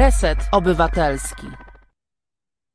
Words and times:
Reset 0.00 0.38
Obywatelski. 0.52 1.46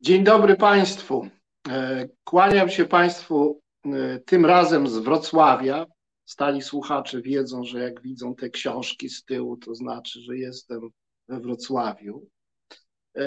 Dzień 0.02 0.24
dobry 0.24 0.56
Państwu. 0.56 1.28
E, 1.70 2.08
kłaniam 2.24 2.70
się 2.70 2.86
Państwu 2.86 3.62
e, 3.86 4.20
tym 4.20 4.46
razem 4.46 4.88
z 4.88 4.98
Wrocławia. 4.98 5.86
Stali 6.26 6.62
słuchacze 6.62 7.22
wiedzą, 7.22 7.64
że 7.64 7.80
jak 7.80 8.02
widzą 8.02 8.36
te 8.36 8.50
książki 8.50 9.10
z 9.10 9.24
tyłu, 9.24 9.58
to 9.58 9.76
znaczy, 9.76 10.22
że 10.22 10.38
jestem 10.38 10.90
we 11.28 11.40
Wrocławiu. 11.40 12.28
E, 13.16 13.26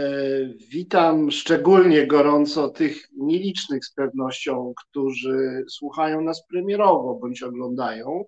witam 0.71 1.31
szczególnie 1.31 2.07
gorąco 2.07 2.69
tych 2.69 3.09
nielicznych 3.17 3.85
z 3.85 3.93
pewnością, 3.93 4.73
którzy 4.77 5.65
słuchają 5.71 6.21
nas 6.21 6.47
premierowo 6.47 7.15
bądź 7.15 7.43
oglądają 7.43 8.25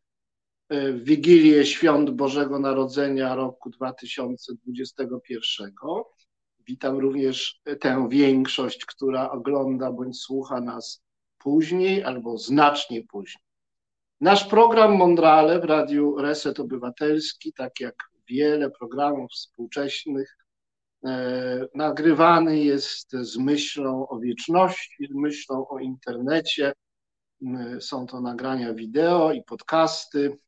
w 0.70 1.04
Wigilię 1.04 1.66
Świąt 1.66 2.10
Bożego 2.10 2.58
Narodzenia 2.58 3.34
roku 3.34 3.70
2021. 3.70 5.72
Witam 6.66 6.98
również 6.98 7.60
tę 7.80 8.06
większość, 8.10 8.84
która 8.84 9.30
ogląda 9.30 9.92
bądź 9.92 10.20
słucha 10.20 10.60
nas 10.60 11.02
później 11.38 12.04
albo 12.04 12.38
znacznie 12.38 13.04
później. 13.04 13.44
Nasz 14.20 14.44
program 14.44 14.96
Mondrale 14.96 15.60
w 15.60 15.64
Radiu 15.64 16.16
Reset 16.16 16.60
Obywatelski, 16.60 17.52
tak 17.52 17.80
jak 17.80 17.94
wiele 18.28 18.70
programów 18.70 19.30
współczesnych, 19.30 20.36
e, 21.04 21.66
nagrywany 21.74 22.58
jest 22.58 23.12
z 23.12 23.36
myślą 23.36 24.08
o 24.08 24.18
wieczności, 24.18 25.06
z 25.10 25.14
myślą 25.14 25.68
o 25.68 25.78
internecie. 25.78 26.72
E, 27.46 27.80
są 27.80 28.06
to 28.06 28.20
nagrania 28.20 28.74
wideo 28.74 29.32
i 29.32 29.42
podcasty 29.42 30.38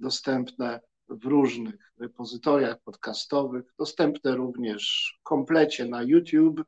dostępne 0.00 0.80
w 1.08 1.24
różnych 1.24 1.92
repozytoriach 1.98 2.80
podcastowych, 2.82 3.64
dostępne 3.78 4.36
również 4.36 5.14
w 5.20 5.22
komplecie 5.22 5.86
na 5.86 6.02
YouTube, 6.02 6.64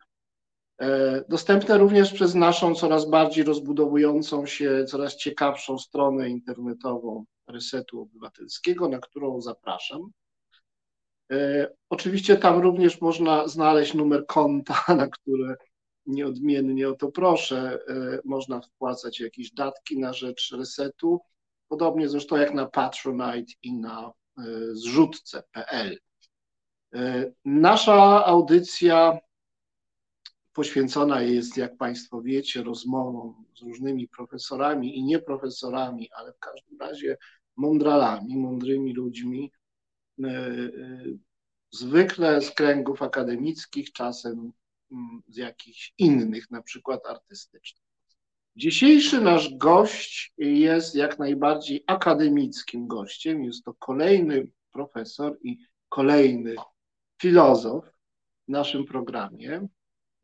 e, 0.81 1.25
dostępne 1.29 1.79
również 1.79 2.13
przez 2.13 2.35
naszą 2.35 2.75
coraz 2.75 3.11
bardziej 3.11 3.45
rozbudowującą 3.45 4.47
się, 4.47 4.85
coraz 4.89 5.17
ciekawszą 5.17 5.79
stronę 5.79 6.31
internetową 6.31 7.25
Resetu 7.47 8.01
Obywatelskiego, 8.01 8.89
na 8.89 8.99
którą 8.99 9.41
zapraszam. 9.41 10.11
E, 11.33 11.69
oczywiście 11.89 12.37
tam 12.37 12.61
również 12.61 13.01
można 13.01 13.49
znaleźć 13.49 13.95
numer 13.95 14.27
konta, 14.27 14.85
na 14.97 15.09
które 15.09 15.57
nieodmiennie 16.07 16.89
o 16.89 16.95
to 16.95 17.13
proszę. 17.13 17.79
E, 17.89 18.21
można 18.25 18.61
wpłacać 18.61 19.21
jakieś 19.21 19.53
datki 19.53 19.99
na 19.99 20.13
rzecz 20.13 20.53
resetu, 20.53 21.21
podobnie 21.73 22.09
zresztą 22.09 22.37
jak 22.37 22.55
na 22.55 22.67
Patronite 22.67 23.53
i 23.63 23.75
na 23.75 24.13
e, 24.39 24.43
zrzutce.pl. 24.73 25.99
E, 26.95 27.33
nasza 27.45 28.25
audycja 28.27 29.19
poświęcona 30.53 31.23
jest, 31.23 31.57
jak 31.57 31.77
Państwo 31.77 32.23
wiecie, 32.23 32.63
rozmowom 32.63 33.45
z 33.57 33.63
różnymi 33.63 34.09
profesorami 34.09 34.99
i 34.99 35.05
nieprofesorami, 35.05 36.11
ale 36.17 36.33
w 36.33 36.39
każdym 36.39 36.79
razie 36.81 37.17
mądralami, 37.57 38.37
mądrymi 38.37 38.95
ludźmi, 38.95 39.53
e, 40.25 40.57
zwykle 41.71 42.43
z 42.43 42.51
kręgów 42.51 43.03
akademickich, 43.03 43.93
czasem 43.93 44.53
mm, 44.91 45.23
z 45.29 45.37
jakichś 45.37 45.95
innych, 45.99 46.51
na 46.51 46.63
przykład 46.63 47.07
artystycznych. 47.07 47.92
Dzisiejszy 48.57 49.21
nasz 49.21 49.55
gość 49.55 50.33
jest 50.39 50.95
jak 50.95 51.19
najbardziej 51.19 51.85
akademickim 51.87 52.87
gościem. 52.87 53.45
Jest 53.45 53.65
to 53.65 53.75
kolejny 53.75 54.49
profesor 54.73 55.39
i 55.43 55.59
kolejny 55.89 56.55
filozof 57.21 57.85
w 58.49 58.51
naszym 58.51 58.85
programie. 58.85 59.69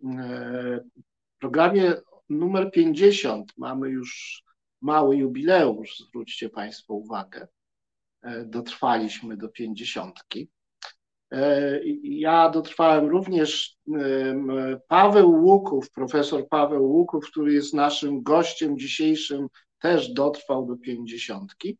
W 0.01 1.39
programie 1.39 1.95
numer 2.29 2.71
50 2.71 3.53
mamy 3.57 3.89
już 3.89 4.43
mały 4.81 5.17
jubileusz, 5.17 5.99
zwróćcie 5.99 6.49
Państwo 6.49 6.95
uwagę. 6.95 7.49
Dotrwaliśmy 8.45 9.37
do 9.37 9.49
pięćdziesiątki. 9.49 10.49
E, 11.33 11.81
ja 12.03 12.51
dotrwałem 12.51 13.07
również 13.07 13.79
Paweł 14.89 15.45
Łuków, 15.45 15.91
profesor 15.91 16.49
Paweł 16.49 16.93
Łuków, 16.93 17.31
który 17.31 17.53
jest 17.53 17.75
naszym 17.75 18.23
gościem 18.23 18.79
dzisiejszym, 18.79 19.49
też 19.81 20.13
dotrwał 20.13 20.67
do 20.67 20.77
pięćdziesiątki. 20.77 21.79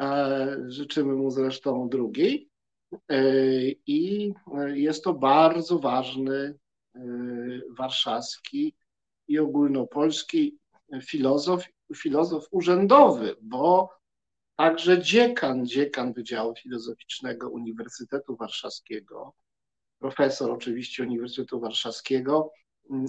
E, 0.00 0.56
życzymy 0.66 1.14
mu 1.14 1.30
zresztą 1.30 1.88
drugiej. 1.88 2.48
E, 3.08 3.22
I 3.86 4.32
jest 4.74 5.04
to 5.04 5.14
bardzo 5.14 5.78
ważny 5.78 6.58
warszawski 7.78 8.74
i 9.28 9.38
ogólnopolski 9.38 10.58
filozof, 11.02 11.64
filozof 11.96 12.46
urzędowy, 12.50 13.36
bo 13.42 13.97
Także 14.58 15.02
dziekan, 15.02 15.66
dziekan 15.66 16.12
Wydziału 16.12 16.54
Filozoficznego 16.54 17.50
Uniwersytetu 17.50 18.36
Warszawskiego, 18.36 19.34
profesor 19.98 20.50
oczywiście 20.50 21.02
Uniwersytetu 21.02 21.60
Warszawskiego, 21.60 22.52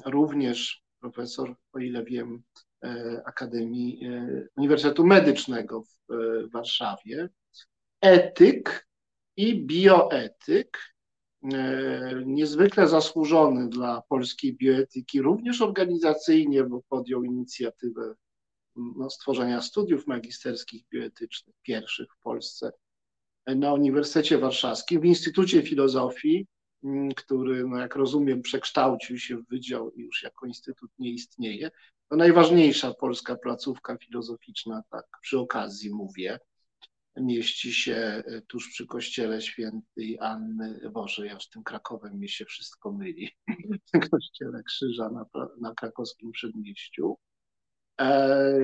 również 0.06 0.84
profesor, 1.00 1.56
o 1.74 1.80
ile 1.80 2.04
wiem, 2.04 2.44
e, 2.84 3.22
Akademii 3.26 4.06
e, 4.06 4.48
Uniwersytetu 4.58 5.06
Medycznego 5.06 5.84
w 5.84 6.14
e, 6.14 6.48
Warszawie, 6.48 7.30
etyk 8.02 8.88
i 9.38 9.66
bioetyk, 9.66 10.78
niezwykle 12.26 12.88
zasłużony 12.88 13.70
dla 13.70 14.04
polskiej 14.10 14.54
bioetyki, 14.54 15.22
również 15.22 15.62
organizacyjnie, 15.62 16.64
bo 16.64 16.82
podjął 16.90 17.24
inicjatywę 17.24 18.16
no, 18.76 19.10
stworzenia 19.10 19.62
studiów 19.62 20.08
magisterskich 20.08 20.84
bioetycznych, 20.90 21.56
pierwszych 21.64 22.08
w 22.20 22.22
Polsce, 22.22 22.72
na 23.56 23.74
Uniwersytecie 23.74 24.38
Warszawskim, 24.38 25.02
w 25.02 25.06
Instytucie 25.06 25.62
Filozofii, 25.62 26.48
mm, 26.84 27.12
który, 27.12 27.68
no 27.68 27.78
jak 27.78 27.96
rozumiem, 27.96 28.42
przekształcił 28.42 29.18
się 29.18 29.38
w 29.38 29.48
wydział 29.48 29.92
i 29.92 30.02
już 30.02 30.24
jako 30.24 30.46
instytut 30.46 30.92
nie 31.00 31.12
istnieje. 31.12 31.72
To 32.10 32.16
najważniejsza 32.16 32.94
polska 32.94 33.36
placówka 33.36 33.98
filozoficzna, 33.98 34.84
tak 34.90 35.06
przy 35.22 35.40
okazji 35.40 35.90
mówię. 35.90 36.40
Mieści 37.18 37.74
się 37.74 37.96
e, 37.96 38.42
tuż 38.42 38.70
przy 38.70 38.88
kościele 38.88 39.42
świętej 39.42 40.18
Anny, 40.20 40.90
Boże, 40.92 41.28
ja 41.28 41.40
z 41.40 41.50
tym 41.50 41.64
Krakowem 41.64 42.20
mi 42.20 42.30
się 42.30 42.46
wszystko 42.46 42.92
myli, 42.92 43.30
w 43.94 44.10
kościele 44.10 44.64
Krzyża 44.64 45.10
na, 45.10 45.26
na 45.62 45.74
krakowskim 45.74 46.32
przedmieściu. 46.32 47.18
E, 48.00 48.60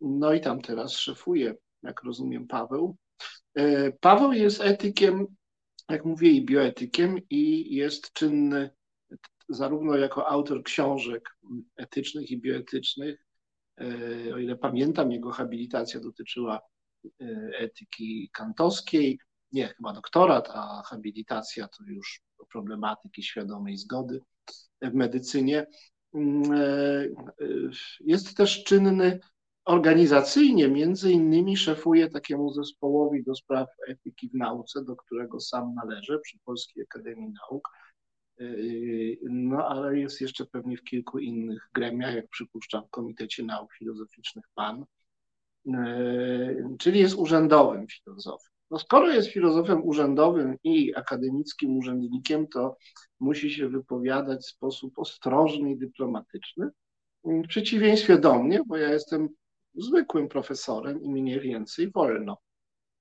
no 0.00 0.32
i 0.32 0.40
tam 0.40 0.60
teraz 0.60 0.92
szefuje, 0.92 1.54
jak 1.82 2.02
rozumiem, 2.02 2.46
Paweł. 2.46 2.96
E, 3.54 3.92
Paweł 3.92 4.32
jest 4.32 4.60
etykiem, 4.60 5.26
jak 5.88 6.04
mówię, 6.04 6.30
i 6.30 6.44
bioetykiem, 6.44 7.18
i 7.30 7.74
jest 7.74 8.12
czynny 8.12 8.70
zarówno 9.48 9.96
jako 9.96 10.28
autor 10.28 10.62
książek 10.62 11.30
etycznych 11.76 12.30
i 12.30 12.40
bioetycznych. 12.40 13.26
E, 13.80 14.34
o 14.34 14.38
ile 14.38 14.56
pamiętam, 14.56 15.12
jego 15.12 15.30
habilitacja 15.30 16.00
dotyczyła 16.00 16.60
etyki 17.58 18.30
kantowskiej, 18.32 19.18
nie, 19.52 19.68
chyba 19.68 19.92
doktorat, 19.92 20.48
a 20.50 20.82
habilitacja 20.86 21.68
to 21.68 21.84
już 21.86 22.22
problematyki 22.52 23.22
świadomej 23.22 23.76
zgody 23.76 24.20
w 24.82 24.94
medycynie. 24.94 25.66
E, 26.14 26.18
e, 26.18 27.08
jest 28.00 28.36
też 28.36 28.64
czynny 28.64 29.20
organizacyjnie, 29.64 30.68
między 30.68 31.12
innymi 31.12 31.56
szefuje 31.56 32.10
takiemu 32.10 32.52
zespołowi 32.52 33.24
do 33.24 33.34
spraw 33.34 33.68
etyki 33.88 34.28
w 34.28 34.34
nauce, 34.34 34.84
do 34.84 34.96
którego 34.96 35.40
sam 35.40 35.74
należę 35.74 36.18
przy 36.18 36.38
Polskiej 36.44 36.84
Akademii 36.84 37.32
Nauk. 37.32 37.68
E, 38.40 38.44
no 39.22 39.68
ale 39.68 39.98
jest 39.98 40.20
jeszcze 40.20 40.46
pewnie 40.46 40.76
w 40.76 40.84
kilku 40.84 41.18
innych 41.18 41.68
gremiach, 41.74 42.14
jak 42.14 42.28
przypuszczam 42.28 42.84
w 42.84 42.90
Komitecie 42.90 43.42
Nauk 43.42 43.72
Filozoficznych 43.72 44.44
PAN, 44.54 44.84
czyli 46.78 47.00
jest 47.00 47.14
urzędowym 47.14 47.86
filozofem. 47.88 48.55
No 48.70 48.78
skoro 48.78 49.08
jest 49.08 49.28
filozofem 49.28 49.84
urzędowym 49.84 50.56
i 50.64 50.94
akademickim 50.94 51.76
urzędnikiem, 51.76 52.48
to 52.48 52.76
musi 53.20 53.50
się 53.50 53.68
wypowiadać 53.68 54.40
w 54.40 54.50
sposób 54.50 54.98
ostrożny 54.98 55.70
i 55.70 55.78
dyplomatyczny. 55.78 56.70
W 57.24 57.48
przeciwieństwie 57.48 58.18
do 58.18 58.42
mnie, 58.42 58.60
bo 58.66 58.76
ja 58.76 58.92
jestem 58.92 59.28
zwykłym 59.74 60.28
profesorem 60.28 61.02
i 61.02 61.10
mnie 61.10 61.40
więcej 61.40 61.90
wolno. 61.90 62.38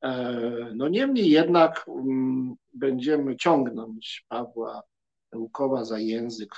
E, 0.03 0.71
no 0.75 0.87
niemniej 0.87 1.29
jednak 1.29 1.85
mm, 1.87 2.55
będziemy 2.73 3.35
ciągnąć 3.35 4.25
Pawła 4.29 4.83
Łukowa 5.35 5.85
za 5.85 5.99
język 5.99 6.55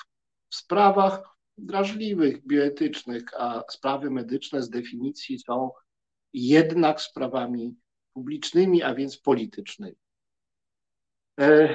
w 0.50 0.56
sprawach 0.56 1.38
drażliwych, 1.58 2.48
bioetycznych, 2.48 3.24
a 3.38 3.64
sprawy 3.70 4.10
medyczne 4.12 4.62
z 4.62 4.70
definicji 4.70 5.40
są 5.40 5.72
jednak 6.34 7.02
sprawami 7.02 7.76
publicznymi, 8.18 8.84
a 8.84 8.96
więc 8.96 9.18
politycznymi. 9.18 9.98
E, 11.40 11.70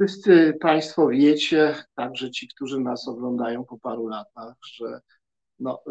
Wszyscy 0.00 0.58
Państwo 0.60 1.08
wiecie, 1.08 1.74
także 1.94 2.30
ci, 2.30 2.48
którzy 2.48 2.80
nas 2.80 3.08
oglądają 3.08 3.64
po 3.64 3.78
paru 3.78 4.08
latach, 4.08 4.54
że 4.62 5.00
no, 5.58 5.82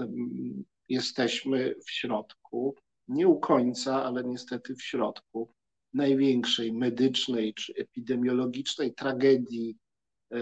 jesteśmy 0.89 1.75
w 1.85 1.91
środku, 1.91 2.75
nie 3.07 3.27
u 3.27 3.39
końca, 3.39 4.03
ale 4.03 4.23
niestety 4.23 4.75
w 4.75 4.83
środku 4.83 5.53
największej 5.93 6.73
medycznej 6.73 7.53
czy 7.53 7.73
epidemiologicznej 7.73 8.93
tragedii 8.93 9.77
e, 10.31 10.37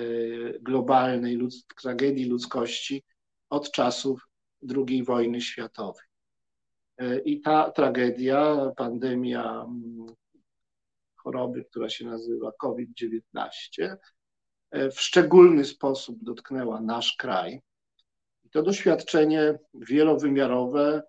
globalnej, 0.60 1.40
tragedii 1.82 2.26
ludzkości 2.26 3.04
od 3.50 3.72
czasów 3.72 4.28
II 4.88 5.04
wojny 5.04 5.42
światowej. 5.42 6.06
E, 6.98 7.20
I 7.20 7.42
ta 7.42 7.72
tragedia, 7.72 8.72
pandemia 8.78 9.66
choroby, 11.16 11.66
która 11.66 11.90
się 11.90 12.06
nazywa 12.06 12.52
COVID-19, 12.52 13.98
e, 14.72 14.92
w 14.92 15.02
szczególny 15.02 15.66
sposób 15.66 16.18
dotknęła 16.22 16.82
nasz 16.82 17.16
kraj. 17.16 17.62
I 18.44 18.50
to 18.50 18.64
doświadczenie 18.64 19.60
wielowymiarowe 19.74 21.04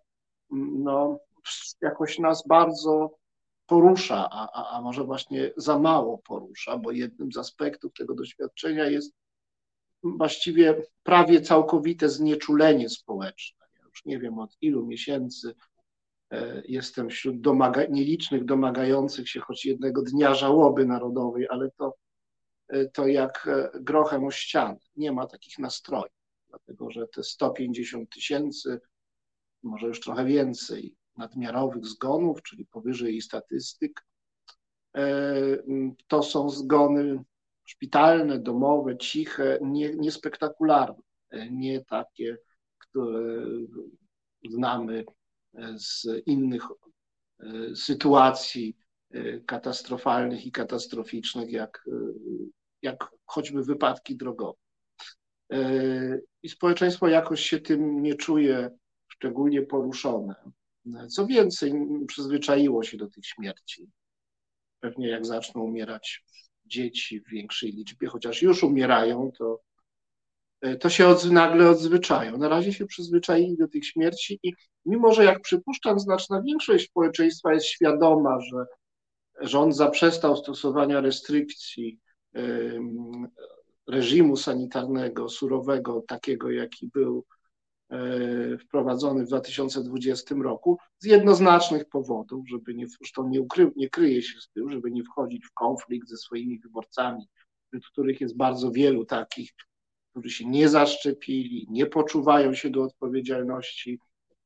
no, 0.51 1.19
jakoś 1.83 2.19
nas 2.19 2.47
bardzo 2.49 3.17
porusza, 3.67 4.29
a, 4.31 4.49
a, 4.53 4.77
a 4.77 4.81
może 4.81 5.05
właśnie 5.05 5.51
za 5.57 5.79
mało 5.79 6.19
porusza, 6.19 6.79
bo 6.79 6.91
jednym 6.91 7.33
z 7.33 7.37
aspektów 7.37 7.93
tego 7.93 8.15
doświadczenia 8.15 8.85
jest 8.85 9.13
właściwie 10.03 10.83
prawie 11.03 11.41
całkowite 11.41 12.09
znieczulenie 12.09 12.89
społeczne. 12.89 13.67
Ja 13.79 13.85
już 13.85 14.05
nie 14.05 14.19
wiem 14.19 14.39
od 14.39 14.57
ilu 14.61 14.87
miesięcy 14.87 15.55
jestem 16.65 17.11
wśród 17.11 17.41
domaga 17.41 17.85
nielicznych 17.87 18.45
domagających 18.45 19.29
się 19.29 19.41
choć 19.41 19.67
jednego 19.67 20.03
dnia 20.03 20.35
żałoby 20.35 20.87
narodowej, 20.87 21.49
ale 21.49 21.71
to, 21.71 21.95
e, 22.69 22.89
to 22.89 23.07
jak 23.07 23.49
e, 23.49 23.81
grochem 23.81 24.25
o 24.25 24.31
ścianę. 24.31 24.77
Nie 24.97 25.13
ma 25.13 25.27
takich 25.27 25.59
nastrojów, 25.59 26.17
dlatego 26.49 26.91
że 26.91 27.07
te 27.09 27.23
150 27.23 28.11
tysięcy, 28.11 28.81
może 29.63 29.87
już 29.87 30.01
trochę 30.01 30.25
więcej 30.25 30.95
nadmiarowych 31.17 31.87
zgonów, 31.87 32.43
czyli 32.43 32.67
powyżej 32.67 33.21
statystyk, 33.21 34.07
to 36.09 36.23
są 36.23 36.51
zgony 36.51 37.25
szpitalne, 37.65 38.39
domowe, 38.39 38.99
ciche, 38.99 39.59
nie, 39.63 39.95
niespektakularne, 39.95 41.03
nie 41.51 41.85
takie, 41.85 42.37
które 42.79 43.47
znamy 44.51 45.05
z 45.77 46.07
innych 46.27 46.63
e, 47.41 47.77
sytuacji 47.77 48.77
e, 49.11 49.41
katastrofalnych 49.41 50.47
i 50.47 50.53
katastroficznych, 50.53 51.51
jak, 51.51 51.85
e, 51.89 51.93
jak 52.83 53.11
choćby 53.25 53.63
wypadki 53.63 54.17
drogowe. 54.17 54.59
I 56.43 56.49
społeczeństwo 56.49 57.09
jakoś 57.09 57.41
się 57.41 57.61
tym 57.61 58.03
nie 58.03 58.15
czuje 58.15 58.71
szczególnie 59.09 59.63
poruszone. 59.63 60.35
Co 61.09 61.27
więcej, 61.27 61.73
przyzwyczaiło 62.09 62.83
się 62.83 62.97
do 62.97 63.09
tych 63.09 63.27
śmierci. 63.27 63.91
Pewnie 64.81 65.09
jak 65.09 65.27
zaczną 65.27 65.63
umierać 65.63 66.25
dzieci 66.67 67.21
w 67.21 67.29
większej 67.29 67.73
liczbie, 67.73 68.09
chociaż 68.09 68.43
już 68.43 68.65
umierają, 68.65 69.33
to, 69.39 69.61
to 70.81 70.89
się 70.89 71.07
od, 71.07 71.31
nagle 71.31 71.71
odzwyczają. 71.71 72.39
Na 72.39 72.49
razie 72.49 72.73
się 72.73 72.87
przyzwyczaili 72.87 73.57
do 73.57 73.69
tych 73.69 73.87
śmierci 73.87 74.41
i 74.43 74.53
mimo, 74.87 75.13
że 75.13 75.25
jak 75.25 75.41
przypuszczam, 75.41 76.01
znaczna 76.01 76.43
większość 76.43 76.89
społeczeństwa 76.89 77.55
jest 77.55 77.67
świadoma, 77.67 78.41
że 78.41 78.67
rząd 79.41 79.77
zaprzestał 79.77 80.37
stosowania 80.37 81.01
restrykcji 81.01 81.99
reżimu 83.87 84.37
sanitarnego, 84.37 85.29
surowego, 85.29 86.05
takiego 86.09 86.51
jaki 86.51 86.87
był 86.87 87.25
E, 87.91 88.59
wprowadzony 88.59 89.25
w 89.25 89.29
2020 89.29 90.35
roku 90.35 90.79
z 90.99 91.07
jednoznacznych 91.07 91.89
powodów, 91.89 92.49
żeby 92.49 92.75
nie, 92.75 92.87
zresztą 92.89 93.29
nie, 93.29 93.41
ukry, 93.41 93.73
nie 93.77 93.91
kryje 93.91 94.23
się 94.23 94.41
z 94.41 94.49
tym, 94.49 94.71
żeby 94.71 94.91
nie 94.91 95.05
wchodzić 95.05 95.47
w 95.47 95.53
konflikt 95.53 96.09
ze 96.09 96.17
swoimi 96.17 96.59
wyborcami, 96.59 97.29
wśród 97.67 97.87
których 97.87 98.21
jest 98.21 98.37
bardzo 98.37 98.71
wielu 98.71 99.05
takich, 99.05 99.51
którzy 100.15 100.31
się 100.31 100.47
nie 100.47 100.69
zaszczepili, 100.69 101.67
nie 101.71 101.87
poczuwają 101.87 102.55
się 102.55 102.71
do 102.71 102.83
odpowiedzialności 102.83 103.99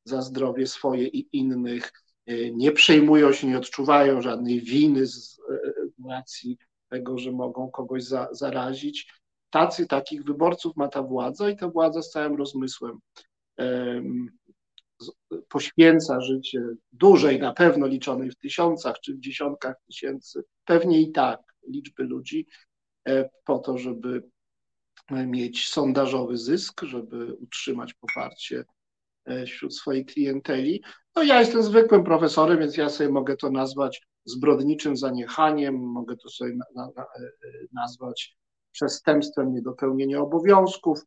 za 0.05 0.23
zdrowie 0.23 0.67
swoje 0.67 1.07
i 1.07 1.29
innych, 1.33 1.93
e, 2.27 2.51
nie 2.51 2.73
przejmują 2.73 3.33
się, 3.33 3.47
nie 3.47 3.59
odczuwają 3.59 4.23
żadnej 4.23 4.61
winy 4.61 5.07
z 5.07 5.41
e, 5.51 6.09
racji 6.09 6.59
tego, 6.89 7.19
że 7.19 7.33
mogą 7.33 7.71
kogoś 7.71 8.05
za, 8.05 8.29
zarazić. 8.33 9.13
Tacy, 9.51 9.87
takich 9.87 10.25
wyborców 10.25 10.77
ma 10.77 10.89
ta 10.89 11.03
władza 11.03 11.51
i 11.51 11.57
ta 11.57 11.69
władza 11.69 12.03
z 12.03 12.11
całym 12.11 12.37
rozmysłem 12.37 12.99
poświęca 15.49 16.21
życie 16.21 16.63
dużej, 16.93 17.41
na 17.41 17.53
pewno 17.53 17.87
liczonej 17.87 18.31
w 18.31 18.37
tysiącach 18.37 19.01
czy 19.01 19.15
w 19.15 19.21
dziesiątkach 19.21 19.77
tysięcy, 19.87 20.43
pewnie 20.65 21.01
i 21.01 21.13
tak 21.13 21.41
liczby 21.69 22.03
ludzi, 22.05 22.47
e, 23.09 23.31
po 23.45 23.59
to, 23.59 23.79
żeby 23.79 24.23
mieć 25.11 25.69
sondażowy 25.69 26.37
zysk, 26.37 26.83
żeby 26.83 27.35
utrzymać 27.35 27.95
poparcie 27.95 28.65
e, 29.25 29.47
wśród 29.47 29.77
swojej 29.77 30.05
klienteli. 30.05 30.83
No 31.17 31.23
ja 31.23 31.41
jestem 31.41 31.63
zwykłym 31.63 32.05
profesorem, 32.05 32.59
więc 32.59 32.77
ja 32.77 32.89
sobie 32.89 33.11
mogę 33.11 33.37
to 33.37 33.51
nazwać 33.51 34.03
zbrodniczym 34.25 34.97
zaniechaniem, 34.97 35.75
mogę 35.75 36.17
to 36.17 36.29
sobie 36.29 36.57
na, 36.57 36.65
na, 36.75 36.91
na, 36.97 37.03
e, 37.03 37.07
nazwać 37.73 38.37
przestępstwem 38.73 39.55
niedopełnienia 39.55 40.21
obowiązków, 40.21 41.01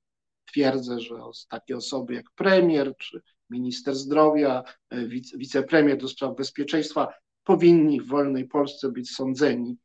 twierdzę, 0.46 1.00
że 1.00 1.16
takie 1.50 1.78
osoby 1.78 2.14
jak 2.14 2.26
premier 2.36 2.94
czy 2.98 3.22
minister 3.50 3.96
zdrowia, 3.96 4.64
e, 4.90 5.08
wicepremier 5.38 5.98
do 5.98 6.08
spraw 6.08 6.36
bezpieczeństwa 6.36 7.14
powinni 7.44 8.02
w 8.02 8.08
wolnej 8.08 8.48
Polsce 8.48 8.92
być 8.92 9.12
sądzeni 9.12 9.78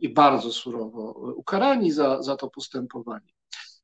i 0.00 0.08
bardzo 0.08 0.52
surowo 0.52 1.12
ukarani 1.36 1.92
za, 1.92 2.22
za 2.22 2.36
to 2.36 2.50
postępowanie. 2.50 3.32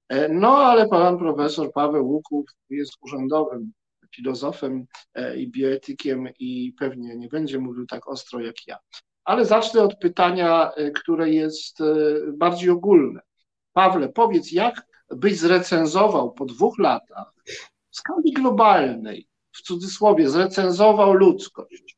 E, 0.09 0.29
no 0.29 0.57
ale 0.57 0.89
pan 0.89 1.19
profesor 1.19 1.73
Paweł 1.73 2.09
Łuków 2.09 2.47
jest 2.71 2.93
urzędowym 3.01 3.73
filozofem 4.17 4.87
e, 5.15 5.37
i 5.37 5.51
bioetykiem 5.51 6.29
i 6.39 6.73
pewnie 6.79 7.17
nie 7.17 7.29
będzie 7.29 7.59
mówił 7.59 7.87
tak 7.87 8.09
ostro 8.09 8.41
jak 8.41 8.67
ja. 8.67 8.79
Ale 9.25 9.45
zacznę 9.45 9.83
od 9.83 9.99
pytania, 9.99 10.71
które 10.95 11.31
jest 11.31 11.79
bardziej 12.33 12.71
ogólne. 12.71 13.21
Pawle, 13.73 14.09
powiedz, 14.09 14.53
jak 14.53 14.87
byś 15.11 15.39
zrecenzował 15.39 16.33
po 16.33 16.45
dwóch 16.45 16.79
latach 16.79 17.35
w 17.91 17.97
skali 17.97 18.33
globalnej, 18.33 19.29
w 19.53 19.63
cudzysłowie, 19.63 20.29
zrecenzował 20.29 21.13
ludzkość 21.13 21.98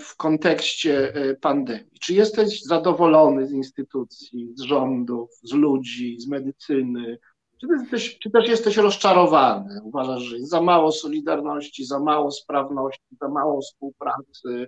w 0.00 0.16
kontekście 0.16 1.14
e, 1.14 1.34
pandemii? 1.34 1.98
Czy 2.00 2.14
jesteś 2.14 2.62
zadowolony 2.62 3.46
z 3.46 3.52
instytucji, 3.52 4.52
z 4.54 4.60
rządów, 4.60 5.30
z 5.42 5.52
ludzi, 5.52 6.20
z 6.20 6.28
medycyny? 6.28 7.18
Czy, 7.60 7.66
jesteś, 7.80 8.18
czy 8.18 8.30
też 8.30 8.48
jesteś 8.48 8.76
rozczarowany? 8.76 9.80
Uważasz, 9.84 10.22
że 10.22 10.36
jest 10.36 10.50
za 10.50 10.62
mało 10.62 10.92
solidarności, 10.92 11.84
za 11.84 11.98
mało 12.00 12.30
sprawności, 12.30 13.16
za 13.20 13.28
mało 13.28 13.60
współpracy? 13.60 14.66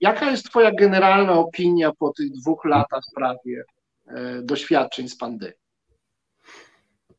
Jaka 0.00 0.30
jest 0.30 0.44
Twoja 0.44 0.72
generalna 0.72 1.32
opinia 1.32 1.92
po 1.98 2.12
tych 2.12 2.32
dwóch 2.32 2.64
latach 2.64 3.02
prawie 3.14 3.64
E, 4.06 4.42
doświadczeń 4.42 5.08
z 5.08 5.16
pandemii? 5.16 5.63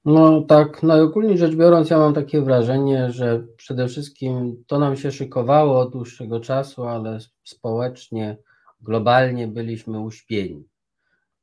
No 0.06 0.42
tak, 0.42 0.84
najogólniej 0.84 1.38
rzecz 1.38 1.56
biorąc, 1.56 1.90
ja 1.90 1.98
mam 1.98 2.14
takie 2.14 2.42
wrażenie, 2.42 3.12
że 3.12 3.48
przede 3.58 3.88
wszystkim 3.88 4.64
to 4.68 4.80
nam 4.80 4.98
się 4.98 5.12
szykowało 5.12 5.80
od 5.80 5.92
dłuższego 5.92 6.40
czasu, 6.40 6.84
ale 6.84 7.20
społecznie, 7.44 8.38
globalnie 8.82 9.48
byliśmy 9.48 10.00
uśpieni. 10.00 10.68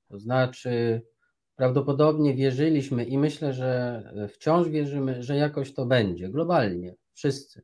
To 0.08 0.18
znaczy, 0.18 1.02
prawdopodobnie 1.56 2.34
wierzyliśmy 2.34 3.04
i 3.04 3.18
myślę, 3.18 3.52
że 3.52 4.02
wciąż 4.34 4.68
wierzymy, 4.68 5.22
że 5.22 5.36
jakoś 5.36 5.74
to 5.74 5.86
będzie, 5.86 6.28
globalnie, 6.28 6.94
wszyscy. 7.12 7.62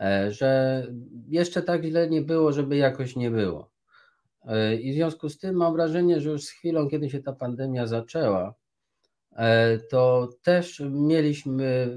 E, 0.00 0.32
że 0.32 0.82
jeszcze 1.28 1.62
tak 1.62 1.84
źle 1.84 2.10
nie 2.10 2.22
było, 2.22 2.52
żeby 2.52 2.76
jakoś 2.76 3.16
nie 3.16 3.30
było. 3.30 3.70
E, 4.44 4.74
I 4.74 4.92
w 4.92 4.94
związku 4.94 5.28
z 5.28 5.38
tym 5.38 5.54
mam 5.54 5.72
wrażenie, 5.72 6.20
że 6.20 6.30
już 6.30 6.44
z 6.44 6.50
chwilą, 6.50 6.88
kiedy 6.88 7.10
się 7.10 7.22
ta 7.22 7.32
pandemia 7.32 7.86
zaczęła, 7.86 8.48
e, 8.48 8.67
to 9.90 10.28
też 10.42 10.82
mieliśmy, 10.90 11.88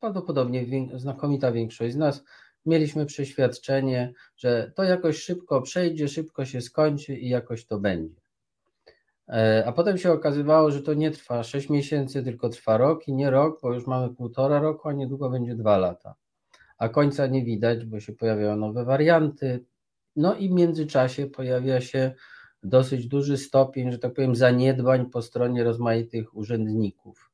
prawdopodobnie 0.00 0.66
znakomita 0.98 1.52
większość 1.52 1.94
z 1.94 1.96
nas, 1.96 2.24
mieliśmy 2.66 3.06
przeświadczenie, 3.06 4.12
że 4.36 4.72
to 4.74 4.82
jakoś 4.82 5.22
szybko 5.22 5.62
przejdzie, 5.62 6.08
szybko 6.08 6.44
się 6.44 6.60
skończy 6.60 7.16
i 7.16 7.28
jakoś 7.28 7.66
to 7.66 7.78
będzie. 7.78 8.20
E, 9.28 9.64
a 9.66 9.72
potem 9.72 9.98
się 9.98 10.12
okazywało, 10.12 10.70
że 10.70 10.82
to 10.82 10.94
nie 10.94 11.10
trwa 11.10 11.42
6 11.42 11.70
miesięcy, 11.70 12.22
tylko 12.22 12.48
trwa 12.48 12.76
rok 12.76 13.08
i 13.08 13.14
nie 13.14 13.30
rok, 13.30 13.60
bo 13.62 13.74
już 13.74 13.86
mamy 13.86 14.14
półtora 14.14 14.60
roku, 14.60 14.88
a 14.88 14.92
niedługo 14.92 15.30
będzie 15.30 15.54
dwa 15.54 15.78
lata. 15.78 16.14
A 16.78 16.88
końca 16.88 17.26
nie 17.26 17.44
widać, 17.44 17.84
bo 17.84 18.00
się 18.00 18.12
pojawiają 18.12 18.56
nowe 18.56 18.84
warianty, 18.84 19.64
no 20.16 20.34
i 20.34 20.48
w 20.48 20.52
międzyczasie 20.52 21.26
pojawia 21.26 21.80
się 21.80 22.14
dosyć 22.68 23.06
duży 23.06 23.36
stopień, 23.36 23.92
że 23.92 23.98
tak 23.98 24.14
powiem, 24.14 24.36
zaniedbań 24.36 25.10
po 25.10 25.22
stronie 25.22 25.64
rozmaitych 25.64 26.36
urzędników. 26.36 27.30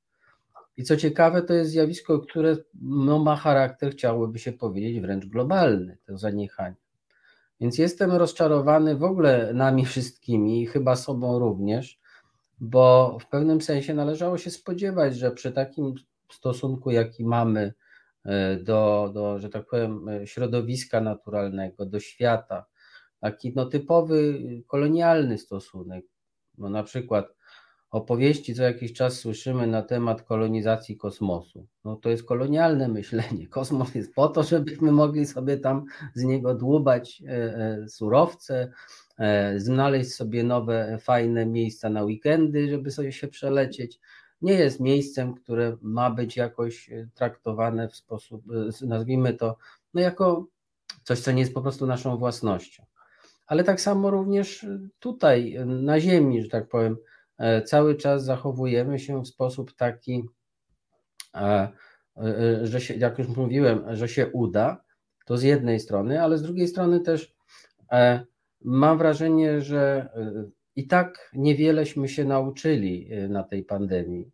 I 0.77 0.83
co 0.85 0.97
ciekawe, 0.97 1.43
to 1.43 1.55
jest 1.55 1.71
zjawisko, 1.71 2.19
które 2.19 2.57
no, 2.83 3.19
ma 3.19 3.37
charakter, 3.37 3.93
chciałoby 3.93 4.39
się 4.39 4.53
powiedzieć, 4.53 5.01
wręcz 5.01 5.27
globalny, 5.27 5.99
to 6.07 6.19
zaniechanie. 6.19 6.77
Więc 7.61 7.79
jestem 7.79 8.13
rozczarowany 8.13 8.97
w 8.97 9.05
ogóle 9.05 9.53
nami 9.55 9.85
wszystkimi, 9.85 10.67
chyba 10.67 10.97
sobą 10.97 11.39
również, 11.39 12.01
bo 12.61 13.19
w 13.21 13.29
pewnym 13.29 13.61
sensie 13.61 13.95
należało 13.95 14.39
się 14.39 14.51
spodziewać, 14.51 15.17
że 15.17 15.31
przy 15.31 15.53
takim 15.53 15.95
stosunku, 16.33 16.91
jaki 16.91 17.25
mamy 17.25 17.73
e, 18.25 18.57
do, 18.57 19.11
do 19.15 19.39
że 19.39 19.49
tak 19.49 19.67
powiem, 19.67 20.09
e, 20.09 20.27
środowiska 20.27 21.01
naturalnego, 21.01 21.87
do 21.87 22.01
świata, 22.01 22.65
taki 23.23 23.53
no, 23.57 23.67
typowy 23.67 24.39
kolonialny 24.67 25.39
stosunek, 25.39 26.05
no, 26.59 26.71
na 26.71 26.83
przykład 26.83 27.35
opowieści 27.91 28.55
co 28.55 28.63
jakiś 28.63 28.93
czas 28.93 29.19
słyszymy 29.19 29.67
na 29.67 29.83
temat 29.83 30.23
kolonizacji 30.23 30.97
kosmosu. 30.97 31.67
No 31.85 31.97
to 31.97 32.11
jest 32.11 32.25
kolonialne 32.25 32.89
myślenie. 32.99 33.49
Kosmos 33.49 33.95
jest 33.95 34.15
po 34.15 34.29
to, 34.29 34.43
żebyśmy 34.43 34.93
mogli 34.93 35.27
sobie 35.27 35.57
tam 35.57 35.85
z 36.15 36.25
niego 36.25 36.55
dłubać 36.55 37.23
e, 37.27 37.89
surowce, 37.89 38.73
znaleźć 39.57 40.15
sobie 40.15 40.45
nowe, 40.45 40.99
fajne 41.01 41.47
miejsca 41.47 41.91
na 41.91 42.05
weekendy, 42.05 42.71
żeby 42.71 42.91
sobie 42.91 43.13
się 43.13 43.29
przelecieć 43.29 44.01
nie 44.43 44.53
jest 44.53 44.81
miejscem, 44.81 45.35
które 45.35 45.77
ma 45.83 46.11
być 46.11 46.37
jakoś 46.37 46.91
e, 46.91 47.09
traktowane 47.15 47.89
w 47.89 47.97
sposób, 47.97 48.45
e, 48.83 48.87
nazwijmy 48.87 49.35
to, 49.35 49.57
no 49.95 50.01
jako 50.01 50.47
coś, 51.05 51.21
co 51.21 51.33
nie 51.33 51.41
jest 51.41 51.55
po 51.55 51.63
prostu 51.63 51.87
naszą 51.87 52.17
własnością. 52.17 52.85
Ale 53.47 53.65
tak 53.65 53.81
samo 53.81 54.11
również 54.11 54.67
tutaj, 54.99 55.57
na 55.67 56.01
Ziemi, 56.01 56.43
że 56.43 56.49
tak 56.49 56.69
powiem, 56.69 56.97
e, 57.39 57.63
cały 57.63 57.95
czas 57.95 58.25
zachowujemy 58.25 58.99
się 58.99 59.23
w 59.23 59.29
sposób 59.29 59.73
taki, 59.73 60.25
że 62.63 62.81
się, 62.81 62.95
jak 62.95 63.19
już 63.19 63.29
mówiłem, 63.29 63.97
że 63.97 64.09
się 64.09 64.27
uda, 64.27 64.85
to 65.27 65.37
z 65.37 65.43
jednej 65.43 65.81
strony, 65.81 66.23
ale 66.23 66.39
z 66.39 66.43
drugiej 66.43 66.69
strony 66.69 67.01
też 67.01 67.35
mam 68.61 68.99
wrażenie, 68.99 69.61
że 69.61 70.09
i 70.77 70.87
tak 70.87 71.31
niewieleśmy 71.35 72.09
się 72.09 72.25
nauczyli 72.25 73.09
na 73.29 73.43
tej 73.43 73.65
pandemii. 73.65 74.31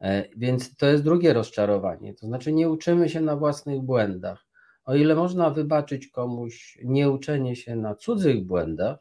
E, 0.00 0.24
więc 0.36 0.76
to 0.76 0.86
jest 0.86 1.04
drugie 1.04 1.32
rozczarowanie. 1.32 2.14
To 2.14 2.26
znaczy, 2.26 2.52
nie 2.52 2.70
uczymy 2.70 3.08
się 3.08 3.20
na 3.20 3.36
własnych 3.36 3.80
błędach. 3.80 4.46
O 4.88 4.94
ile 4.94 5.14
można 5.14 5.50
wybaczyć 5.50 6.08
komuś 6.08 6.78
nieuczenie 6.84 7.56
się 7.56 7.76
na 7.76 7.94
cudzych 7.94 8.46
błędach, 8.46 8.98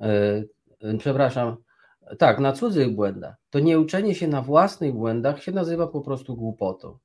e, 0.00 0.44
przepraszam, 0.98 1.56
tak, 2.18 2.38
na 2.38 2.52
cudzych 2.52 2.94
błędach, 2.94 3.34
to 3.50 3.60
nieuczenie 3.60 4.14
się 4.14 4.28
na 4.28 4.42
własnych 4.42 4.92
błędach 4.92 5.42
się 5.42 5.52
nazywa 5.52 5.86
po 5.86 6.00
prostu 6.00 6.36
głupotą. 6.36 6.98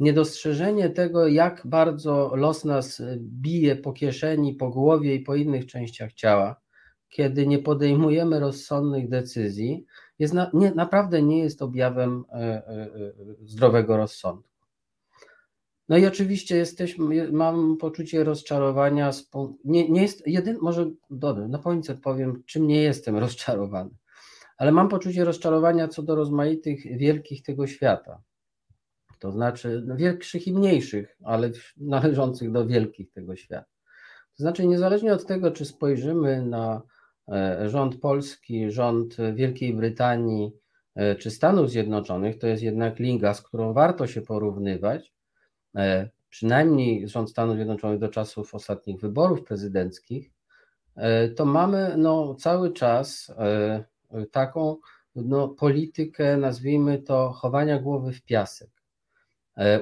Niedostrzeżenie 0.00 0.90
tego, 0.90 1.28
jak 1.28 1.62
bardzo 1.64 2.32
los 2.36 2.64
nas 2.64 3.02
bije 3.18 3.76
po 3.76 3.92
kieszeni, 3.92 4.54
po 4.54 4.70
głowie 4.70 5.14
i 5.14 5.20
po 5.20 5.34
innych 5.34 5.66
częściach 5.66 6.12
ciała, 6.12 6.60
kiedy 7.08 7.46
nie 7.46 7.58
podejmujemy 7.58 8.40
rozsądnych 8.40 9.08
decyzji, 9.08 9.86
jest 10.18 10.34
na, 10.34 10.50
nie, 10.54 10.74
naprawdę 10.74 11.22
nie 11.22 11.38
jest 11.38 11.62
objawem 11.62 12.24
e, 12.32 12.34
e, 12.34 12.40
e, 12.40 13.12
zdrowego 13.44 13.96
rozsądku. 13.96 14.55
No 15.88 15.96
i 15.96 16.06
oczywiście 16.06 16.56
jesteśmy, 16.56 17.32
mam 17.32 17.76
poczucie 17.76 18.24
rozczarowania. 18.24 19.10
Nie, 19.64 19.88
nie 19.88 20.02
jest 20.02 20.26
jeden, 20.26 20.58
może 20.60 20.90
dobra, 21.10 21.48
na 21.48 21.58
końcu 21.58 21.96
powiem, 21.96 22.42
czym 22.46 22.66
nie 22.66 22.82
jestem 22.82 23.16
rozczarowany, 23.26 23.90
ale 24.58 24.72
mam 24.72 24.88
poczucie 24.88 25.24
rozczarowania 25.24 25.88
co 25.88 26.02
do 26.02 26.14
rozmaitych 26.14 26.98
wielkich 26.98 27.42
tego 27.42 27.66
świata. 27.66 28.22
To 29.18 29.32
znaczy 29.32 29.82
no, 29.86 29.96
większych 29.96 30.46
i 30.46 30.52
mniejszych, 30.52 31.16
ale 31.24 31.50
należących 31.76 32.52
do 32.52 32.66
wielkich 32.66 33.12
tego 33.12 33.36
świata. 33.36 33.70
To 34.36 34.42
znaczy, 34.42 34.66
niezależnie 34.66 35.12
od 35.12 35.26
tego, 35.26 35.50
czy 35.50 35.64
spojrzymy 35.64 36.46
na 36.46 36.82
E, 37.28 37.68
rząd 37.68 38.00
polski, 38.00 38.70
rząd 38.70 39.16
Wielkiej 39.34 39.74
Brytanii 39.74 40.52
e, 40.94 41.14
czy 41.16 41.30
Stanów 41.30 41.70
Zjednoczonych 41.70 42.38
to 42.38 42.46
jest 42.46 42.62
jednak 42.62 42.98
liga, 42.98 43.34
z 43.34 43.42
którą 43.42 43.72
warto 43.72 44.06
się 44.06 44.22
porównywać. 44.22 45.14
E, 45.76 46.08
przynajmniej 46.28 47.08
rząd 47.08 47.30
Stanów 47.30 47.56
Zjednoczonych 47.56 47.98
do 47.98 48.08
czasów 48.08 48.54
ostatnich 48.54 49.00
wyborów 49.00 49.44
prezydenckich, 49.44 50.30
to 51.36 51.44
mamy 51.44 51.94
no, 51.96 52.34
cały 52.34 52.72
czas 52.72 53.32
taką 54.30 54.76
no, 55.14 55.48
politykę, 55.48 56.36
nazwijmy 56.36 56.98
to, 56.98 57.32
chowania 57.32 57.78
głowy 57.78 58.12
w 58.12 58.22
piasek. 58.22 58.70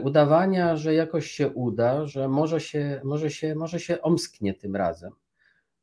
Udawania, 0.02 0.76
że 0.76 0.94
jakoś 0.94 1.30
się 1.30 1.48
uda, 1.48 2.06
że 2.06 2.28
może 2.28 2.60
się, 2.60 3.00
może 3.04 3.30
się, 3.30 3.54
może 3.54 3.80
się 3.80 4.02
omsknie 4.02 4.54
tym 4.54 4.76
razem 4.76 5.12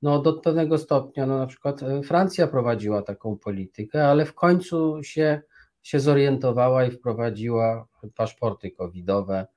no 0.01 0.21
do 0.21 0.33
pewnego 0.33 0.77
stopnia, 0.77 1.25
no 1.25 1.37
na 1.37 1.47
przykład 1.47 1.83
e, 1.83 2.03
Francja 2.03 2.47
prowadziła 2.47 3.01
taką 3.01 3.37
politykę, 3.37 4.07
ale 4.07 4.25
w 4.25 4.33
końcu 4.33 5.03
się, 5.03 5.41
się 5.81 5.99
zorientowała 5.99 6.85
i 6.85 6.91
wprowadziła 6.91 7.87
paszporty 8.15 8.71
covidowe 8.71 9.39
e, 9.39 9.47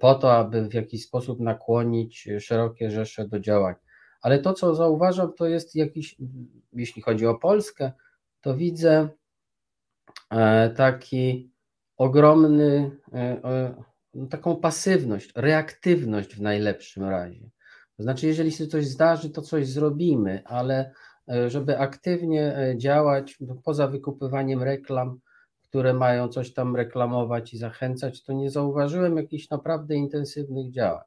po 0.00 0.14
to, 0.14 0.36
aby 0.36 0.68
w 0.68 0.74
jakiś 0.74 1.04
sposób 1.04 1.40
nakłonić 1.40 2.28
szerokie 2.40 2.90
rzesze 2.90 3.28
do 3.28 3.40
działań. 3.40 3.74
Ale 4.22 4.38
to, 4.38 4.52
co 4.52 4.74
zauważam, 4.74 5.32
to 5.32 5.46
jest 5.46 5.74
jakiś, 5.74 6.16
jeśli 6.72 7.02
chodzi 7.02 7.26
o 7.26 7.34
Polskę, 7.34 7.92
to 8.40 8.56
widzę 8.56 9.08
e, 10.30 10.70
taki 10.70 11.50
ogromny, 11.96 12.90
taką 14.30 14.56
pasywność, 14.56 15.32
reaktywność 15.36 16.36
w 16.36 16.40
najlepszym 16.40 17.04
razie. 17.04 17.50
To 17.96 18.02
znaczy, 18.02 18.26
jeżeli 18.26 18.52
się 18.52 18.66
coś 18.66 18.86
zdarzy, 18.86 19.30
to 19.30 19.42
coś 19.42 19.68
zrobimy, 19.68 20.42
ale 20.44 20.92
e, 21.28 21.50
żeby 21.50 21.78
aktywnie 21.78 22.56
e, 22.56 22.78
działać, 22.78 23.36
no, 23.40 23.56
poza 23.64 23.88
wykupywaniem 23.88 24.62
reklam, 24.62 25.20
które 25.76 25.94
mają 25.94 26.28
coś 26.28 26.52
tam 26.52 26.76
reklamować 26.76 27.54
i 27.54 27.58
zachęcać, 27.58 28.22
to 28.22 28.32
nie 28.32 28.50
zauważyłem 28.50 29.16
jakichś 29.16 29.50
naprawdę 29.50 29.94
intensywnych 29.94 30.72
działań. 30.72 31.04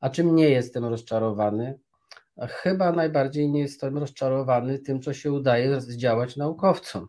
A 0.00 0.10
czym 0.10 0.34
nie 0.34 0.48
jestem 0.48 0.84
rozczarowany? 0.84 1.78
Chyba 2.40 2.92
najbardziej 2.92 3.50
nie 3.50 3.60
jestem 3.60 3.98
rozczarowany 3.98 4.78
tym, 4.78 5.02
co 5.02 5.12
się 5.12 5.32
udaje 5.32 5.80
zdziałać 5.80 6.36
naukowcom. 6.36 7.06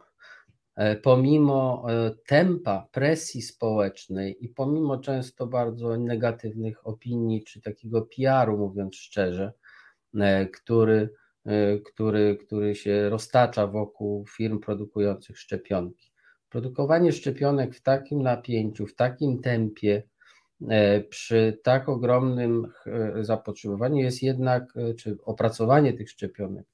E, 0.75 0.96
pomimo 0.96 1.86
e, 1.89 2.12
tempa 2.27 2.88
presji 2.91 3.41
społecznej 3.41 4.46
i 4.46 4.50
pomimo 4.50 4.98
często 4.98 5.48
bardzo 5.48 5.98
negatywnych 5.98 6.88
opinii 6.88 7.43
czy 7.43 7.62
takiego 7.62 8.01
PR-u, 8.01 8.57
mówiąc 8.57 8.96
szczerze, 8.96 9.53
e, 10.19 10.46
który, 10.46 11.10
który, 11.86 12.38
który 12.46 12.75
się 12.75 13.10
roztacza 13.10 13.67
wokół 13.67 14.25
firm 14.27 14.60
produkujących 14.60 15.39
szczepionki. 15.39 16.07
Produkowanie 16.50 17.12
szczepionek 17.12 17.75
w 17.75 17.82
takim 17.82 18.22
napięciu, 18.22 18.88
w 18.88 18.96
takim 18.96 19.42
tempie, 19.42 20.04
przy 21.10 21.60
tak 21.63 21.89
ogromnym 21.89 22.68
zapotrzebowaniu 23.22 23.98
jest 23.98 24.24
jednak, 24.24 24.74
czy 24.98 25.18
opracowanie 25.25 25.94
tych 25.94 26.10
szczepionek 26.10 26.66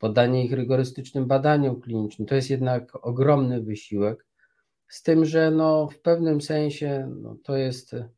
poddanie 0.00 0.44
ich 0.44 0.52
rygorystycznym 0.52 1.26
badaniom 1.26 1.80
klinicznym. 1.80 2.28
To 2.28 2.34
jest 2.34 2.50
jednak 2.50 3.06
ogromny 3.06 3.60
wysiłek, 3.62 4.26
z 4.88 5.02
tym, 5.02 5.24
że 5.24 5.50
no, 5.50 5.88
w 5.88 5.98
pewnym 5.98 6.40
sensie 6.40 7.14
no, 7.22 7.36
to 7.44 7.56
jest, 7.56 7.94
e, 7.94 8.08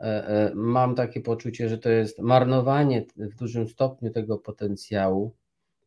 e, 0.00 0.52
mam 0.54 0.94
takie 0.94 1.20
poczucie, 1.20 1.68
że 1.68 1.78
to 1.78 1.90
jest 1.90 2.18
marnowanie 2.18 3.06
w 3.16 3.34
dużym 3.34 3.68
stopniu 3.68 4.10
tego 4.10 4.38
potencjału 4.38 5.36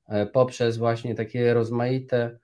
e, 0.08 0.26
poprzez 0.26 0.78
właśnie 0.78 1.16
takie 1.16 1.54
rozmaite 1.54 2.40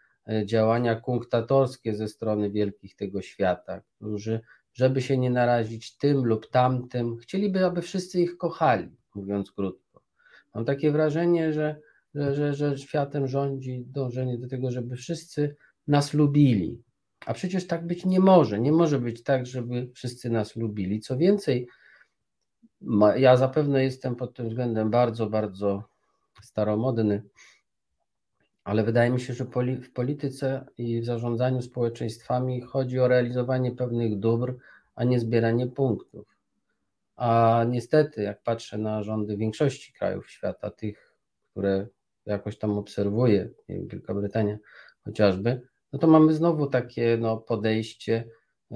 działania 0.46 0.96
kunktatorskie 0.96 1.96
ze 1.96 2.08
strony 2.08 2.51
wielkich 2.51 2.96
tego 2.96 3.22
świata, 3.22 3.82
którzy, 3.96 4.42
żeby 4.74 5.01
się 5.01 5.18
nie 5.18 5.30
narazić 5.30 5.98
tym 5.98 6.25
lub 6.25 6.50
tamtym, 6.50 7.18
chcieliby, 7.18 7.65
aby 7.65 7.82
wszyscy 7.82 8.22
ich 8.22 8.38
kochali, 8.38 8.89
mówiąc 9.15 9.51
krótko. 9.51 10.01
Mam 10.53 10.65
takie 10.65 10.92
wrażenie, 10.92 11.53
że 11.53 11.82
że, 12.15 12.36
że, 12.36 12.53
że 12.53 12.77
światem 12.77 13.27
rządzi 13.27 13.86
dążenie 13.88 14.38
do 14.38 14.48
tego, 14.48 14.72
żeby 14.72 14.96
wszyscy 14.96 15.56
nas 15.88 16.13
lubili. 16.13 16.84
A 17.25 17.34
przecież 17.34 17.68
tak 17.68 17.88
być 17.88 18.06
nie 18.06 18.20
może. 18.20 18.60
Nie 18.60 18.72
może 18.72 19.00
być 19.00 19.24
tak, 19.24 19.46
żeby 19.46 19.89
wszyscy 19.96 20.30
nas 20.30 20.56
lubili. 20.56 21.00
Co 21.00 21.18
więcej, 21.18 21.68
ja 23.15 23.38
zapewne 23.38 23.84
jestem 23.84 24.15
pod 24.15 24.36
tym 24.36 24.50
względem 24.50 24.89
bardzo, 24.89 25.30
bardzo 25.30 25.84
staromodny, 26.42 27.24
ale 28.63 28.84
wydaje 28.84 29.10
mi 29.10 29.22
się, 29.22 29.34
że 29.34 29.46
w 29.82 29.91
polityce 29.93 30.65
i 30.77 31.01
w 31.01 31.05
zarządzaniu 31.05 31.62
społeczeństwami 31.62 32.62
chodzi 32.62 33.00
o 33.00 33.08
realizowanie 33.08 33.72
pewnych 33.72 34.20
dóbr, 34.20 34.55
a 34.96 35.03
nie 35.03 35.20
zbieranie 35.20 35.67
punktów. 35.67 36.27
A 37.15 37.65
niestety, 37.70 38.24
jak 38.24 38.43
patrzę 38.43 38.77
na 38.77 39.03
rządy 39.03 39.38
większości 39.38 39.93
krajów 39.93 40.29
świata, 40.29 40.70
tych, 40.70 41.13
które 41.51 41.88
jakoś 42.25 42.58
tam 42.58 42.77
obserwuję, 42.77 43.50
Wielka 43.70 44.13
Brytania 44.13 44.58
chociażby, 45.05 45.62
no 45.93 46.00
to 46.00 46.08
mamy 46.08 46.34
znowu 46.34 46.67
takie 46.67 47.17
no, 47.22 47.38
podejście 47.38 48.24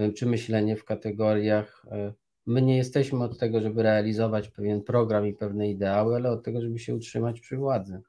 y, 0.02 0.14
czy 0.14 0.26
myślenie 0.26 0.76
w 0.76 0.86
kategoriach 0.86 1.86
y, 1.86 2.14
my 2.46 2.62
nie 2.62 2.78
jesteśmy 2.78 3.24
od 3.24 3.40
tego, 3.40 3.62
żeby 3.62 3.84
realizować 3.84 4.50
pewien 4.50 4.82
program 4.82 5.28
i 5.28 5.34
pewne 5.34 5.70
ideały, 5.70 6.16
ale 6.16 6.32
od 6.32 6.44
tego, 6.44 6.62
żeby 6.62 6.80
się 6.80 6.96
utrzymać 6.96 7.42
przy 7.42 7.58
władzy. 7.58 8.02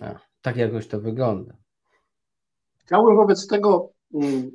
A, 0.00 0.29
tak 0.42 0.56
jakoś 0.56 0.86
to 0.86 1.00
wygląda. 1.00 1.54
Chciałbym 2.78 3.16
wobec 3.16 3.46
tego 3.46 3.92
mm, 4.14 4.50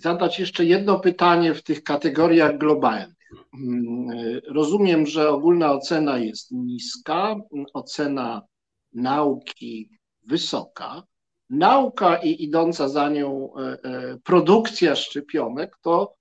zadać 0.00 0.38
jeszcze 0.38 0.64
jedno 0.64 1.00
pytanie 1.00 1.54
w 1.54 1.62
tych 1.62 1.82
kategoriach 1.82 2.58
globalnych. 2.58 3.16
Mm, 3.54 4.40
rozumiem, 4.48 5.06
że 5.06 5.30
ogólna 5.30 5.72
ocena 5.72 6.18
jest 6.18 6.52
niska, 6.52 7.36
ocena 7.74 8.42
nauki 8.92 9.90
wysoka. 10.26 11.02
Nauka 11.50 12.16
i 12.16 12.44
idąca 12.44 12.88
za 12.88 13.08
nią 13.08 13.50
e, 13.54 13.60
e, 13.62 14.18
produkcja 14.24 14.96
szczepionek 14.96 15.76
to 15.82 16.14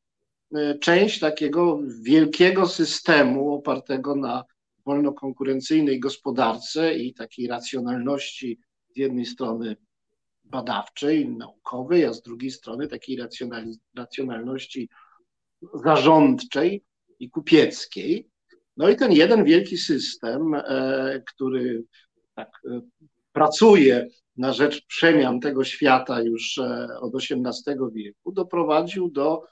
e, 0.56 0.80
część 0.80 1.20
takiego 1.20 1.80
wielkiego 2.02 2.68
systemu 2.68 3.54
opartego 3.54 4.16
na 4.16 4.44
wolnokonkurencyjnej 4.86 6.00
gospodarce 6.00 6.94
i 6.94 7.14
takiej 7.14 7.48
racjonalności 7.48 8.60
z 8.90 8.98
jednej 8.98 9.26
strony 9.26 9.76
badawczej, 10.44 11.30
naukowej, 11.30 12.06
a 12.06 12.14
z 12.14 12.22
drugiej 12.22 12.52
strony 12.52 12.88
takiej 12.88 13.20
racjonalności 13.96 14.90
zarządczej 15.74 16.84
i 17.20 17.30
kupieckiej. 17.30 18.30
No 18.78 18.90
i 18.90 18.96
ten 18.96 19.12
jeden 19.12 19.44
wielki 19.44 19.78
system, 19.78 20.54
e, 20.54 21.24
który 21.28 21.84
tak 22.36 22.50
e, 22.66 22.82
pracuje 23.32 24.08
na 24.38 24.54
rzecz 24.54 24.86
przemian 24.86 25.40
tego 25.40 25.64
świata 25.64 26.22
już 26.22 26.58
e, 26.58 26.88
od 27.00 27.16
XVIII 27.16 27.78
wieku, 27.94 28.32
doprowadził 28.32 29.10
do, 29.10 29.44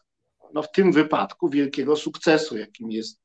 no 0.53 0.61
w 0.61 0.71
tym 0.71 0.91
wypadku, 0.91 1.49
wielkiego 1.49 1.95
sukcesu, 1.95 2.57
jakim 2.57 2.91
jest 2.91 3.22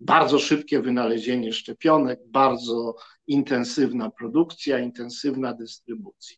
bardzo 0.00 0.38
szybkie 0.38 0.82
wynalezienie 0.82 1.52
szczepionek, 1.52 2.20
bardzo 2.26 2.94
intensywna 3.26 4.10
produkcja, 4.10 4.78
intensywna 4.78 5.54
dystrybucja. 5.54 6.36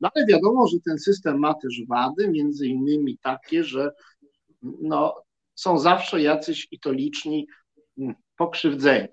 No 0.00 0.10
ale 0.14 0.26
wiadomo, 0.26 0.66
że 0.66 0.76
ten 0.84 0.98
system 0.98 1.38
ma 1.38 1.54
też 1.54 1.82
wady, 1.88 2.28
między 2.28 2.66
innymi 2.66 3.18
takie, 3.18 3.64
że 3.64 3.90
no, 4.62 5.24
są 5.54 5.78
zawsze 5.78 6.22
jacyś 6.22 6.68
i 6.70 6.80
to 6.80 6.92
liczni 6.92 7.46
mm, 7.98 8.14
pokrzywdzeni, 8.36 9.08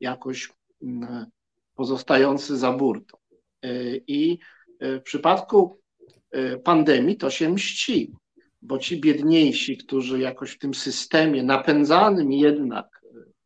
jakoś 0.00 0.52
mm, 0.82 1.26
pozostający 1.74 2.56
za 2.56 2.72
burtą. 2.72 3.16
E, 3.62 3.96
I 3.96 4.38
e, 4.80 5.00
w 5.00 5.02
przypadku 5.02 5.80
e, 6.30 6.58
pandemii 6.58 7.16
to 7.16 7.30
się 7.30 7.48
mści, 7.48 8.12
bo 8.66 8.78
ci 8.78 9.00
biedniejsi, 9.00 9.76
którzy 9.76 10.18
jakoś 10.18 10.52
w 10.52 10.58
tym 10.58 10.74
systemie 10.74 11.42
napędzanym 11.42 12.32
jednak 12.32 13.02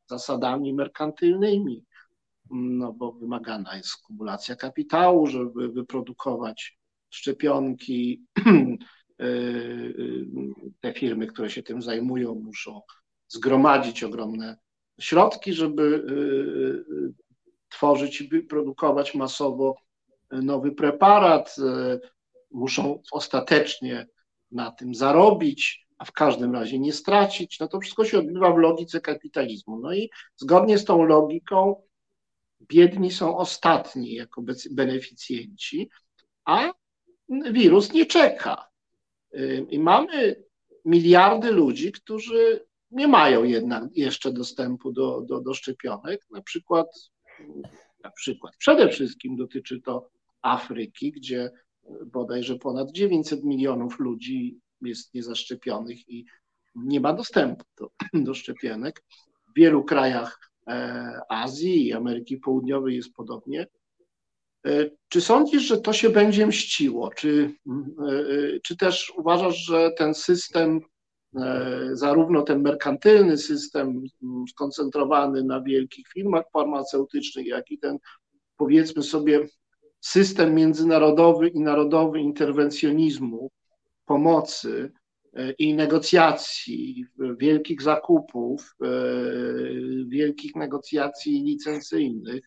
zasadami 0.06 0.74
merkantylnymi, 0.74 1.84
no 2.50 2.92
bo 2.92 3.12
wymagana 3.12 3.76
jest 3.76 3.96
kumulacja 3.96 4.56
kapitału, 4.56 5.26
żeby 5.26 5.68
wyprodukować 5.68 6.78
szczepionki, 7.10 8.24
Y, 9.20 9.24
y, 9.98 10.26
te 10.80 10.92
firmy, 10.92 11.26
które 11.26 11.50
się 11.50 11.62
tym 11.62 11.82
zajmują, 11.82 12.34
muszą 12.34 12.80
zgromadzić 13.28 14.04
ogromne 14.04 14.56
środki, 15.00 15.52
żeby 15.52 16.04
tworzyć 17.68 18.20
i 18.20 18.42
produkować 18.42 19.14
masowo 19.14 19.76
nowy 20.30 20.72
preparat. 20.72 21.56
Muszą 22.50 23.02
ostatecznie 23.12 24.06
na 24.52 24.70
tym 24.70 24.94
zarobić, 24.94 25.86
a 25.98 26.04
w 26.04 26.12
każdym 26.12 26.52
razie 26.52 26.78
nie 26.78 26.92
stracić. 26.92 27.60
No 27.60 27.68
to 27.68 27.80
wszystko 27.80 28.04
się 28.04 28.18
odbywa 28.18 28.52
w 28.52 28.58
logice 28.58 29.00
kapitalizmu. 29.00 29.80
No 29.80 29.92
i 29.94 30.10
zgodnie 30.36 30.78
z 30.78 30.84
tą 30.84 31.02
logiką 31.02 31.82
biedni 32.60 33.10
są 33.10 33.36
ostatni 33.36 34.14
jako 34.14 34.42
beneficjenci, 34.70 35.90
a 36.44 36.72
wirus 37.52 37.92
nie 37.92 38.06
czeka. 38.06 38.68
I 39.70 39.78
mamy 39.78 40.44
miliardy 40.84 41.50
ludzi, 41.50 41.92
którzy 41.92 42.66
nie 42.90 43.08
mają 43.08 43.44
jednak 43.44 43.84
jeszcze 43.94 44.32
dostępu 44.32 44.92
do, 44.92 45.20
do, 45.20 45.40
do 45.40 45.54
szczepionek. 45.54 46.26
Na 46.30 46.42
przykład, 46.42 46.86
na 48.04 48.10
przykład, 48.10 48.56
przede 48.56 48.88
wszystkim 48.88 49.36
dotyczy 49.36 49.80
to 49.80 50.10
Afryki, 50.42 51.12
gdzie 51.12 51.50
bodajże 52.06 52.56
ponad 52.56 52.92
900 52.92 53.44
milionów 53.44 53.98
ludzi 53.98 54.60
jest 54.82 55.14
niezaszczepionych 55.14 56.08
i 56.08 56.26
nie 56.74 57.00
ma 57.00 57.12
dostępu 57.12 57.64
do, 57.78 57.90
do 58.26 58.34
szczepionek. 58.34 59.04
W 59.50 59.54
wielu 59.56 59.84
krajach 59.84 60.38
e, 60.66 61.20
Azji 61.28 61.86
i 61.86 61.92
Ameryki 61.92 62.36
Południowej 62.36 62.96
jest 62.96 63.12
podobnie. 63.12 63.66
E, 64.66 64.90
czy 65.08 65.20
sądzisz, 65.20 65.62
że 65.62 65.78
to 65.78 65.92
się 65.92 66.10
będzie 66.10 66.46
mściło? 66.46 67.10
Czy, 67.16 67.54
e, 67.68 68.12
e, 68.12 68.60
czy 68.64 68.76
też 68.76 69.12
uważasz, 69.16 69.56
że 69.56 69.90
ten 69.90 70.14
system, 70.14 70.80
zarówno 71.92 72.42
ten 72.42 72.62
merkantylny 72.62 73.38
system 73.38 74.02
skoncentrowany 74.50 75.44
na 75.44 75.62
wielkich 75.62 76.08
firmach 76.08 76.44
farmaceutycznych, 76.52 77.46
jak 77.46 77.70
i 77.70 77.78
ten, 77.78 77.98
powiedzmy 78.56 79.02
sobie, 79.02 79.46
system 80.00 80.54
międzynarodowy 80.54 81.48
i 81.48 81.60
narodowy 81.60 82.20
interwencjonizmu, 82.20 83.50
pomocy 84.04 84.92
i 85.58 85.74
negocjacji, 85.74 87.04
wielkich 87.38 87.82
zakupów, 87.82 88.76
wielkich 90.08 90.56
negocjacji 90.56 91.42
licencyjnych, 91.42 92.40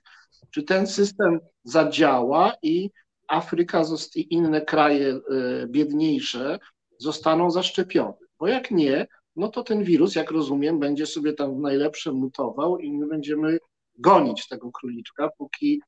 czy 0.51 0.63
ten 0.63 0.87
system 0.87 1.39
zadziała 1.63 2.53
i 2.61 2.89
Afryka 3.27 3.83
i 4.15 4.33
inne 4.33 4.61
kraje 4.61 5.07
e, 5.07 5.19
biedniejsze 5.67 6.59
zostaną 6.97 7.51
zaszczepione. 7.51 8.13
Bo 8.39 8.47
jak 8.47 8.71
nie, 8.71 9.07
no 9.35 9.47
to 9.47 9.63
ten 9.63 9.83
wirus, 9.83 10.15
jak 10.15 10.31
rozumiem, 10.31 10.79
będzie 10.79 11.05
sobie 11.05 11.33
tam 11.33 11.55
w 11.55 11.59
najlepsze 11.59 12.11
mutował 12.11 12.79
i 12.79 12.93
my 12.93 13.07
będziemy 13.07 13.57
gonić 13.97 14.47
tego 14.47 14.71
króliczka, 14.71 15.29
póki 15.37 15.81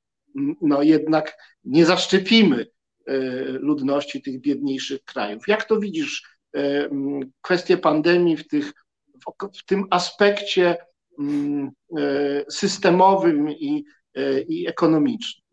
no 0.61 0.83
jednak 0.83 1.37
nie 1.63 1.85
zaszczepimy 1.85 2.67
e, 3.07 3.17
ludności 3.43 4.21
tych 4.21 4.41
biedniejszych 4.41 5.03
krajów. 5.03 5.47
Jak 5.47 5.63
to 5.63 5.79
widzisz 5.79 6.23
e, 6.55 6.89
kwestię 7.41 7.77
pandemii 7.77 8.37
w, 8.37 8.47
tych, 8.47 8.73
w 9.57 9.65
tym 9.65 9.87
aspekcie 9.89 10.77
systemowym 12.49 13.49
i 13.49 13.85
E, 14.15 14.41
i 14.41 14.67
ekonomiczny. 14.67 15.43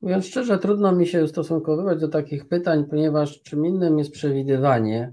Mówiąc 0.00 0.26
szczerze, 0.26 0.58
trudno 0.58 0.92
mi 0.92 1.06
się 1.06 1.24
ustosunkowywać 1.24 2.00
do 2.00 2.08
takich 2.08 2.48
pytań, 2.48 2.84
ponieważ 2.90 3.42
czym 3.42 3.66
innym 3.66 3.98
jest 3.98 4.12
przewidywanie, 4.12 5.12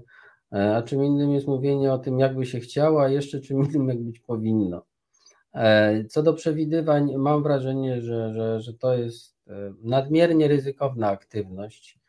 e, 0.52 0.76
a 0.76 0.82
czym 0.82 1.04
innym 1.04 1.32
jest 1.32 1.46
mówienie 1.46 1.92
o 1.92 1.98
tym, 1.98 2.18
jakby 2.18 2.46
się 2.46 2.60
chciało, 2.60 3.02
a 3.02 3.08
jeszcze 3.08 3.40
czym 3.40 3.64
innym 3.64 3.88
jak 3.88 4.02
być 4.02 4.20
powinno. 4.20 4.82
E, 5.54 6.04
co 6.04 6.22
do 6.22 6.34
przewidywań, 6.34 7.16
mam 7.16 7.42
wrażenie, 7.42 8.02
że, 8.02 8.34
że, 8.34 8.60
że 8.60 8.74
to 8.74 8.94
jest 8.94 9.40
nadmiernie 9.82 10.48
ryzykowna 10.48 11.08
aktywność, 11.08 12.00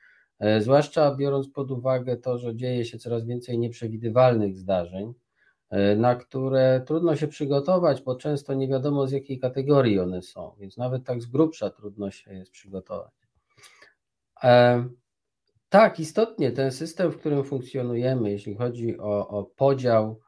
zwłaszcza 0.59 1.15
biorąc 1.15 1.49
pod 1.49 1.71
uwagę 1.71 2.17
to, 2.17 2.37
że 2.37 2.55
dzieje 2.55 2.85
się 2.85 2.97
coraz 2.97 3.25
więcej 3.25 3.59
nieprzewidywalnych 3.59 4.57
zdarzeń. 4.57 5.13
E, 5.71 5.95
na 5.95 6.15
które 6.15 6.81
trudno 6.85 7.15
się 7.15 7.27
przygotować, 7.27 8.01
bo 8.01 8.15
często 8.15 8.53
nie 8.53 8.67
wiadomo 8.67 9.07
z 9.07 9.11
jakiej 9.11 9.39
kategorii 9.39 9.99
one 9.99 10.21
są, 10.21 10.55
więc 10.59 10.77
nawet 10.77 11.03
tak 11.03 11.21
z 11.21 11.25
grubsza 11.25 11.69
trudno 11.69 12.11
się 12.11 12.33
jest 12.33 12.51
przygotować. 12.51 13.13
E, 14.43 14.85
tak, 15.69 15.99
istotnie 15.99 16.51
ten 16.51 16.71
system, 16.71 17.11
w 17.11 17.17
którym 17.17 17.43
funkcjonujemy, 17.43 18.31
jeśli 18.31 18.55
chodzi 18.55 18.99
o, 18.99 19.27
o 19.27 19.43
podział 19.43 20.19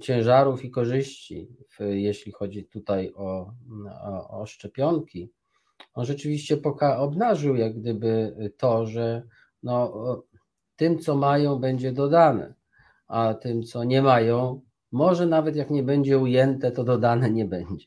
ciężarów 0.00 0.64
i 0.64 0.70
korzyści, 0.70 1.48
jeśli 1.80 2.32
chodzi 2.32 2.64
tutaj 2.64 3.12
o, 3.14 3.52
o, 4.02 4.40
o 4.40 4.46
szczepionki, 4.46 5.32
on 5.94 6.04
rzeczywiście 6.04 6.56
poka- 6.56 6.98
obnażył 6.98 7.56
jak 7.56 7.80
gdyby 7.80 8.36
to, 8.56 8.86
że 8.86 9.22
no, 9.62 9.92
tym, 10.76 10.98
co 10.98 11.16
mają, 11.16 11.58
będzie 11.58 11.92
dodane, 11.92 12.54
a 13.06 13.34
tym, 13.34 13.62
co 13.62 13.84
nie 13.84 14.02
mają, 14.02 14.60
może 14.92 15.26
nawet 15.26 15.56
jak 15.56 15.70
nie 15.70 15.82
będzie 15.82 16.18
ujęte, 16.18 16.70
to 16.70 16.84
dodane 16.84 17.30
nie 17.30 17.44
będzie. 17.44 17.86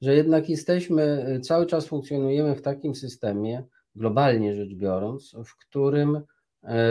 Że 0.00 0.14
jednak 0.14 0.48
jesteśmy, 0.48 1.26
cały 1.42 1.66
czas 1.66 1.86
funkcjonujemy 1.86 2.54
w 2.54 2.62
takim 2.62 2.94
systemie, 2.94 3.64
globalnie 3.94 4.54
rzecz 4.54 4.74
biorąc, 4.74 5.36
w 5.44 5.56
którym, 5.56 6.20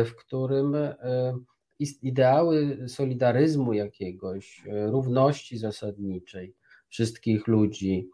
w 0.06 0.12
którym 0.18 0.76
e, 0.76 0.94
ideały 1.80 2.78
solidaryzmu 2.88 3.74
jakiegoś, 3.74 4.64
e, 4.68 4.92
równości 4.92 5.58
zasadniczej 5.58 6.56
wszystkich 6.90 7.48
ludzi, 7.48 8.10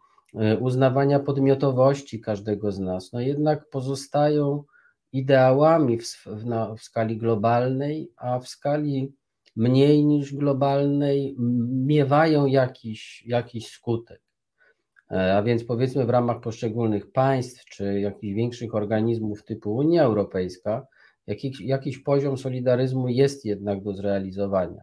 uznawania 0.60 1.20
podmiotowości 1.20 2.20
każdego 2.20 2.72
z 2.72 2.78
nas, 2.78 3.12
no 3.12 3.20
jednak 3.20 3.70
pozostają 3.70 4.64
ideałami 5.12 5.98
w, 5.98 6.26
w, 6.26 6.46
na, 6.46 6.74
w 6.74 6.82
skali 6.82 7.16
globalnej, 7.18 8.12
a 8.16 8.38
w 8.38 8.48
skali 8.48 9.12
mniej 9.56 10.04
niż 10.04 10.34
globalnej 10.34 11.36
miewają 11.68 12.46
jakiś, 12.46 13.24
jakiś 13.26 13.68
skutek. 13.68 14.22
E, 15.10 15.36
a 15.36 15.42
więc 15.42 15.64
powiedzmy 15.64 16.06
w 16.06 16.10
ramach 16.10 16.40
poszczególnych 16.40 17.12
państw 17.12 17.64
czy 17.64 18.00
jakichś 18.00 18.34
większych 18.34 18.74
organizmów 18.74 19.44
typu 19.44 19.74
Unia 19.76 20.02
Europejska, 20.02 20.86
jakiś, 21.26 21.60
jakiś 21.60 21.98
poziom 21.98 22.38
solidaryzmu 22.38 23.08
jest 23.08 23.44
jednak 23.44 23.82
do 23.82 23.94
zrealizowania. 23.94 24.82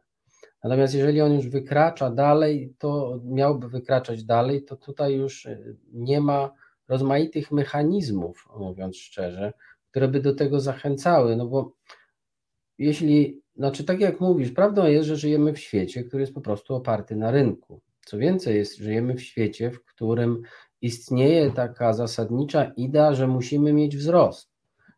Natomiast 0.63 0.93
jeżeli 0.93 1.21
on 1.21 1.33
już 1.33 1.47
wykracza 1.47 2.11
dalej, 2.11 2.73
to 2.77 3.19
miałby 3.23 3.69
wykraczać 3.69 4.23
dalej, 4.23 4.63
to 4.63 4.75
tutaj 4.75 5.15
już 5.15 5.47
nie 5.93 6.21
ma 6.21 6.51
rozmaitych 6.87 7.51
mechanizmów, 7.51 8.47
mówiąc 8.59 8.97
szczerze, 8.97 9.53
które 9.91 10.07
by 10.07 10.21
do 10.21 10.35
tego 10.35 10.59
zachęcały. 10.59 11.35
No 11.35 11.47
bo 11.47 11.73
jeśli, 12.77 13.41
znaczy 13.55 13.83
tak 13.83 13.99
jak 13.99 14.19
mówisz, 14.19 14.51
prawdą 14.51 14.85
jest, 14.85 15.07
że 15.07 15.15
żyjemy 15.15 15.53
w 15.53 15.59
świecie, 15.59 16.03
który 16.03 16.21
jest 16.21 16.33
po 16.33 16.41
prostu 16.41 16.75
oparty 16.75 17.15
na 17.15 17.31
rynku. 17.31 17.81
Co 18.05 18.17
więcej, 18.17 18.55
jest, 18.55 18.77
żyjemy 18.77 19.15
w 19.15 19.21
świecie, 19.21 19.71
w 19.71 19.85
którym 19.85 20.41
istnieje 20.81 21.51
taka 21.51 21.93
zasadnicza 21.93 22.71
idea, 22.77 23.13
że 23.13 23.27
musimy 23.27 23.73
mieć 23.73 23.97
wzrost, 23.97 24.48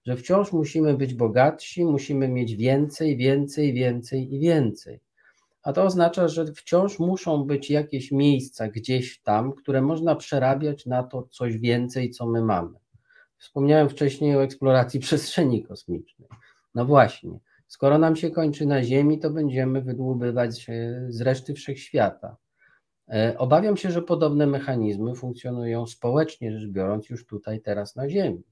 że 0.05 0.17
wciąż 0.17 0.51
musimy 0.51 0.97
być 0.97 1.13
bogatsi, 1.13 1.85
musimy 1.85 2.27
mieć 2.27 2.55
więcej, 2.55 3.17
więcej, 3.17 3.73
więcej 3.73 4.33
i 4.35 4.39
więcej. 4.39 4.99
A 5.63 5.73
to 5.73 5.83
oznacza, 5.83 6.27
że 6.27 6.45
wciąż 6.45 6.99
muszą 6.99 7.43
być 7.43 7.69
jakieś 7.69 8.11
miejsca 8.11 8.67
gdzieś 8.67 9.21
tam, 9.21 9.53
które 9.53 9.81
można 9.81 10.15
przerabiać 10.15 10.85
na 10.85 11.03
to 11.03 11.23
coś 11.23 11.57
więcej, 11.57 12.09
co 12.09 12.27
my 12.27 12.41
mamy. 12.41 12.79
Wspomniałem 13.37 13.89
wcześniej 13.89 14.35
o 14.35 14.43
eksploracji 14.43 14.99
przestrzeni 15.09 15.63
kosmicznej. 15.63 16.29
No 16.75 16.85
właśnie, 16.85 17.39
skoro 17.67 17.97
nam 17.97 18.15
się 18.15 18.29
kończy 18.29 18.65
na 18.65 18.83
Ziemi, 18.83 19.19
to 19.19 19.29
będziemy 19.29 19.81
wydłubywać 19.81 20.65
z 21.07 21.21
reszty 21.21 21.53
wszechświata. 21.53 22.37
E, 23.09 23.37
obawiam 23.37 23.77
się, 23.77 23.91
że 23.91 24.01
podobne 24.01 24.47
mechanizmy 24.47 25.15
funkcjonują 25.15 25.87
społecznie 25.87 26.59
rzecz 26.59 26.69
biorąc 26.69 27.09
już 27.09 27.25
tutaj, 27.25 27.61
teraz 27.61 27.95
na 27.95 28.09
Ziemi. 28.09 28.43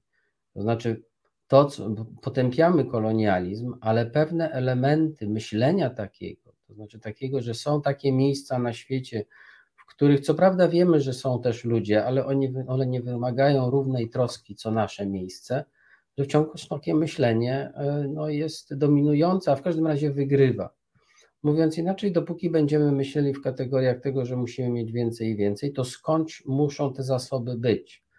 To 0.54 0.62
znaczy, 0.62 1.02
to, 1.50 1.64
co, 1.64 1.94
potępiamy 2.22 2.84
kolonializm, 2.84 3.74
ale 3.80 4.06
pewne 4.06 4.50
elementy 4.50 5.28
myślenia 5.28 5.90
takiego, 5.90 6.52
to 6.66 6.74
znaczy 6.74 6.98
takiego, 6.98 7.40
że 7.40 7.54
są 7.54 7.82
takie 7.82 8.12
miejsca 8.12 8.58
na 8.58 8.72
świecie, 8.72 9.24
w 9.76 9.86
których 9.86 10.20
co 10.20 10.34
prawda 10.34 10.68
wiemy, 10.68 11.00
że 11.00 11.12
są 11.12 11.42
też 11.42 11.64
ludzie, 11.64 12.04
ale 12.04 12.26
oni, 12.26 12.54
one 12.66 12.86
nie 12.86 13.02
wymagają 13.02 13.70
równej 13.70 14.10
troski 14.10 14.54
co 14.54 14.70
nasze 14.70 15.06
miejsce, 15.06 15.64
że 16.18 16.24
wciąż 16.24 16.68
takie 16.68 16.94
myślenie 16.94 17.72
e, 17.74 18.08
no, 18.08 18.28
jest 18.28 18.74
dominujące, 18.74 19.52
a 19.52 19.56
w 19.56 19.62
każdym 19.62 19.86
razie 19.86 20.10
wygrywa. 20.10 20.70
Mówiąc 21.42 21.78
inaczej, 21.78 22.12
dopóki 22.12 22.50
będziemy 22.50 22.92
myśleli 22.92 23.34
w 23.34 23.42
kategoriach 23.42 24.00
tego, 24.00 24.24
że 24.24 24.36
musimy 24.36 24.70
mieć 24.70 24.92
więcej 24.92 25.28
i 25.28 25.36
więcej, 25.36 25.72
to 25.72 25.84
skądś 25.84 26.44
muszą 26.46 26.92
te 26.92 27.02
zasoby 27.02 27.56
być. 27.56 28.09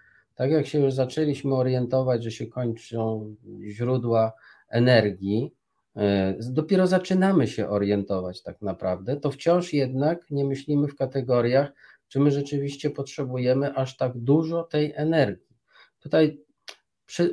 Tak 0.42 0.52
jak 0.52 0.68
się 0.68 0.80
już 0.80 0.94
zaczęliśmy 0.94 1.56
orientować, 1.56 2.24
że 2.24 2.32
się 2.32 2.48
kończą 2.48 3.36
źródła 3.62 4.34
energii, 4.70 5.54
e, 5.96 6.36
dopiero 6.40 6.88
zaczynamy 6.88 7.48
się 7.48 7.70
orientować 7.70 8.44
tak 8.44 8.62
naprawdę, 8.62 9.18
to 9.18 9.32
wciąż 9.32 9.74
jednak 9.74 10.32
nie 10.32 10.46
myślimy 10.46 10.88
w 10.88 10.96
kategoriach, 10.96 11.72
czy 12.08 12.20
my 12.20 12.32
rzeczywiście 12.32 12.90
potrzebujemy 12.90 13.76
aż 13.76 13.98
tak 13.98 14.18
dużo 14.18 14.64
tej 14.64 14.94
energii. 14.96 15.58
Tutaj 16.00 16.42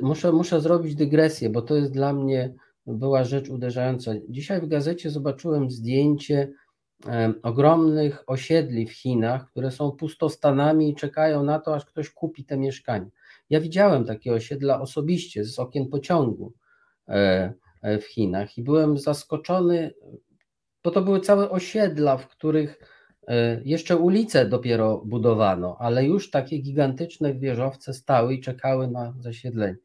muszę, 0.01 0.31
muszę 0.31 0.61
zrobić 0.61 0.95
dygresję, 0.95 1.49
bo 1.49 1.61
to 1.61 1.75
jest 1.75 1.91
dla 1.91 2.13
mnie 2.13 2.53
była 2.87 3.23
rzecz 3.23 3.49
uderzająca. 3.49 4.11
Dzisiaj 4.29 4.61
w 4.61 4.67
gazecie 4.67 5.09
zobaczyłem 5.09 5.71
zdjęcie 5.71 6.51
ogromnych 7.43 8.23
osiedli 8.27 8.87
w 8.87 8.91
Chinach, 8.91 9.51
które 9.51 9.71
są 9.71 9.91
pustostanami 9.91 10.89
i 10.89 10.95
czekają 10.95 11.43
na 11.43 11.59
to, 11.59 11.75
aż 11.75 11.85
ktoś 11.85 12.09
kupi 12.09 12.45
te 12.45 12.57
mieszkania. 12.57 13.09
Ja 13.49 13.59
widziałem 13.59 14.05
takie 14.05 14.33
osiedla 14.33 14.81
osobiście 14.81 15.45
z 15.45 15.59
okien 15.59 15.87
pociągu 15.87 16.53
e, 17.07 17.53
e, 17.81 17.99
w 17.99 18.05
Chinach 18.05 18.57
i 18.57 18.63
byłem 18.63 18.97
zaskoczony, 18.97 19.93
bo 20.83 20.91
to 20.91 21.01
były 21.01 21.19
całe 21.19 21.49
osiedla, 21.49 22.17
w 22.17 22.27
których 22.27 22.79
e, 23.27 23.61
jeszcze 23.63 23.97
ulice 23.97 24.45
dopiero 24.45 25.01
budowano, 25.05 25.77
ale 25.79 26.05
już 26.05 26.31
takie 26.31 26.57
gigantyczne 26.57 27.33
wieżowce 27.33 27.93
stały 27.93 28.33
i 28.33 28.41
czekały 28.41 28.87
na 28.87 29.13
zasiedlenie. 29.19 29.77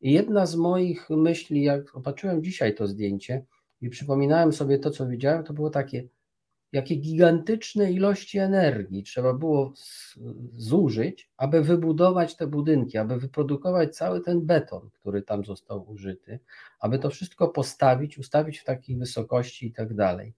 I 0.00 0.12
jedna 0.12 0.46
z 0.46 0.56
moich 0.56 1.10
myśli, 1.10 1.62
jak 1.62 1.96
opatrzyłem 1.96 2.42
dzisiaj 2.42 2.74
to 2.74 2.86
zdjęcie 2.86 3.44
i 3.80 3.90
przypominałem 3.90 4.52
sobie 4.52 4.78
to, 4.78 4.90
co 4.90 5.06
widziałem, 5.06 5.44
to 5.44 5.52
było 5.52 5.70
takie, 5.70 6.08
jakie 6.72 6.96
gigantyczne 6.96 7.92
ilości 7.92 8.38
energii 8.38 9.02
trzeba 9.02 9.34
było 9.34 9.72
zużyć, 10.52 11.30
aby 11.36 11.62
wybudować 11.62 12.36
te 12.36 12.46
budynki, 12.46 12.98
aby 12.98 13.20
wyprodukować 13.20 13.96
cały 13.96 14.20
ten 14.20 14.46
beton, 14.46 14.90
który 14.92 15.22
tam 15.22 15.44
został 15.44 15.90
użyty, 15.90 16.40
aby 16.80 16.98
to 16.98 17.10
wszystko 17.10 17.48
postawić, 17.48 18.18
ustawić 18.18 18.58
w 18.58 18.64
takiej 18.64 18.96
wysokości 18.96 19.66
i 19.66 19.72
tak 19.72 19.94
dalej. 19.94 20.34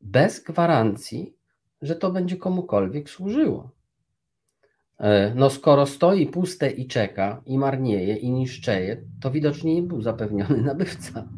Bez 0.00 0.40
gwarancji, 0.40 1.36
że 1.82 1.96
to 1.96 2.10
będzie 2.10 2.36
komukolwiek 2.36 3.10
służyło. 3.10 3.70
E, 4.98 5.34
no 5.34 5.50
skoro 5.50 5.86
stoi 5.86 6.26
puste 6.26 6.70
i 6.70 6.86
czeka, 6.86 7.42
i 7.46 7.58
marnieje, 7.58 8.16
i 8.16 8.30
niszczeje, 8.30 9.02
to 9.20 9.30
widocznie 9.30 9.74
nie 9.74 9.82
był 9.82 10.02
zapewniony 10.02 10.62
nabywca 10.72 11.28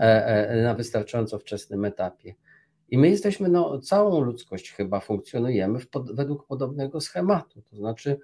e, 0.00 0.26
e, 0.26 0.62
na 0.62 0.74
wystarczająco 0.74 1.38
wczesnym 1.38 1.84
etapie. 1.84 2.34
I 2.92 2.98
my 2.98 3.08
jesteśmy, 3.08 3.48
no, 3.48 3.78
całą 3.78 4.20
ludzkość 4.20 4.72
chyba 4.72 5.00
funkcjonujemy 5.00 5.78
pod, 5.80 6.16
według 6.16 6.46
podobnego 6.46 7.00
schematu. 7.00 7.62
To 7.70 7.76
znaczy, 7.76 8.18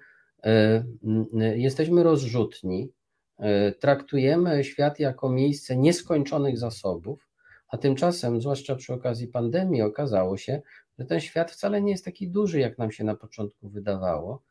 y, 0.45 1.57
jesteśmy 1.57 2.03
rozrzutni, 2.03 2.91
y, 3.39 3.43
traktujemy 3.71 4.63
świat 4.63 4.99
jako 4.99 5.29
miejsce 5.29 5.77
nieskończonych 5.77 6.57
zasobów, 6.57 7.27
a 7.67 7.77
tymczasem, 7.77 8.41
zwłaszcza 8.41 8.75
przy 8.75 8.93
okazji 8.93 9.27
pandemii, 9.27 9.81
okazało 9.81 10.37
się, 10.37 10.61
że 10.99 11.05
ten 11.05 11.19
świat 11.19 11.51
wcale 11.51 11.81
nie 11.81 11.91
jest 11.91 12.05
taki 12.05 12.27
duży, 12.27 12.59
jak 12.59 12.77
nam 12.77 12.91
się 12.91 13.03
na 13.03 13.15
początku 13.15 13.69
wydawało 13.69 14.43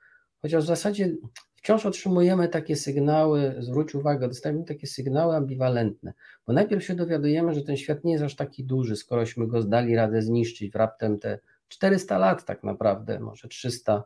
Chociaż 0.43 0.65
w 0.65 0.67
zasadzie 0.67 1.17
wciąż 1.59 1.87
otrzymujemy 1.87 2.49
takie 2.49 2.77
sygnały, 2.77 3.55
zwróć 3.59 3.95
uwagę, 3.95 4.29
dostajemy 4.29 4.65
takie 4.65 4.87
sygnały 4.87 5.37
ambiwalentne, 5.37 6.13
bo 6.47 6.53
najpierw 6.53 6.85
się 6.85 6.95
dowiadujemy, 6.95 7.55
że 7.55 7.63
ten 7.63 7.77
świat 7.77 8.05
nie 8.05 8.13
jest 8.13 8.25
aż 8.25 8.37
taki 8.37 8.65
duży, 8.65 8.97
skorośmy 8.97 9.47
go 9.47 9.63
zdali 9.63 9.97
radę 9.97 10.23
zniszczyć 10.23 10.73
w 10.73 10.77
raptem 10.77 11.19
te 11.19 11.39
400 11.69 12.19
lat 12.19 12.45
tak 12.45 12.65
naprawdę, 12.65 13.21
może 13.21 13.49
300, 13.49 14.05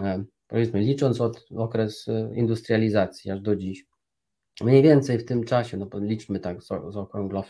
e, 0.00 0.24
powiedzmy 0.48 0.80
licząc 0.80 1.20
od 1.20 1.46
okres 1.56 2.08
e, 2.08 2.30
industrializacji 2.34 3.30
aż 3.30 3.40
do 3.40 3.56
dziś. 3.56 3.86
Mniej 4.60 4.82
więcej 4.82 5.18
w 5.18 5.24
tym 5.24 5.44
czasie, 5.44 5.76
no 5.76 5.88
liczmy 5.94 6.40
tak, 6.40 6.58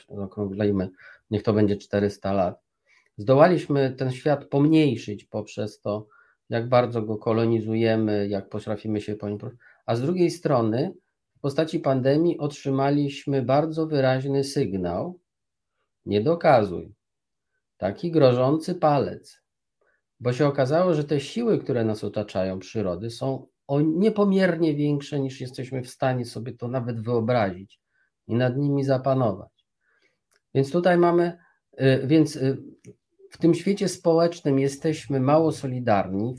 zaokrąglejmy, 0.08 0.90
niech 1.30 1.42
to 1.42 1.52
będzie 1.52 1.76
400 1.76 2.32
lat. 2.32 2.60
Zdołaliśmy 3.16 3.90
ten 3.90 4.10
świat 4.10 4.44
pomniejszyć 4.44 5.24
poprzez 5.24 5.80
to, 5.80 6.06
jak 6.50 6.68
bardzo 6.68 7.02
go 7.02 7.16
kolonizujemy, 7.16 8.28
jak 8.28 8.48
potrafimy 8.48 9.00
się 9.00 9.16
po 9.16 9.28
nim. 9.28 9.38
A 9.86 9.96
z 9.96 10.02
drugiej 10.02 10.30
strony, 10.30 10.94
w 11.36 11.40
postaci 11.40 11.80
pandemii 11.80 12.38
otrzymaliśmy 12.38 13.42
bardzo 13.42 13.86
wyraźny 13.86 14.44
sygnał: 14.44 15.20
nie 16.06 16.20
dokazuj. 16.20 16.94
Taki 17.76 18.10
grożący 18.10 18.74
palec. 18.74 19.40
Bo 20.20 20.32
się 20.32 20.46
okazało, 20.46 20.94
że 20.94 21.04
te 21.04 21.20
siły, 21.20 21.58
które 21.58 21.84
nas 21.84 22.04
otaczają, 22.04 22.58
przyrody, 22.58 23.10
są 23.10 23.46
niepomiernie 23.78 24.74
większe 24.74 25.20
niż 25.20 25.40
jesteśmy 25.40 25.82
w 25.82 25.90
stanie 25.90 26.24
sobie 26.24 26.52
to 26.52 26.68
nawet 26.68 27.00
wyobrazić 27.00 27.80
i 28.26 28.34
nad 28.34 28.56
nimi 28.56 28.84
zapanować. 28.84 29.66
Więc 30.54 30.72
tutaj 30.72 30.98
mamy, 30.98 31.38
y, 31.80 32.06
więc 32.06 32.36
y, 32.36 32.62
w 33.30 33.38
tym 33.38 33.54
świecie 33.54 33.88
społecznym 33.88 34.58
jesteśmy 34.58 35.20
mało 35.20 35.52
solidarni, 35.52 36.34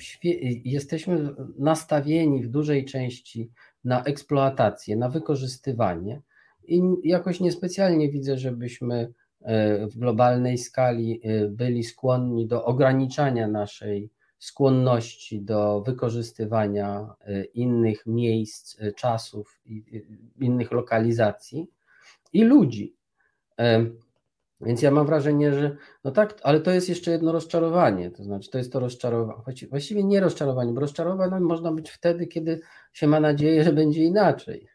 jesteśmy 0.66 1.36
nastawieni 1.58 2.44
w 2.44 2.50
dużej 2.50 2.86
części 2.86 3.52
na 3.84 4.04
eksploatację, 4.04 4.96
na 4.96 5.10
wykorzystywanie 5.10 6.22
i 6.64 6.82
jakoś 7.04 7.40
niespecjalnie 7.40 8.10
widzę, 8.10 8.38
żebyśmy 8.38 9.14
e, 9.42 9.88
w 9.88 9.98
globalnej 9.98 10.58
skali 10.58 11.22
e, 11.24 11.48
byli 11.48 11.84
skłonni 11.84 12.48
do 12.48 12.66
ograniczania 12.66 13.48
naszej 13.48 14.10
skłonności 14.40 15.42
do 15.42 15.82
wykorzystywania 15.82 17.16
e, 17.22 17.44
innych 17.44 18.06
miejsc, 18.06 18.78
czasów, 18.96 19.62
innych 20.40 20.72
lokalizacji 20.72 21.68
i 22.34 22.44
ludzi. 22.44 22.96
Więc 24.66 24.82
ja 24.82 24.92
mam 24.92 25.06
wrażenie, 25.06 25.54
że 25.54 25.76
no 26.04 26.12
tak, 26.12 26.40
ale 26.44 26.60
to 26.60 26.72
jest 26.72 26.90
jeszcze 26.90 27.12
jedno 27.12 27.32
rozczarowanie, 27.32 28.12
to 28.12 28.24
znaczy 28.24 28.50
to 28.50 28.58
jest 28.58 28.74
to 28.74 28.80
rozczarowanie, 28.80 29.68
właściwie 29.70 30.04
nie 30.04 30.20
rozczarowanie, 30.20 30.74
bo 30.74 30.82
rozczarowane 30.82 31.40
można 31.40 31.72
być 31.72 31.90
wtedy, 31.90 32.28
kiedy 32.28 32.60
się 32.94 33.08
ma 33.08 33.20
nadzieję, 33.20 33.64
że 33.64 33.74
będzie 33.74 34.04
inaczej. 34.04 34.68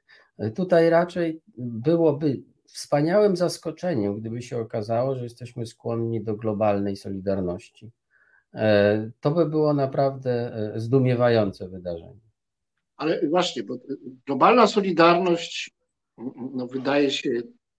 Tutaj 0.54 0.90
raczej 0.90 1.40
byłoby 1.58 2.42
wspaniałym 2.66 3.36
zaskoczeniem, 3.36 4.20
gdyby 4.20 4.42
się 4.42 4.58
okazało, 4.58 5.16
że 5.16 5.22
jesteśmy 5.22 5.66
skłonni 5.66 6.24
do 6.24 6.36
globalnej 6.36 6.96
solidarności. 6.96 7.90
E, 8.54 9.10
to 9.20 9.30
by 9.30 9.46
było 9.46 9.74
naprawdę 9.74 10.54
e, 10.54 10.80
zdumiewające 10.80 11.68
wydarzenie. 11.68 12.20
Ale 12.96 13.28
właśnie, 13.28 13.62
bo 13.62 13.74
globalna 14.26 14.66
solidarność 14.66 15.70
no, 16.54 16.66
wydaje 16.66 17.10
się 17.10 17.30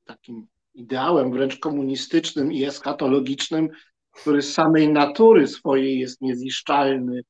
takim 0.06 0.48
ideałem 0.78 1.32
wręcz 1.32 1.60
komunistycznym 1.60 2.54
i 2.54 2.64
eskatologicznym, 2.64 3.70
który 4.12 4.42
z 4.42 4.54
samej 4.54 4.90
natury 4.90 5.48
swojej 5.48 6.00
jest 6.00 6.22
niezniszczalny. 6.22 7.22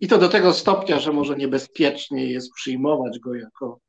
I 0.00 0.08
to 0.08 0.18
do 0.18 0.28
tego 0.28 0.52
stopnia, 0.52 1.00
że 1.00 1.12
może 1.12 1.36
niebezpiecznie 1.36 2.32
jest 2.32 2.52
przyjmować 2.52 3.18
go 3.18 3.34
jako 3.34 3.80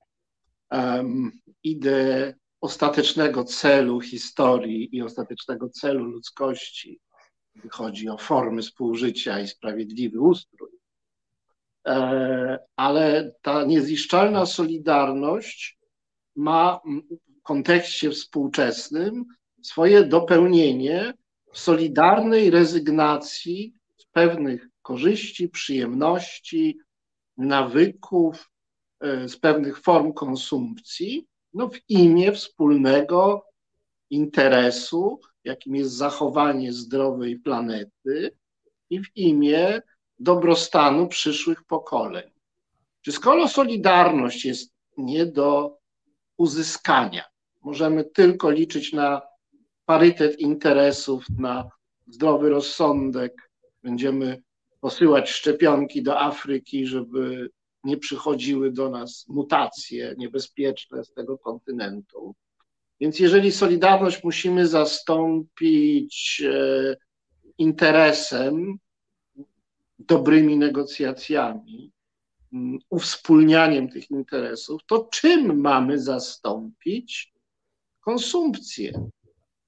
um, 0.71 1.31
ideę 1.63 2.33
ostatecznego 2.61 3.43
celu 3.43 4.01
historii 4.01 4.95
i 4.95 5.01
ostatecznego 5.01 5.69
celu 5.69 6.05
ludzkości, 6.05 6.99
chodzi 7.71 8.09
o 8.09 8.17
formy 8.17 8.61
współżycia 8.61 9.39
i 9.39 9.47
sprawiedliwy 9.47 10.19
ustrój. 10.19 10.69
E, 11.87 12.59
ale 12.75 13.31
ta 13.41 13.63
niezniszczalna 13.65 14.45
solidarność 14.45 15.79
ma 16.35 16.79
kontekście 17.43 18.09
współczesnym 18.09 19.25
swoje 19.61 20.03
dopełnienie 20.03 21.13
w 21.53 21.59
solidarnej 21.59 22.49
rezygnacji 22.49 23.73
z 23.97 24.05
pewnych 24.05 24.67
korzyści, 24.81 25.49
przyjemności, 25.49 26.77
nawyków, 27.37 28.51
e, 28.99 29.29
z 29.29 29.37
pewnych 29.37 29.81
form 29.81 30.13
konsumpcji, 30.13 31.27
no 31.53 31.69
w 31.69 31.89
imię 31.89 32.31
wspólnego 32.31 33.45
interesu, 34.09 35.19
jakim 35.43 35.75
jest 35.75 35.91
zachowanie 35.91 36.73
zdrowej 36.73 37.39
planety 37.39 38.37
i 38.89 38.99
w 38.99 39.17
imię 39.17 39.81
dobrostanu 40.19 41.07
przyszłych 41.07 41.63
pokoleń. 41.63 42.31
Czy 43.01 43.11
skoro 43.11 43.47
solidarność 43.47 44.45
jest 44.45 44.73
nie 44.97 45.25
do 45.25 45.77
uzyskania, 46.37 47.32
możemy 47.63 48.03
tylko 48.03 48.51
liczyć 48.51 48.93
na 48.93 49.21
parytet 49.85 50.39
interesów, 50.39 51.25
na 51.37 51.69
zdrowy 52.07 52.49
rozsądek, 52.49 53.51
będziemy 53.83 54.41
posyłać 54.79 55.29
szczepionki 55.29 56.03
do 56.03 56.19
Afryki, 56.19 56.87
żeby 56.87 57.49
nie 57.83 57.97
przychodziły 57.97 58.71
do 58.71 58.89
nas 58.89 59.25
mutacje 59.27 60.15
niebezpieczne 60.17 61.03
z 61.03 61.13
tego 61.13 61.37
kontynentu. 61.37 62.35
Więc 62.99 63.19
jeżeli 63.19 63.51
Solidarność 63.51 64.23
musimy 64.23 64.67
zastąpić 64.67 66.43
e, 66.45 66.95
interesem, 67.57 68.77
dobrymi 69.99 70.57
negocjacjami, 70.57 71.91
mm, 72.53 72.79
uwspólnianiem 72.89 73.89
tych 73.89 74.11
interesów, 74.11 74.81
to 74.85 75.09
czym 75.11 75.61
mamy 75.61 75.99
zastąpić 75.99 77.32
konsumpcję? 78.05 79.09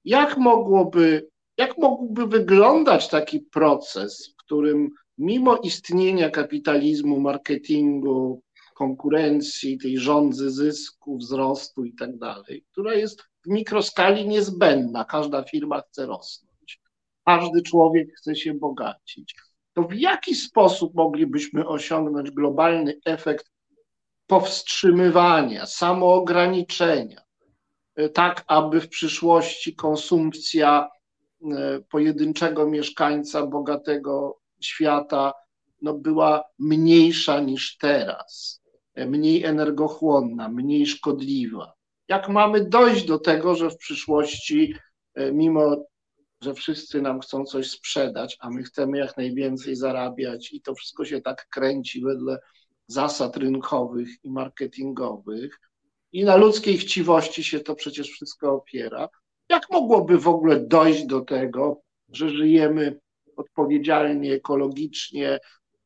Jak 0.04 0.36
mogłoby, 0.36 1.28
jak 1.58 1.78
mógłby 1.78 2.26
wyglądać 2.26 3.08
taki 3.08 3.40
proces, 3.40 4.32
w 4.32 4.36
którym 4.36 4.90
mimo 5.18 5.56
istnienia 5.56 6.30
kapitalizmu, 6.30 7.20
marketingu, 7.20 8.42
konkurencji, 8.74 9.78
tej 9.78 9.98
rządzy 9.98 10.50
zysku, 10.50 11.18
wzrostu 11.18 11.84
i 11.84 11.94
tak 11.94 12.18
dalej, 12.18 12.64
która 12.72 12.94
jest 12.94 13.22
w 13.22 13.48
mikroskali 13.48 14.28
niezbędna. 14.28 15.04
Każda 15.04 15.42
firma 15.42 15.80
chce 15.80 16.06
rosnąć, 16.06 16.80
każdy 17.26 17.62
człowiek 17.62 18.08
chce 18.16 18.36
się 18.36 18.54
bogacić. 18.54 19.34
To 19.72 19.82
w 19.82 19.94
jaki 19.94 20.34
sposób 20.34 20.94
moglibyśmy 20.94 21.68
osiągnąć 21.68 22.30
globalny 22.30 23.00
efekt 23.04 23.50
powstrzymywania, 24.26 25.66
samoograniczenia, 25.66 27.25
tak 28.14 28.44
aby 28.46 28.80
w 28.80 28.88
przyszłości 28.88 29.74
konsumpcja 29.74 30.88
e, 31.42 31.80
pojedynczego 31.90 32.66
mieszkańca 32.66 33.46
bogatego 33.46 34.40
świata 34.60 35.32
no, 35.82 35.94
była 35.94 36.44
mniejsza 36.58 37.40
niż 37.40 37.76
teraz, 37.78 38.62
mniej 38.96 39.44
energochłonna, 39.44 40.48
mniej 40.48 40.86
szkodliwa. 40.86 41.72
Jak 42.08 42.28
mamy 42.28 42.68
dojść 42.68 43.04
do 43.04 43.18
tego, 43.18 43.54
że 43.54 43.70
w 43.70 43.76
przyszłości, 43.76 44.74
e, 45.14 45.32
mimo 45.32 45.76
że 46.40 46.54
wszyscy 46.54 47.02
nam 47.02 47.20
chcą 47.20 47.44
coś 47.44 47.70
sprzedać, 47.70 48.36
a 48.40 48.50
my 48.50 48.62
chcemy 48.62 48.98
jak 48.98 49.16
najwięcej 49.16 49.76
zarabiać 49.76 50.52
i 50.52 50.60
to 50.60 50.74
wszystko 50.74 51.04
się 51.04 51.20
tak 51.20 51.48
kręci 51.48 52.00
wedle 52.00 52.38
zasad 52.86 53.36
rynkowych 53.36 54.08
i 54.24 54.30
marketingowych, 54.30 55.60
i 56.16 56.24
na 56.24 56.36
ludzkiej 56.36 56.78
chciwości 56.78 57.44
się 57.44 57.60
to 57.60 57.74
przecież 57.74 58.10
wszystko 58.10 58.52
opiera. 58.52 59.08
Jak 59.48 59.70
mogłoby 59.70 60.18
w 60.18 60.28
ogóle 60.28 60.60
dojść 60.60 61.04
do 61.04 61.20
tego, 61.20 61.80
że 62.08 62.30
żyjemy 62.30 63.00
odpowiedzialnie, 63.36 64.32
ekologicznie, 64.32 65.38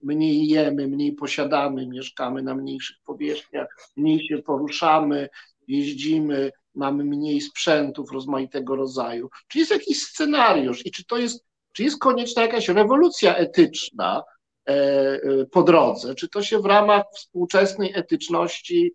mniej 0.02 0.48
jemy, 0.48 0.88
mniej 0.88 1.12
posiadamy, 1.12 1.86
mieszkamy 1.86 2.42
na 2.42 2.54
mniejszych 2.54 2.96
powierzchniach, 3.04 3.66
mniej 3.96 4.26
się 4.26 4.38
poruszamy, 4.38 5.28
jeździmy, 5.68 6.50
mamy 6.74 7.04
mniej 7.04 7.40
sprzętów 7.40 8.12
rozmaitego 8.12 8.76
rodzaju. 8.76 9.28
Czy 9.48 9.58
jest 9.58 9.70
jakiś 9.70 10.02
scenariusz 10.02 10.86
i 10.86 10.90
czy 10.90 11.04
to 11.04 11.18
jest, 11.18 11.44
czy 11.72 11.82
jest 11.82 11.98
konieczna 11.98 12.42
jakaś 12.42 12.68
rewolucja 12.68 13.36
etyczna 13.36 14.22
e, 14.68 14.72
e, 14.72 15.20
po 15.52 15.62
drodze? 15.62 16.14
Czy 16.14 16.28
to 16.28 16.42
się 16.42 16.58
w 16.58 16.64
ramach 16.64 17.04
współczesnej 17.14 17.92
etyczności 17.94 18.94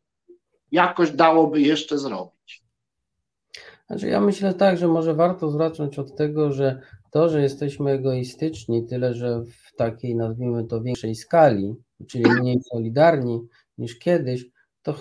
jakoś 0.76 1.12
dałoby 1.12 1.62
jeszcze 1.62 1.98
zrobić? 1.98 2.64
Znaczy 3.88 4.08
ja 4.08 4.22
myślę 4.22 4.54
tak, 4.54 4.78
że 4.78 4.88
może 4.88 5.14
warto 5.14 5.52
zacząć 5.52 6.00
od 6.00 6.16
tego, 6.16 6.52
że 6.52 6.82
to, 7.12 7.30
że 7.30 7.42
jesteśmy 7.42 7.92
egoistyczni, 7.92 8.86
tyle 8.88 9.14
że 9.14 9.44
w 9.44 9.76
takiej, 9.76 10.16
nazwijmy 10.16 10.64
to, 10.64 10.82
większej 10.82 11.16
skali, 11.16 11.76
czyli 12.08 12.26
mniej 12.26 12.62
solidarni 12.72 13.48
niż 13.78 14.00
kiedyś, 14.00 14.46
to, 14.82 14.96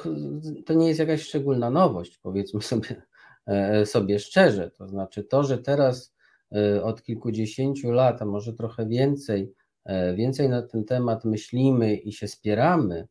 to 0.67 0.75
nie 0.75 0.89
jest 0.89 1.01
jakaś 1.01 1.23
szczególna 1.23 1.71
nowość, 1.71 2.19
powiedzmy 2.19 2.63
sobie, 2.63 3.03
e, 3.47 3.87
sobie 3.87 4.19
szczerze. 4.19 4.71
To 4.71 4.89
znaczy 4.89 5.25
to, 5.25 5.45
że 5.45 5.59
teraz 5.59 6.15
e, 6.53 6.83
od 6.83 7.03
kilkudziesięciu 7.03 7.93
lat, 7.93 8.23
a 8.23 8.25
może 8.25 8.53
trochę 8.53 8.87
więcej, 8.87 9.53
e, 9.85 10.15
więcej 10.15 10.49
na 10.49 10.63
ten 10.63 10.85
temat 10.85 11.25
myślimy 11.25 11.97
i 11.97 12.13
się 12.13 12.29
spieramy, 12.29 13.07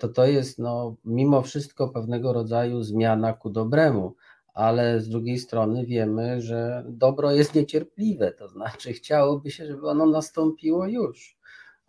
to 0.00 0.08
to 0.08 0.26
jest 0.26 0.58
no, 0.58 0.96
mimo 1.04 1.42
wszystko 1.42 1.88
pewnego 1.88 2.32
rodzaju 2.32 2.82
zmiana 2.82 3.32
ku 3.32 3.50
dobremu 3.50 4.14
ale 4.56 5.00
z 5.00 5.08
drugiej 5.08 5.38
strony 5.38 5.86
wiemy, 5.86 6.40
że 6.40 6.84
dobro 6.88 7.32
jest 7.32 7.54
niecierpliwe, 7.54 8.32
to 8.32 8.48
znaczy 8.48 8.92
chciałoby 8.92 9.50
się, 9.50 9.66
żeby 9.66 9.88
ono 9.88 10.06
nastąpiło 10.06 10.86
już, 10.86 11.38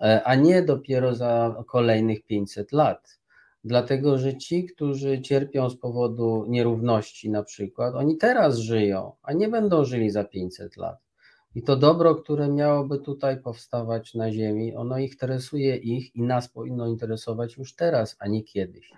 e, 0.02 0.24
a 0.24 0.36
nie 0.36 0.62
dopiero 0.62 1.16
za 1.16 1.64
kolejnych 1.68 2.26
500 2.26 2.72
lat. 2.72 3.20
Dlatego, 3.64 4.18
że 4.18 4.38
ci, 4.38 4.66
którzy 4.66 5.22
cierpią 5.22 5.70
z 5.70 5.78
powodu 5.78 6.46
nierówności, 6.48 7.30
na 7.30 7.44
przykład, 7.44 7.96
oni 7.96 8.18
teraz 8.18 8.58
żyją, 8.58 9.12
a 9.24 9.34
nie 9.34 9.48
będą 9.48 9.86
żyli 9.86 10.10
za 10.10 10.24
500 10.24 10.78
lat. 10.78 11.07
I 11.56 11.64
to 11.64 11.76
dobro, 11.76 12.16
które 12.16 12.48
miałoby 12.48 13.00
tutaj 13.00 13.42
powstawać 13.42 14.14
na 14.14 14.32
Ziemi, 14.32 14.76
ono 14.76 14.98
interesuje 14.98 15.76
ich 15.76 16.16
i 16.16 16.22
nas 16.22 16.50
powinno 16.50 16.88
interesować 16.88 17.58
już 17.58 17.76
teraz, 17.76 18.16
a 18.20 18.28
nie 18.28 18.44
kiedyś. 18.44 18.94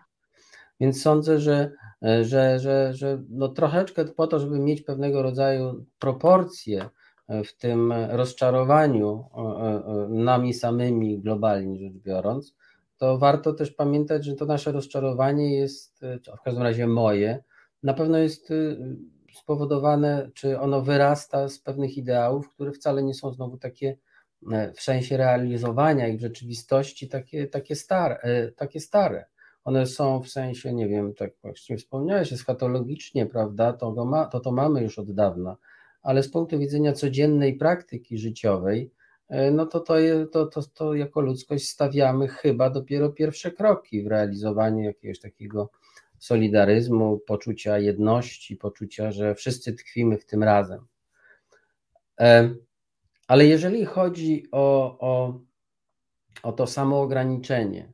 Więc 0.79 1.01
sądzę, 1.01 1.39
że, 1.39 1.71
e, 2.05 2.23
że, 2.23 2.59
że, 2.59 2.93
że 2.93 3.23
no 3.29 3.47
troszeczkę 3.47 4.05
po 4.05 4.27
to, 4.27 4.39
żeby 4.39 4.59
mieć 4.59 4.81
pewnego 4.81 5.21
rodzaju 5.21 5.85
proporcje 5.99 6.89
e, 7.27 7.43
w 7.43 7.57
tym 7.57 7.93
rozczarowaniu 8.09 9.25
e, 9.35 10.07
nami 10.09 10.53
samymi 10.53 11.19
globalnie 11.19 11.79
rzecz 11.79 11.93
biorąc, 11.93 12.55
to 12.97 13.17
warto 13.17 13.53
też 13.53 13.71
pamiętać, 13.71 14.25
że 14.25 14.35
to 14.35 14.45
nasze 14.45 14.71
rozczarowanie 14.71 15.57
jest, 15.57 16.05
w 16.39 16.41
każdym 16.41 16.63
razie 16.63 16.88
moje, 16.88 17.43
na 17.83 17.93
pewno 17.93 18.17
jest 18.17 18.53
spowodowane, 19.39 20.30
czy 20.34 20.60
ono 20.60 20.82
wyrasta 20.82 21.49
z 21.49 21.60
pewnych 21.60 21.97
ideałów, 21.97 22.49
które 22.49 22.71
wcale 22.71 23.04
nie 23.04 23.13
są 23.13 23.32
znowu 23.34 23.58
takie 23.58 23.97
w 24.75 24.82
sensie 24.82 25.17
realizowania 25.17 26.08
ich 26.08 26.17
w 26.17 26.21
rzeczywistości 26.21 27.10
takie, 27.10 27.47
takie, 27.47 27.75
stare, 27.75 28.52
takie 28.56 28.80
stare. 28.80 29.25
One 29.63 29.86
są 29.86 30.21
w 30.21 30.30
sensie, 30.30 30.73
nie 30.73 30.88
wiem, 30.88 31.13
tak 31.13 31.32
właśnie 31.41 31.78
wspomniałeś, 31.78 32.34
eschatologicznie, 32.34 33.25
prawda, 33.25 33.73
to, 33.73 34.06
ma, 34.06 34.25
to 34.25 34.39
to 34.39 34.52
mamy 34.52 34.84
już 34.84 34.99
od 34.99 35.12
dawna, 35.13 35.58
ale 36.02 36.23
z 36.23 36.32
punktu 36.32 36.60
widzenia 36.60 36.93
codziennej 36.93 37.58
praktyki 37.58 38.17
życiowej, 38.17 38.91
e, 39.30 39.52
no 39.52 39.65
to 39.65 39.80
to, 39.80 39.93
to, 40.32 40.45
to, 40.45 40.62
to 40.73 40.93
jako 40.93 41.21
ludzkość 41.21 41.69
stawiamy 41.69 42.28
chyba 42.28 42.69
dopiero 42.69 43.10
pierwsze 43.10 43.52
kroki 43.52 44.04
w 44.04 44.08
realizowaniu 44.08 44.84
jakiegoś 44.84 45.19
takiego 45.19 45.69
solidaryzmu, 46.19 47.19
poczucia 47.19 47.79
jedności, 47.79 48.55
poczucia, 48.55 49.12
że 49.12 49.36
wszyscy 49.36 49.73
tkwimy 49.73 50.17
w 50.17 50.25
tym 50.25 50.43
razem. 50.43 50.86
E, 52.19 52.55
ale 53.27 53.45
jeżeli 53.45 53.86
chodzi 53.86 54.47
o, 54.51 54.97
o, 54.99 55.39
o 56.43 56.51
to 56.51 56.67
samo 56.67 57.01
ograniczenie, 57.01 57.93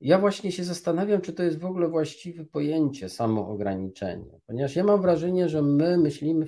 ja 0.00 0.18
właśnie 0.18 0.52
się 0.52 0.64
zastanawiam, 0.64 1.20
czy 1.20 1.32
to 1.32 1.42
jest 1.42 1.58
w 1.58 1.64
ogóle 1.64 1.88
właściwe 1.88 2.44
pojęcie 2.44 3.08
samoograniczenie, 3.08 4.40
ponieważ 4.46 4.76
ja 4.76 4.84
mam 4.84 5.02
wrażenie, 5.02 5.48
że 5.48 5.62
my 5.62 5.98
myślimy, 5.98 6.46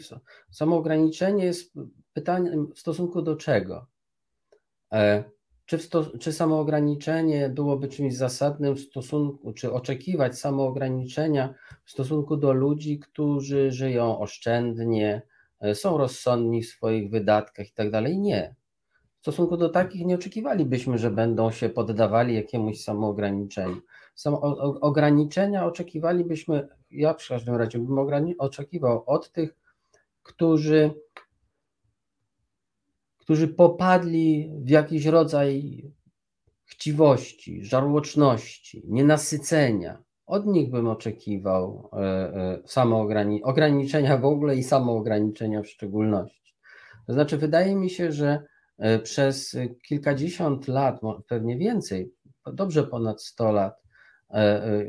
w 0.51 0.57
samoograniczenie 0.57 1.45
jest 1.45 1.73
pytaniem 2.13 2.73
w 2.75 2.79
stosunku 2.79 3.23
do 3.23 3.37
czego? 3.37 3.87
Czy, 5.69 5.79
sto, 5.79 6.19
czy 6.21 6.33
samoograniczenie 6.33 7.49
byłoby 7.49 7.89
czymś 7.89 8.17
zasadnym 8.17 8.75
w 8.75 8.81
stosunku, 8.81 9.53
czy 9.53 9.73
oczekiwać 9.73 10.39
samoograniczenia 10.39 11.55
w 11.85 11.91
stosunku 11.91 12.37
do 12.37 12.53
ludzi, 12.53 12.99
którzy 12.99 13.73
żyją 13.73 14.19
oszczędnie, 14.19 15.23
e, 15.61 15.75
są 15.75 15.99
rozsądni 15.99 16.63
w 16.63 16.69
swoich 16.69 17.11
wydatkach 17.11 17.69
i 17.69 17.73
tak 17.73 17.91
dalej? 17.91 18.19
Nie. 18.19 18.55
W 19.19 19.21
stosunku 19.21 19.57
do 19.57 19.69
takich 19.69 20.07
nie 20.07 20.15
oczekiwalibyśmy, 20.15 20.99
że 20.99 21.11
będą 21.11 21.51
się 21.51 21.69
poddawali 21.69 22.35
jakiemuś 22.35 22.81
samoograniczeniu. 22.81 23.81
Samo, 24.15 24.41
ograniczenia 24.81 25.67
oczekiwalibyśmy, 25.67 26.69
ja 26.91 27.15
w 27.15 27.29
każdym 27.29 27.55
razie 27.57 27.79
bym 27.79 28.35
oczekiwał 28.39 29.03
od 29.07 29.33
tych, 29.33 29.57
którzy, 30.23 30.91
którzy 33.29 33.49
popadli 33.49 34.53
w 34.65 34.69
jakiś 34.69 35.07
rodzaj 35.07 35.83
chciwości, 36.65 37.65
żarłoczności, 37.65 38.83
nienasycenia. 38.87 40.03
Od 40.27 40.47
nich 40.47 40.71
bym 40.71 40.89
oczekiwał 40.89 41.91
e, 41.93 41.99
e, 41.99 42.63
samoograni- 42.67 43.41
ograniczenia 43.43 44.19
w 44.19 44.25
ogóle 44.25 44.57
i 44.57 44.63
samoograniczenia 44.63 45.63
w 45.63 45.69
szczególności. 45.69 46.55
To 47.07 47.13
znaczy, 47.13 47.37
wydaje 47.37 47.77
mi 47.77 47.91
się, 47.91 48.13
że 48.13 48.45
E, 48.79 48.99
przez 48.99 49.57
kilkadziesiąt 49.89 50.69
lat, 50.69 51.01
pewnie 51.29 51.57
więcej, 51.57 52.13
dobrze 52.53 52.85
ponad 52.85 53.23
100 53.23 53.53
lat, 53.53 53.83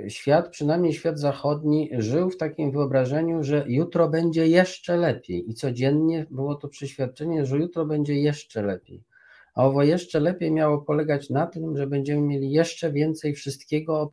świat, 0.08 0.50
przynajmniej 0.50 0.94
świat 0.94 1.20
zachodni, 1.20 1.90
żył 1.98 2.30
w 2.30 2.38
takim 2.38 2.72
wyobrażeniu, 2.72 3.44
że 3.44 3.66
jutro 3.68 4.10
będzie 4.10 4.48
jeszcze 4.48 4.98
lepiej 4.98 5.50
i 5.50 5.54
codziennie 5.54 6.26
było 6.32 6.56
to 6.56 6.68
przeświadczenie, 6.68 7.46
że 7.46 7.58
jutro 7.58 7.86
będzie 7.86 8.16
jeszcze 8.16 8.62
lepiej. 8.62 9.04
A 9.56 9.66
owo 9.66 9.84
jeszcze 9.84 10.20
lepiej 10.20 10.52
miało 10.52 10.78
polegać 10.78 11.30
na 11.30 11.48
tym, 11.48 11.78
że 11.78 11.88
będziemy 11.88 12.22
mieli 12.22 12.52
jeszcze 12.52 12.92
więcej 12.92 13.34
wszystkiego 13.34 14.12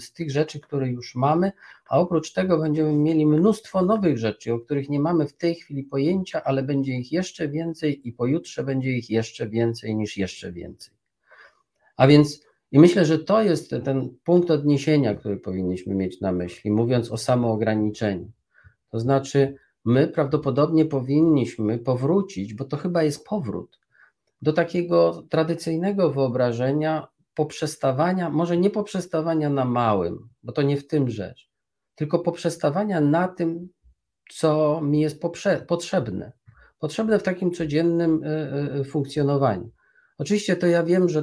z 0.00 0.12
tych 0.12 0.30
rzeczy, 0.30 0.60
które 0.60 0.88
już 0.88 1.14
mamy, 1.14 1.52
a 1.88 2.00
oprócz 2.00 2.32
tego 2.32 2.58
będziemy 2.58 2.92
mieli 2.92 3.26
mnóstwo 3.26 3.82
nowych 3.82 4.18
rzeczy, 4.18 4.52
o 4.52 4.58
których 4.58 4.88
nie 4.88 5.00
mamy 5.00 5.26
w 5.26 5.32
tej 5.32 5.54
chwili 5.54 5.84
pojęcia, 5.84 6.44
ale 6.44 6.62
będzie 6.62 6.92
ich 6.92 7.12
jeszcze 7.12 7.48
więcej 7.48 8.08
i 8.08 8.12
pojutrze 8.12 8.64
będzie 8.64 8.90
ich 8.90 9.10
jeszcze 9.10 9.48
więcej 9.48 9.96
niż 9.96 10.16
jeszcze 10.16 10.52
więcej. 10.52 10.94
A 11.96 12.06
więc 12.06 12.49
i 12.72 12.78
myślę, 12.78 13.04
że 13.04 13.18
to 13.18 13.42
jest 13.42 13.74
ten 13.84 14.16
punkt 14.24 14.50
odniesienia, 14.50 15.14
który 15.14 15.36
powinniśmy 15.36 15.94
mieć 15.94 16.20
na 16.20 16.32
myśli, 16.32 16.70
mówiąc 16.70 17.12
o 17.12 17.16
samoograniczeniu. 17.16 18.30
To 18.90 19.00
znaczy, 19.00 19.54
my 19.84 20.08
prawdopodobnie 20.08 20.84
powinniśmy 20.84 21.78
powrócić, 21.78 22.54
bo 22.54 22.64
to 22.64 22.76
chyba 22.76 23.02
jest 23.02 23.24
powrót 23.24 23.80
do 24.42 24.52
takiego 24.52 25.22
tradycyjnego 25.30 26.10
wyobrażenia 26.10 27.08
poprzestawania, 27.34 28.30
może 28.30 28.56
nie 28.56 28.70
poprzestawania 28.70 29.50
na 29.50 29.64
małym, 29.64 30.28
bo 30.42 30.52
to 30.52 30.62
nie 30.62 30.76
w 30.76 30.86
tym 30.86 31.10
rzecz, 31.10 31.50
tylko 31.94 32.18
poprzestawania 32.18 33.00
na 33.00 33.28
tym, 33.28 33.68
co 34.32 34.80
mi 34.80 35.00
jest 35.00 35.22
potrzebne. 35.68 36.32
Potrzebne 36.78 37.18
w 37.18 37.22
takim 37.22 37.52
codziennym 37.52 38.24
e, 38.24 38.28
e, 38.80 38.84
funkcjonowaniu. 38.84 39.70
Oczywiście 40.20 40.56
to 40.56 40.66
ja 40.66 40.84
wiem, 40.84 41.08
że 41.08 41.22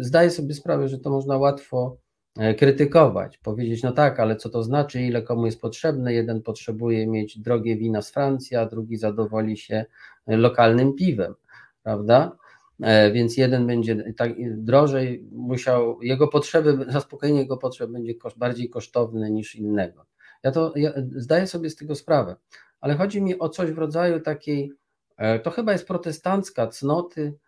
zdaję 0.00 0.30
sobie 0.30 0.54
sprawę, 0.54 0.88
że 0.88 0.98
to 0.98 1.10
można 1.10 1.38
łatwo 1.38 1.96
e, 2.38 2.54
krytykować, 2.54 3.38
powiedzieć, 3.38 3.82
no 3.82 3.92
tak, 3.92 4.20
ale 4.20 4.36
co 4.36 4.48
to 4.48 4.62
znaczy, 4.62 5.02
ile 5.02 5.22
komu 5.22 5.46
jest 5.46 5.60
potrzebne. 5.60 6.12
Jeden 6.12 6.42
potrzebuje 6.42 7.06
mieć 7.06 7.38
drogie 7.38 7.76
wina 7.76 8.02
z 8.02 8.10
Francji, 8.10 8.56
a 8.56 8.66
drugi 8.66 8.96
zadowoli 8.96 9.56
się 9.56 9.84
lokalnym 10.26 10.94
piwem, 10.94 11.34
prawda? 11.82 12.36
E, 12.82 13.12
więc 13.12 13.36
jeden 13.36 13.66
będzie 13.66 14.12
tak 14.16 14.32
drożej 14.56 15.28
musiał, 15.32 16.02
jego 16.02 16.28
potrzeby, 16.28 16.86
zaspokojenie 16.88 17.40
jego 17.40 17.56
potrzeb 17.56 17.90
będzie 17.90 18.14
bardziej 18.36 18.70
kosztowne 18.70 19.30
niż 19.30 19.54
innego. 19.54 20.06
Ja 20.42 20.50
to 20.50 20.72
ja 20.76 20.92
zdaję 21.16 21.46
sobie 21.46 21.70
z 21.70 21.76
tego 21.76 21.94
sprawę, 21.94 22.36
ale 22.80 22.94
chodzi 22.94 23.22
mi 23.22 23.38
o 23.38 23.48
coś 23.48 23.70
w 23.70 23.78
rodzaju 23.78 24.20
takiej, 24.20 24.72
e, 25.16 25.38
to 25.38 25.50
chyba 25.50 25.72
jest 25.72 25.86
protestancka 25.86 26.66
cnoty, 26.66 27.22
e, 27.22 27.45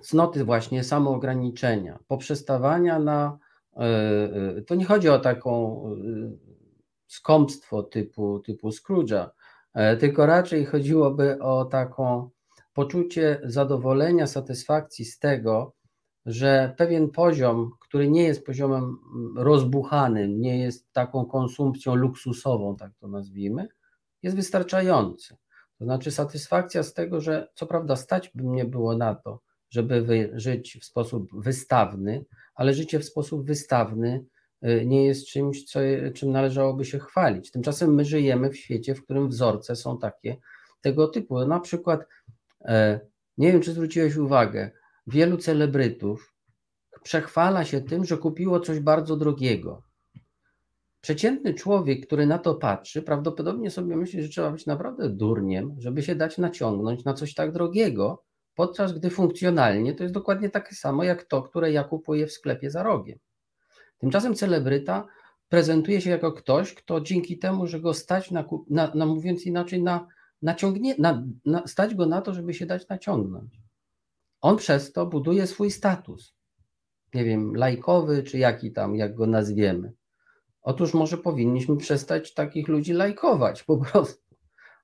cnoty 0.00 0.44
właśnie 0.44 0.84
samoograniczenia, 0.84 1.98
poprzestawania 2.08 2.98
na, 2.98 3.38
to 4.66 4.74
nie 4.74 4.84
chodzi 4.84 5.08
o 5.08 5.18
taką 5.18 5.82
skąpstwo 7.06 7.82
typu, 7.82 8.40
typu 8.40 8.68
Scrooge'a, 8.68 9.30
tylko 10.00 10.26
raczej 10.26 10.64
chodziłoby 10.64 11.38
o 11.42 11.64
taką 11.64 12.30
poczucie 12.72 13.40
zadowolenia, 13.44 14.26
satysfakcji 14.26 15.04
z 15.04 15.18
tego, 15.18 15.74
że 16.26 16.74
pewien 16.76 17.10
poziom, 17.10 17.70
który 17.80 18.10
nie 18.10 18.24
jest 18.24 18.46
poziomem 18.46 18.96
rozbuchanym, 19.36 20.40
nie 20.40 20.58
jest 20.58 20.92
taką 20.92 21.26
konsumpcją 21.26 21.94
luksusową, 21.94 22.76
tak 22.76 22.92
to 23.00 23.08
nazwijmy, 23.08 23.68
jest 24.22 24.36
wystarczający. 24.36 25.36
To 25.78 25.84
znaczy 25.84 26.10
satysfakcja 26.10 26.82
z 26.82 26.94
tego, 26.94 27.20
że 27.20 27.48
co 27.54 27.66
prawda 27.66 27.96
stać 27.96 28.30
by 28.34 28.44
mnie 28.44 28.64
było 28.64 28.96
na 28.96 29.14
to, 29.14 29.40
żeby 29.70 30.30
żyć 30.34 30.78
w 30.82 30.84
sposób 30.84 31.42
wystawny, 31.42 32.24
ale 32.54 32.74
życie 32.74 32.98
w 32.98 33.04
sposób 33.04 33.46
wystawny 33.46 34.24
y, 34.66 34.86
nie 34.86 35.06
jest 35.06 35.26
czymś, 35.26 35.64
co, 35.64 35.80
czym 36.14 36.32
należałoby 36.32 36.84
się 36.84 36.98
chwalić. 36.98 37.50
Tymczasem 37.50 37.94
my 37.94 38.04
żyjemy 38.04 38.50
w 38.50 38.56
świecie, 38.56 38.94
w 38.94 39.04
którym 39.04 39.28
wzorce 39.28 39.76
są 39.76 39.98
takie 39.98 40.36
tego 40.80 41.08
typu. 41.08 41.46
Na 41.46 41.60
przykład 41.60 42.06
E, 42.64 43.00
nie 43.38 43.52
wiem, 43.52 43.60
czy 43.60 43.72
zwróciłeś 43.72 44.16
uwagę, 44.16 44.70
wielu 45.06 45.36
celebrytów 45.36 46.34
przechwala 47.02 47.64
się 47.64 47.80
tym, 47.80 48.04
że 48.04 48.16
kupiło 48.16 48.60
coś 48.60 48.80
bardzo 48.80 49.16
drogiego. 49.16 49.82
Przeciętny 51.04 51.54
człowiek, 51.54 52.06
który 52.06 52.26
na 52.26 52.38
to 52.38 52.54
patrzy, 52.54 53.02
prawdopodobnie 53.02 53.70
sobie 53.70 53.96
myśli, 53.96 54.22
że 54.22 54.28
trzeba 54.28 54.50
być 54.50 54.66
naprawdę 54.66 55.08
durniem, 55.08 55.74
żeby 55.78 56.02
się 56.02 56.14
dać 56.14 56.38
naciągnąć 56.38 57.04
na 57.04 57.14
coś 57.14 57.34
tak 57.34 57.52
drogiego, 57.52 58.24
podczas 58.54 58.92
gdy 58.92 59.10
funkcjonalnie 59.10 59.94
to 59.94 60.02
jest 60.02 60.14
dokładnie 60.14 60.50
takie 60.50 60.74
samo 60.74 61.04
jak 61.04 61.24
to, 61.24 61.42
które 61.42 61.72
ja 61.72 61.84
kupuję 61.84 62.26
w 62.26 62.32
sklepie 62.32 62.70
za 62.70 62.82
rogiem. 62.82 63.18
Tymczasem 63.98 64.34
celebryta 64.34 65.06
prezentuje 65.48 66.00
się 66.00 66.10
jako 66.10 66.32
ktoś, 66.32 66.74
kto 66.74 67.00
dzięki 67.00 67.38
temu, 67.38 67.66
że 67.66 67.80
go 67.80 67.94
stać 67.94 68.30
na, 68.30 68.44
na, 68.70 68.94
na 68.94 69.06
mówiąc 69.06 69.46
inaczej, 69.46 69.82
na 69.82 70.06
naciągnie, 70.42 70.94
na, 70.98 71.24
na, 71.44 71.66
stać 71.66 71.94
go 71.94 72.06
na 72.06 72.20
to, 72.20 72.34
żeby 72.34 72.54
się 72.54 72.66
dać 72.66 72.88
naciągnąć. 72.88 73.60
On 74.40 74.56
przez 74.56 74.92
to 74.92 75.06
buduje 75.06 75.46
swój 75.46 75.70
status. 75.70 76.34
Nie 77.14 77.24
wiem, 77.24 77.54
lajkowy, 77.54 78.22
czy 78.22 78.38
jaki 78.38 78.72
tam, 78.72 78.96
jak 78.96 79.14
go 79.14 79.26
nazwiemy. 79.26 79.92
Otóż 80.64 80.94
może 80.94 81.18
powinniśmy 81.18 81.76
przestać 81.76 82.34
takich 82.34 82.68
ludzi 82.68 82.92
lajkować 82.92 83.62
po 83.62 83.78
prostu. 83.78 84.24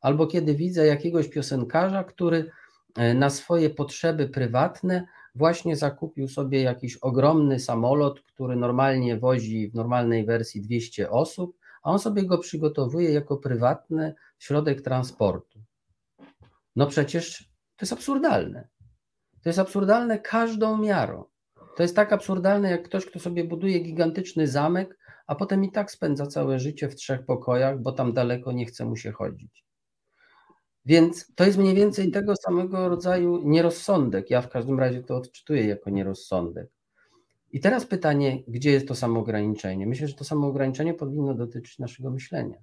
Albo 0.00 0.26
kiedy 0.26 0.54
widzę 0.54 0.86
jakiegoś 0.86 1.28
piosenkarza, 1.28 2.04
który 2.04 2.50
e, 2.96 3.14
na 3.14 3.30
swoje 3.30 3.70
potrzeby 3.70 4.28
prywatne 4.28 5.06
właśnie 5.34 5.76
zakupił 5.76 6.28
sobie 6.28 6.62
jakiś 6.62 6.96
ogromny 6.96 7.60
samolot, 7.60 8.20
który 8.20 8.56
normalnie 8.56 9.18
wozi 9.18 9.70
w 9.70 9.74
normalnej 9.74 10.26
wersji 10.26 10.60
200 10.60 11.10
osób, 11.10 11.58
a 11.82 11.90
on 11.90 11.98
sobie 11.98 12.26
go 12.26 12.38
przygotowuje 12.38 13.12
jako 13.12 13.36
prywatny 13.36 14.14
środek 14.38 14.82
transportu. 14.82 15.60
No 16.76 16.86
przecież 16.86 17.38
to 17.76 17.84
jest 17.84 17.92
absurdalne. 17.92 18.68
To 19.42 19.48
jest 19.48 19.58
absurdalne 19.58 20.18
każdą 20.18 20.78
miarą. 20.78 21.24
To 21.76 21.82
jest 21.82 21.96
tak 21.96 22.12
absurdalne, 22.12 22.70
jak 22.70 22.82
ktoś, 22.82 23.06
kto 23.06 23.18
sobie 23.18 23.44
buduje 23.44 23.80
gigantyczny 23.80 24.46
zamek, 24.46 24.98
a 25.30 25.34
potem 25.34 25.64
i 25.64 25.70
tak 25.70 25.90
spędza 25.90 26.26
całe 26.26 26.58
życie 26.58 26.88
w 26.88 26.94
trzech 26.94 27.24
pokojach, 27.24 27.82
bo 27.82 27.92
tam 27.92 28.12
daleko 28.12 28.52
nie 28.52 28.66
chce 28.66 28.84
mu 28.84 28.96
się 28.96 29.12
chodzić. 29.12 29.64
Więc 30.84 31.32
to 31.34 31.44
jest 31.44 31.58
mniej 31.58 31.74
więcej 31.74 32.10
tego 32.10 32.36
samego 32.36 32.88
rodzaju 32.88 33.48
nierozsądek. 33.48 34.30
Ja 34.30 34.42
w 34.42 34.48
każdym 34.48 34.80
razie 34.80 35.02
to 35.02 35.16
odczytuję 35.16 35.66
jako 35.66 35.90
nierozsądek. 35.90 36.68
I 37.50 37.60
teraz 37.60 37.86
pytanie, 37.86 38.42
gdzie 38.48 38.70
jest 38.70 38.88
to 38.88 38.94
samoograniczenie? 38.94 39.86
Myślę, 39.86 40.08
że 40.08 40.14
to 40.14 40.24
samoograniczenie 40.24 40.94
powinno 40.94 41.34
dotyczyć 41.34 41.78
naszego 41.78 42.10
myślenia. 42.10 42.58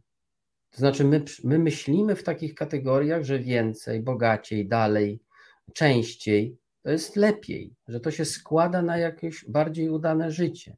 To 0.69 0.77
znaczy, 0.77 1.03
my, 1.03 1.23
my 1.43 1.59
myślimy 1.59 2.15
w 2.15 2.23
takich 2.23 2.55
kategoriach, 2.55 3.23
że 3.23 3.39
więcej, 3.39 4.01
bogaciej, 4.01 4.67
dalej, 4.67 5.19
częściej 5.73 6.57
to 6.83 6.91
jest 6.91 7.15
lepiej, 7.15 7.75
że 7.87 7.99
to 7.99 8.11
się 8.11 8.25
składa 8.25 8.81
na 8.81 8.97
jakieś 8.97 9.45
bardziej 9.49 9.89
udane 9.89 10.31
życie. 10.31 10.77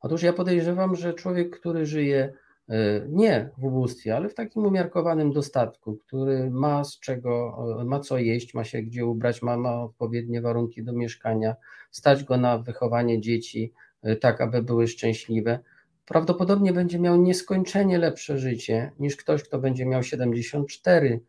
Otóż 0.00 0.22
ja 0.22 0.32
podejrzewam, 0.32 0.96
że 0.96 1.14
człowiek, 1.14 1.60
który 1.60 1.86
żyje 1.86 2.32
e, 2.68 2.74
nie 3.08 3.50
w 3.58 3.64
ubóstwie, 3.64 4.16
ale 4.16 4.28
w 4.28 4.34
takim 4.34 4.66
umiarkowanym 4.66 5.32
dostatku, 5.32 5.96
który 5.96 6.50
ma 6.50 6.84
z 6.84 7.00
czego, 7.00 7.56
e, 7.80 7.84
ma 7.84 8.00
co 8.00 8.18
jeść, 8.18 8.54
ma 8.54 8.64
się 8.64 8.82
gdzie 8.82 9.06
ubrać, 9.06 9.42
ma, 9.42 9.56
ma 9.56 9.82
odpowiednie 9.82 10.40
warunki 10.40 10.82
do 10.82 10.92
mieszkania, 10.92 11.56
stać 11.90 12.24
go 12.24 12.36
na 12.36 12.58
wychowanie 12.58 13.20
dzieci, 13.20 13.72
e, 14.02 14.16
tak 14.16 14.40
aby 14.40 14.62
były 14.62 14.88
szczęśliwe, 14.88 15.58
prawdopodobnie 16.06 16.72
będzie 16.72 16.98
miał 16.98 17.16
nieskończenie 17.16 17.98
lepsze 17.98 18.38
życie 18.38 18.92
niż 18.98 19.16
ktoś, 19.16 19.42
kto 19.42 19.58
będzie 19.58 19.86
miał 19.86 20.02
74 20.02 21.20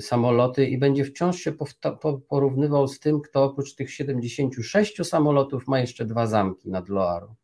samoloty 0.00 0.66
i 0.66 0.78
będzie 0.78 1.04
wciąż 1.04 1.36
się 1.36 1.52
porównywał 2.28 2.88
z 2.88 3.00
tym, 3.00 3.20
kto 3.20 3.44
oprócz 3.44 3.74
tych 3.74 3.90
76 3.90 5.06
samolotów 5.06 5.68
ma 5.68 5.80
jeszcze 5.80 6.04
dwa 6.04 6.26
zamki 6.26 6.70
nad 6.70 6.88
Loarą. 6.88 7.34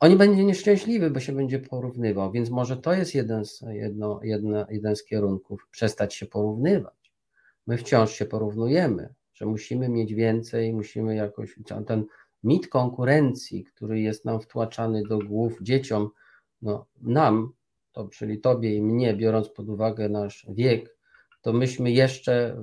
Oni 0.00 0.16
będzie 0.16 0.44
nieszczęśliwy, 0.44 1.10
bo 1.10 1.20
się 1.20 1.32
będzie 1.32 1.58
porównywał, 1.58 2.32
więc 2.32 2.50
może 2.50 2.76
to 2.76 2.92
jest 2.92 3.14
jeden 3.14 3.44
z, 3.44 3.64
jedno, 3.70 4.20
jedno, 4.22 4.66
jeden 4.70 4.96
z 4.96 5.04
kierunków, 5.04 5.68
przestać 5.70 6.14
się 6.14 6.26
porównywać. 6.26 7.12
My 7.66 7.76
wciąż 7.76 8.12
się 8.12 8.24
porównujemy, 8.24 9.14
że 9.34 9.46
musimy 9.46 9.88
mieć 9.88 10.14
więcej, 10.14 10.72
musimy 10.72 11.14
jakoś, 11.14 11.58
ten 11.86 12.04
mit 12.44 12.68
konkurencji, 12.68 13.64
który 13.64 14.00
jest 14.00 14.24
nam 14.24 14.40
wtłaczany 14.40 15.02
do 15.02 15.18
głów 15.18 15.58
dzieciom, 15.62 16.10
no 16.62 16.86
nam, 17.00 17.52
to, 17.92 18.08
czyli 18.08 18.40
tobie 18.40 18.76
i 18.76 18.82
mnie, 18.82 19.14
biorąc 19.14 19.48
pod 19.48 19.68
uwagę 19.68 20.08
nasz 20.08 20.46
wiek, 20.48 20.96
to 21.42 21.52
myśmy 21.52 21.90
jeszcze 21.90 22.56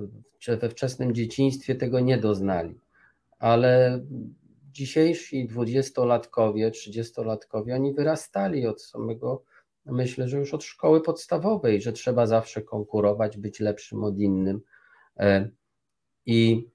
we 0.60 0.68
wczesnym 0.68 1.14
dzieciństwie 1.14 1.74
tego 1.74 2.00
nie 2.00 2.18
doznali. 2.18 2.80
Ale 3.38 4.00
dzisiejsi 4.78 5.46
dwudziestolatkowie, 5.46 6.70
trzydziestolatkowie, 6.70 7.74
oni 7.74 7.94
wyrastali 7.94 8.66
od 8.66 8.82
samego, 8.82 9.42
myślę, 9.86 10.28
że 10.28 10.38
już 10.38 10.54
od 10.54 10.64
szkoły 10.64 11.00
podstawowej, 11.00 11.82
że 11.82 11.92
trzeba 11.92 12.26
zawsze 12.26 12.62
konkurować, 12.62 13.36
być 13.36 13.60
lepszym 13.60 14.04
od 14.04 14.18
innym. 14.18 14.60
E, 15.16 15.50
I 16.26 16.68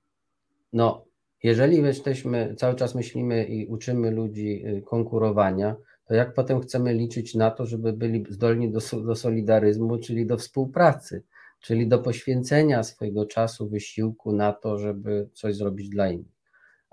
no, 0.74 1.06
jeżeli 1.44 1.78
jesteśmy, 1.78 2.56
cały 2.58 2.76
czas 2.76 2.96
myślimy 2.96 3.46
i 3.46 3.68
uczymy 3.68 4.12
ludzi 4.12 4.68
y, 4.68 4.82
konkurowania, 4.82 5.76
to 6.06 6.14
jak 6.14 6.34
potem 6.34 6.62
chcemy 6.62 6.94
liczyć 6.94 7.36
na 7.36 7.52
to, 7.52 7.66
żeby 7.66 7.94
byli 7.94 8.26
zdolni 8.30 8.72
do, 8.72 8.80
do 9.06 9.16
solidaryzmu, 9.16 9.98
czyli 9.98 10.26
do 10.26 10.38
współpracy, 10.38 11.24
czyli 11.62 11.88
do 11.88 12.00
poświęcenia 12.00 12.84
swojego 12.84 13.26
czasu, 13.26 13.70
wysiłku 13.70 14.32
na 14.32 14.54
to, 14.54 14.78
żeby 14.78 15.30
coś 15.34 15.56
zrobić 15.56 15.90
dla 15.90 16.12
innych. 16.12 16.43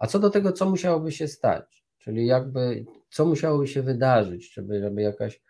A 0.01 0.07
co 0.07 0.19
do 0.19 0.31
tego, 0.31 0.53
co 0.53 0.71
musiałoby 0.71 1.13
się 1.13 1.29
stać, 1.29 1.85
czyli 1.99 2.27
jakby, 2.27 2.85
co 3.11 3.27
musiałoby 3.27 3.67
się 3.67 3.83
wydarzyć, 3.83 4.55
żeby, 4.55 4.81
żeby 4.81 5.03
jakaś 5.03 5.43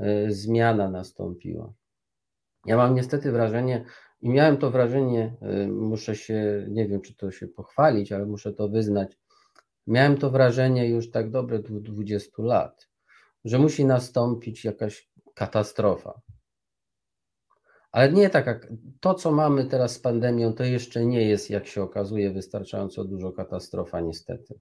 y, 0.00 0.26
zmiana 0.28 0.90
nastąpiła. 0.90 1.72
Ja 2.66 2.76
mam 2.76 2.94
niestety 2.94 3.32
wrażenie, 3.32 3.84
i 4.20 4.30
miałem 4.30 4.56
to 4.56 4.70
wrażenie, 4.70 5.36
y, 5.64 5.68
muszę 5.68 6.16
się, 6.16 6.66
nie 6.68 6.88
wiem 6.88 7.00
czy 7.00 7.16
to 7.16 7.30
się 7.30 7.48
pochwalić, 7.48 8.12
ale 8.12 8.26
muszę 8.26 8.52
to 8.52 8.68
wyznać. 8.68 9.18
Miałem 9.86 10.16
to 10.16 10.30
wrażenie 10.30 10.88
już 10.88 11.10
tak 11.10 11.30
dobre 11.30 11.58
20 11.58 12.42
lat, 12.42 12.88
że 13.44 13.58
musi 13.58 13.84
nastąpić 13.84 14.64
jakaś 14.64 15.10
katastrofa. 15.34 16.20
Ale 17.96 18.12
nie 18.12 18.30
tak 18.30 18.68
to, 19.00 19.14
co 19.14 19.32
mamy 19.32 19.64
teraz 19.64 19.92
z 19.92 19.98
pandemią, 19.98 20.52
to 20.52 20.64
jeszcze 20.64 21.06
nie 21.06 21.28
jest, 21.28 21.50
jak 21.50 21.66
się 21.66 21.82
okazuje, 21.82 22.30
wystarczająco 22.30 23.04
dużo 23.04 23.32
katastrofa, 23.32 24.00
niestety. 24.00 24.60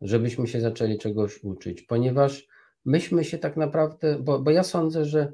Żebyśmy 0.00 0.46
się 0.46 0.60
zaczęli 0.60 0.98
czegoś 0.98 1.44
uczyć, 1.44 1.82
ponieważ 1.82 2.46
myśmy 2.84 3.24
się 3.24 3.38
tak 3.38 3.56
naprawdę, 3.56 4.18
bo, 4.18 4.38
bo 4.38 4.50
ja 4.50 4.62
sądzę, 4.62 5.04
że 5.04 5.32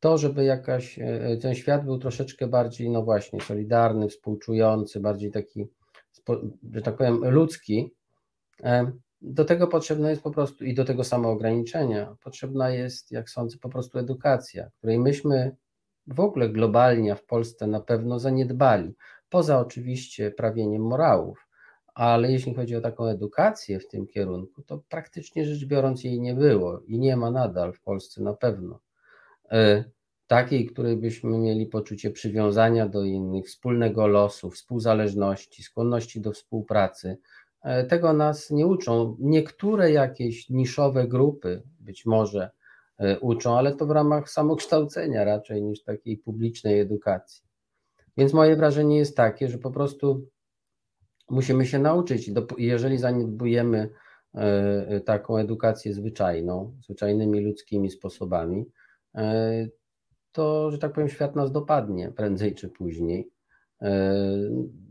to, 0.00 0.18
żeby 0.18 0.44
jakaś, 0.44 0.98
e, 0.98 1.36
ten 1.42 1.54
świat 1.54 1.84
był 1.84 1.98
troszeczkę 1.98 2.46
bardziej, 2.46 2.90
no 2.90 3.02
właśnie, 3.02 3.40
solidarny, 3.40 4.08
współczujący, 4.08 5.00
bardziej 5.00 5.30
taki, 5.30 5.66
że 6.72 6.82
tak 6.82 6.96
powiem, 6.96 7.30
ludzki, 7.30 7.94
e, 8.62 8.92
do 9.20 9.44
tego 9.44 9.66
potrzebna 9.66 10.10
jest 10.10 10.22
po 10.22 10.30
prostu 10.30 10.64
i 10.64 10.74
do 10.74 10.84
tego 10.84 11.04
samoograniczenia 11.04 12.16
potrzebna 12.24 12.70
jest, 12.70 13.12
jak 13.12 13.30
sądzę, 13.30 13.58
po 13.58 13.68
prostu 13.68 13.98
edukacja, 13.98 14.70
której 14.78 14.98
myśmy 14.98 15.56
w 16.06 16.20
ogóle 16.20 16.48
globalnie 16.48 17.16
w 17.16 17.24
Polsce 17.24 17.66
na 17.66 17.80
pewno 17.80 18.18
zaniedbali, 18.18 18.94
poza 19.30 19.60
oczywiście 19.60 20.30
prawieniem 20.30 20.82
morałów, 20.82 21.48
ale 21.94 22.32
jeśli 22.32 22.54
chodzi 22.54 22.76
o 22.76 22.80
taką 22.80 23.06
edukację 23.06 23.80
w 23.80 23.88
tym 23.88 24.06
kierunku, 24.06 24.62
to 24.62 24.82
praktycznie 24.88 25.44
rzecz 25.44 25.64
biorąc 25.64 26.04
jej 26.04 26.20
nie 26.20 26.34
było 26.34 26.80
i 26.80 26.98
nie 26.98 27.16
ma 27.16 27.30
nadal 27.30 27.72
w 27.72 27.80
Polsce 27.80 28.22
na 28.22 28.34
pewno. 28.34 28.80
E, 29.50 29.84
takiej, 30.26 30.66
której 30.66 30.96
byśmy 30.96 31.38
mieli 31.38 31.66
poczucie 31.66 32.10
przywiązania 32.10 32.88
do 32.88 33.04
innych, 33.04 33.46
wspólnego 33.46 34.06
losu, 34.06 34.50
współzależności, 34.50 35.62
skłonności 35.62 36.20
do 36.20 36.32
współpracy. 36.32 37.18
E, 37.62 37.84
tego 37.84 38.12
nas 38.12 38.50
nie 38.50 38.66
uczą. 38.66 39.16
Niektóre 39.20 39.92
jakieś 39.92 40.48
niszowe 40.48 41.08
grupy 41.08 41.62
być 41.80 42.06
może 42.06 42.50
uczą, 43.20 43.58
ale 43.58 43.76
to 43.76 43.86
w 43.86 43.90
ramach 43.90 44.30
samokształcenia 44.30 45.24
raczej 45.24 45.62
niż 45.62 45.82
takiej 45.82 46.18
publicznej 46.18 46.80
edukacji. 46.80 47.44
Więc 48.16 48.32
moje 48.32 48.56
wrażenie 48.56 48.98
jest 48.98 49.16
takie, 49.16 49.48
że 49.48 49.58
po 49.58 49.70
prostu 49.70 50.28
musimy 51.30 51.66
się 51.66 51.78
nauczyć. 51.78 52.30
Jeżeli 52.58 52.98
zaniedbujemy 52.98 53.88
taką 55.04 55.36
edukację 55.36 55.94
zwyczajną, 55.94 56.76
zwyczajnymi 56.80 57.40
ludzkimi 57.40 57.90
sposobami, 57.90 58.66
E, 59.14 59.68
to, 60.32 60.70
że 60.70 60.78
tak 60.78 60.92
powiem, 60.92 61.08
świat 61.08 61.36
nas 61.36 61.52
dopadnie 61.52 62.10
prędzej 62.10 62.54
czy 62.54 62.68
później. 62.68 63.30
E, 63.82 64.14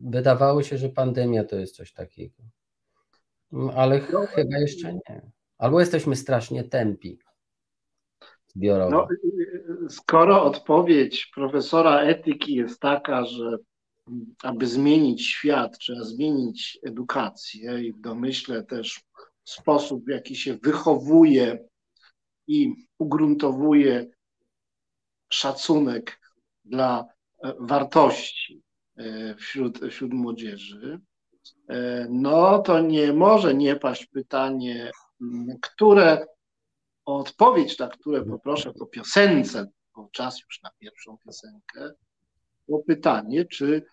wydawało 0.04 0.64
się, 0.64 0.78
że 0.78 0.90
pandemia 0.90 1.44
to 1.44 1.56
jest 1.56 1.76
coś 1.76 1.94
takiego, 1.94 2.44
mm, 3.54 3.70
ale 3.76 4.02
no, 4.14 4.26
chyba 4.26 4.58
jeszcze 4.58 4.94
nie. 4.94 5.32
Albo 5.58 5.80
jesteśmy 5.80 6.16
strasznie 6.16 6.64
tępi 6.64 7.20
No, 8.90 9.08
skoro 9.90 10.44
odpowiedź 10.44 11.32
profesora 11.36 12.00
etyki 12.02 12.56
jest 12.56 12.80
taka, 12.80 13.26
że 13.26 13.58
aby 14.44 14.68
zmienić 14.68 15.28
świat, 15.28 15.78
trzeba 15.80 16.04
zmienić 16.04 16.80
edukację 16.84 17.84
i 17.84 17.94
w 17.94 18.02
domyśle 18.02 18.64
też 18.64 19.02
sposób, 19.44 20.06
w 20.06 20.10
jaki 20.10 20.36
się 20.36 20.58
wychowuje 20.64 21.66
i 22.48 22.74
ugruntowuje 23.00 24.08
szacunek 25.30 26.20
dla 26.66 27.06
e, 27.44 27.54
wartości 27.60 28.62
e, 28.98 29.36
wśród, 29.36 29.80
wśród 29.80 30.14
młodzieży, 30.14 31.00
e, 31.70 32.08
no 32.10 32.60
to 32.60 32.80
nie 32.80 33.14
może 33.14 33.54
nie 33.54 33.76
paść 33.76 34.06
pytanie, 34.06 34.92
które, 35.62 36.28
o 37.06 37.20
odpowiedź 37.20 37.78
na 37.78 37.88
które 37.88 38.26
poproszę 38.26 38.74
po 38.74 38.86
piosence, 38.86 39.68
bo 39.96 40.10
czas 40.12 40.40
już 40.40 40.62
na 40.64 40.70
pierwszą 40.80 41.18
piosenkę, 41.18 41.92
o 42.70 42.80
pytanie, 42.80 43.46
czy 43.46 43.86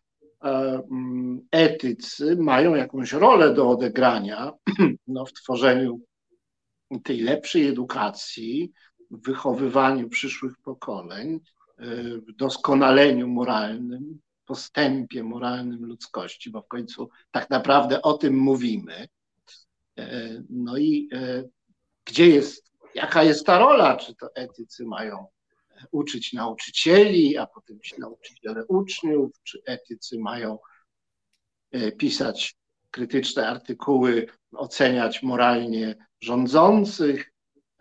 etycy 1.51 2.37
mają 2.37 2.75
jakąś 2.75 3.13
rolę 3.13 3.55
do 3.55 3.71
odegrania 3.71 4.53
no, 5.07 5.27
w 5.27 5.33
tworzeniu 5.33 6.01
tej 7.05 7.21
lepszej 7.21 7.67
edukacji, 7.67 8.73
w 9.11 9.25
wychowywaniu 9.27 10.09
przyszłych 10.09 10.53
pokoleń, 10.65 11.41
w 12.29 12.33
doskonaleniu 12.37 13.29
moralnym, 13.29 14.21
postępie 14.45 15.25
moralnym 15.25 15.85
ludzkości, 15.85 16.51
bo 16.51 16.63
w 16.63 16.69
końcu 16.69 17.09
tak 17.31 17.51
naprawdę 17.51 18.03
o 18.03 18.13
tym 18.13 18.39
mówimy. 18.39 19.09
No 20.51 20.77
i 20.79 21.09
e, 21.13 21.45
gdzie 22.05 22.29
jest, 22.29 22.68
jaka 22.99 23.23
jest 23.23 23.47
ta 23.47 23.59
rola? 23.59 23.97
Czy 23.97 24.15
to 24.15 24.35
etycy 24.35 24.85
mają 24.85 25.27
uczyć 25.91 26.33
nauczycieli, 26.33 27.37
a 27.37 27.47
potem 27.47 27.81
ci 27.81 27.95
nauczyciele 27.99 28.67
uczniów, 28.67 29.31
czy 29.43 29.63
etycy 29.67 30.19
mają 30.19 30.59
e, 31.71 31.93
pisać 31.93 32.57
krytyczne 32.91 33.49
artykuły, 33.49 34.27
oceniać 34.53 35.23
moralnie 35.23 35.97
rządzących, 36.21 37.33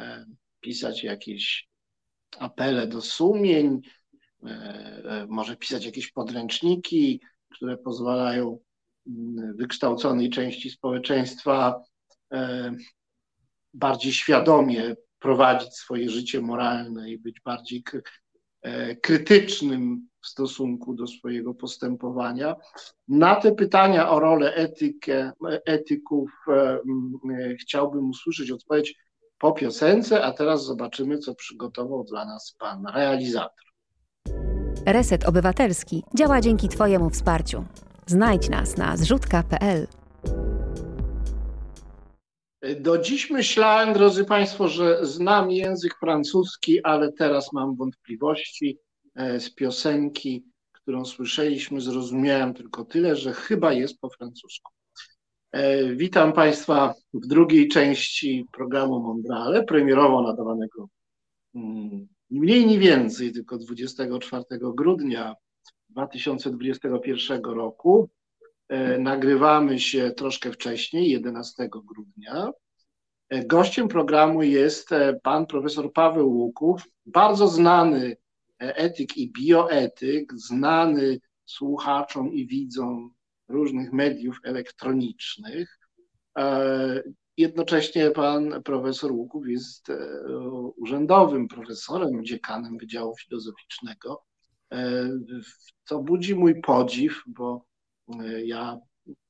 e, 0.02 0.26
pisać 0.60 1.04
jakieś 1.04 1.68
apele 2.40 2.88
do 2.88 3.02
sumień, 3.02 3.82
e, 4.44 5.26
może 5.30 5.56
pisać 5.56 5.86
jakieś 5.86 6.12
podręczniki, 6.12 7.22
które 7.50 7.78
pozwalają 7.78 8.60
mm, 9.08 9.56
wykształconej 9.58 10.30
części 10.30 10.70
społeczeństwa 10.70 11.84
bardziej 13.74 14.14
świadomie 14.14 14.96
prowadzić 15.20 15.74
swoje 15.74 16.10
życie 16.10 16.42
moralne 16.42 17.10
i 17.10 17.18
być 17.18 17.42
bardziej 17.46 17.84
e, 18.62 18.96
krytycznym 18.96 20.08
w 20.22 20.28
stosunku 20.28 20.94
do 20.94 21.08
swojego 21.08 21.54
postępowania. 21.54 22.56
Na 23.08 23.36
te 23.36 23.52
pytania 23.52 24.10
o 24.10 24.20
rolę 24.20 24.54
etykę, 24.54 25.32
etyków 25.66 26.32
e, 26.48 26.80
chciałbym 27.56 28.10
usłyszeć 28.10 28.52
odpowiedź 28.52 28.96
po 29.40 29.52
piosence, 29.52 30.24
a 30.24 30.34
teraz 30.34 30.66
zobaczymy, 30.66 31.18
co 31.18 31.36
przygotował 31.36 32.04
dla 32.04 32.26
nas 32.26 32.56
pan 32.60 32.86
realizator. 32.94 33.68
Reset 34.86 35.26
Obywatelski 35.26 36.04
działa 36.16 36.42
dzięki 36.42 36.70
Twojemu 36.70 37.10
wsparciu. 37.10 37.66
Znajdź 38.06 38.50
nas 38.50 38.78
na 38.78 38.98
zrzutka.pl. 38.98 39.88
Do 42.80 42.98
dziś 42.98 43.30
myślałem, 43.30 43.94
drodzy 43.94 44.26
Państwo, 44.26 44.68
że 44.68 45.06
znam 45.06 45.52
język 45.52 45.96
francuski, 46.00 46.84
ale 46.84 47.12
teraz 47.14 47.54
mam 47.54 47.76
wątpliwości. 47.76 48.80
E, 49.18 49.40
z 49.40 49.50
piosenki, 49.50 50.44
którą 50.72 51.06
słyszeliśmy, 51.06 51.82
zrozumiałem 51.82 52.54
tylko 52.54 52.86
tyle, 52.86 53.16
że 53.16 53.34
chyba 53.34 53.74
jest 53.74 54.00
po 54.00 54.10
francusku. 54.10 54.72
E, 55.52 55.94
witam 55.96 56.34
Państwa 56.34 56.94
w 57.14 57.28
drugiej 57.28 57.68
części 57.68 58.46
programu 58.54 59.00
Mondrale, 59.00 59.64
premierowo 59.64 60.22
nadawanego 60.22 60.90
mm, 61.56 62.08
ni 62.30 62.40
mniej, 62.40 62.66
ni 62.66 62.80
więcej, 62.80 63.32
tylko 63.32 63.58
24 63.58 64.44
grudnia 64.52 65.36
2021 65.90 67.42
roku. 67.44 68.10
E, 68.70 69.00
nagrywamy 69.00 69.80
się 69.80 70.12
troszkę 70.12 70.52
wcześniej, 70.52 71.12
11 71.12 71.70
grudnia. 71.70 72.52
E, 73.30 73.46
gościem 73.46 73.88
programu 73.88 74.44
jest 74.44 74.92
e, 74.92 75.20
pan 75.24 75.46
profesor 75.46 75.94
Paweł 75.94 76.30
Łuków, 76.30 76.84
bardzo 77.06 77.48
znany 77.48 78.18
etyk 78.60 79.18
i 79.18 79.32
bioetyk, 79.32 80.34
znany 80.34 81.20
słuchaczom 81.46 82.34
i 82.34 82.48
widzom 82.48 83.14
różnych 83.48 83.94
mediów 83.94 84.40
elektronicznych. 84.44 85.80
Jednocześnie 87.38 88.12
pan 88.12 88.64
profesor 88.64 89.12
Łuków 89.12 89.48
jest 89.48 89.88
urzędowym 90.78 91.48
profesorem, 91.48 92.26
dziekanem 92.26 92.78
Wydziału 92.78 93.16
Filozoficznego, 93.18 94.24
co 95.86 96.00
budzi 96.00 96.36
mój 96.36 96.62
podziw, 96.62 97.24
bo 97.28 97.66
ja 98.46 98.80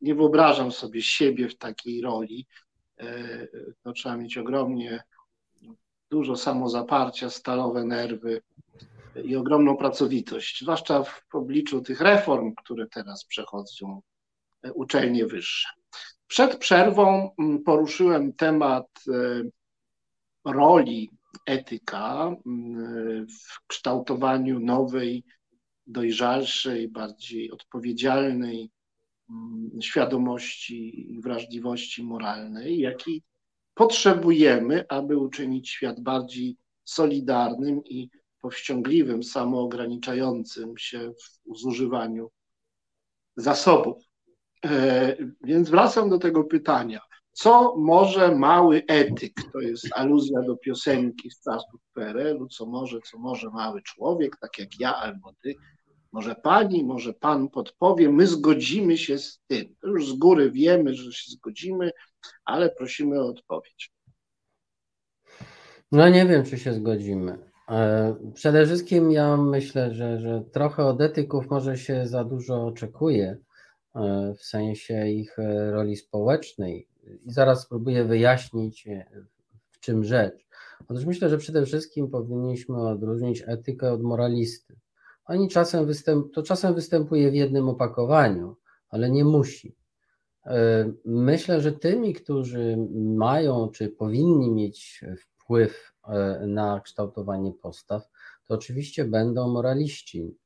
nie 0.01 0.15
wyobrażam 0.15 0.71
sobie 0.71 1.01
siebie 1.01 1.49
w 1.49 1.57
takiej 1.57 2.01
roli. 2.01 2.47
E, 2.99 3.47
to 3.83 3.93
trzeba 3.93 4.17
mieć 4.17 4.37
ogromnie 4.37 5.03
dużo 6.09 6.35
samozaparcia, 6.35 7.29
stalowe 7.29 7.83
nerwy 7.83 8.41
i 9.23 9.35
ogromną 9.35 9.77
pracowitość, 9.77 10.61
zwłaszcza 10.61 11.03
w 11.03 11.35
obliczu 11.35 11.81
tych 11.81 12.01
reform, 12.01 12.53
które 12.63 12.87
teraz 12.87 13.25
przechodzą 13.25 14.01
e, 14.63 14.73
uczelnie 14.73 15.25
wyższe. 15.25 15.69
Przed 16.27 16.57
przerwą 16.57 17.31
mm, 17.39 17.63
poruszyłem 17.63 18.33
temat 18.33 18.87
roli 20.45 21.11
etyka 21.45 22.35
mm, 22.45 23.27
w 23.27 23.67
kształtowaniu 23.67 24.59
nowej 24.59 25.23
dojrzalszej, 25.87 26.87
bardziej 26.87 27.51
odpowiedzialnej 27.51 28.71
mm, 29.29 29.81
świadomości 29.81 31.11
i 31.13 31.21
wrażliwości 31.21 32.03
moralnej, 32.03 32.79
jaki 32.79 33.23
potrzebujemy, 33.73 34.85
aby 34.89 35.17
uczynić 35.17 35.69
świat 35.69 35.99
bardziej 36.01 36.57
solidarnym 36.83 37.83
i 37.85 38.09
powściągliwym, 38.41 39.23
samoograniczającym 39.23 40.77
się 40.77 41.13
w 41.53 41.57
zużywaniu 41.57 42.31
zasobów. 43.35 44.03
E, 44.65 45.17
więc 45.43 45.69
wracam 45.69 46.09
do 46.09 46.17
tego 46.17 46.43
pytania. 46.43 46.99
Co 47.31 47.75
może 47.77 48.35
mały 48.35 48.83
etyk? 48.87 49.33
To 49.53 49.59
jest 49.59 49.87
aluzja 49.95 50.41
do 50.41 50.57
piosenki 50.57 51.31
z 51.31 51.43
czasów 51.43 51.81
PRL-u. 51.93 52.47
Co 52.47 52.65
może, 52.65 52.99
co 53.01 53.19
może 53.19 53.49
mały 53.49 53.81
człowiek, 53.81 54.37
tak 54.41 54.59
jak 54.59 54.79
ja 54.79 54.95
albo 54.95 55.33
ty, 55.43 55.55
może 56.17 56.35
pani, 56.35 56.83
może 56.83 57.13
pan 57.13 57.49
podpowie, 57.49 58.09
my 58.09 58.27
zgodzimy 58.27 58.97
się 58.97 59.17
z 59.17 59.39
tym. 59.47 59.75
Już 59.83 60.09
z 60.09 60.13
góry 60.13 60.51
wiemy, 60.51 60.93
że 60.93 61.11
się 61.11 61.31
zgodzimy, 61.31 61.91
ale 62.45 62.69
prosimy 62.69 63.21
o 63.21 63.27
odpowiedź. 63.27 63.91
No 65.91 66.09
nie 66.09 66.25
wiem, 66.25 66.45
czy 66.45 66.57
się 66.57 66.73
zgodzimy. 66.73 67.37
E, 67.69 68.15
przede 68.33 68.65
wszystkim 68.65 69.11
ja 69.11 69.37
myślę, 69.37 69.93
że, 69.93 70.19
że 70.19 70.43
trochę 70.51 70.85
od 70.85 71.01
etyków 71.01 71.49
może 71.49 71.77
się 71.77 72.07
za 72.07 72.23
dużo 72.23 72.65
oczekuje 72.65 73.37
e, 73.95 74.33
w 74.37 74.43
sensie 74.43 75.07
ich 75.07 75.39
e, 75.39 75.71
roli 75.71 75.95
społecznej. 75.95 76.87
I 77.25 77.31
zaraz 77.31 77.63
spróbuję 77.63 78.03
wyjaśnić, 78.03 78.87
w 79.71 79.79
czym 79.79 80.03
rzecz. 80.03 80.47
Otóż 80.87 81.05
myślę, 81.05 81.29
że 81.29 81.37
przede 81.37 81.65
wszystkim 81.65 82.09
powinniśmy 82.09 82.87
odróżnić 82.87 83.43
etykę 83.47 83.91
od 83.91 84.01
moralisty. 84.01 84.75
Oni 85.27 85.49
czasem 85.49 85.85
występ, 85.85 86.33
to 86.33 86.43
czasem 86.43 86.75
występuje 86.75 87.31
w 87.31 87.35
jednym 87.35 87.69
opakowaniu, 87.69 88.55
ale 88.89 89.09
nie 89.09 89.25
musi. 89.25 89.75
E, 90.45 90.91
myślę, 91.05 91.61
że 91.61 91.71
tymi, 91.71 92.13
którzy 92.13 92.77
mają 92.95 93.69
czy 93.69 93.89
powinni 93.89 94.51
mieć 94.51 95.01
wpływ 95.19 95.93
e, 96.07 96.47
na 96.47 96.79
kształtowanie 96.79 97.51
postaw, 97.61 98.09
to 98.47 98.53
oczywiście 98.53 99.05
będą 99.05 99.47
moraliści, 99.47 100.37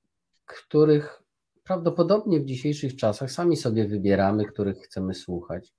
których 0.45 1.23
prawdopodobnie 1.63 2.39
w 2.39 2.45
dzisiejszych 2.45 2.95
czasach 2.95 3.31
sami 3.31 3.57
sobie 3.57 3.87
wybieramy, 3.87 4.45
których 4.45 4.77
chcemy 4.77 5.13
słuchać. 5.13 5.73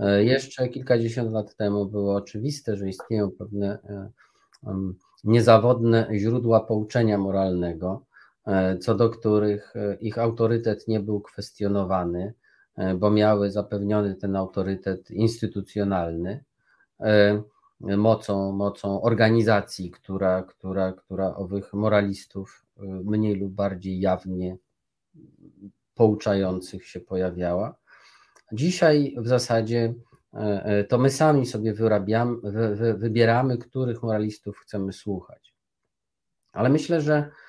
E, 0.00 0.24
jeszcze 0.24 0.68
kilkadziesiąt 0.68 1.32
lat 1.32 1.56
temu 1.56 1.86
było 1.86 2.14
oczywiste, 2.14 2.76
że 2.76 2.88
istnieją 2.88 3.30
pewne 3.30 3.78
niezawodne 5.24 6.08
źródła 6.12 6.60
pouczenia 6.60 7.18
moralnego, 7.18 8.07
co 8.80 8.94
do 8.94 9.10
których 9.10 9.76
e, 9.76 9.94
ich 9.94 10.18
autorytet 10.18 10.88
nie 10.88 11.00
był 11.00 11.20
kwestionowany, 11.20 12.34
e, 12.76 12.94
bo 12.94 13.10
miały 13.10 13.50
zapewniony 13.50 14.14
ten 14.14 14.36
autorytet 14.36 15.10
instytucjonalny 15.10 16.44
mocą, 17.80 18.52
mocą 18.52 19.02
organizacji, 19.02 19.90
która, 19.90 20.42
która, 20.42 20.92
która 20.92 21.34
owych 21.34 21.72
moralistów 21.72 22.66
mniej 23.04 23.34
lub 23.34 23.52
bardziej 23.52 24.00
jawnie 24.00 24.56
pouczających 25.94 26.86
się 26.86 27.00
pojawiała. 27.00 27.74
Dzisiaj 28.52 29.14
w 29.18 29.28
zasadzie 29.28 29.94
to 30.88 30.98
my 30.98 31.10
sami 31.10 31.46
sobie 31.46 31.74
wyrabiamy, 31.74 32.36
wybieramy, 32.96 33.58
których 33.58 34.02
moralistów 34.02 34.58
chcemy 34.58 34.92
słuchać. 34.92 35.54
Ale 36.52 36.68
myślę, 36.68 37.00
że 37.00 37.30
E, 37.30 37.30
e, 37.30 37.47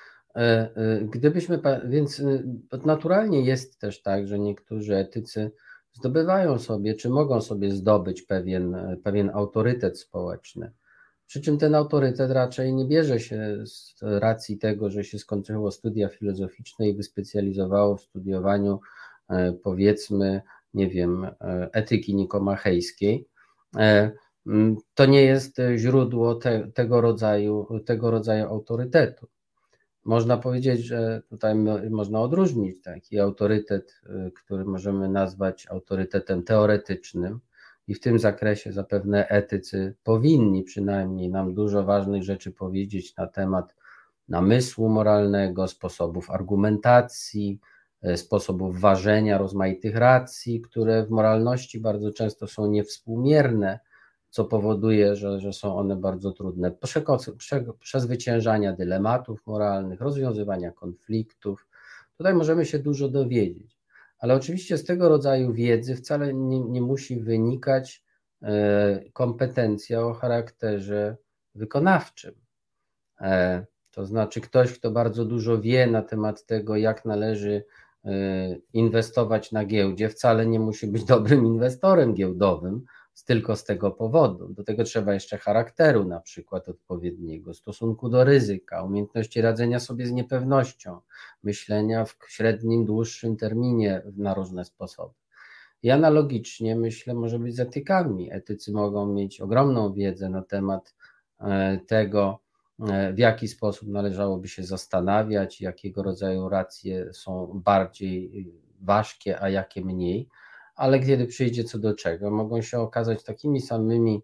gdybyśmy, 1.02 1.60
więc 1.84 2.20
e, 2.20 2.42
naturalnie 2.84 3.44
jest 3.44 3.78
też 3.78 4.02
tak, 4.02 4.26
że 4.26 4.38
niektórzy 4.38 4.96
etycy 4.96 5.50
zdobywają 5.92 6.58
sobie, 6.58 6.94
czy 6.94 7.08
mogą 7.08 7.40
sobie 7.40 7.70
zdobyć 7.70 8.22
pewien, 8.22 8.76
pewien 9.04 9.30
autorytet 9.34 9.98
społeczny. 9.98 10.72
Przy 11.26 11.40
czym 11.40 11.58
ten 11.58 11.74
autorytet 11.74 12.30
raczej 12.30 12.74
nie 12.74 12.84
bierze 12.84 13.20
się 13.20 13.56
z 13.64 13.94
racji 14.02 14.58
tego, 14.58 14.90
że 14.90 15.04
się 15.04 15.18
skończyło 15.18 15.70
studia 15.70 16.08
filozoficzne 16.08 16.88
i 16.88 16.94
wyspecjalizowało 16.94 17.96
w 17.96 18.02
studiowaniu, 18.02 18.80
powiedzmy, 19.62 20.42
nie 20.74 20.88
wiem, 20.88 21.26
etyki 21.72 22.14
nikomachejskiej. 22.14 23.28
To 24.94 25.06
nie 25.06 25.22
jest 25.22 25.56
źródło 25.76 26.34
te, 26.34 26.70
tego, 26.74 27.00
rodzaju, 27.00 27.80
tego 27.86 28.10
rodzaju 28.10 28.46
autorytetu. 28.46 29.26
Można 30.04 30.36
powiedzieć, 30.36 30.80
że 30.80 31.22
tutaj 31.28 31.54
można 31.90 32.20
odróżnić 32.20 32.82
taki 32.82 33.18
autorytet, 33.18 34.00
y, 34.26 34.30
który 34.30 34.64
możemy 34.64 35.08
nazwać 35.08 35.66
autorytetem 35.70 36.42
teoretycznym, 36.42 37.40
i 37.90 37.94
w 37.94 38.00
tym 38.00 38.18
zakresie 38.18 38.72
zapewne 38.72 39.28
etycy 39.28 39.94
powinni 40.04 40.62
przynajmniej 40.62 41.30
nam 41.30 41.54
dużo 41.54 41.84
ważnych 41.84 42.22
rzeczy 42.22 42.52
powiedzieć 42.52 43.16
na 43.16 43.26
temat 43.26 43.74
namysłu 44.28 44.88
moralnego, 44.88 45.68
sposobów 45.68 46.30
argumentacji, 46.30 47.60
y, 48.04 48.16
sposobów 48.16 48.80
ważenia 48.80 49.38
rozmaitych 49.38 49.96
racji, 49.96 50.60
które 50.60 51.06
w 51.06 51.10
moralności 51.10 51.80
bardzo 51.80 52.12
często 52.12 52.46
są 52.46 52.66
niewspółmierne 52.66 53.80
co 54.30 54.44
powoduje, 54.44 55.16
że, 55.16 55.40
że 55.40 55.52
są 55.52 55.76
one 55.76 55.96
bardzo 55.96 56.32
trudne. 56.32 56.72
Przezwyciężania 57.80 58.72
dylematów 58.72 59.46
moralnych, 59.46 60.00
rozwiązywania 60.00 60.72
konfliktów. 60.72 61.68
Tutaj 62.16 62.34
możemy 62.34 62.66
się 62.66 62.78
dużo 62.78 63.08
dowiedzieć, 63.08 63.78
ale 64.18 64.34
oczywiście 64.34 64.78
z 64.78 64.84
tego 64.84 65.08
rodzaju 65.08 65.52
wiedzy 65.52 65.96
wcale 65.96 66.34
nie, 66.34 66.60
nie 66.60 66.82
musi 66.82 67.20
wynikać 67.20 68.04
e, 68.42 69.10
kompetencja 69.12 70.02
o 70.06 70.14
charakterze 70.14 71.16
wykonawczym. 71.54 72.34
E, 73.20 73.64
to 73.90 74.06
znaczy 74.06 74.40
ktoś, 74.40 74.78
kto 74.78 74.90
bardzo 74.90 75.24
dużo 75.24 75.60
wie 75.60 75.86
na 75.86 76.02
temat 76.02 76.46
tego, 76.46 76.76
jak 76.76 77.04
należy 77.04 77.64
e, 78.04 78.10
inwestować 78.72 79.52
na 79.52 79.64
giełdzie, 79.64 80.08
wcale 80.08 80.46
nie 80.46 80.60
musi 80.60 80.86
być 80.86 81.04
dobrym 81.04 81.46
inwestorem 81.46 82.14
giełdowym, 82.14 82.84
tylko 83.24 83.56
z 83.56 83.64
tego 83.64 83.90
powodu. 83.90 84.48
Do 84.48 84.64
tego 84.64 84.84
trzeba 84.84 85.14
jeszcze 85.14 85.38
charakteru, 85.38 86.04
na 86.04 86.20
przykład 86.20 86.68
odpowiedniego, 86.68 87.54
stosunku 87.54 88.08
do 88.08 88.24
ryzyka, 88.24 88.82
umiejętności 88.82 89.40
radzenia 89.40 89.80
sobie 89.80 90.06
z 90.06 90.12
niepewnością, 90.12 91.00
myślenia 91.42 92.04
w 92.04 92.16
średnim, 92.28 92.84
dłuższym 92.84 93.36
terminie 93.36 94.02
na 94.16 94.34
różne 94.34 94.64
sposoby. 94.64 95.14
I 95.82 95.90
analogicznie 95.90 96.76
myślę, 96.76 97.14
może 97.14 97.38
być 97.38 97.56
z 97.56 97.60
etykami. 97.60 98.32
Etycy 98.32 98.72
mogą 98.72 99.06
mieć 99.06 99.40
ogromną 99.40 99.92
wiedzę 99.92 100.28
na 100.28 100.42
temat 100.42 100.94
e, 101.40 101.78
tego, 101.86 102.40
e, 102.88 103.12
w 103.12 103.18
jaki 103.18 103.48
sposób 103.48 103.88
należałoby 103.88 104.48
się 104.48 104.62
zastanawiać, 104.62 105.60
jakiego 105.60 106.02
rodzaju 106.02 106.48
racje 106.48 107.12
są 107.12 107.60
bardziej 107.64 108.52
ważkie, 108.80 109.40
a 109.40 109.48
jakie 109.48 109.84
mniej 109.84 110.28
ale 110.80 111.00
kiedy 111.00 111.26
przyjdzie 111.26 111.64
co 111.64 111.78
do 111.78 111.94
czego, 111.94 112.30
mogą 112.30 112.62
się 112.62 112.78
okazać 112.78 113.24
takimi 113.24 113.60
samymi 113.60 114.22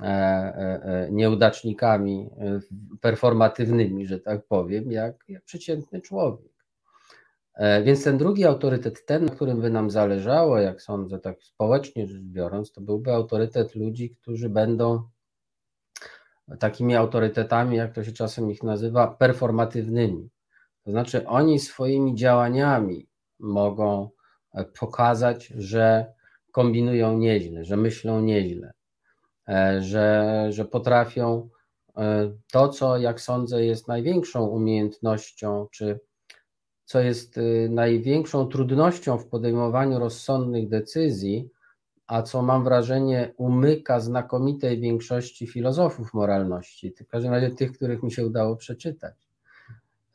e, 0.00 0.04
e, 0.04 0.82
e, 0.82 1.08
nieudacznikami 1.12 2.30
performatywnymi, 3.00 4.06
że 4.06 4.20
tak 4.20 4.46
powiem, 4.46 4.92
jak, 4.92 5.24
jak 5.28 5.44
przeciętny 5.44 6.00
człowiek. 6.00 6.54
Więc 7.84 8.04
ten 8.04 8.18
drugi 8.18 8.44
autorytet, 8.44 9.06
ten, 9.06 9.24
na 9.24 9.32
którym 9.32 9.60
by 9.60 9.70
nam 9.70 9.90
zależało, 9.90 10.58
jak 10.58 10.82
sądzę, 10.82 11.18
tak 11.18 11.42
społecznie 11.42 12.06
rzecz 12.06 12.22
biorąc, 12.22 12.72
to 12.72 12.80
byłby 12.80 13.12
autorytet 13.12 13.74
ludzi, 13.74 14.10
którzy 14.10 14.48
będą 14.48 15.02
takimi 16.58 16.96
autorytetami, 16.96 17.76
jak 17.76 17.94
to 17.94 18.04
się 18.04 18.12
czasem 18.12 18.50
ich 18.50 18.62
nazywa, 18.62 19.06
performatywnymi. 19.06 20.30
To 20.84 20.90
znaczy, 20.90 21.26
oni 21.26 21.58
swoimi 21.58 22.14
działaniami 22.14 23.08
mogą 23.38 24.10
pokazać, 24.78 25.46
że 25.46 26.14
kombinują 26.52 27.18
nieźle, 27.18 27.64
że 27.64 27.76
myślą 27.76 28.20
nieźle, 28.20 28.72
e, 29.48 29.82
że, 29.82 30.46
że 30.50 30.64
potrafią 30.64 31.48
e, 31.96 32.32
to, 32.52 32.68
co 32.68 32.98
jak 32.98 33.20
sądzę 33.20 33.64
jest 33.64 33.88
największą 33.88 34.46
umiejętnością, 34.46 35.66
czy 35.70 36.00
co 36.84 37.00
jest 37.00 37.40
największą 37.70 38.46
trudnością 38.46 39.18
w 39.18 39.28
podejmowaniu 39.28 39.98
rozsądnych 39.98 40.68
decyzji, 40.68 41.50
a 42.06 42.22
co 42.22 42.42
mam 42.42 42.64
wrażenie 42.64 43.34
umyka 43.36 44.00
znakomitej 44.00 44.80
większości 44.80 45.46
filozofów 45.46 46.14
moralności, 46.14 46.94
w 47.04 47.08
każdym 47.08 47.32
razie 47.32 47.50
tych, 47.50 47.72
których 47.72 48.02
mi 48.02 48.12
się 48.12 48.26
udało 48.26 48.56
przeczytać. 48.56 49.23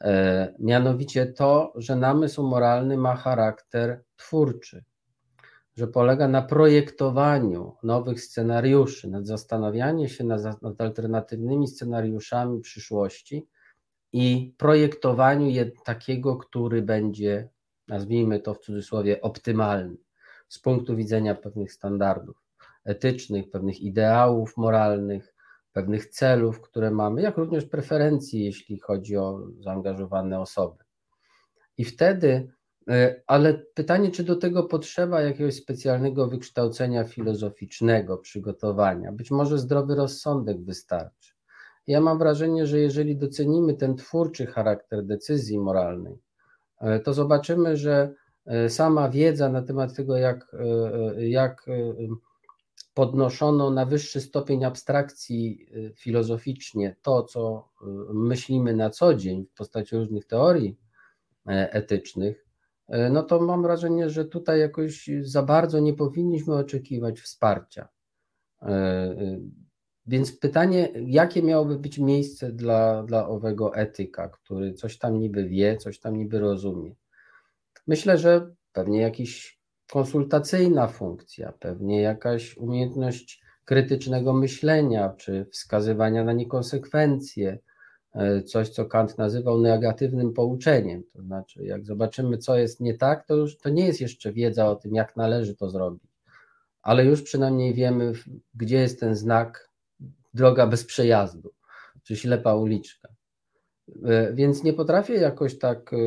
E, 0.03 0.53
mianowicie 0.59 1.25
to, 1.25 1.73
że 1.75 1.95
namysł 1.95 2.43
moralny 2.43 2.97
ma 2.97 3.15
charakter 3.15 4.03
twórczy, 4.15 4.83
że 5.75 5.87
polega 5.87 6.27
na 6.27 6.41
projektowaniu 6.41 7.75
nowych 7.83 8.21
scenariuszy, 8.21 9.09
nad 9.09 9.27
zastanawianiem 9.27 10.07
się 10.07 10.23
nad, 10.23 10.61
nad 10.61 10.81
alternatywnymi 10.81 11.67
scenariuszami 11.67 12.61
przyszłości 12.61 13.47
i 14.13 14.53
projektowaniu 14.57 15.49
je, 15.49 15.71
takiego, 15.85 16.37
który 16.37 16.81
będzie, 16.81 17.49
nazwijmy 17.87 18.39
to 18.39 18.53
w 18.53 18.59
cudzysłowie, 18.59 19.21
optymalny 19.21 19.97
z 20.49 20.59
punktu 20.59 20.95
widzenia 20.95 21.35
pewnych 21.35 21.71
standardów 21.73 22.49
etycznych, 22.85 23.49
pewnych 23.49 23.81
ideałów 23.81 24.57
moralnych, 24.57 25.35
pewnych 25.73 26.07
celów, 26.07 26.61
które 26.61 26.91
mamy, 26.91 27.21
jak 27.21 27.37
również 27.37 27.65
preferencji, 27.65 28.45
jeśli 28.45 28.79
chodzi 28.79 29.17
o 29.17 29.47
zaangażowane 29.59 30.39
osoby. 30.39 30.83
I 31.77 31.85
wtedy, 31.85 32.51
e, 32.89 33.21
ale 33.27 33.53
pytanie, 33.53 34.11
czy 34.11 34.23
do 34.23 34.35
tego 34.35 34.63
potrzeba 34.63 35.21
jakiegoś 35.21 35.55
specjalnego 35.55 36.27
wykształcenia 36.27 37.03
filozoficznego, 37.03 38.17
przygotowania? 38.17 39.11
Być 39.11 39.31
może 39.31 39.57
zdrowy 39.57 39.95
rozsądek 39.95 40.63
wystarczy. 40.63 41.33
Ja 41.87 42.01
mam 42.01 42.19
wrażenie, 42.19 42.67
że 42.67 42.79
jeżeli 42.79 43.17
docenimy 43.17 43.73
ten 43.73 43.95
twórczy 43.95 44.45
charakter 44.45 45.05
decyzji 45.05 45.59
moralnej, 45.59 46.19
e, 46.81 46.99
to 46.99 47.13
zobaczymy, 47.13 47.77
że 47.77 48.13
e, 48.45 48.69
sama 48.69 49.09
wiedza 49.09 49.49
na 49.49 49.61
temat 49.61 49.95
tego, 49.95 50.17
jak, 50.17 50.55
jak 51.17 51.65
podnoszono 52.93 53.69
na 53.69 53.85
wyższy 53.85 54.21
stopień 54.21 54.65
abstrakcji 54.65 55.67
y, 55.75 55.93
filozoficznie 55.95 56.95
to, 57.01 57.23
co 57.23 57.69
y, 57.81 57.85
myślimy 58.13 58.75
na 58.75 58.89
co 58.89 59.15
dzień 59.15 59.45
w 59.45 59.53
postaci 59.53 59.95
różnych 59.95 60.25
teorii 60.25 60.77
e, 61.47 61.73
etycznych, 61.73 62.45
e, 62.87 63.09
no 63.09 63.23
to 63.23 63.41
mam 63.41 63.61
wrażenie, 63.61 64.09
że 64.09 64.25
tutaj 64.25 64.59
jakoś 64.59 65.09
za 65.21 65.43
bardzo 65.43 65.79
nie 65.79 65.93
powinniśmy 65.93 66.55
oczekiwać 66.55 67.19
wsparcia. 67.19 67.87
E, 68.61 69.15
więc 70.05 70.37
pytanie, 70.37 70.89
jakie 71.05 71.43
miałoby 71.43 71.79
być 71.79 71.99
miejsce 71.99 72.51
dla, 72.51 73.03
dla 73.03 73.27
owego 73.27 73.75
etyka, 73.75 74.29
który 74.29 74.73
coś 74.73 74.97
tam 74.97 75.19
niby 75.19 75.47
wie, 75.47 75.77
coś 75.77 75.99
tam 75.99 76.17
niby 76.17 76.39
rozumie? 76.39 76.95
Myślę, 77.87 78.17
że 78.17 78.55
pewnie 78.71 79.01
jakiś 79.01 79.58
konsultacyjna 79.91 80.87
funkcja, 80.87 81.53
pewnie 81.59 82.01
jakaś 82.01 82.57
umiejętność 82.57 83.41
krytycznego 83.65 84.33
myślenia 84.33 85.09
czy 85.09 85.45
wskazywania 85.45 86.23
na 86.23 86.33
niekonsekwencje, 86.33 87.59
e, 88.13 88.41
coś, 88.41 88.69
co 88.69 88.85
Kant 88.85 89.17
nazywał 89.17 89.61
negatywnym 89.61 90.33
pouczeniem. 90.33 91.03
To 91.13 91.21
znaczy, 91.21 91.63
jak 91.63 91.85
zobaczymy, 91.85 92.37
co 92.37 92.57
jest 92.57 92.79
nie 92.79 92.97
tak, 92.97 93.27
to 93.27 93.35
już 93.35 93.57
to 93.57 93.69
nie 93.69 93.85
jest 93.85 94.01
jeszcze 94.01 94.33
wiedza 94.33 94.69
o 94.69 94.75
tym, 94.75 94.95
jak 94.95 95.15
należy 95.15 95.55
to 95.55 95.69
zrobić, 95.69 96.03
ale 96.81 97.05
już 97.05 97.21
przynajmniej 97.21 97.73
wiemy, 97.73 98.13
gdzie 98.53 98.77
jest 98.77 98.99
ten 98.99 99.15
znak 99.15 99.69
droga 100.33 100.67
bez 100.67 100.85
przejazdu, 100.85 101.53
czy 102.03 102.15
ślepa 102.15 102.55
uliczka. 102.55 103.08
E, 104.05 104.33
więc 104.33 104.63
nie 104.63 104.73
potrafię 104.73 105.13
jakoś 105.13 105.57
tak 105.57 105.93
e, 105.93 105.97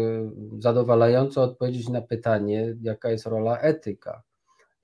zadowalająco 0.59 1.43
odpowiedzieć 1.43 1.89
na 1.89 2.03
pytanie, 2.03 2.77
jaka 2.83 3.11
jest 3.11 3.27
rola 3.27 3.59
etyka. 3.59 4.23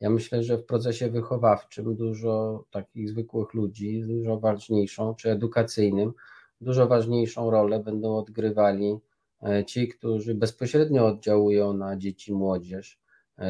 Ja 0.00 0.10
myślę, 0.10 0.42
że 0.42 0.58
w 0.58 0.64
procesie 0.64 1.10
wychowawczym 1.10 1.96
dużo 1.96 2.64
takich 2.70 3.08
zwykłych 3.08 3.54
ludzi, 3.54 4.02
dużo 4.06 4.40
ważniejszą, 4.40 5.14
czy 5.14 5.30
edukacyjnym, 5.30 6.12
dużo 6.60 6.86
ważniejszą 6.86 7.50
rolę 7.50 7.80
będą 7.80 8.16
odgrywali 8.16 8.98
e, 9.42 9.64
ci, 9.64 9.88
którzy 9.88 10.34
bezpośrednio 10.34 11.06
oddziałują 11.06 11.72
na 11.72 11.96
dzieci, 11.96 12.32
młodzież. 12.32 12.98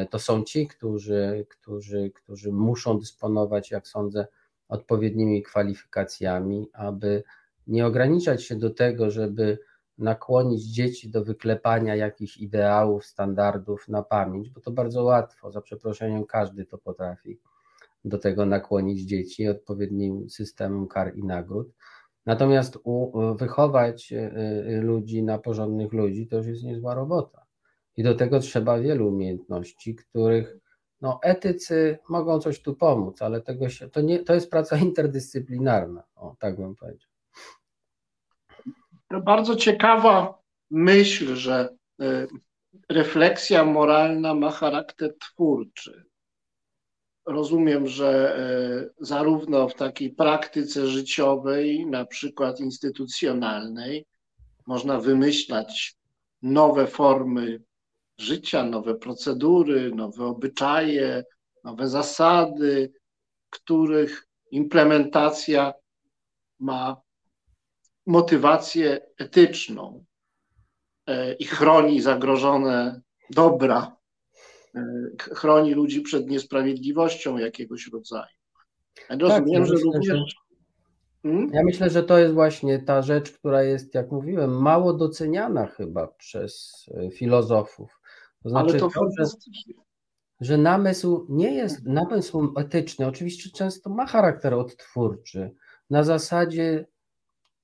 To 0.09 0.19
są 0.19 0.43
ci, 0.43 0.67
którzy, 0.67 1.45
którzy, 1.49 2.11
którzy 2.15 2.51
muszą 2.51 2.99
dysponować, 2.99 3.71
jak 3.71 3.87
sądzę, 3.87 4.27
odpowiednimi 4.67 5.43
kwalifikacjami, 5.43 6.69
aby 6.73 7.23
nie 7.69 7.85
ograniczać 7.85 8.43
się 8.43 8.55
do 8.55 8.69
tego, 8.69 9.11
żeby 9.11 9.59
nakłonić 9.97 10.63
dzieci 10.63 11.09
do 11.09 11.23
wyklepania 11.23 11.95
jakichś 11.95 12.37
ideałów, 12.37 13.05
standardów 13.05 13.87
na 13.87 14.03
pamięć, 14.03 14.49
bo 14.49 14.61
to 14.61 14.71
bardzo 14.71 15.03
łatwo, 15.03 15.51
za 15.51 15.61
przeproszeniem 15.61 16.25
każdy 16.25 16.65
to 16.65 16.77
potrafi 16.77 17.39
do 18.05 18.17
tego 18.17 18.45
nakłonić 18.45 19.01
dzieci 19.01 19.47
odpowiednim 19.47 20.29
systemem 20.29 20.87
kar 20.87 21.15
i 21.15 21.23
nagród. 21.23 21.71
Natomiast 22.25 22.79
wychować 23.35 24.11
y, 24.11 24.15
y, 24.69 24.81
ludzi 24.81 25.23
na 25.23 25.37
porządnych 25.37 25.93
ludzi 25.93 26.27
to 26.27 26.37
już 26.37 26.47
jest 26.47 26.63
niezła 26.63 26.93
robota. 26.93 27.45
I 27.97 28.03
do 28.03 28.15
tego 28.15 28.39
trzeba 28.39 28.79
wielu 28.79 29.07
umiejętności, 29.07 29.95
których 29.95 30.57
no, 31.01 31.19
etycy 31.23 31.97
mogą 32.09 32.39
coś 32.39 32.61
tu 32.61 32.75
pomóc, 32.75 33.21
ale 33.21 33.41
tego 33.41 33.69
się, 33.69 33.89
to, 33.89 34.01
nie, 34.01 34.19
to 34.19 34.33
jest 34.33 34.49
praca 34.49 34.77
interdyscyplinarna, 34.87 36.03
o, 36.15 36.35
tak 36.39 36.55
bym 36.55 36.75
powiedział 36.75 37.08
bardzo 39.17 39.55
ciekawa 39.55 40.39
myśl, 40.71 41.35
że 41.35 41.69
e, 42.01 42.27
refleksja 42.89 43.65
moralna 43.65 44.33
ma 44.33 44.51
charakter 44.51 45.17
twórczy. 45.17 46.03
Rozumiem, 47.25 47.87
że 47.87 48.37
e, 48.37 49.05
zarówno 49.05 49.69
w 49.69 49.75
takiej 49.75 50.13
praktyce 50.13 50.87
życiowej, 50.87 51.85
na 51.85 52.05
przykład 52.05 52.59
instytucjonalnej, 52.59 54.05
można 54.67 54.99
wymyślać 54.99 55.95
nowe 56.41 56.87
formy 56.87 57.61
życia, 58.17 58.63
nowe 58.63 58.95
procedury, 58.95 59.91
nowe 59.95 60.25
obyczaje, 60.25 61.23
nowe 61.63 61.87
zasady, 61.87 62.93
których 63.49 64.27
implementacja 64.51 65.73
ma 66.59 67.01
motywację 68.09 68.99
etyczną 69.17 70.05
e, 71.07 71.33
i 71.33 71.45
chroni 71.45 72.01
zagrożone 72.01 73.01
dobra, 73.29 73.97
e, 74.75 74.81
chroni 75.19 75.73
ludzi 75.73 76.01
przed 76.01 76.29
niesprawiedliwością 76.29 77.37
jakiegoś 77.37 77.87
rodzaju. 77.87 78.39
Ja 79.09 79.17
rozumiem, 79.19 79.63
tak, 79.63 79.65
że 79.65 79.83
również 79.83 80.35
Hmm? 81.23 81.49
Ja 81.53 81.63
myślę, 81.63 81.89
że 81.89 82.03
to 82.03 82.17
jest 82.17 82.33
właśnie 82.33 82.79
ta 82.79 83.01
rzecz, 83.01 83.31
która 83.31 83.63
jest, 83.63 83.95
jak 83.95 84.11
mówiłem, 84.11 84.61
mało 84.61 84.93
doceniana 84.93 85.67
chyba 85.67 86.07
przez 86.07 86.85
e, 86.93 87.11
filozofów. 87.11 88.01
To 88.43 88.49
znaczy, 88.49 88.69
Ale 88.69 88.79
to, 88.79 88.89
to 88.89 89.09
że, 89.17 89.25
że 90.41 90.57
namysł 90.57 91.25
nie 91.29 91.53
jest, 91.53 91.85
namysł 91.85 92.53
etyczny 92.57 93.07
oczywiście 93.07 93.49
często 93.49 93.89
ma 93.89 94.05
charakter 94.05 94.53
odtwórczy, 94.53 95.51
na 95.89 96.03
zasadzie 96.03 96.85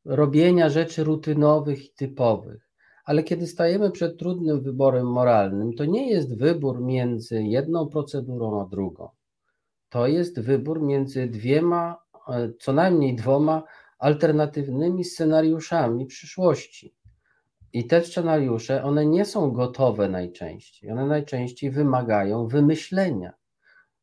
robienia 0.05 0.69
rzeczy 0.69 1.03
rutynowych 1.03 1.85
i 1.85 1.89
typowych. 1.89 2.69
Ale 3.05 3.23
kiedy 3.23 3.47
stajemy 3.47 3.91
przed 3.91 4.19
trudnym 4.19 4.61
wyborem 4.61 5.11
moralnym, 5.11 5.73
to 5.73 5.85
nie 5.85 6.09
jest 6.09 6.37
wybór 6.37 6.81
między 6.81 7.43
jedną 7.43 7.87
procedurą 7.87 8.61
a 8.61 8.65
drugą. 8.65 9.09
To 9.89 10.07
jest 10.07 10.39
wybór 10.39 10.81
między 10.81 11.27
dwiema, 11.27 11.97
e, 12.29 12.49
co 12.59 12.73
najmniej 12.73 13.15
dwoma 13.15 13.63
alternatywnymi 13.99 15.03
scenariuszami 15.03 16.05
przyszłości. 16.05 16.95
I 17.73 17.87
te 17.87 18.01
scenariusze, 18.01 18.83
one 18.83 19.05
nie 19.05 19.25
są 19.25 19.51
gotowe 19.51 20.09
najczęściej. 20.09 20.91
One 20.91 21.05
najczęściej 21.05 21.71
wymagają 21.71 22.47
wymyślenia. 22.47 23.33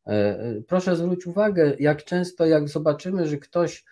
E, 0.07 0.11
e, 0.11 0.63
proszę 0.69 0.97
zwrócić 0.97 1.27
uwagę, 1.27 1.77
jak 1.79 2.05
często, 2.05 2.47
jak 2.47 2.69
zobaczymy, 2.69 3.27
że 3.27 3.37
ktoś 3.37 3.85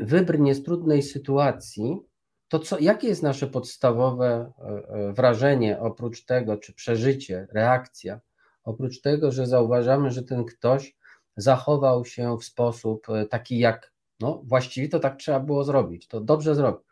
wybrnie 0.00 0.54
z 0.54 0.62
trudnej 0.62 1.02
sytuacji, 1.02 2.00
to 2.48 2.58
co, 2.58 2.78
jakie 2.78 3.08
jest 3.08 3.22
nasze 3.22 3.46
podstawowe 3.46 4.52
e, 4.58 5.12
wrażenie 5.12 5.80
oprócz 5.80 6.24
tego, 6.24 6.56
czy 6.56 6.74
przeżycie, 6.74 7.46
reakcja, 7.52 8.20
oprócz 8.64 9.00
tego, 9.00 9.32
że 9.32 9.46
zauważamy, 9.46 10.10
że 10.10 10.22
ten 10.22 10.44
ktoś 10.44 10.96
zachował 11.36 12.04
się 12.04 12.36
w 12.38 12.44
sposób 12.44 13.06
taki, 13.30 13.58
jak 13.58 13.92
no 14.20 14.42
właściwie 14.44 14.88
to 14.88 15.00
tak 15.00 15.16
trzeba 15.16 15.40
było 15.40 15.64
zrobić, 15.64 16.08
to 16.08 16.20
dobrze 16.20 16.54
zrobił 16.54 16.88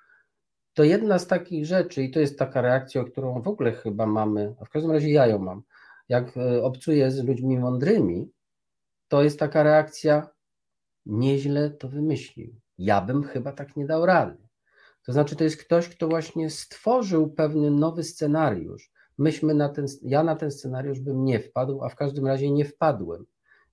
to 0.76 0.84
jedna 0.84 1.18
z 1.18 1.26
takich 1.26 1.66
rzeczy, 1.66 2.02
i 2.02 2.10
to 2.10 2.20
jest 2.20 2.38
taka 2.38 2.60
reakcja, 2.60 3.04
którą 3.04 3.42
w 3.42 3.48
ogóle 3.48 3.72
chyba 3.72 4.06
mamy, 4.06 4.54
a 4.60 4.64
w 4.64 4.70
każdym 4.70 4.90
razie 4.90 5.10
ja 5.10 5.26
ją 5.26 5.38
mam, 5.38 5.62
jak 6.08 6.36
e, 6.36 6.62
obcuję 6.62 7.10
z 7.10 7.24
ludźmi 7.24 7.58
mądrymi, 7.58 8.30
to 9.08 9.22
jest 9.22 9.38
taka 9.38 9.62
reakcja, 9.62 10.28
nieźle 11.06 11.70
to 11.70 11.88
wymyślił. 11.88 12.60
Ja 12.78 13.00
bym 13.00 13.22
chyba 13.22 13.52
tak 13.52 13.76
nie 13.76 13.86
dał 13.86 14.06
rady. 14.06 14.36
To 15.06 15.12
znaczy, 15.12 15.36
to 15.36 15.44
jest 15.44 15.56
ktoś, 15.56 15.88
kto 15.88 16.08
właśnie 16.08 16.50
stworzył 16.50 17.30
pewien 17.30 17.78
nowy 17.78 18.04
scenariusz. 18.04 18.90
Myśmy 19.18 19.54
na 19.54 19.68
ten, 19.68 19.86
ja 20.02 20.22
na 20.22 20.36
ten 20.36 20.50
scenariusz 20.50 21.00
bym 21.00 21.24
nie 21.24 21.40
wpadł, 21.40 21.84
a 21.84 21.88
w 21.88 21.96
każdym 21.96 22.26
razie 22.26 22.50
nie 22.50 22.64
wpadłem. 22.64 23.26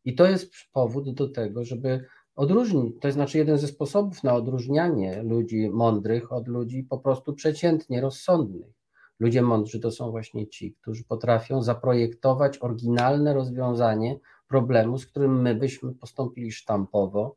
I 0.06 0.16
to 0.16 0.26
jest 0.26 0.51
powód 0.74 1.14
do 1.14 1.30
tego, 1.30 1.64
żeby 1.64 2.06
odróżnić. 2.36 2.95
To 3.01 3.12
znaczy 3.12 3.38
jeden 3.38 3.58
ze 3.58 3.68
sposobów 3.68 4.24
na 4.24 4.34
odróżnianie 4.34 5.24
ludzi 5.24 5.70
mądrych 5.70 6.32
od 6.32 6.47
ludzi 6.47 6.84
po 6.84 6.97
prostu 6.97 7.34
przeciętnie 7.34 8.01
rozsądnych. 8.01 8.74
Ludzie 9.20 9.41
mądrzy 9.41 9.80
to 9.80 9.91
są 9.91 10.12
właśnie 10.12 10.47
ci, 10.47 10.76
którzy 10.82 11.04
potrafią 11.04 11.62
zaprojektować 11.62 12.58
oryginalne 12.58 13.34
rozwiązanie 13.34 14.20
problemu, 14.47 14.97
z 14.97 15.06
którym 15.06 15.41
my 15.41 15.56
byśmy 15.56 15.93
postąpili 15.93 16.51
sztampowo, 16.51 17.36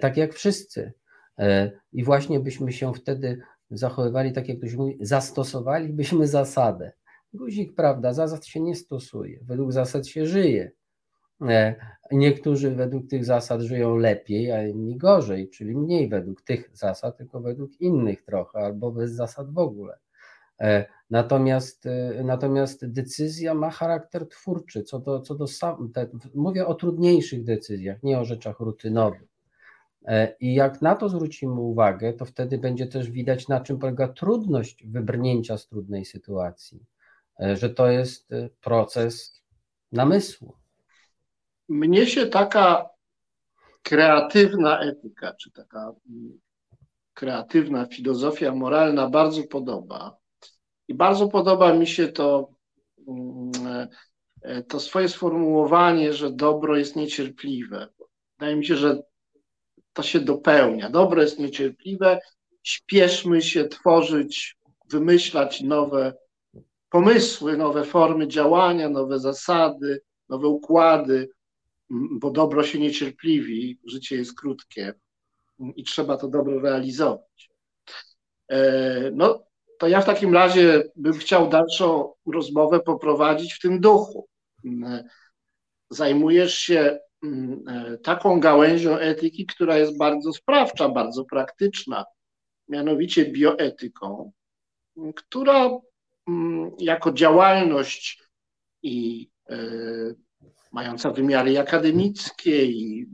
tak 0.00 0.16
jak 0.16 0.34
wszyscy. 0.34 0.92
E, 1.38 1.70
I 1.92 2.04
właśnie 2.04 2.40
byśmy 2.40 2.72
się 2.72 2.94
wtedy 2.94 3.40
zachowywali, 3.70 4.32
tak 4.32 4.48
jak 4.48 4.58
ktoś 4.58 4.74
mówi, 4.74 4.98
zastosowalibyśmy 5.00 6.26
zasadę. 6.26 6.92
Guzik, 7.32 7.74
prawda, 7.74 8.12
zasad 8.12 8.46
się 8.46 8.60
nie 8.60 8.76
stosuje, 8.76 9.38
według 9.42 9.72
zasad 9.72 10.06
się 10.06 10.26
żyje. 10.26 10.70
E, 11.48 11.74
niektórzy 12.12 12.70
według 12.70 13.08
tych 13.08 13.24
zasad 13.24 13.60
żyją 13.60 13.96
lepiej, 13.96 14.52
a 14.52 14.66
inni 14.66 14.96
gorzej, 14.96 15.50
czyli 15.50 15.76
mniej 15.76 16.08
według 16.08 16.42
tych 16.42 16.70
zasad, 16.72 17.16
tylko 17.16 17.40
według 17.40 17.80
innych 17.80 18.22
trochę, 18.22 18.58
albo 18.58 18.92
bez 18.92 19.12
zasad 19.12 19.52
w 19.52 19.58
ogóle. 19.58 19.98
E, 20.60 20.86
natomiast, 21.10 21.86
e, 21.86 22.22
natomiast 22.24 22.86
decyzja 22.86 23.54
ma 23.54 23.70
charakter 23.70 24.28
twórczy, 24.28 24.82
co 24.82 24.98
do, 24.98 25.20
co 25.20 25.34
do 25.34 25.46
sam, 25.46 25.92
te, 25.92 26.08
mówię 26.34 26.66
o 26.66 26.74
trudniejszych 26.74 27.44
decyzjach, 27.44 28.02
nie 28.02 28.18
o 28.18 28.24
rzeczach 28.24 28.60
rutynowych. 28.60 29.31
I 30.40 30.54
jak 30.54 30.82
na 30.82 30.94
to 30.94 31.08
zwrócimy 31.08 31.60
uwagę, 31.60 32.12
to 32.12 32.24
wtedy 32.24 32.58
będzie 32.58 32.86
też 32.86 33.10
widać, 33.10 33.48
na 33.48 33.60
czym 33.60 33.78
polega 33.78 34.08
trudność 34.08 34.86
wybrnięcia 34.86 35.58
z 35.58 35.68
trudnej 35.68 36.04
sytuacji, 36.04 36.86
że 37.54 37.70
to 37.70 37.90
jest 37.90 38.28
proces 38.60 39.42
namysłu 39.92 40.62
mnie 41.72 42.06
się 42.06 42.26
taka 42.26 42.88
kreatywna 43.82 44.80
etyka, 44.80 45.34
czy 45.34 45.50
taka 45.50 45.92
mm, 46.10 46.40
kreatywna 47.14 47.86
filozofia 47.86 48.54
moralna 48.54 49.10
bardzo 49.10 49.42
podoba. 49.42 50.16
I 50.88 50.94
bardzo 50.94 51.28
podoba 51.28 51.74
mi 51.74 51.86
się 51.86 52.08
to, 52.08 52.50
mm, 53.08 53.88
e, 54.42 54.62
to 54.62 54.80
swoje 54.80 55.08
sformułowanie, 55.08 56.12
że 56.12 56.30
dobro 56.30 56.76
jest 56.76 56.96
niecierpliwe. 56.96 57.88
Wydaje 58.38 58.56
mi 58.56 58.66
się, 58.66 58.76
że 58.76 59.02
to 59.92 60.02
się 60.02 60.20
dopełnia. 60.20 60.90
Dobro 60.90 61.22
jest 61.22 61.38
niecierpliwe, 61.38 62.20
śpieszmy 62.62 63.42
się 63.42 63.68
tworzyć, 63.68 64.56
wymyślać 64.90 65.60
nowe 65.60 66.14
pomysły, 66.90 67.56
nowe 67.56 67.84
formy 67.84 68.28
działania, 68.28 68.88
nowe 68.88 69.18
zasady, 69.18 70.02
nowe 70.28 70.48
układy, 70.48 71.30
bo 71.90 72.30
dobro 72.30 72.64
się 72.64 72.78
niecierpliwi, 72.78 73.78
życie 73.86 74.16
jest 74.16 74.40
krótkie 74.40 74.94
i 75.76 75.84
trzeba 75.84 76.16
to 76.16 76.28
dobro 76.28 76.60
realizować. 76.60 77.50
E, 78.48 79.10
no, 79.10 79.44
to 79.78 79.88
ja 79.88 80.00
w 80.00 80.06
takim 80.06 80.34
razie 80.34 80.84
bym 80.96 81.12
chciał 81.12 81.48
dalszą 81.48 82.12
rozmowę 82.32 82.80
poprowadzić 82.80 83.54
w 83.54 83.60
tym 83.60 83.80
duchu. 83.80 84.28
E, 84.64 85.04
zajmujesz 85.90 86.54
się 86.54 86.98
taką 88.02 88.40
gałęzią 88.40 88.96
etyki, 88.96 89.46
która 89.46 89.78
jest 89.78 89.98
bardzo 89.98 90.32
sprawcza, 90.32 90.88
bardzo 90.88 91.24
praktyczna, 91.24 92.04
mianowicie 92.68 93.32
bioetyką, 93.32 94.32
która 95.14 95.70
mm, 96.28 96.70
jako 96.78 97.12
działalność 97.12 98.22
i 98.82 99.28
mająca 100.72 101.10
wymiary 101.10 101.58
akademickie 101.58 102.66
i, 102.66 103.06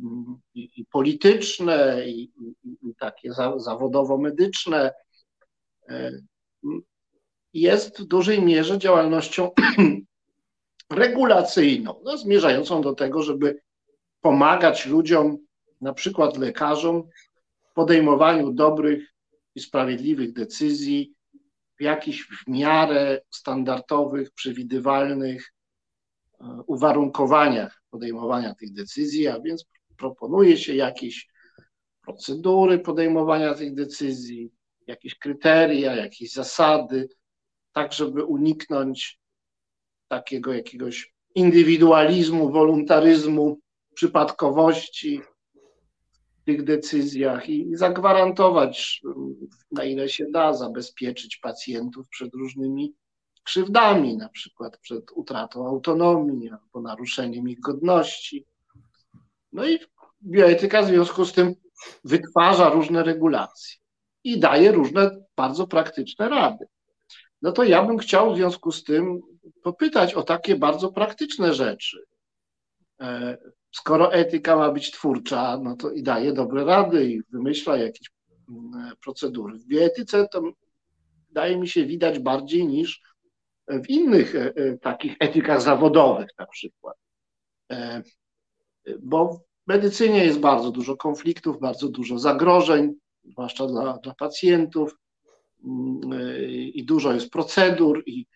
i, 0.54 0.70
i 0.76 0.84
polityczne, 0.84 2.09
i, 2.09 2.32
i 2.64 2.94
takie 2.98 3.32
za, 3.32 3.59
zawodowo-medyczne, 3.59 4.92
e, 5.88 6.12
jest 7.54 7.98
w 8.00 8.04
dużej 8.04 8.42
mierze 8.42 8.78
działalnością 8.78 9.50
regulacyjną, 10.90 12.00
no, 12.04 12.16
zmierzającą 12.16 12.82
do 12.82 12.94
tego, 12.94 13.22
żeby 13.22 13.61
pomagać 14.21 14.87
ludziom, 14.87 15.39
na 15.81 15.93
przykład 15.93 16.37
lekarzom, 16.37 17.03
w 17.71 17.75
podejmowaniu 17.75 18.53
dobrych 18.53 19.14
i 19.55 19.61
sprawiedliwych 19.61 20.33
decyzji 20.33 21.14
w 21.79 21.83
jakichś 21.83 22.23
w 22.23 22.49
miarę 22.49 23.21
standardowych, 23.31 24.31
przewidywalnych 24.31 25.53
uwarunkowaniach 26.66 27.83
podejmowania 27.91 28.55
tych 28.55 28.73
decyzji, 28.73 29.29
a 29.29 29.41
więc 29.41 29.64
proponuje 29.97 30.57
się 30.57 30.75
jakieś 30.75 31.29
procedury 32.03 32.79
podejmowania 32.79 33.55
tych 33.55 33.75
decyzji, 33.75 34.53
jakieś 34.87 35.19
kryteria, 35.19 35.97
jakieś 35.97 36.33
zasady, 36.33 37.09
tak 37.73 37.93
żeby 37.93 38.25
uniknąć 38.25 39.21
takiego 40.09 40.55
jakiegoś 40.55 41.14
indywidualizmu, 41.35 42.53
wolontaryzmu, 42.53 43.61
przypadkowości 43.99 45.20
w 46.42 46.44
tych 46.44 46.64
decyzjach 46.64 47.49
i 47.49 47.76
zagwarantować, 47.76 49.01
na 49.72 49.84
ile 49.84 50.09
się 50.09 50.26
da, 50.30 50.53
zabezpieczyć 50.53 51.36
pacjentów 51.36 52.09
przed 52.09 52.34
różnymi 52.34 52.94
krzywdami, 53.44 54.16
na 54.16 54.28
przykład 54.28 54.78
przed 54.78 55.12
utratą 55.14 55.66
autonomii 55.66 56.51
albo 56.51 56.80
naruszeniem 56.80 57.49
ich 57.49 57.61
godności. 57.61 58.46
No 59.53 59.68
i 59.68 59.78
bioetyka 60.22 60.82
w 60.82 60.86
związku 60.86 61.24
z 61.24 61.32
tym 61.32 61.55
wytwarza 62.05 62.70
różne 62.70 63.03
regulacje 63.03 63.76
i 64.24 64.40
daje 64.40 64.72
różne 64.72 65.11
bardzo 65.36 65.66
praktyczne 65.66 66.28
rady. 66.28 66.66
No 67.42 67.53
to 67.53 67.64
ja 67.64 67.82
bym 67.82 67.99
chciał 67.99 68.32
w 68.34 68.36
związku 68.36 68.72
z 68.72 68.84
tym 68.84 69.20
popytać 69.62 70.14
o 70.14 70.22
takie 70.22 70.57
bardzo 70.57 70.92
praktyczne 70.92 71.55
rzeczy. 71.55 72.05
Skoro 73.79 74.12
etyka 74.12 74.57
ma 74.57 74.72
być 74.72 74.91
twórcza, 74.91 75.59
no 75.62 75.76
to 75.76 75.91
i 75.91 76.03
daje 76.03 76.33
dobre 76.33 76.64
rady 76.64 77.11
i 77.12 77.22
wymyśla 77.31 77.76
jakieś 77.76 78.11
mm, 78.49 78.93
procedury. 79.05 79.59
W 79.59 79.66
bioetyce 79.66 80.29
to 80.29 80.43
wydaje 81.29 81.57
mi 81.57 81.68
się 81.68 81.87
widać 81.87 82.18
bardziej 82.18 82.66
niż 82.66 83.03
w 83.68 83.89
innych 83.89 84.35
e, 84.35 84.53
e, 84.57 84.79
takich 84.79 85.16
etykach 85.20 85.62
zawodowych 85.62 86.29
na 86.39 86.47
przykład. 86.47 86.97
E, 87.72 88.03
bo 89.01 89.41
medycynie 89.66 90.24
jest 90.24 90.41
bardzo 90.41 90.70
dużo 90.70 90.97
konfliktów, 90.97 91.61
bardzo 91.61 91.89
dużo 91.89 92.18
zagrożeń, 92.18 92.95
zwłaszcza 93.24 93.66
dla, 93.66 93.99
dla 93.99 94.14
pacjentów, 94.14 94.97
i 96.72 96.85
dużo 96.85 97.12
jest 97.12 97.31
procedur, 97.31 98.03
i 98.07 98.26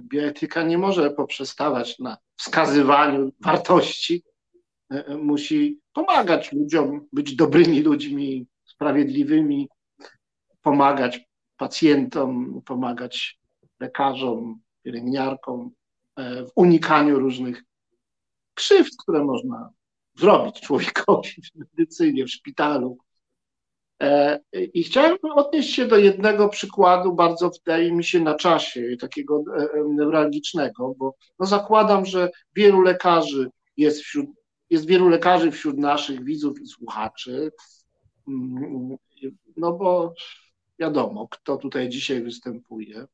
bioetyka 0.00 0.62
nie 0.62 0.78
może 0.78 1.10
poprzestawać 1.10 1.98
na 1.98 2.16
wskazywaniu 2.36 3.32
wartości. 3.40 4.22
Musi 5.18 5.80
pomagać 5.92 6.52
ludziom, 6.52 7.06
być 7.12 7.36
dobrymi 7.36 7.82
ludźmi, 7.82 8.46
sprawiedliwymi, 8.64 9.68
pomagać 10.62 11.20
pacjentom, 11.56 12.62
pomagać 12.66 13.40
lekarzom, 13.80 14.60
pielęgniarkom 14.82 15.70
e, 16.16 16.44
w 16.44 16.50
unikaniu 16.54 17.18
różnych 17.18 17.62
krzywd, 18.54 18.92
które 19.02 19.24
można 19.24 19.70
zrobić 20.16 20.60
człowiekowi 20.60 21.28
w 21.28 21.58
medycynie, 21.58 22.24
w 22.24 22.30
szpitalu. 22.30 22.98
E, 24.02 24.40
I 24.52 24.82
chciałem 24.82 25.18
odnieść 25.34 25.74
się 25.74 25.86
do 25.86 25.96
jednego 25.96 26.48
przykładu, 26.48 27.14
bardzo 27.14 27.50
wydaje 27.50 27.92
mi 27.92 28.04
się 28.04 28.20
na 28.20 28.34
czasie, 28.34 28.96
takiego 29.00 29.44
e, 29.56 29.68
neuralgicznego, 29.88 30.94
bo 30.98 31.14
no 31.38 31.46
zakładam, 31.46 32.06
że 32.06 32.30
wielu 32.56 32.80
lekarzy 32.80 33.50
jest 33.76 34.00
wśród, 34.00 34.26
jest 34.70 34.86
wielu 34.86 35.08
lekarzy 35.08 35.50
wśród 35.50 35.78
naszych 35.78 36.24
widzów 36.24 36.60
i 36.60 36.66
słuchaczy, 36.66 37.52
no 39.56 39.72
bo 39.72 40.14
wiadomo, 40.78 41.28
kto 41.28 41.56
tutaj 41.56 41.88
dzisiaj 41.88 42.22
występuje. 42.22 43.06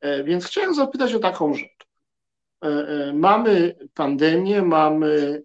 E, 0.00 0.24
więc 0.24 0.46
chciałem 0.46 0.74
zapytać 0.74 1.14
o 1.14 1.18
taką 1.18 1.54
rzecz. 1.54 1.86
Mamy 3.14 3.76
pandemię, 3.94 4.62
mamy 4.62 5.42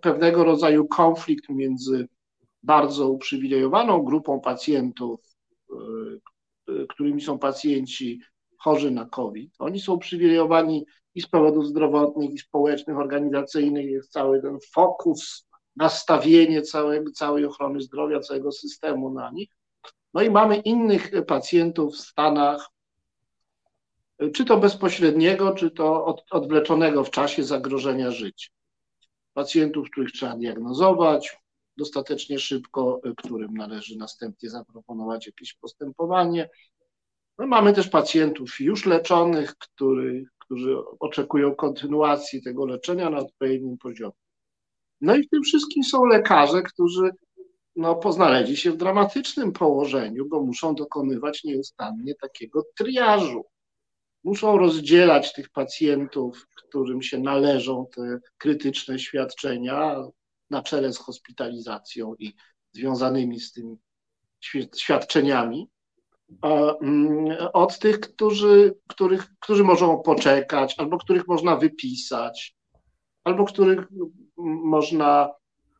pewnego 0.00 0.44
rodzaju 0.44 0.88
konflikt 0.88 1.48
między 1.48 2.08
bardzo 2.62 3.08
uprzywilejowaną 3.08 4.02
grupą 4.02 4.40
pacjentów, 4.40 5.20
e, 5.70 6.86
którymi 6.88 7.20
są 7.20 7.38
pacjenci 7.38 8.20
chorzy 8.58 8.90
na 8.90 9.06
COVID. 9.06 9.54
Oni 9.58 9.80
są 9.80 9.92
uprzywilejowani 9.92 10.86
i 11.14 11.20
z 11.22 11.26
powodów 11.26 11.66
zdrowotnych, 11.66 12.30
i 12.30 12.38
społecznych, 12.38 12.98
organizacyjnych. 12.98 13.90
Jest 13.90 14.12
cały 14.12 14.42
ten 14.42 14.58
fokus, 14.72 15.46
nastawienie 15.76 16.62
całej, 16.62 17.12
całej 17.12 17.44
ochrony 17.44 17.80
zdrowia, 17.80 18.20
całego 18.20 18.52
systemu 18.52 19.10
na 19.10 19.30
nich. 19.30 19.48
No 20.14 20.22
i 20.22 20.30
mamy 20.30 20.56
innych 20.56 21.10
pacjentów 21.26 21.94
w 21.94 22.00
Stanach, 22.00 22.70
czy 24.34 24.44
to 24.44 24.56
bezpośredniego, 24.56 25.54
czy 25.54 25.70
to 25.70 26.04
od, 26.04 26.24
odwleczonego 26.30 27.04
w 27.04 27.10
czasie 27.10 27.44
zagrożenia 27.44 28.10
życia. 28.10 28.48
Pacjentów, 29.34 29.90
których 29.90 30.12
trzeba 30.12 30.36
diagnozować, 30.36 31.36
dostatecznie 31.76 32.38
szybko, 32.38 33.00
którym 33.16 33.54
należy 33.54 33.96
następnie 33.96 34.50
zaproponować 34.50 35.26
jakieś 35.26 35.54
postępowanie. 35.54 36.48
No, 37.38 37.46
mamy 37.46 37.72
też 37.72 37.88
pacjentów 37.88 38.60
już 38.60 38.86
leczonych, 38.86 39.56
który, 39.56 40.24
którzy 40.52 40.76
oczekują 41.00 41.54
kontynuacji 41.54 42.42
tego 42.42 42.66
leczenia 42.66 43.10
na 43.10 43.18
odpowiednim 43.18 43.78
poziomie. 43.78 44.12
No 45.00 45.16
i 45.16 45.22
w 45.22 45.28
tym 45.28 45.42
wszystkim 45.42 45.84
są 45.84 46.04
lekarze, 46.04 46.62
którzy 46.62 47.10
no, 47.76 47.94
poznaleźli 47.94 48.56
się 48.56 48.70
w 48.70 48.76
dramatycznym 48.76 49.52
położeniu, 49.52 50.28
bo 50.28 50.42
muszą 50.42 50.74
dokonywać 50.74 51.44
nieustannie 51.44 52.14
takiego 52.14 52.62
triażu. 52.76 53.44
Muszą 54.24 54.58
rozdzielać 54.58 55.32
tych 55.32 55.50
pacjentów, 55.50 56.46
którym 56.56 57.02
się 57.02 57.18
należą 57.18 57.86
te 57.94 58.18
krytyczne 58.38 58.98
świadczenia, 58.98 59.96
na 60.50 60.62
czele 60.62 60.92
z 60.92 60.98
hospitalizacją 60.98 62.14
i 62.18 62.34
związanymi 62.72 63.40
z 63.40 63.52
tym 63.52 63.76
świadczeniami, 64.76 65.68
od 67.52 67.78
tych, 67.78 68.00
którzy, 68.00 68.74
których, 68.88 69.26
którzy 69.40 69.64
mogą 69.64 70.02
poczekać, 70.02 70.74
albo 70.78 70.98
których 70.98 71.28
można 71.28 71.56
wypisać, 71.56 72.56
albo 73.24 73.44
których 73.44 73.86
można 74.64 75.30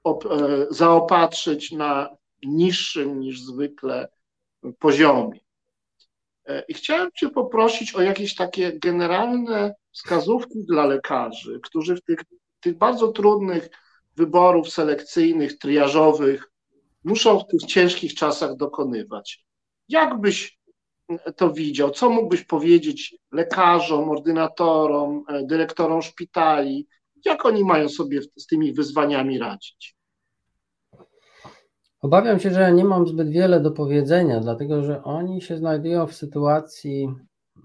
e, 0.06 0.66
zaopatrzyć 0.70 1.72
na 1.72 2.16
niższym 2.42 3.20
niż 3.20 3.40
zwykle 3.40 4.08
poziomie. 4.78 5.40
E, 6.46 6.62
I 6.68 6.74
chciałem 6.74 7.10
Cię 7.14 7.30
poprosić 7.30 7.94
o 7.94 8.02
jakieś 8.02 8.34
takie 8.34 8.78
generalne 8.78 9.74
wskazówki 9.92 10.64
dla 10.64 10.86
lekarzy, 10.86 11.60
którzy 11.62 11.96
w 11.96 12.02
tych, 12.02 12.18
tych 12.60 12.78
bardzo 12.78 13.08
trudnych 13.08 13.68
wyborów 14.16 14.70
selekcyjnych, 14.70 15.58
triażowych 15.58 16.52
muszą 17.04 17.38
w 17.38 17.46
tych 17.46 17.60
ciężkich 17.60 18.14
czasach 18.14 18.56
dokonywać. 18.56 19.44
Jak 19.92 20.20
byś 20.20 20.58
to 21.36 21.52
widział? 21.52 21.90
Co 21.90 22.10
mógłbyś 22.10 22.44
powiedzieć 22.44 23.16
lekarzom, 23.32 24.10
ordynatorom, 24.10 25.24
e, 25.28 25.46
dyrektorom 25.46 26.02
szpitali? 26.02 26.86
Jak 27.24 27.46
oni 27.46 27.64
mają 27.64 27.88
sobie 27.88 28.22
z 28.36 28.46
tymi 28.46 28.72
wyzwaniami 28.72 29.38
radzić? 29.38 29.96
Obawiam 32.00 32.40
się, 32.40 32.50
że 32.50 32.72
nie 32.72 32.84
mam 32.84 33.06
zbyt 33.06 33.30
wiele 33.30 33.60
do 33.60 33.70
powiedzenia, 33.70 34.40
dlatego 34.40 34.82
że 34.82 35.02
oni 35.02 35.42
się 35.42 35.56
znajdują 35.56 36.06
w 36.06 36.14
sytuacji, 36.14 37.08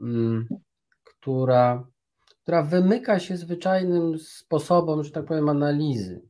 mm, 0.01 0.47
która, 1.03 1.87
która 2.43 2.63
wymyka 2.63 3.19
się 3.19 3.37
zwyczajnym 3.37 4.19
sposobom, 4.19 5.03
że 5.03 5.11
tak 5.11 5.25
powiem, 5.25 5.49
analizy. 5.49 6.26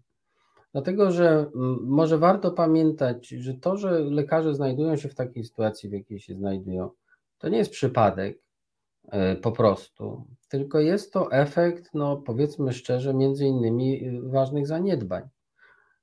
Dlatego, 0.77 1.11
że 1.11 1.45
może 1.81 2.17
warto 2.17 2.51
pamiętać, 2.51 3.27
że 3.27 3.53
to, 3.53 3.77
że 3.77 3.99
lekarze 3.99 4.55
znajdują 4.55 4.95
się 4.95 5.09
w 5.09 5.15
takiej 5.15 5.43
sytuacji, 5.43 5.89
w 5.89 5.93
jakiej 5.93 6.19
się 6.19 6.35
znajdują, 6.35 6.89
to 7.37 7.49
nie 7.49 7.57
jest 7.57 7.71
przypadek 7.71 8.39
e, 9.11 9.35
po 9.35 9.51
prostu, 9.51 10.27
tylko 10.49 10.79
jest 10.79 11.13
to 11.13 11.31
efekt, 11.31 11.89
no 11.93 12.17
powiedzmy 12.17 12.73
szczerze, 12.73 13.13
między 13.13 13.45
innymi 13.45 14.05
e, 14.05 14.21
ważnych 14.21 14.67
zaniedbań. 14.67 15.23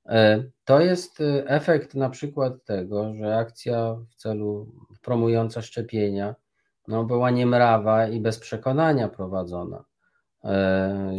E, 0.05 0.43
to 0.65 0.79
jest 0.79 1.23
efekt 1.45 1.95
na 1.95 2.09
przykład 2.09 2.53
tego, 2.65 3.13
że 3.13 3.37
akcja 3.37 3.95
w 4.09 4.15
celu 4.15 4.71
promująca 5.01 5.61
szczepienia 5.61 6.35
no, 6.87 7.03
była 7.03 7.31
niemrawa 7.31 8.07
i 8.07 8.19
bez 8.19 8.39
przekonania 8.39 9.09
prowadzona. 9.09 9.85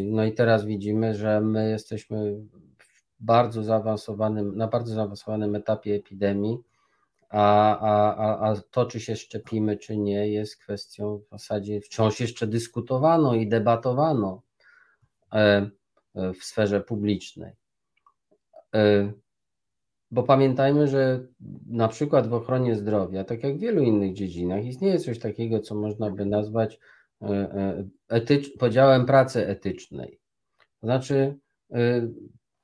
No 0.05 0.25
i 0.25 0.33
teraz 0.33 0.65
widzimy, 0.65 1.15
że 1.15 1.41
my 1.41 1.71
jesteśmy 1.71 2.41
bardzo 3.27 3.63
zaawansowanym, 3.63 4.57
na 4.57 4.69
bardzo 4.69 4.95
zaawansowanym 4.95 5.55
etapie 5.55 5.95
epidemii, 5.95 6.59
a, 7.29 7.79
a, 7.79 8.51
a 8.51 8.57
to, 8.71 8.87
czy 8.87 9.01
się 9.01 9.17
szczepimy, 9.17 9.77
czy 9.77 9.97
nie, 9.97 10.29
jest 10.29 10.57
kwestią 10.57 11.19
w 11.19 11.29
zasadzie 11.31 11.81
wciąż 11.81 12.21
jeszcze 12.21 12.47
dyskutowano 12.47 13.35
i 13.35 13.49
debatowano 13.49 14.43
e, 15.33 15.71
w 16.15 16.45
sferze 16.45 16.81
publicznej. 16.81 17.53
E, 18.75 19.13
bo 20.11 20.23
pamiętajmy, 20.23 20.89
że 20.89 21.27
na 21.67 21.89
przykład 21.89 22.27
w 22.27 22.35
ochronie 22.35 22.75
zdrowia, 22.77 23.25
tak 23.25 23.43
jak 23.43 23.57
w 23.57 23.61
wielu 23.61 23.83
innych 23.83 24.13
dziedzinach, 24.13 24.65
istnieje 24.65 24.99
coś 24.99 25.19
takiego, 25.19 25.61
co 25.61 25.75
można 25.75 26.11
by 26.11 26.27
nazwać 26.27 26.79
e, 27.23 27.85
etycz, 28.09 28.57
podziałem 28.59 29.07
pracy 29.07 29.47
etycznej. 29.47 30.21
To 30.81 30.87
znaczy, 30.87 31.39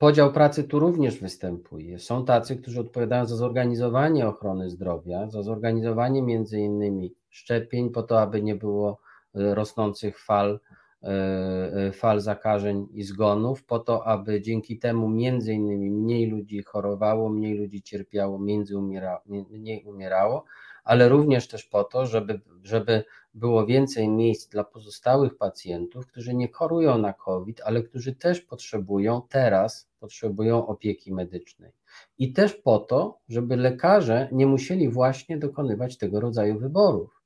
Podział 0.03 0.33
pracy 0.33 0.63
tu 0.63 0.79
również 0.79 1.19
występuje. 1.19 1.99
Są 1.99 2.25
tacy, 2.25 2.57
którzy 2.57 2.81
odpowiadają 2.81 3.25
za 3.25 3.35
zorganizowanie 3.35 4.27
ochrony 4.27 4.69
zdrowia, 4.69 5.29
za 5.29 5.43
zorganizowanie 5.43 6.21
między 6.21 6.59
innymi 6.59 7.13
szczepień 7.29 7.89
po 7.89 8.03
to, 8.03 8.21
aby 8.21 8.41
nie 8.41 8.55
było 8.55 8.99
e, 9.35 9.55
rosnących 9.55 10.19
fal, 10.19 10.59
e, 11.03 11.07
e, 11.07 11.91
fal 11.91 12.19
zakażeń 12.19 12.87
i 12.91 13.03
zgonów, 13.03 13.65
po 13.65 13.79
to, 13.79 14.07
aby 14.07 14.41
dzięki 14.41 14.79
temu 14.79 15.09
między 15.09 15.53
innymi 15.53 15.91
mniej 15.91 16.25
ludzi 16.25 16.63
chorowało, 16.63 17.29
mniej 17.29 17.57
ludzi 17.57 17.81
cierpiało, 17.81 18.39
między 18.39 18.77
umiera, 18.77 19.21
mniej 19.49 19.83
umierało, 19.85 20.45
ale 20.83 21.09
również 21.09 21.47
też 21.47 21.63
po 21.65 21.83
to, 21.83 22.05
żeby, 22.05 22.41
żeby 22.63 23.03
było 23.33 23.65
więcej 23.65 24.09
miejsc 24.09 24.49
dla 24.49 24.63
pozostałych 24.63 25.37
pacjentów, 25.37 26.07
którzy 26.07 26.33
nie 26.35 26.51
chorują 26.51 26.97
na 26.97 27.13
COVID, 27.13 27.61
ale 27.65 27.83
którzy 27.83 28.15
też 28.15 28.41
potrzebują 28.41 29.21
teraz, 29.29 29.89
potrzebują 29.99 30.67
opieki 30.67 31.13
medycznej. 31.13 31.71
I 32.17 32.33
też 32.33 32.53
po 32.53 32.79
to, 32.79 33.19
żeby 33.29 33.55
lekarze 33.55 34.29
nie 34.31 34.47
musieli 34.47 34.89
właśnie 34.89 35.37
dokonywać 35.37 35.97
tego 35.97 36.19
rodzaju 36.19 36.59
wyborów. 36.59 37.21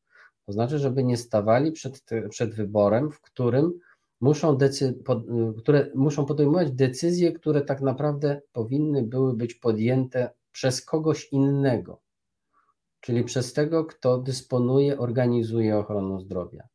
To 0.45 0.51
znaczy, 0.51 0.79
żeby 0.79 1.03
nie 1.03 1.17
stawali 1.17 1.71
przed, 1.71 2.03
przed 2.29 2.55
wyborem, 2.55 3.11
w 3.11 3.21
którym 3.21 3.79
muszą, 4.21 4.57
decy, 4.57 4.93
pod, 4.93 5.23
które 5.57 5.91
muszą 5.95 6.25
podejmować 6.25 6.71
decyzje, 6.71 7.31
które 7.31 7.61
tak 7.61 7.81
naprawdę 7.81 8.41
powinny 8.51 9.03
były 9.03 9.33
być 9.33 9.53
podjęte 9.53 10.29
przez 10.51 10.85
kogoś 10.85 11.29
innego 11.31 12.06
czyli 13.07 13.23
przez 13.23 13.53
tego, 13.53 13.85
kto 13.85 14.17
dysponuje, 14.17 14.97
organizuje 14.97 15.77
ochroną 15.77 16.19
zdrowia. 16.19 16.67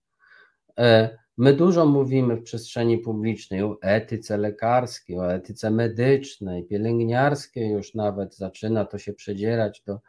E, 0.79 1.19
My 1.37 1.53
dużo 1.53 1.87
mówimy 1.87 2.37
w 2.37 2.43
przestrzeni 2.43 2.99
publicznej 2.99 3.63
o 3.63 3.79
etyce 3.83 4.37
lekarskiej, 4.39 5.19
o 5.19 5.35
etyce 5.35 5.71
medycznej, 5.71 6.65
pielęgniarskiej, 6.65 7.71
już 7.71 7.95
nawet 7.95 8.37
zaczyna 8.37 8.85
to 8.85 8.99
się 8.99 9.13
przedzierać 9.13 9.83
do 9.87 10.01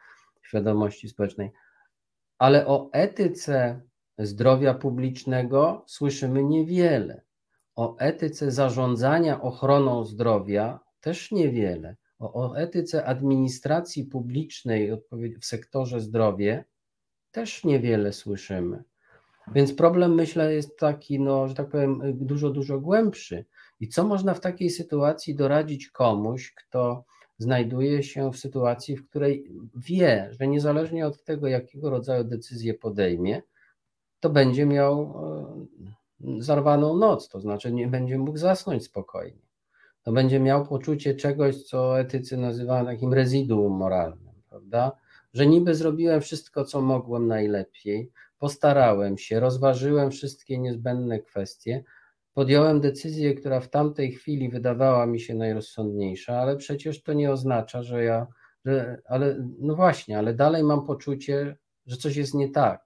świadomości 0.43 1.09
społecznej, 1.09 1.51
ale 2.37 2.67
o 2.67 2.89
etyce 2.93 3.81
zdrowia 4.17 4.73
publicznego 4.73 5.83
słyszymy 5.87 6.43
niewiele. 6.43 7.21
O 7.75 7.97
etyce 7.97 8.51
zarządzania 8.51 9.41
ochroną 9.41 10.05
zdrowia 10.05 10.79
też 11.01 11.31
niewiele. 11.31 11.95
O, 12.19 12.33
o 12.33 12.57
etyce 12.57 13.05
administracji 13.05 14.05
publicznej 14.05 14.91
w 15.41 15.45
sektorze 15.45 15.99
zdrowia 15.99 16.63
też 17.31 17.63
niewiele 17.63 18.13
słyszymy. 18.13 18.83
Więc 19.47 19.73
problem, 19.73 20.15
myślę, 20.15 20.53
jest 20.53 20.77
taki, 20.79 21.19
no, 21.19 21.47
że 21.47 21.55
tak 21.55 21.69
powiem, 21.69 22.01
dużo, 22.13 22.49
dużo 22.49 22.79
głębszy. 22.79 23.45
I 23.79 23.87
co 23.87 24.03
można 24.03 24.33
w 24.33 24.39
takiej 24.39 24.69
sytuacji 24.69 25.35
doradzić 25.35 25.89
komuś, 25.89 26.53
kto 26.53 27.05
znajduje 27.37 28.03
się 28.03 28.31
w 28.31 28.37
sytuacji, 28.37 28.97
w 28.97 29.09
której 29.09 29.51
wie, 29.75 30.29
że 30.31 30.47
niezależnie 30.47 31.07
od 31.07 31.23
tego, 31.23 31.47
jakiego 31.47 31.89
rodzaju 31.89 32.23
decyzję 32.23 32.73
podejmie, 32.73 33.41
to 34.19 34.29
będzie 34.29 34.65
miał 34.65 35.01
e, 35.01 36.43
zarwaną 36.43 36.97
noc, 36.97 37.29
to 37.29 37.41
znaczy 37.41 37.71
nie 37.71 37.87
będzie 37.87 38.17
mógł 38.17 38.37
zasnąć 38.37 38.83
spokojnie. 38.83 39.41
To 40.03 40.11
będzie 40.11 40.39
miał 40.39 40.65
poczucie 40.65 41.15
czegoś, 41.15 41.63
co 41.63 41.99
etycy 41.99 42.37
nazywają 42.37 42.85
takim 42.85 43.13
rezyduum 43.13 43.73
moralnym, 43.73 44.33
prawda? 44.49 44.91
Że 45.33 45.47
niby 45.47 45.75
zrobiłem 45.75 46.21
wszystko, 46.21 46.65
co 46.65 46.81
mogłem 46.81 47.27
najlepiej, 47.27 48.11
postarałem 48.37 49.17
się, 49.17 49.39
rozważyłem 49.39 50.11
wszystkie 50.11 50.59
niezbędne 50.59 51.19
kwestie, 51.19 51.83
podjąłem 52.33 52.81
decyzję, 52.81 53.33
która 53.33 53.59
w 53.59 53.69
tamtej 53.69 54.11
chwili 54.11 54.49
wydawała 54.49 55.05
mi 55.05 55.19
się 55.19 55.35
najrozsądniejsza, 55.35 56.37
ale 56.37 56.57
przecież 56.57 57.03
to 57.03 57.13
nie 57.13 57.31
oznacza, 57.31 57.83
że 57.83 58.03
ja, 58.03 58.27
że, 58.65 59.01
ale 59.05 59.47
no 59.59 59.75
właśnie, 59.75 60.17
ale 60.17 60.33
dalej 60.33 60.63
mam 60.63 60.85
poczucie, 60.85 61.57
że 61.85 61.97
coś 61.97 62.15
jest 62.15 62.33
nie 62.33 62.49
tak. 62.49 62.83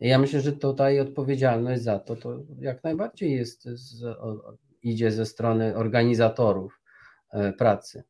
I 0.00 0.08
ja 0.08 0.18
myślę, 0.18 0.40
że 0.40 0.52
tutaj 0.52 1.00
odpowiedzialność 1.00 1.82
za 1.82 1.98
to, 1.98 2.16
to 2.16 2.38
jak 2.60 2.84
najbardziej 2.84 3.32
jest, 3.32 3.64
z, 3.64 4.04
o, 4.04 4.56
idzie 4.82 5.10
ze 5.10 5.26
strony 5.26 5.76
organizatorów 5.76 6.80
e, 7.30 7.52
pracy. 7.52 8.02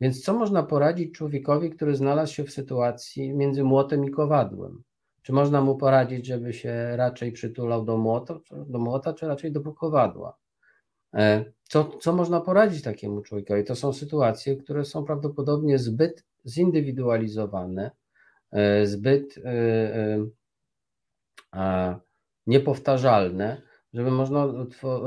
Więc 0.00 0.22
co 0.22 0.34
można 0.34 0.62
poradzić 0.62 1.14
człowiekowi, 1.14 1.70
który 1.70 1.96
znalazł 1.96 2.34
się 2.34 2.44
w 2.44 2.52
sytuacji 2.52 3.34
między 3.34 3.64
młotem 3.64 4.04
i 4.04 4.10
kowadłem? 4.10 4.82
Czy 5.22 5.32
można 5.32 5.60
mu 5.60 5.76
poradzić, 5.76 6.26
żeby 6.26 6.52
się 6.52 6.96
raczej 6.96 7.32
przytulał 7.32 7.84
do 7.84 7.98
młota, 7.98 8.38
do 8.50 8.78
młota 8.78 9.12
czy 9.12 9.26
raczej 9.26 9.52
do 9.52 9.60
kowadła? 9.72 10.36
E, 11.14 11.44
co, 11.62 11.84
co 11.84 12.12
można 12.12 12.40
poradzić 12.40 12.82
takiemu 12.82 13.22
człowiekowi? 13.22 13.64
To 13.64 13.76
są 13.76 13.92
sytuacje, 13.92 14.56
które 14.56 14.84
są 14.84 15.04
prawdopodobnie 15.04 15.78
zbyt 15.78 16.24
zindywidualizowane, 16.44 17.90
e, 18.52 18.86
zbyt 18.86 19.34
niepowtarzalne, 22.46 23.62
żeby 23.94 24.10
można 24.10 24.52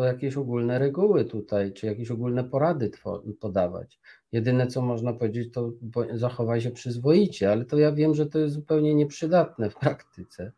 jakieś 0.05 0.37
ogólne 0.37 0.79
reguły 0.79 1.25
tutaj, 1.25 1.73
czy 1.73 1.85
jakieś 1.85 2.11
ogólne 2.11 2.43
porady 2.43 2.91
podawać. 3.39 3.99
Jedyne, 4.31 4.67
co 4.67 4.81
można 4.81 5.13
powiedzieć, 5.13 5.53
to 5.53 5.71
zachowaj 6.13 6.61
się 6.61 6.71
przyzwoicie, 6.71 7.51
ale 7.51 7.65
to 7.65 7.77
ja 7.77 7.91
wiem, 7.91 8.15
że 8.15 8.25
to 8.25 8.39
jest 8.39 8.53
zupełnie 8.53 8.95
nieprzydatne 8.95 9.69
w 9.69 9.75
praktyce, 9.75 10.51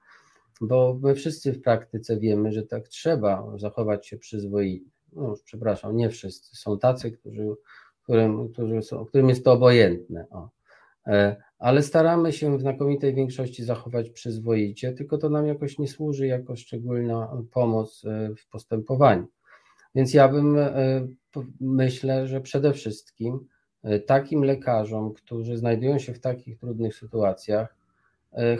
bo 0.62 1.00
my 1.02 1.16
wszyscy 1.16 1.54
w 1.54 1.62
praktyce 1.62 2.20
wiemy, 2.20 2.52
że 2.52 2.64
tak 2.64 2.88
trzeba 2.88 3.58
zachować 3.58 4.08
się 4.08 4.18
przyzwoicie. 4.18 4.90
No, 5.14 5.36
przepraszam, 5.46 5.96
nie 5.96 6.10
wszyscy. 6.10 6.56
Są 6.56 6.80
tacy, 6.80 7.12
którzy, 7.12 7.48
którym, 8.04 8.50
którzy 8.50 8.82
są, 8.82 9.06
którym 9.06 9.30
jest 9.30 9.46
to 9.46 9.52
obojętne. 9.52 10.26
O. 10.30 10.50
E, 11.10 11.36
ale 11.60 11.84
staramy 11.84 12.34
się 12.34 12.58
w 12.58 12.62
znakomitej 12.62 13.14
większości 13.14 13.64
zachować 13.64 14.10
przyzwoicie, 14.10 14.94
tylko 14.94 15.18
to 15.18 15.30
nam 15.30 15.48
jakoś 15.48 15.80
nie 15.80 15.88
służy 15.88 16.28
jako 16.28 16.56
szczególna 16.56 17.32
pomoc 17.52 18.06
e, 18.06 18.36
w 18.36 18.48
postępowaniu. 18.50 19.28
Więc 19.96 20.14
ja 20.14 20.28
bym 20.28 20.58
e, 20.58 21.08
myślę, 21.60 22.28
że 22.28 22.42
przede 22.42 22.74
wszystkim 22.74 23.48
takim 24.06 24.44
lekarzom, 24.44 25.14
którzy 25.14 25.58
znajdują 25.58 26.00
się 26.00 26.14
w 26.14 26.20
takich 26.20 26.60
trudnych 26.60 26.96
sytuacjach, 26.96 27.76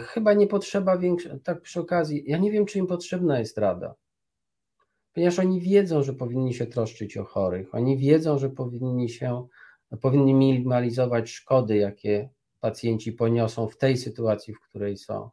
chyba 0.00 0.32
nie 0.32 0.46
potrzeba 0.46 0.98
większej, 0.98 1.40
tak 1.40 1.60
przy 1.60 1.80
okazji, 1.80 2.24
ja 2.26 2.38
nie 2.38 2.52
wiem, 2.52 2.66
czy 2.66 2.78
im 2.78 2.86
potrzebna 2.86 3.38
jest 3.38 3.58
rada, 3.58 3.94
ponieważ 5.14 5.38
oni 5.38 5.60
wiedzą, 5.60 6.02
że 6.02 6.12
powinni 6.12 6.54
się 6.54 6.66
troszczyć 6.66 7.16
o 7.16 7.24
chorych, 7.24 7.74
oni 7.74 7.98
wiedzą, 7.98 8.38
że 8.38 8.50
powinni 8.50 9.08
się, 9.08 9.46
powinni 10.00 10.34
minimalizować 10.34 11.30
szkody, 11.30 11.76
jakie 11.76 12.28
pacjenci 12.60 13.12
poniosą 13.12 13.68
w 13.68 13.76
tej 13.76 13.96
sytuacji, 13.96 14.54
w 14.54 14.60
której 14.60 14.96
są. 14.96 15.30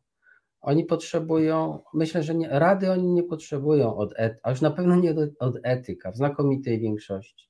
Oni 0.61 0.85
potrzebują, 0.85 1.79
myślę, 1.93 2.23
że 2.23 2.35
nie, 2.35 2.49
rady 2.49 2.91
oni 2.91 3.07
nie 3.07 3.23
potrzebują 3.23 3.95
od 3.95 4.13
a 4.43 4.49
już 4.49 4.61
na 4.61 4.71
pewno 4.71 4.95
nie 4.95 5.11
od, 5.11 5.17
od 5.39 5.55
etyka, 5.63 6.11
w 6.11 6.17
znakomitej 6.17 6.79
większości. 6.79 7.49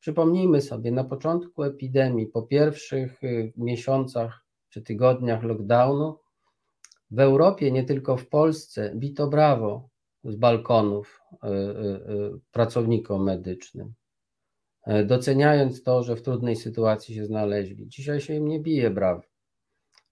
Przypomnijmy 0.00 0.60
sobie, 0.62 0.92
na 0.92 1.04
początku 1.04 1.62
epidemii, 1.62 2.26
po 2.26 2.42
pierwszych 2.42 3.22
y, 3.24 3.52
miesiącach 3.56 4.46
czy 4.68 4.82
tygodniach 4.82 5.42
lockdownu, 5.42 6.18
w 7.10 7.20
Europie, 7.20 7.72
nie 7.72 7.84
tylko 7.84 8.16
w 8.16 8.28
Polsce, 8.28 8.92
bito 8.96 9.28
brawo 9.28 9.88
z 10.24 10.36
balkonów 10.36 11.20
y, 11.32 11.48
y, 11.48 12.40
pracownikom 12.52 13.24
medycznym. 13.24 13.94
E, 14.86 15.04
doceniając 15.04 15.82
to, 15.82 16.02
że 16.02 16.16
w 16.16 16.22
trudnej 16.22 16.56
sytuacji 16.56 17.14
się 17.14 17.26
znaleźli. 17.26 17.88
Dzisiaj 17.88 18.20
się 18.20 18.34
im 18.34 18.48
nie 18.48 18.60
bije 18.60 18.90
braw. 18.90 19.28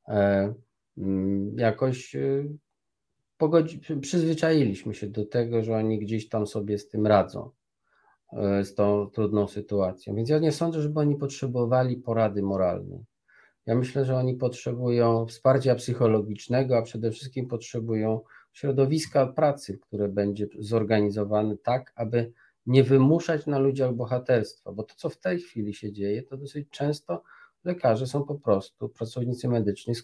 E, 0.09 0.55
mm, 0.99 1.59
jakoś 1.59 2.16
e, 2.16 2.45
pogodzi, 3.37 3.81
przyzwyczailiśmy 4.01 4.95
się 4.95 5.07
do 5.07 5.27
tego, 5.27 5.62
że 5.62 5.77
oni 5.77 5.99
gdzieś 5.99 6.29
tam 6.29 6.47
sobie 6.47 6.79
z 6.79 6.89
tym 6.89 7.07
radzą, 7.07 7.51
z 8.62 8.75
tą 8.75 9.11
trudną 9.11 9.49
sytuacją. 9.49 10.14
Więc 10.14 10.29
ja 10.29 10.39
nie 10.39 10.53
sądzę, 10.53 10.83
żeby 10.83 11.01
oni 11.01 11.16
potrzebowali 11.16 11.97
porady 11.97 12.43
moralnej. 12.43 13.05
Ja 13.66 13.75
myślę, 13.75 14.05
że 14.05 14.16
oni 14.16 14.35
potrzebują 14.35 15.27
wsparcia 15.27 15.75
psychologicznego, 15.75 16.79
a 16.79 16.83
przede 16.83 17.11
wszystkim 17.11 17.47
potrzebują 17.47 18.21
środowiska 18.53 19.27
pracy, 19.27 19.79
które 19.79 20.09
będzie 20.09 20.47
zorganizowane 20.59 21.57
tak, 21.57 21.93
aby 21.97 22.33
nie 22.69 22.85
wymuszać 22.85 23.47
na 23.47 23.59
ludziach 23.59 23.95
bohaterstwa, 23.95 24.73
bo 24.73 24.83
to, 24.83 24.95
co 24.95 25.11
w 25.11 25.16
tej 25.16 25.41
chwili 25.41 25.75
się 25.75 25.93
dzieje, 25.93 26.23
to 26.23 26.37
dosyć 26.37 26.69
często 26.71 27.23
lekarze 27.64 28.07
są 28.07 28.25
po 28.25 28.35
prostu, 28.35 28.89
pracownicy 28.89 29.49
medyczni, 29.49 29.95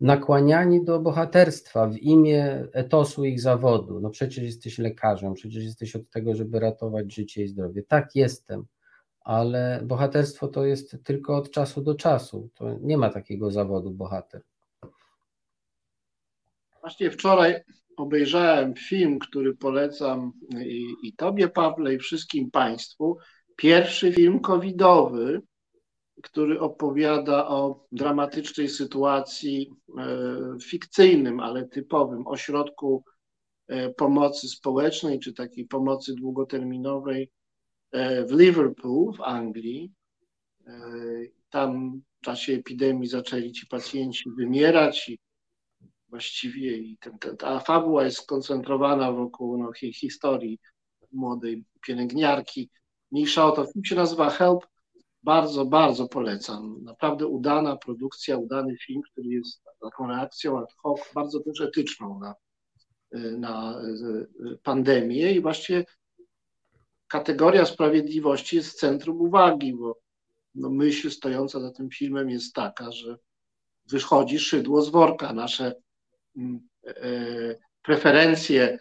nakłaniani 0.00 0.84
do 0.84 1.00
bohaterstwa 1.00 1.86
w 1.86 1.96
imię 1.96 2.68
etosu 2.72 3.24
ich 3.24 3.40
zawodu. 3.40 4.00
No 4.00 4.10
przecież 4.10 4.44
jesteś 4.44 4.78
lekarzem, 4.78 5.34
przecież 5.34 5.64
jesteś 5.64 5.96
od 5.96 6.10
tego, 6.10 6.34
żeby 6.34 6.60
ratować 6.60 7.14
życie 7.14 7.42
i 7.42 7.48
zdrowie. 7.48 7.82
Tak, 7.82 8.16
jestem, 8.16 8.66
ale 9.20 9.80
bohaterstwo 9.84 10.48
to 10.48 10.64
jest 10.64 10.96
tylko 11.04 11.36
od 11.36 11.50
czasu 11.50 11.82
do 11.82 11.94
czasu. 11.94 12.48
To 12.54 12.78
nie 12.80 12.98
ma 12.98 13.10
takiego 13.10 13.50
zawodu 13.50 13.90
bohater. 13.90 14.42
Właśnie 16.80 17.10
wczoraj 17.10 17.54
obejrzałem 17.96 18.74
film, 18.74 19.18
który 19.18 19.56
polecam 19.56 20.32
i, 20.64 20.86
i 21.02 21.12
Tobie, 21.16 21.48
Pawle, 21.48 21.94
i 21.94 21.98
wszystkim 21.98 22.50
Państwu. 22.50 23.18
Pierwszy 23.56 24.12
film 24.12 24.40
covidowy, 24.40 25.42
który 26.22 26.60
opowiada 26.60 27.48
o 27.48 27.86
dramatycznej 27.92 28.68
sytuacji 28.68 29.70
e, 29.98 30.18
fikcyjnym, 30.62 31.40
ale 31.40 31.68
typowym 31.68 32.26
ośrodku 32.26 33.04
e, 33.68 33.90
pomocy 33.90 34.48
społecznej, 34.48 35.18
czy 35.18 35.32
takiej 35.32 35.66
pomocy 35.66 36.14
długoterminowej 36.14 37.30
e, 37.92 38.24
w 38.24 38.32
Liverpool 38.32 39.12
w 39.16 39.20
Anglii. 39.20 39.92
Tam 41.50 42.02
w 42.20 42.24
czasie 42.24 42.52
epidemii 42.52 43.08
zaczęli 43.08 43.52
ci 43.52 43.66
pacjenci 43.66 44.30
wymierać 44.38 45.08
i 45.08 45.18
właściwie 46.12 46.76
i 46.76 46.98
ten, 47.00 47.18
ten, 47.18 47.36
ta 47.36 47.60
fabuła 47.60 48.04
jest 48.04 48.18
skoncentrowana 48.18 49.12
wokół 49.12 49.58
no, 49.58 49.72
historii 49.72 50.58
młodej 51.12 51.64
pielęgniarki. 51.86 52.70
Mniejsza 53.12 53.46
o 53.46 53.52
to, 53.52 53.66
film 53.66 53.84
się 53.84 53.94
nazywa 53.94 54.30
Help, 54.30 54.66
bardzo, 55.22 55.64
bardzo 55.64 56.08
polecam. 56.08 56.82
Naprawdę 56.82 57.26
udana 57.26 57.76
produkcja, 57.76 58.36
udany 58.36 58.76
film, 58.76 59.02
który 59.12 59.28
jest 59.28 59.62
taką 59.80 60.08
reakcją 60.08 60.58
ad 60.58 60.72
hoc, 60.76 61.00
bardzo 61.14 61.40
też 61.40 61.60
etyczną 61.60 62.18
na, 62.20 62.34
na 63.38 63.82
pandemię 64.62 65.32
i 65.32 65.40
właśnie 65.40 65.84
kategoria 67.08 67.64
sprawiedliwości 67.66 68.56
jest 68.56 68.78
centrum 68.78 69.20
uwagi, 69.20 69.74
bo 69.74 69.98
no, 70.54 70.70
myśl 70.70 71.10
stojąca 71.10 71.60
za 71.60 71.70
tym 71.70 71.90
filmem 71.90 72.30
jest 72.30 72.54
taka, 72.54 72.92
że 72.92 73.18
wychodzi 73.90 74.38
szydło 74.38 74.82
z 74.82 74.88
worka. 74.88 75.32
Nasze 75.32 75.66
e, 75.66 75.74
preferencje 77.82 78.78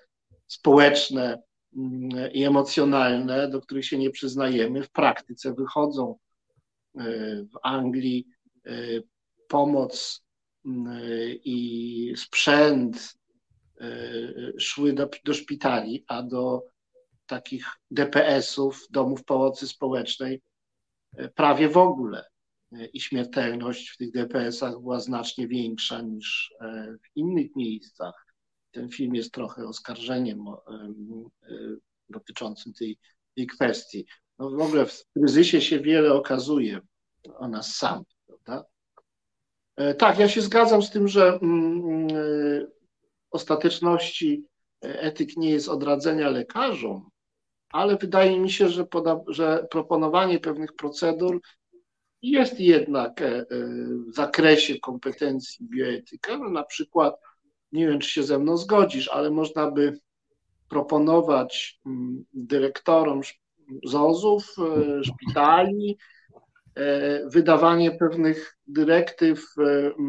społeczne 0.48 1.42
mm, 1.78 2.32
i 2.32 2.44
emocjonalne, 2.44 3.50
do 3.50 3.62
których 3.62 3.86
się 3.86 3.98
nie 3.98 4.10
przyznajemy, 4.10 4.84
w 4.84 4.92
praktyce 4.92 5.54
wychodzą. 5.54 6.16
W 7.54 7.58
Anglii 7.64 8.28
pomoc 9.48 10.24
mm, 10.66 11.02
i 11.44 12.14
sprzęt 12.18 13.14
szły 14.60 14.94
do, 14.94 15.10
do 15.26 15.34
szpitali, 15.34 16.06
a 16.08 16.24
do 16.24 16.64
takich 17.26 17.66
DPS-ów, 17.92 18.88
domów 18.90 19.24
pomocy 19.24 19.68
społecznej, 19.68 20.42
prawie 21.36 21.70
w 21.70 21.78
ogóle. 21.78 22.31
I 22.94 23.02
śmiertelność 23.02 23.90
w 23.90 23.98
tych 23.98 24.12
DPS-ach 24.12 24.80
była 24.80 25.00
znacznie 25.00 25.48
większa 25.48 26.02
niż 26.02 26.54
e, 26.62 26.96
w 27.04 27.18
innych 27.18 27.56
miejscach. 27.56 28.26
Ten 28.72 28.90
film 28.90 29.16
jest 29.16 29.32
trochę 29.32 29.68
oskarżeniem 29.68 30.40
e, 30.48 30.94
dotyczącym 32.10 32.74
tej, 32.74 32.98
tej 33.36 33.48
kwestii. 33.48 34.06
No 34.40 34.50
w 34.50 34.62
ogóle 34.62 34.86
w 34.86 35.06
kryzysie 35.14 35.62
się 35.62 35.80
wiele 35.80 36.14
okazuje 36.14 36.80
o 37.36 37.48
nas 37.48 37.76
samych, 37.76 38.08
prawda? 38.28 38.66
E, 39.76 39.94
tak, 39.94 40.20
ja 40.20 40.30
się 40.30 40.42
zgadzam 40.42 40.82
z 40.82 40.90
tym, 40.92 41.08
że 41.08 41.40
mm, 41.42 42.08
ostateczności 43.32 44.46
etyk 44.82 45.38
nie 45.38 45.50
jest 45.50 45.70
odradzenia 45.70 46.30
lekarzom, 46.30 47.10
ale 47.70 47.98
wydaje 47.98 48.40
mi 48.40 48.52
się, 48.52 48.70
że, 48.70 48.86
poda, 48.86 49.20
że 49.28 49.68
proponowanie 49.72 50.40
pewnych 50.40 50.74
procedur 50.74 51.42
jest 52.22 52.60
jednak 52.60 53.22
e, 53.22 53.26
e, 53.26 53.46
w 54.08 54.16
zakresie 54.16 54.80
kompetencji 54.80 55.66
bioetyka. 55.66 56.38
No 56.38 56.50
na 56.50 56.64
przykład, 56.64 57.16
nie 57.72 57.88
wiem, 57.88 58.00
czy 58.00 58.10
się 58.10 58.24
ze 58.24 58.40
mną 58.40 58.58
zgodzisz, 58.58 59.08
ale 59.08 59.32
można 59.32 59.72
by 59.72 60.00
proponować 60.70 61.80
mm, 61.86 62.26
dyrektorom 62.34 63.22
ZOZ-ów, 63.84 64.56
e, 64.60 65.04
szpitali, 65.04 65.98
wydawanie 67.26 67.92
pewnych 67.92 68.58
dyrektyw 68.68 69.46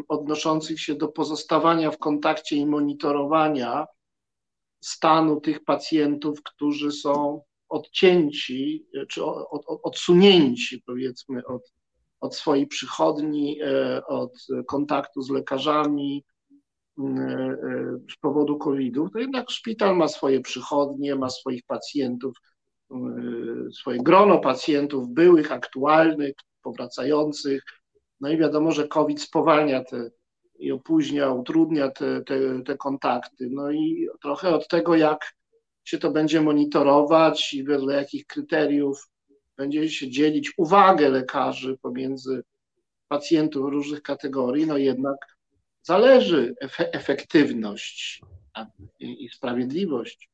odnoszących 0.08 0.80
się 0.80 0.94
do 0.94 1.08
pozostawania 1.08 1.90
w 1.90 1.98
kontakcie 1.98 2.56
i 2.56 2.66
monitorowania 2.66 3.86
stanu 4.80 5.40
tych 5.40 5.64
pacjentów, 5.64 6.42
którzy 6.42 6.92
są 6.92 7.42
odcięci 7.68 8.86
czy 9.08 9.24
odsunięci, 9.82 10.82
powiedzmy, 10.86 11.46
od, 11.46 11.72
od 12.22 12.36
swojej 12.36 12.66
przychodni, 12.66 13.62
e, 13.62 14.06
od 14.06 14.32
kontaktu 14.66 15.22
z 15.22 15.30
lekarzami 15.30 16.24
e, 16.98 17.02
e, 17.02 17.56
z 18.10 18.16
powodu 18.20 18.58
COVID-u, 18.58 19.08
to 19.10 19.18
jednak 19.18 19.50
szpital 19.50 19.96
ma 19.96 20.08
swoje 20.08 20.40
przychodnie, 20.40 21.16
ma 21.16 21.30
swoich 21.30 21.62
pacjentów, 21.66 22.36
swoje 23.72 23.98
grono 23.98 24.38
pacjentów 24.38 25.08
byłych, 25.08 25.52
aktualnych, 25.52 26.34
powracających. 26.62 27.62
No 28.20 28.30
i 28.30 28.36
wiadomo, 28.36 28.72
że 28.72 28.88
COVID 28.88 29.22
spowalnia 29.22 29.84
te 29.84 30.10
i 30.58 30.72
opóźnia, 30.72 31.30
utrudnia 31.30 31.90
te, 31.90 32.22
te, 32.22 32.62
te 32.62 32.76
kontakty. 32.76 33.48
No 33.50 33.70
i 33.70 34.08
trochę 34.22 34.54
od 34.54 34.68
tego, 34.68 34.94
jak 34.96 35.32
się 35.84 35.98
to 35.98 36.10
będzie 36.10 36.40
monitorować 36.40 37.54
i 37.54 37.64
wedle 37.64 37.94
jakich 37.94 38.26
kryteriów 38.26 39.08
będzie 39.56 39.90
się 39.90 40.10
dzielić 40.10 40.52
uwagę 40.56 41.08
lekarzy 41.08 41.78
pomiędzy 41.82 42.42
pacjentów 43.08 43.70
różnych 43.70 44.02
kategorii, 44.02 44.66
no 44.66 44.76
jednak 44.76 45.16
zależy 45.82 46.54
efektywność 46.78 48.22
i 49.00 49.28
sprawiedliwość 49.28 50.30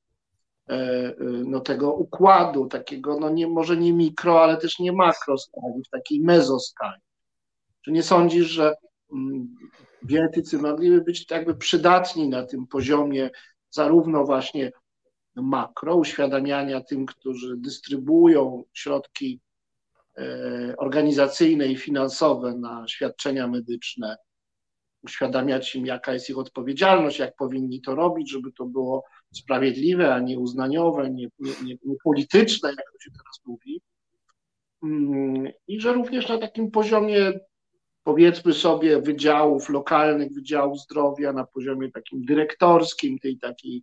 e, 0.69 0.73
e, 0.73 1.15
no, 1.21 1.61
tego 1.61 1.93
układu, 1.93 2.67
takiego, 2.67 3.21
no 3.21 3.31
nie, 3.31 3.47
może 3.47 3.77
nie 3.77 3.93
mikro, 3.93 4.43
ale 4.43 4.57
też 4.57 4.79
nie 4.79 4.93
makro 4.93 5.39
skali, 5.39 5.83
w 5.87 5.91
takiej 5.91 6.21
mezoskali. 6.21 7.01
Czy 7.85 7.93
nie 7.93 8.03
sądzisz, 8.03 8.47
że 8.47 8.75
mm, 9.13 9.57
bioetycy 10.05 10.59
mogliby 10.59 11.01
być 11.01 11.31
jakby 11.31 11.55
przydatni 11.55 12.29
na 12.29 12.43
tym 12.43 12.67
poziomie 12.67 13.31
zarówno 13.71 14.25
właśnie 14.25 14.73
makro, 15.43 15.97
uświadamiania 15.97 16.81
tym, 16.81 17.07
którzy 17.07 17.57
dystrybuują 17.57 18.65
środki 18.73 19.41
e, 20.19 20.75
organizacyjne 20.79 21.67
i 21.67 21.77
finansowe 21.77 22.55
na 22.55 22.89
świadczenia 22.89 23.49
medyczne, 23.49 24.17
uświadamiać 25.03 25.75
im, 25.75 25.87
jaka 25.87 26.13
jest 26.13 26.31
ich 26.31 26.39
odpowiedzialność, 26.39 27.19
jak 27.19 27.37
powinni 27.37 27.81
to 27.81 27.95
robić, 27.95 28.31
żeby 28.31 28.53
to 28.53 28.67
było 28.67 29.05
sprawiedliwe, 29.35 30.15
a 30.15 30.21
nie 30.21 30.39
uznaniowe, 30.39 31.11
nie, 31.11 31.29
nie, 31.39 31.53
nie, 31.65 31.77
nie 31.85 31.97
polityczne, 32.05 32.69
jak 32.69 32.93
to 32.93 32.99
się 33.01 33.11
teraz 33.11 33.41
mówi. 33.47 33.81
Mm, 34.83 35.53
I 35.69 35.81
że 35.81 35.93
również 35.93 36.29
na 36.29 36.39
takim 36.39 36.71
poziomie, 36.71 37.33
powiedzmy 38.05 38.53
sobie, 38.53 39.03
wydziałów 39.03 39.69
lokalnych, 39.69 40.33
wydziałów 40.33 40.81
zdrowia, 40.81 41.33
na 41.33 41.45
poziomie 41.45 41.91
takim 41.91 42.25
dyrektorskim, 42.25 43.19
tej 43.19 43.39
takiej 43.39 43.83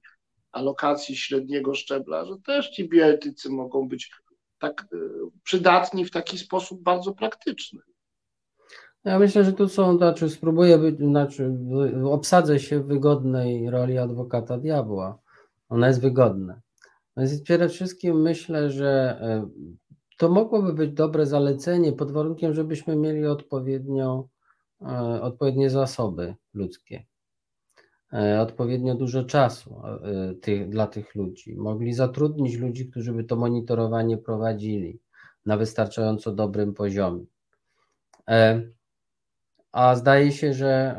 alokacji 0.56 1.16
średniego 1.16 1.76
szczebla, 1.76 2.26
że 2.26 2.38
też 2.46 2.70
ci 2.70 2.90
bioetycy 2.90 3.50
mogą 3.50 3.88
być 3.88 4.12
tak 4.60 4.88
e, 4.94 4.98
przydatni 5.44 6.06
w 6.06 6.12
taki 6.12 6.38
sposób 6.38 6.84
bardzo 6.84 7.14
praktyczny. 7.14 7.80
Ja 9.04 9.20
myślę, 9.20 9.44
że 9.44 9.54
tu 9.54 9.70
są, 9.70 9.98
znaczy 9.98 10.30
spróbuję 10.30 10.78
być, 10.78 10.98
znaczy 10.98 11.58
obsadzę 12.06 12.60
się 12.60 12.80
w 12.80 12.88
wygodnej 12.88 13.70
roli 13.70 13.98
adwokata 13.98 14.58
diabła. 14.58 15.20
Ona 15.70 15.88
jest 15.88 16.02
wygodna. 16.02 16.62
Więc 17.18 17.42
przede 17.42 17.70
wszystkim 17.70 18.22
myślę, 18.22 18.72
że 18.72 19.18
e, 19.22 19.50
to 20.18 20.30
mogłoby 20.30 20.74
być 20.74 20.92
dobre 20.92 21.26
zalecenie 21.26 21.94
pod 21.94 22.12
warunkiem, 22.12 22.54
żebyśmy 22.54 22.96
mieli 22.96 23.26
odpowiednio, 23.26 24.28
e, 24.82 25.22
odpowiednie 25.22 25.70
zasoby 25.70 26.36
ludzkie. 26.54 27.06
E, 28.16 28.42
odpowiednio 28.42 28.96
dużo 28.96 29.24
czasu 29.24 29.82
e, 29.86 30.34
tych, 30.36 30.70
dla 30.70 30.88
tych 30.88 31.16
ludzi. 31.16 31.56
Mogli 31.56 31.94
zatrudnić 31.94 32.58
ludzi, 32.58 32.90
którzy 32.90 33.14
by 33.14 33.24
to 33.24 33.36
monitorowanie 33.36 34.18
prowadzili 34.18 35.00
na 35.46 35.58
wystarczająco 35.58 36.32
dobrym 36.32 36.74
poziomie. 36.74 37.26
E, 38.30 38.62
a 39.72 39.96
zdaje 39.96 40.32
się, 40.32 40.54
że 40.54 40.98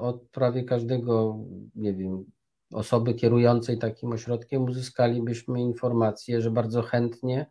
od 0.00 0.28
prawie 0.28 0.64
każdego, 0.64 1.38
nie 1.74 1.94
wiem, 1.94 2.24
osoby 2.72 3.14
kierującej 3.14 3.78
takim 3.78 4.12
ośrodkiem 4.12 4.64
uzyskalibyśmy 4.64 5.60
informację, 5.60 6.40
że 6.40 6.50
bardzo 6.50 6.82
chętnie, 6.82 7.46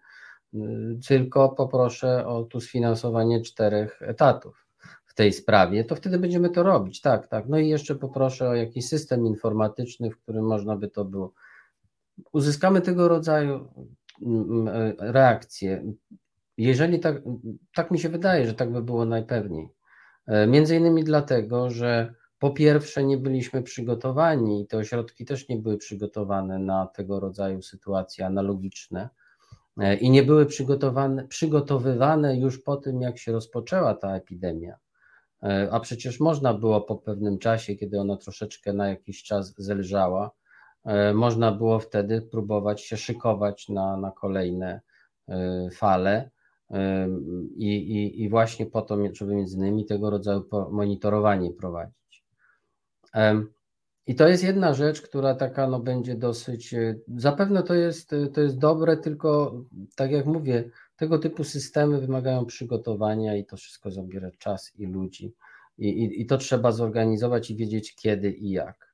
tylko 1.07 1.49
poproszę 1.49 2.27
o 2.27 2.43
tu 2.43 2.61
sfinansowanie 2.61 3.41
czterech 3.41 4.01
etatów 4.01 4.66
tej 5.17 5.33
sprawie, 5.33 5.83
to 5.83 5.95
wtedy 5.95 6.19
będziemy 6.19 6.49
to 6.49 6.63
robić. 6.63 7.01
Tak, 7.01 7.27
tak. 7.27 7.49
No 7.49 7.57
i 7.57 7.69
jeszcze 7.69 7.95
poproszę 7.95 8.49
o 8.49 8.55
jakiś 8.55 8.87
system 8.87 9.25
informatyczny, 9.25 10.11
w 10.11 10.17
którym 10.17 10.45
można 10.45 10.75
by 10.75 10.87
to 10.87 11.05
było. 11.05 11.33
Uzyskamy 12.33 12.81
tego 12.81 13.07
rodzaju 13.07 13.69
mm, 14.21 14.67
mm, 14.67 14.95
reakcje. 14.99 15.93
Jeżeli 16.57 16.99
tak, 16.99 17.21
tak 17.75 17.91
mi 17.91 17.99
się 17.99 18.09
wydaje, 18.09 18.47
że 18.47 18.53
tak 18.53 18.71
by 18.71 18.83
było 18.83 19.05
najpewniej. 19.05 19.69
E, 20.27 20.47
między 20.47 20.75
innymi 20.75 21.03
dlatego, 21.03 21.69
że 21.69 22.13
po 22.39 22.51
pierwsze 22.51 23.03
nie 23.03 23.17
byliśmy 23.17 23.63
przygotowani 23.63 24.61
i 24.61 24.67
te 24.67 24.77
ośrodki 24.77 25.25
też 25.25 25.49
nie 25.49 25.57
były 25.57 25.77
przygotowane 25.77 26.59
na 26.59 26.87
tego 26.87 27.19
rodzaju 27.19 27.61
sytuacje 27.61 28.25
analogiczne 28.25 29.09
e, 29.77 29.95
i 29.95 30.09
nie 30.09 30.23
były 30.23 30.45
przygotowane, 30.45 31.27
przygotowywane 31.27 32.39
już 32.39 32.59
po 32.59 32.77
tym, 32.77 33.01
jak 33.01 33.17
się 33.17 33.31
rozpoczęła 33.31 33.95
ta 33.95 34.15
epidemia. 34.15 34.77
E, 35.43 35.69
a 35.71 35.79
przecież 35.79 36.19
można 36.19 36.53
było 36.53 36.81
po 36.81 36.95
pewnym 36.95 37.37
czasie, 37.37 37.75
kiedy 37.75 37.99
ona 37.99 38.17
troszeczkę 38.17 38.73
na 38.73 38.89
jakiś 38.89 39.23
czas 39.23 39.53
zelżała, 39.57 40.31
e, 40.85 41.13
można 41.13 41.51
było 41.51 41.79
wtedy 41.79 42.21
próbować 42.21 42.81
się 42.81 42.97
szykować 42.97 43.69
na, 43.69 43.97
na 43.97 44.11
kolejne 44.11 44.81
e, 45.27 45.69
fale 45.71 46.29
i, 47.55 47.67
i, 47.67 48.23
i 48.23 48.29
właśnie 48.29 48.65
po 48.65 48.81
to, 48.81 48.97
żeby 49.13 49.35
między 49.35 49.57
innymi 49.57 49.85
tego 49.85 50.09
rodzaju 50.09 50.43
monitorowanie 50.71 51.53
prowadzić. 51.53 52.25
I 54.07 54.15
to 54.15 54.27
jest 54.27 54.43
jedna 54.43 54.73
rzecz, 54.73 55.01
która 55.01 55.35
taka 55.35 55.67
no, 55.67 55.79
będzie 55.79 56.15
dosyć, 56.15 56.75
zapewne 57.15 57.63
to 57.63 57.73
jest, 57.73 58.15
to 58.33 58.41
jest 58.41 58.57
dobre, 58.57 58.97
tylko 58.97 59.61
tak 59.95 60.11
jak 60.11 60.25
mówię, 60.25 60.69
tego 60.97 61.19
typu 61.19 61.43
systemy 61.43 62.01
wymagają 62.01 62.45
przygotowania 62.45 63.35
i 63.35 63.45
to 63.45 63.57
wszystko 63.57 63.91
zabiera 63.91 64.31
czas 64.37 64.71
i 64.75 64.85
ludzi. 64.85 65.33
I, 65.77 65.89
i, 65.89 66.21
I, 66.21 66.25
to 66.25 66.37
trzeba 66.37 66.71
zorganizować 66.71 67.51
i 67.51 67.55
wiedzieć 67.55 67.95
kiedy 67.95 68.31
i 68.31 68.49
jak. 68.49 68.93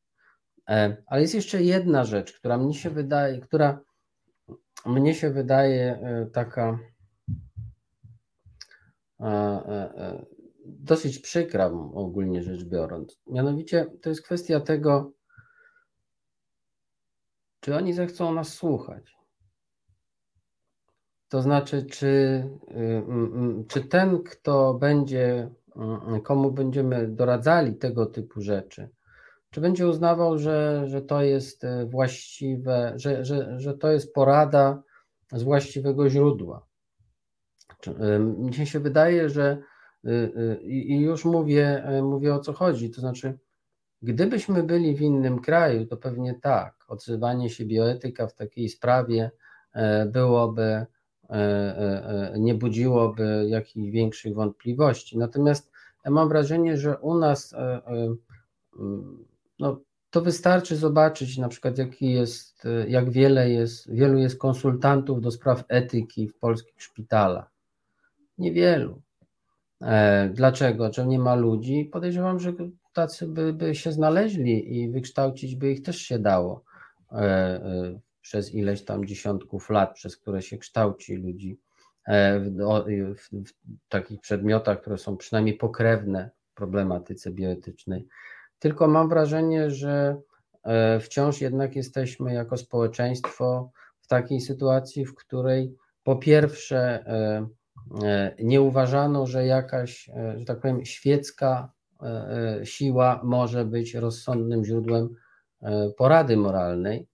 E, 0.69 0.97
ale 1.05 1.21
jest 1.21 1.35
jeszcze 1.35 1.63
jedna 1.63 2.03
rzecz, 2.03 2.33
która 2.33 2.57
mnie 2.57 2.73
się 2.73 2.89
wydaje, 2.89 3.39
która 3.39 3.79
mnie 4.85 5.15
się 5.15 5.29
wydaje 5.29 5.99
e, 6.01 6.25
taka 6.25 6.79
e, 9.19 10.25
dosyć 10.65 11.19
przykra 11.19 11.65
ogólnie 11.93 12.43
rzecz 12.43 12.63
biorąc. 12.63 13.21
Mianowicie 13.27 13.85
to 14.01 14.09
jest 14.09 14.21
kwestia 14.21 14.59
tego, 14.59 15.11
czy 17.59 17.75
oni 17.75 17.93
zechcą 17.93 18.33
nas 18.33 18.53
słuchać. 18.53 19.22
To 21.33 21.41
znaczy, 21.41 21.85
czy, 21.85 22.05
y, 22.71 23.03
czy 23.67 23.81
ten, 23.81 24.23
kto 24.23 24.73
będzie, 24.73 25.49
komu 26.23 26.51
będziemy 26.51 27.07
doradzali 27.07 27.75
tego 27.75 28.05
typu 28.05 28.41
rzeczy, 28.41 28.89
czy 29.49 29.61
będzie 29.61 29.87
uznawał, 29.87 30.37
że, 30.37 30.83
że 30.87 31.01
to 31.01 31.21
jest 31.21 31.63
e, 31.63 31.85
właściwe, 31.85 32.93
że, 32.95 33.25
że, 33.25 33.59
że 33.59 33.77
to 33.77 33.91
jest 33.91 34.13
porada 34.13 34.83
z 35.31 35.43
właściwego 35.43 36.09
źródła. 36.09 36.65
Mnie 38.19 38.65
się 38.65 38.79
wydaje, 38.79 39.29
że 39.29 39.57
y, 40.05 40.09
y, 40.11 40.61
i 40.63 40.99
już 40.99 41.25
mówię, 41.25 41.83
e, 41.83 42.01
mówię 42.01 42.33
o 42.33 42.39
co 42.39 42.53
chodzi, 42.53 42.91
to 42.91 43.01
znaczy, 43.01 43.39
gdybyśmy 44.01 44.63
byli 44.63 44.95
w 44.95 45.01
innym 45.01 45.39
kraju, 45.39 45.85
to 45.85 45.97
pewnie 45.97 46.33
tak, 46.33 46.75
odzywanie 46.87 47.49
się 47.49 47.65
bioetyka 47.65 48.27
w 48.27 48.35
takiej 48.35 48.69
sprawie 48.69 49.31
e, 49.73 50.05
byłoby, 50.05 50.85
nie 52.37 52.55
budziłoby 52.55 53.45
jakichś 53.49 53.89
większych 53.91 54.33
wątpliwości. 54.33 55.17
Natomiast 55.17 55.71
ja 56.05 56.11
mam 56.11 56.29
wrażenie, 56.29 56.77
że 56.77 56.97
u 56.97 57.17
nas 57.17 57.55
no, 59.59 59.79
to 60.09 60.21
wystarczy 60.21 60.75
zobaczyć 60.75 61.37
na 61.37 61.47
przykład, 61.47 61.77
jaki 61.77 62.11
jest, 62.11 62.63
jak 62.87 63.09
wiele 63.09 63.49
jest, 63.49 63.91
wielu 63.91 64.17
jest 64.17 64.37
konsultantów 64.37 65.21
do 65.21 65.31
spraw 65.31 65.63
etyki 65.67 66.27
w 66.27 66.37
polskich 66.37 66.81
szpitalach. 66.81 67.51
Niewielu. 68.37 69.01
E, 69.81 70.29
dlaczego? 70.33 70.89
Czy 70.89 71.07
nie 71.07 71.19
ma 71.19 71.35
ludzi? 71.35 71.89
Podejrzewam, 71.91 72.39
że 72.39 72.53
tacy 72.93 73.27
by, 73.27 73.53
by 73.53 73.75
się 73.75 73.91
znaleźli 73.91 74.77
i 74.77 74.91
wykształcić 74.91 75.55
by 75.55 75.71
ich 75.71 75.81
też 75.81 75.97
się 75.97 76.19
dało 76.19 76.63
e, 77.11 77.15
e, 77.15 77.99
przez 78.23 78.53
ileś 78.53 78.85
tam 78.85 79.05
dziesiątków 79.05 79.69
lat, 79.69 79.93
przez 79.93 80.17
które 80.17 80.41
się 80.41 80.57
kształci 80.57 81.15
ludzi 81.15 81.59
w, 82.07 83.15
w, 83.15 83.29
w 83.49 83.89
takich 83.89 84.21
przedmiotach, 84.21 84.81
które 84.81 84.97
są 84.97 85.17
przynajmniej 85.17 85.57
pokrewne 85.57 86.29
problematyce 86.55 87.31
bioetycznej. 87.31 88.07
Tylko 88.59 88.87
mam 88.87 89.09
wrażenie, 89.09 89.71
że 89.71 90.21
e, 90.63 90.99
wciąż 90.99 91.41
jednak 91.41 91.75
jesteśmy 91.75 92.33
jako 92.33 92.57
społeczeństwo 92.57 93.71
w 93.99 94.07
takiej 94.07 94.41
sytuacji, 94.41 95.05
w 95.05 95.15
której 95.15 95.75
po 96.03 96.15
pierwsze 96.15 96.79
e, 97.07 97.47
e, 98.03 98.35
nie 98.39 98.61
uważano, 98.61 99.27
że 99.27 99.45
jakaś, 99.45 100.09
że 100.35 100.45
tak 100.45 100.59
powiem, 100.59 100.85
świecka 100.85 101.71
siła 102.63 103.21
może 103.23 103.65
być 103.65 103.93
rozsądnym 103.93 104.65
źródłem 104.65 105.09
porady 105.97 106.37
moralnej. 106.37 107.07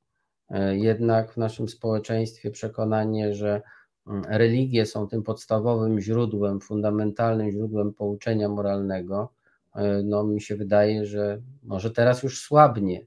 Jednak 0.72 1.34
w 1.34 1.38
naszym 1.38 1.70
społeczeństwie 1.70 2.52
przekonanie, 2.52 3.34
że 3.34 3.62
mm, 4.08 4.24
religie 4.30 4.86
są 4.86 5.08
tym 5.08 5.24
podstawowym 5.24 6.00
źródłem, 6.00 6.60
fundamentalnym 6.60 7.52
źródłem 7.52 7.94
pouczenia 7.94 8.50
moralnego, 8.50 9.34
E, 9.76 10.04
no 10.04 10.24
mi 10.24 10.42
się 10.42 10.56
wydaje, 10.56 11.06
że 11.06 11.42
może 11.64 11.92
teraz 11.92 12.24
już 12.24 12.42
słabnie, 12.42 13.06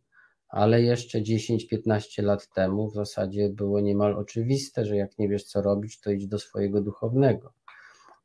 ale 0.48 0.82
jeszcze 0.82 1.20
10-15 1.20 2.22
lat 2.22 2.48
temu 2.48 2.90
w 2.90 2.94
zasadzie 2.94 3.48
było 3.48 3.80
niemal 3.80 4.14
oczywiste, 4.14 4.84
że 4.84 4.96
jak 4.96 5.18
nie 5.18 5.28
wiesz 5.28 5.44
co 5.44 5.62
robić, 5.62 6.00
to 6.00 6.10
idź 6.10 6.26
do 6.26 6.38
swojego 6.38 6.80
duchownego. 6.80 7.52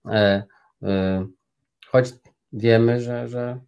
E, 0.05 0.43
e, 0.83 1.27
choć 1.87 2.13
wiemy, 2.53 3.01
że, 3.01 3.27
że 3.27 3.59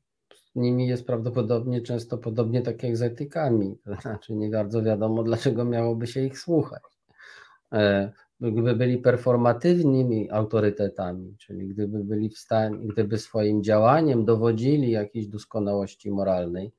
nimi 0.55 0.87
jest 0.87 1.07
prawdopodobnie 1.07 1.81
często 1.81 2.17
podobnie 2.17 2.61
tak 2.61 2.83
jak 2.83 2.97
z 2.97 3.01
etykami, 3.01 3.77
to 3.85 3.95
znaczy 4.01 4.35
nie 4.35 4.49
bardzo 4.49 4.83
wiadomo, 4.83 5.23
dlaczego 5.23 5.65
miałoby 5.65 6.07
się 6.07 6.21
ich 6.21 6.39
słuchać 6.39 6.81
gdyby 8.41 8.75
byli 8.75 8.97
performatywnymi 8.97 10.31
autorytetami, 10.31 11.35
czyli 11.37 11.67
gdyby 11.67 12.03
byli 12.03 12.29
w 12.29 12.37
stanie, 12.37 12.87
gdyby 12.87 13.17
swoim 13.17 13.63
działaniem 13.63 14.25
dowodzili 14.25 14.91
jakiejś 14.91 15.27
doskonałości 15.27 16.11
moralnej, 16.11 16.71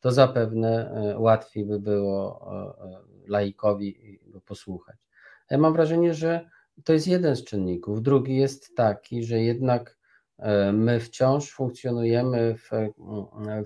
to 0.00 0.12
zapewne 0.12 0.90
e, 0.90 1.18
łatwiej 1.18 1.64
by 1.64 1.80
było 1.80 2.48
e, 2.52 2.84
e, 2.84 3.00
laikowi 3.28 4.20
go 4.26 4.40
posłuchać. 4.40 4.96
Ja 5.50 5.58
mam 5.58 5.72
wrażenie, 5.72 6.14
że 6.14 6.48
to 6.84 6.92
jest 6.92 7.06
jeden 7.06 7.36
z 7.36 7.44
czynników. 7.44 8.02
Drugi 8.02 8.36
jest 8.36 8.76
taki, 8.76 9.24
że 9.24 9.40
jednak 9.40 9.95
my 10.72 11.00
wciąż 11.00 11.50
funkcjonujemy 11.50 12.54
w, 12.54 12.70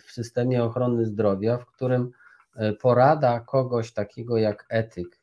w 0.07 0.13
systemie 0.13 0.65
ochrony 0.65 1.07
zdrowia, 1.07 1.59
w 1.59 1.67
którym 1.67 2.11
porada 2.81 3.41
kogoś 3.41 3.93
takiego 3.93 4.37
jak 4.37 4.67
etyk 4.69 5.21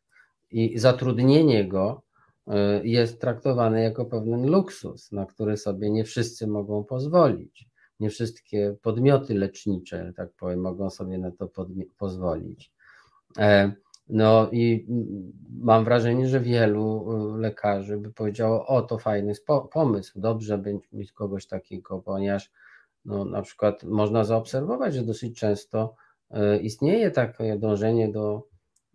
i 0.52 0.80
zatrudnienie 0.80 1.68
go 1.68 2.02
Y, 2.48 2.88
jest 2.88 3.22
traktowany 3.22 3.84
jako 3.84 4.06
pewien 4.06 4.50
luksus, 4.50 5.12
na 5.12 5.26
który 5.26 5.58
sobie 5.58 5.90
nie 5.92 6.04
wszyscy 6.04 6.48
mogą 6.48 6.84
pozwolić. 6.84 7.70
Nie 8.00 8.10
wszystkie 8.10 8.76
podmioty 8.82 9.34
lecznicze, 9.34 10.14
tak 10.16 10.30
powiem, 10.32 10.60
mogą 10.60 10.90
sobie 10.90 11.18
na 11.18 11.32
to 11.32 11.50
pozwolić. 11.98 12.72
No 14.10 14.50
i 14.52 14.88
mam 15.60 15.84
wrażenie, 15.84 16.28
że 16.28 16.40
wielu 16.40 17.12
y, 17.36 17.40
lekarzy 17.40 17.98
by 17.98 18.12
powiedziało: 18.12 18.66
O, 18.68 18.82
to 18.82 18.98
fajny 18.98 19.34
pomysł, 19.72 20.20
dobrze 20.20 20.58
będzie 20.58 20.88
mieć 20.94 21.12
kogoś 21.12 21.48
takiego, 21.48 22.00
ponieważ 22.00 22.52
no, 23.06 23.26
na 23.26 23.42
przykład 23.42 23.84
można 23.84 24.24
zaobserwować, 24.24 24.94
że 24.94 25.04
dosyć 25.04 25.40
często 25.40 25.96
y, 26.32 26.58
istnieje 26.58 27.12
takie 27.12 27.58
dążenie 27.58 28.12
do 28.12 28.48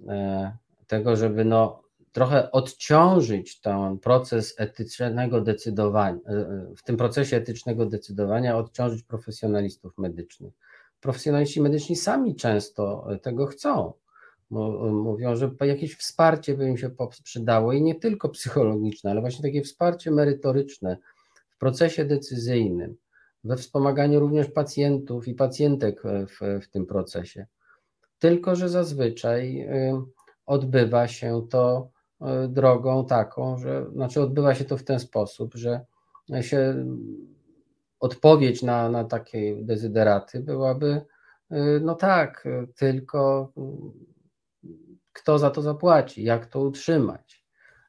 e, 0.08 0.56
tego, 0.86 1.16
żeby 1.16 1.44
no, 1.44 1.82
trochę 2.12 2.50
odciążyć 2.50 3.60
ten 3.60 3.98
proces 3.98 4.54
etycznego 4.58 5.40
decydowania, 5.40 6.18
e, 6.26 6.32
e, 6.32 6.74
w 6.76 6.82
tym 6.82 6.96
procesie 6.96 7.36
etycznego 7.36 7.86
decydowania, 7.86 8.56
odciążyć 8.56 9.02
profesjonalistów 9.02 9.98
medycznych. 9.98 10.54
Profesjonaliści 11.00 11.60
medyczni 11.60 11.96
sami 11.96 12.36
często 12.36 13.08
tego 13.22 13.46
chcą. 13.46 13.92
Mówią, 14.92 15.36
że 15.36 15.50
jakieś 15.60 15.96
wsparcie 15.96 16.54
by 16.54 16.68
im 16.68 16.76
się 16.76 16.90
przydało 17.24 17.72
i 17.72 17.82
nie 17.82 17.94
tylko 17.94 18.28
psychologiczne, 18.28 19.10
ale 19.10 19.20
właśnie 19.20 19.42
takie 19.42 19.62
wsparcie 19.62 20.10
merytoryczne 20.10 20.96
w 21.50 21.58
procesie 21.58 22.04
decyzyjnym, 22.04 22.96
we 23.44 23.56
wspomaganiu 23.56 24.20
również 24.20 24.48
pacjentów 24.48 25.28
i 25.28 25.34
pacjentek 25.34 26.02
w, 26.02 26.60
w 26.62 26.70
tym 26.70 26.86
procesie. 26.86 27.46
Tylko, 28.18 28.56
że 28.56 28.68
zazwyczaj 28.68 29.60
y, 29.60 30.02
odbywa 30.46 31.08
się 31.08 31.46
to 31.50 31.90
E, 32.22 32.48
drogą 32.48 33.06
taką, 33.06 33.58
że 33.58 33.86
znaczy 33.92 34.22
odbywa 34.22 34.54
się 34.54 34.64
to 34.64 34.76
w 34.76 34.84
ten 34.84 35.00
sposób, 35.00 35.54
że 35.54 35.80
się 36.40 36.86
odpowiedź 38.00 38.62
na, 38.62 38.88
na 38.88 39.04
takie 39.04 39.56
dezyderaty 39.62 40.40
byłaby 40.40 41.00
e, 41.50 41.80
no 41.80 41.94
tak, 41.94 42.48
tylko 42.76 43.52
kto 45.12 45.38
za 45.38 45.50
to 45.50 45.62
zapłaci, 45.62 46.24
jak 46.24 46.46
to 46.46 46.60
utrzymać. 46.60 47.44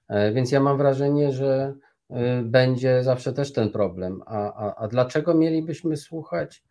E, 0.08 0.32
więc 0.32 0.52
ja 0.52 0.60
mam 0.60 0.78
wrażenie, 0.78 1.32
że 1.32 1.74
będzie 2.44 3.04
zawsze 3.04 3.34
też 3.34 3.54
ten 3.54 3.70
problem. 3.70 4.22
A, 4.26 4.54
a, 4.54 4.76
a 4.76 4.88
dlaczego 4.88 5.34
mielibyśmy 5.34 5.98
słuchać? 5.98 6.64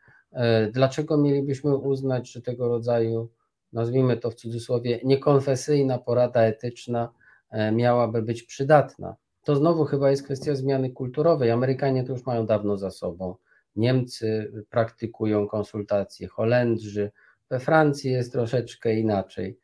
Dlaczego 0.73 1.17
mielibyśmy 1.17 1.77
uznać, 1.77 2.33
że 2.33 2.43
tego 2.43 2.69
rodzaju, 2.69 3.31
nazwijmy 3.73 4.17
to 4.17 4.31
w 4.31 4.35
cudzysłowie, 4.35 5.01
niekonfesyjna 5.05 5.99
porada 5.99 6.41
etyczna 6.43 7.13
E, 7.53 7.73
miałaby 7.73 8.23
być 8.23 8.43
przydatna. 8.43 9.17
To 9.45 9.57
znowu 9.57 9.85
chyba 9.85 10.11
jest 10.11 10.23
kwestia 10.23 10.55
zmiany 10.55 10.91
kulturowej. 10.91 11.51
Amerykanie 11.51 12.05
to 12.05 12.13
już 12.13 12.27
mają 12.27 12.47
dawno 12.47 12.77
za 12.77 12.91
sobą. 12.91 13.35
Niemcy 13.77 14.53
praktykują 14.71 15.49
konsultacje, 15.49 16.29
Holendrzy, 16.29 17.13
we 17.51 17.61
Francji 17.61 18.13
jest 18.13 18.33
troszeczkę 18.33 18.95
inaczej 18.95 19.49
e, 19.51 19.62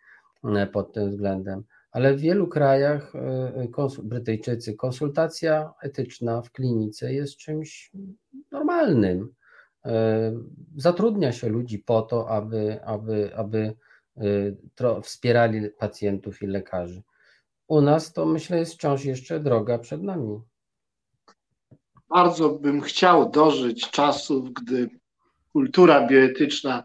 pod 0.73 0.93
tym 0.93 1.11
względem, 1.11 1.65
ale 1.91 2.15
w 2.15 2.21
wielu 2.21 2.49
krajach 2.49 3.13
e, 3.15 3.69
konsul, 3.69 4.05
Brytyjczycy 4.05 4.75
konsultacja 4.75 5.73
etyczna 5.83 6.43
w 6.43 6.51
klinice 6.51 7.13
jest 7.15 7.37
czymś 7.37 7.93
normalnym. 8.53 9.35
Zatrudnia 10.77 11.33
się 11.33 11.49
ludzi 11.49 11.79
po 11.79 12.03
to, 12.03 12.29
aby, 12.29 12.85
aby, 12.85 13.37
aby 13.37 13.75
wspierali 15.03 15.71
pacjentów 15.71 16.43
i 16.43 16.47
lekarzy. 16.47 17.03
U 17.69 17.81
nas 17.81 18.13
to 18.13 18.27
myślę 18.27 18.59
jest 18.59 18.75
wciąż 18.75 19.05
jeszcze 19.05 19.41
droga 19.41 19.79
przed 19.79 20.03
nami. 20.03 20.41
Bardzo 22.09 22.51
bym 22.51 22.81
chciał 22.81 23.31
dożyć 23.31 23.91
czasów, 23.91 24.53
gdy 24.53 24.89
kultura 25.53 26.07
bioetyczna 26.07 26.85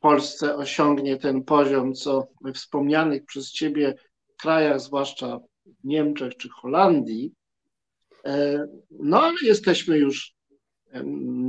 w 0.00 0.02
Polsce 0.02 0.56
osiągnie 0.56 1.16
ten 1.16 1.44
poziom, 1.44 1.94
co 1.94 2.28
we 2.40 2.52
wspomnianych 2.52 3.24
przez 3.24 3.52
Ciebie 3.52 3.94
krajach, 4.36 4.80
zwłaszcza 4.80 5.38
w 5.66 5.84
Niemczech 5.84 6.36
czy 6.36 6.48
Holandii. 6.48 7.32
E, 8.24 8.66
no 8.90 9.22
ale 9.22 9.36
jesteśmy 9.42 9.98
już 9.98 10.34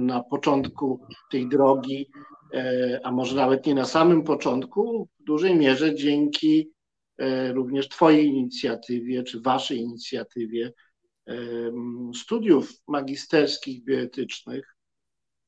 na 0.05 0.23
początku 0.23 1.05
tej 1.31 1.49
drogi, 1.49 2.09
e, 2.53 2.99
a 3.03 3.11
może 3.11 3.35
nawet 3.35 3.65
nie 3.65 3.75
na 3.75 3.85
samym 3.85 4.23
początku, 4.23 5.09
w 5.19 5.23
dużej 5.23 5.55
mierze 5.55 5.95
dzięki 5.95 6.71
również 7.53 7.89
Twojej 7.89 8.25
inicjatywie, 8.25 9.23
czy 9.23 9.41
Waszej 9.41 9.79
inicjatywie 9.79 10.73
studiów 12.15 12.73
magisterskich 12.87 13.83
bioetycznych, 13.83 14.70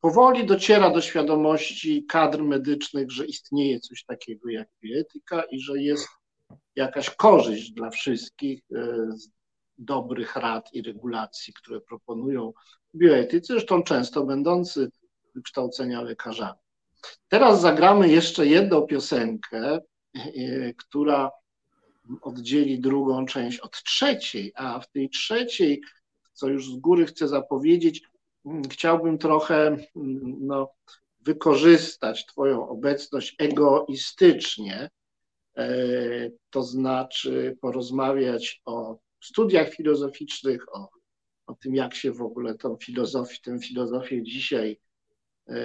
powoli 0.03 0.45
dociera 0.45 0.89
do 0.89 1.01
świadomości 1.01 2.05
kadr 2.05 2.43
medycznych, 2.43 3.11
że 3.11 3.25
istnieje 3.25 3.79
coś 3.79 4.05
takiego 4.05 4.49
jak 4.49 4.67
bioetyka 4.83 5.43
i 5.51 5.59
że 5.59 5.81
jest 5.81 6.07
jakaś 6.75 7.09
korzyść 7.09 7.71
dla 7.71 7.89
wszystkich 7.89 8.61
z 9.09 9.29
dobrych 9.77 10.35
rad 10.35 10.73
i 10.73 10.81
regulacji, 10.81 11.53
które 11.53 11.81
proponują 11.81 12.53
bioetycy, 12.95 13.53
zresztą 13.53 13.83
często 13.83 14.23
będący 14.23 14.89
wykształcenia 15.35 16.01
lekarzami. 16.01 16.59
Teraz 17.27 17.61
zagramy 17.61 18.09
jeszcze 18.09 18.47
jedną 18.47 18.81
piosenkę, 18.81 19.79
e, 20.15 20.73
która 20.73 21.31
oddzieli 22.21 22.79
drugą 22.79 23.25
część 23.25 23.59
od 23.59 23.83
trzeciej, 23.83 24.51
a 24.55 24.79
w 24.79 24.89
tej 24.89 25.09
trzeciej, 25.09 25.81
co 26.33 26.47
już 26.47 26.71
z 26.71 26.75
góry 26.75 27.05
chcę 27.05 27.27
zapowiedzieć, 27.27 28.12
chciałbym 28.71 29.17
trochę 29.17 29.77
no, 30.39 30.69
wykorzystać 31.21 32.25
Twoją 32.25 32.69
obecność 32.69 33.35
egoistycznie, 33.39 34.89
e, 35.57 35.67
to 36.49 36.63
znaczy 36.63 37.57
porozmawiać 37.61 38.61
o 38.65 38.97
studiach 39.23 39.69
filozoficznych, 39.69 40.75
o, 40.75 40.89
o 41.47 41.55
tym, 41.55 41.75
jak 41.75 41.95
się 41.95 42.11
w 42.11 42.21
ogóle 42.21 42.55
tą 42.55 42.77
filozofię, 42.77 43.37
tę 43.43 43.59
filozofię 43.59 44.23
dzisiaj 44.23 44.79
e, 45.47 45.55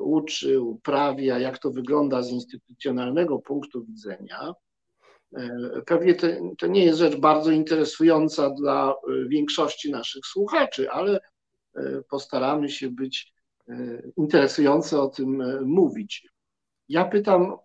uczy, 0.00 0.60
uprawia, 0.60 1.38
jak 1.38 1.58
to 1.58 1.70
wygląda 1.70 2.22
z 2.22 2.30
instytucjonalnego 2.30 3.38
punktu 3.38 3.84
widzenia. 3.84 4.52
E, 5.36 5.82
pewnie 5.86 6.14
to, 6.14 6.26
to, 6.58 6.66
nie 6.66 6.84
jest 6.84 6.98
rzecz 6.98 7.16
bardzo 7.16 7.50
interesująca 7.50 8.50
dla 8.50 8.94
większości 9.28 9.90
naszych 9.90 10.26
słuchaczy, 10.26 10.90
ale 10.90 11.20
postaramy 12.10 12.70
się 12.70 12.90
być 12.90 13.34
interesujące 14.16 15.00
o 15.00 15.08
tym 15.08 15.42
mówić. 15.66 16.28
Ja 16.88 17.04
pytam 17.04 17.56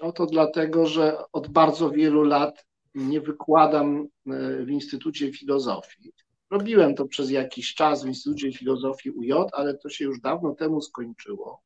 o 0.00 0.12
to 0.12 0.26
dlatego, 0.26 0.86
że 0.86 1.18
od 1.32 1.48
bardzo 1.48 1.90
wielu 1.90 2.22
lat 2.22 2.66
nie 2.94 3.20
wykładam 3.20 4.08
e, 4.26 4.64
w 4.64 4.70
Instytucie 4.70 5.32
Filozofii. 5.32 6.12
Robiłem 6.50 6.94
to 6.94 7.06
przez 7.06 7.30
jakiś 7.30 7.74
czas 7.74 8.04
w 8.04 8.06
Instytucie 8.06 8.52
Filozofii 8.52 9.10
UJ, 9.10 9.32
ale 9.52 9.78
to 9.78 9.88
się 9.88 10.04
już 10.04 10.20
dawno 10.20 10.54
temu 10.54 10.80
skończyło. 10.80 11.62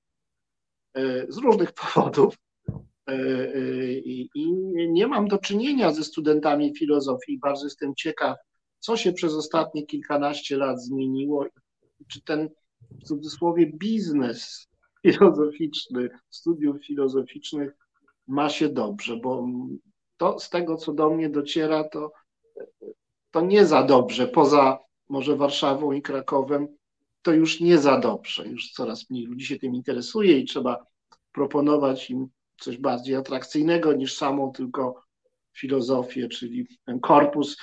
E, 0.94 1.32
z 1.32 1.38
różnych 1.38 1.72
powodów. 1.82 2.34
E, 3.06 3.16
I 3.92 4.30
nie 4.88 5.06
mam 5.06 5.28
do 5.28 5.38
czynienia 5.38 5.92
ze 5.92 6.04
studentami 6.04 6.76
filozofii. 6.76 7.38
Bardzo 7.38 7.66
jestem 7.66 7.94
ciekaw, 7.94 8.36
co 8.78 8.96
się 8.96 9.12
przez 9.12 9.34
ostatnie 9.34 9.86
kilkanaście 9.86 10.56
lat 10.56 10.82
zmieniło. 10.82 11.46
Czy 12.08 12.22
ten 12.22 12.48
w 12.90 13.04
cudzysłowie 13.04 13.72
biznes 13.74 14.68
filozoficzny, 15.02 16.08
studiów 16.30 16.76
filozoficznych 16.86 17.72
ma 18.26 18.48
się 18.48 18.68
dobrze, 18.68 19.16
bo 19.16 19.46
to 20.16 20.38
z 20.38 20.50
tego, 20.50 20.76
co 20.76 20.92
do 20.92 21.10
mnie 21.10 21.30
dociera, 21.30 21.84
to, 21.84 22.12
to 23.30 23.40
nie 23.40 23.66
za 23.66 23.82
dobrze. 23.82 24.28
Poza 24.28 24.78
może 25.08 25.36
Warszawą 25.36 25.92
i 25.92 26.02
Krakowem, 26.02 26.68
to 27.22 27.32
już 27.32 27.60
nie 27.60 27.78
za 27.78 28.00
dobrze. 28.00 28.48
Już 28.48 28.72
coraz 28.72 29.10
mniej 29.10 29.26
ludzi 29.26 29.46
się 29.46 29.58
tym 29.58 29.74
interesuje 29.74 30.38
i 30.38 30.44
trzeba 30.44 30.86
proponować 31.32 32.10
im 32.10 32.28
coś 32.60 32.78
bardziej 32.78 33.14
atrakcyjnego 33.14 33.92
niż 33.92 34.16
samą 34.16 34.52
tylko 34.52 35.02
filozofię, 35.56 36.28
czyli 36.28 36.66
ten 36.84 37.00
korpus 37.00 37.56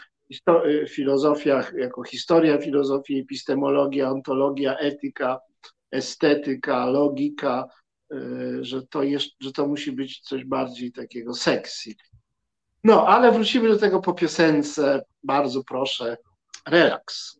filozofiach 0.90 1.74
jako 1.78 2.04
historia 2.04 2.58
filozofii, 2.58 3.20
epistemologia, 3.20 4.12
ontologia, 4.12 4.78
etyka, 4.78 5.40
estetyka, 5.92 6.86
logika, 6.86 7.68
y, 8.14 8.66
że 8.66 8.88
to, 8.88 9.04
jest, 9.04 9.30
że 9.40 9.52
to 9.52 9.68
musi 9.68 9.92
być 9.92 10.20
coś 10.20 10.46
bardziej 10.46 10.92
takiego 10.92 11.34
sexy. 11.34 11.94
No, 12.84 13.08
ale 13.08 13.32
wrócimy 13.32 13.70
do 13.70 13.78
tego 13.78 14.02
po 14.02 14.14
piosence. 14.14 15.02
Bardzo 15.24 15.64
proszę, 15.64 16.18
relaks. 16.68 17.40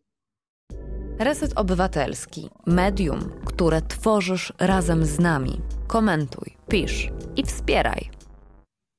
Reset 1.18 1.52
Obywatelski. 1.56 2.48
Medium, 2.66 3.20
które 3.46 3.82
tworzysz 3.82 4.52
razem 4.58 5.04
z 5.04 5.18
nami. 5.18 5.60
Komentuj, 5.86 6.56
pisz 6.68 7.08
i 7.36 7.42
wspieraj. 7.42 8.10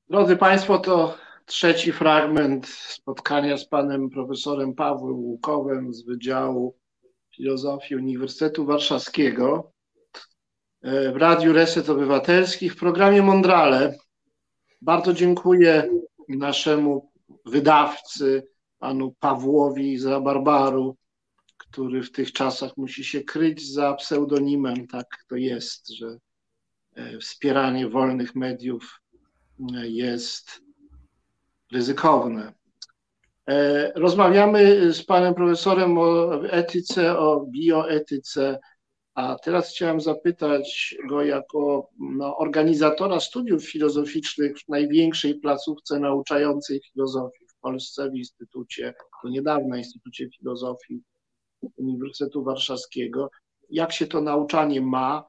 Drodzy 0.10 0.36
Państwo, 0.36 0.78
to 0.78 1.18
trzeci 1.46 1.92
fragment 1.92 2.68
spotkania 2.68 3.58
z 3.58 3.68
panem 3.68 4.10
profesorem 4.10 4.74
Pawłem 4.74 5.16
Łukowem 5.16 5.94
z 5.94 6.06
Wydziału 6.06 6.78
Filozofii 7.36 7.96
Uniwersytetu 7.96 8.66
Warszawskiego 8.66 9.72
e, 10.82 11.12
w 11.12 11.16
Radiu 11.16 11.54
Reset 11.54 11.90
Obywatelski 11.90 12.70
w 12.70 12.76
programie 12.76 13.22
Mondrale. 13.22 13.98
Bardzo 14.82 15.14
dziękuję 15.14 15.90
naszemu 16.30 17.12
wydawcy, 17.46 18.48
panu 18.80 19.16
Pawłowi 19.20 19.98
z 19.98 20.06
Rabarbaru, 20.06 20.98
który 21.58 22.04
w 22.04 22.12
tych 22.12 22.32
czasach 22.32 22.78
musi 22.78 23.04
się 23.04 23.24
kryć 23.24 23.72
za 23.74 23.94
pseudonimem. 23.94 24.88
Tak 24.88 25.08
to 25.30 25.36
jest, 25.36 25.90
że 25.90 26.18
e, 26.96 27.18
wspieranie 27.18 27.90
wolnych 27.90 28.36
mediów 28.36 29.02
e, 29.76 29.88
jest 29.88 30.65
ryzykowne. 31.74 32.54
E, 33.48 33.92
rozmawiamy 33.96 34.94
z 34.94 35.06
panem 35.06 35.34
profesorem 35.34 35.98
o 35.98 36.36
etyce, 36.50 37.18
o 37.18 37.46
bioetyce, 37.46 38.60
a 39.16 39.36
teraz 39.36 39.70
chciałem 39.70 40.02
zapytać 40.02 40.96
go 41.10 41.24
jako 41.24 41.90
no, 42.00 42.38
organizatora 42.38 43.20
studiów 43.20 43.66
filozoficznych 43.66 44.60
w 44.60 44.70
największej 44.70 45.40
placówce 45.40 46.00
nauczającej 46.00 46.82
filozofii 46.94 47.46
w 47.48 47.60
Polsce, 47.60 48.10
w 48.10 48.16
Instytucie, 48.16 48.94
to 49.22 49.30
niedawno 49.30 49.76
Instytucie 49.76 50.30
Filozofii 50.30 51.02
Uniwersytetu 51.78 52.44
Warszawskiego. 52.44 53.30
Jak 53.70 53.94
się 53.94 54.08
to 54.08 54.22
nauczanie 54.22 54.82
ma? 54.82 55.26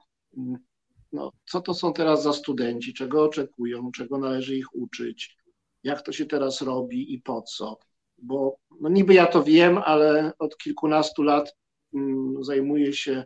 No, 1.13 1.33
co 1.47 1.61
to 1.61 1.75
są 1.75 1.93
teraz 1.93 2.23
za 2.23 2.33
studenci? 2.33 2.95
Czego 2.95 3.25
oczekują? 3.25 3.91
Czego 3.93 4.19
należy 4.19 4.57
ich 4.57 4.75
uczyć? 4.75 5.36
Jak 5.87 6.03
to 6.03 6.13
się 6.13 6.27
teraz 6.27 6.63
robi 6.63 7.15
i 7.15 7.21
po 7.21 7.43
co? 7.43 7.79
Bo 8.19 8.57
no 8.81 8.89
niby 8.89 9.15
ja 9.15 9.27
to 9.27 9.43
wiem, 9.43 9.79
ale 9.79 10.33
od 10.39 10.59
kilkunastu 10.59 11.23
lat 11.23 11.57
mm, 11.95 12.45
zajmuję 12.45 12.93
się 12.93 13.25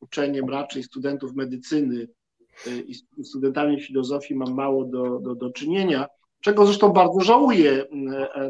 uczeniem 0.00 0.48
raczej 0.48 0.82
studentów 0.82 1.34
medycyny 1.34 2.08
y, 2.66 2.84
i 3.18 3.24
studentami 3.24 3.80
filozofii 3.80 4.34
mam 4.34 4.54
mało 4.54 4.84
do, 4.84 5.18
do, 5.20 5.34
do 5.34 5.50
czynienia, 5.50 6.06
czego 6.40 6.66
zresztą 6.66 6.92
bardzo 6.92 7.20
żałuję, 7.20 7.72
y, 7.72 7.88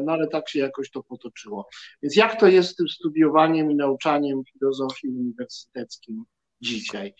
no 0.03 0.11
ale 0.11 0.27
tak 0.27 0.49
się 0.49 0.59
jakoś 0.59 0.91
to 0.91 1.03
potoczyło. 1.03 1.67
Więc 2.01 2.15
jak 2.15 2.39
to 2.39 2.47
jest 2.47 2.69
z 2.69 2.75
tym 2.75 2.89
studiowaniem 2.89 3.71
i 3.71 3.75
nauczaniem 3.75 4.41
filozofii 4.53 5.07
uniwersyteckim 5.07 6.23
dzisiaj? 6.61 7.13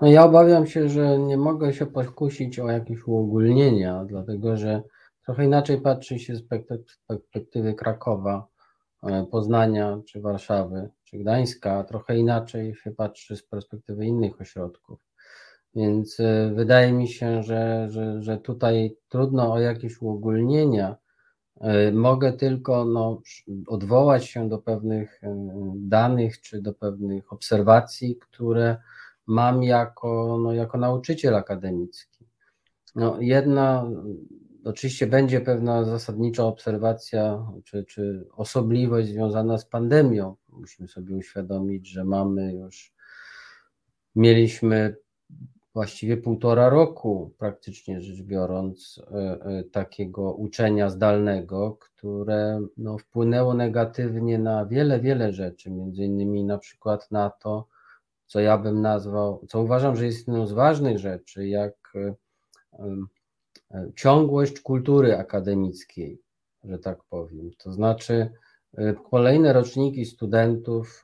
No 0.00 0.08
ja 0.08 0.24
obawiam 0.24 0.66
się, 0.66 0.88
że 0.88 1.18
nie 1.18 1.36
mogę 1.36 1.72
się 1.72 1.86
pokusić 1.86 2.58
o 2.58 2.70
jakieś 2.70 3.06
uogólnienia, 3.06 4.04
dlatego 4.04 4.56
że 4.56 4.82
trochę 5.24 5.44
inaczej 5.44 5.80
patrzy 5.80 6.18
się 6.18 6.36
z 6.36 6.42
perspektywy 7.06 7.74
Krakowa, 7.74 8.46
e, 9.02 9.26
Poznania 9.30 9.98
czy 10.06 10.20
Warszawy 10.20 10.90
czy 11.04 11.18
Gdańska, 11.18 11.84
trochę 11.84 12.18
inaczej 12.18 12.74
się 12.74 12.90
patrzy 12.90 13.36
z 13.36 13.42
perspektywy 13.42 14.06
innych 14.06 14.40
ośrodków. 14.40 14.98
Więc 15.74 16.20
e, 16.20 16.52
wydaje 16.54 16.92
mi 16.92 17.08
się, 17.08 17.42
że, 17.42 17.86
że, 17.90 18.22
że 18.22 18.38
tutaj 18.38 18.96
trudno 19.08 19.52
o 19.52 19.60
jakieś 19.60 20.02
uogólnienia. 20.02 20.96
E, 21.60 21.92
mogę 21.92 22.32
tylko 22.32 22.84
no, 22.84 23.22
odwołać 23.66 24.26
się 24.26 24.48
do 24.48 24.58
pewnych 24.58 25.20
danych 25.74 26.40
czy 26.40 26.62
do 26.62 26.74
pewnych 26.74 27.32
obserwacji, 27.32 28.16
które 28.16 28.76
mam 29.26 29.62
jako, 29.62 30.38
no, 30.42 30.52
jako 30.52 30.78
nauczyciel 30.78 31.34
akademicki. 31.34 32.26
No, 32.94 33.16
jedna 33.20 33.86
Oczywiście 34.64 35.06
będzie 35.06 35.40
pewna 35.40 35.84
zasadnicza 35.84 36.44
obserwacja 36.44 37.46
czy, 37.64 37.84
czy 37.84 38.26
osobliwość 38.32 39.08
związana 39.08 39.58
z 39.58 39.66
pandemią. 39.66 40.36
Musimy 40.48 40.88
sobie 40.88 41.16
uświadomić, 41.16 41.88
że 41.88 42.04
mamy 42.04 42.52
już, 42.54 42.94
mieliśmy 44.14 44.96
właściwie 45.74 46.16
półtora 46.16 46.68
roku, 46.68 47.34
praktycznie 47.38 48.00
rzecz 48.00 48.22
biorąc, 48.22 49.02
e, 49.10 49.14
e, 49.44 49.64
takiego 49.64 50.32
uczenia 50.34 50.88
zdalnego, 50.88 51.76
które 51.80 52.66
no, 52.76 52.98
wpłynęło 52.98 53.54
negatywnie 53.54 54.38
na 54.38 54.66
wiele, 54.66 55.00
wiele 55.00 55.32
rzeczy, 55.32 55.70
między 55.70 56.04
innymi 56.04 56.44
na 56.44 56.58
przykład 56.58 57.10
na 57.10 57.30
to, 57.30 57.68
co 58.32 58.40
ja 58.40 58.58
bym 58.58 58.82
nazwał, 58.82 59.46
co 59.48 59.62
uważam, 59.62 59.96
że 59.96 60.06
jest 60.06 60.18
jedną 60.18 60.46
z 60.46 60.52
ważnych 60.52 60.98
rzeczy, 60.98 61.48
jak 61.48 61.92
ciągłość 63.96 64.60
kultury 64.60 65.16
akademickiej, 65.16 66.20
że 66.64 66.78
tak 66.78 67.04
powiem. 67.04 67.50
To 67.58 67.72
znaczy, 67.72 68.30
kolejne 69.10 69.52
roczniki 69.52 70.04
studentów 70.04 71.02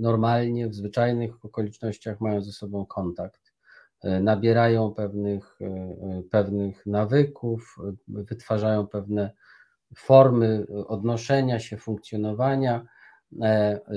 normalnie, 0.00 0.68
w 0.68 0.74
zwyczajnych 0.74 1.44
okolicznościach 1.44 2.20
mają 2.20 2.42
ze 2.42 2.52
sobą 2.52 2.86
kontakt, 2.86 3.52
nabierają 4.04 4.94
pewnych, 4.94 5.58
pewnych 6.30 6.86
nawyków, 6.86 7.76
wytwarzają 8.08 8.86
pewne 8.86 9.30
formy 9.96 10.66
odnoszenia 10.86 11.58
się, 11.58 11.76
funkcjonowania 11.76 12.76
e, 12.76 12.99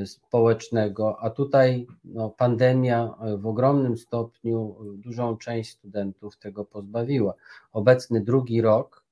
społecznego, 0.06 1.18
a 1.20 1.30
tutaj 1.30 1.88
no, 2.04 2.30
pandemia 2.30 3.16
w 3.38 3.48
ogromnym 3.48 3.98
stopniu 3.98 4.76
dużą 4.98 5.38
część 5.38 5.72
studentów 5.72 6.38
tego 6.38 6.66
pozbawiła. 6.66 7.34
Obecny 7.72 8.22
drugi 8.22 8.62
rok 8.62 9.04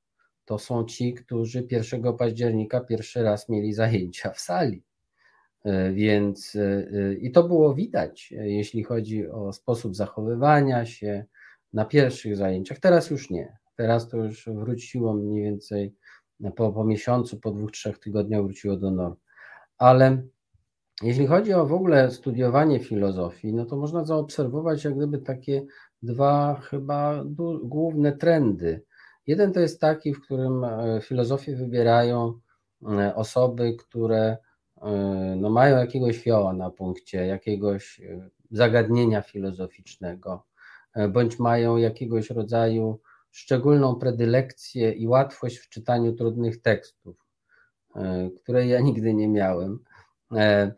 to 0.45 0.59
są 0.59 0.85
ci, 0.85 1.13
którzy 1.13 1.67
1 1.71 2.17
października 2.17 2.79
pierwszy 2.81 3.23
raz 3.23 3.49
mieli 3.49 3.73
zajęcia 3.73 4.31
w 4.31 4.39
sali. 4.39 4.83
E, 5.65 5.91
więc 5.91 6.55
e, 6.55 7.13
i 7.13 7.31
to 7.31 7.43
było 7.43 7.73
widać, 7.73 8.31
jeśli 8.31 8.83
chodzi 8.83 9.29
o 9.29 9.53
sposób 9.53 9.95
zachowywania 9.95 10.85
się 10.85 11.25
na 11.73 11.85
pierwszych 11.85 12.37
zajęciach. 12.37 12.79
Teraz 12.79 13.09
już 13.09 13.29
nie. 13.29 13.57
Teraz 13.75 14.09
to 14.09 14.17
już 14.17 14.49
wróciło 14.49 15.13
mniej 15.13 15.43
więcej 15.43 15.95
po, 16.55 16.73
po 16.73 16.83
miesiącu, 16.83 17.39
po 17.39 17.51
dwóch, 17.51 17.71
trzech 17.71 17.99
tygodniach 17.99 18.43
wróciło 18.43 18.77
do 18.77 18.91
norm. 18.91 19.15
Ale 19.81 20.23
jeśli 21.01 21.27
chodzi 21.27 21.53
o 21.53 21.65
w 21.65 21.73
ogóle 21.73 22.11
studiowanie 22.11 22.79
filozofii, 22.79 23.53
no 23.53 23.65
to 23.65 23.75
można 23.77 24.05
zaobserwować 24.05 24.83
jak 24.83 24.95
gdyby 24.95 25.17
takie 25.19 25.65
dwa 26.03 26.61
chyba 26.63 27.23
główne 27.63 28.17
trendy. 28.17 28.83
Jeden 29.27 29.53
to 29.53 29.59
jest 29.59 29.81
taki, 29.81 30.13
w 30.13 30.21
którym 30.21 30.63
e, 30.63 30.99
filozofię 31.01 31.55
wybierają 31.55 32.39
e, 32.89 33.15
osoby, 33.15 33.75
które 33.79 34.37
e, 34.81 34.89
no, 35.37 35.49
mają 35.49 35.77
jakiegoś 35.77 36.17
fioła 36.17 36.53
na 36.53 36.69
punkcie, 36.69 37.25
jakiegoś 37.25 38.01
zagadnienia 38.51 39.21
filozoficznego, 39.21 40.45
bądź 41.09 41.39
mają 41.39 41.77
jakiegoś 41.77 42.29
rodzaju 42.29 42.99
szczególną 43.31 43.95
predylekcję 43.95 44.91
i 44.91 45.07
łatwość 45.07 45.57
w 45.57 45.69
czytaniu 45.69 46.13
trudnych 46.13 46.61
tekstów, 46.61 47.20
której 48.43 48.69
ja 48.69 48.79
nigdy 48.79 49.13
nie 49.13 49.27
miałem, 49.27 49.79
e, 50.35 50.71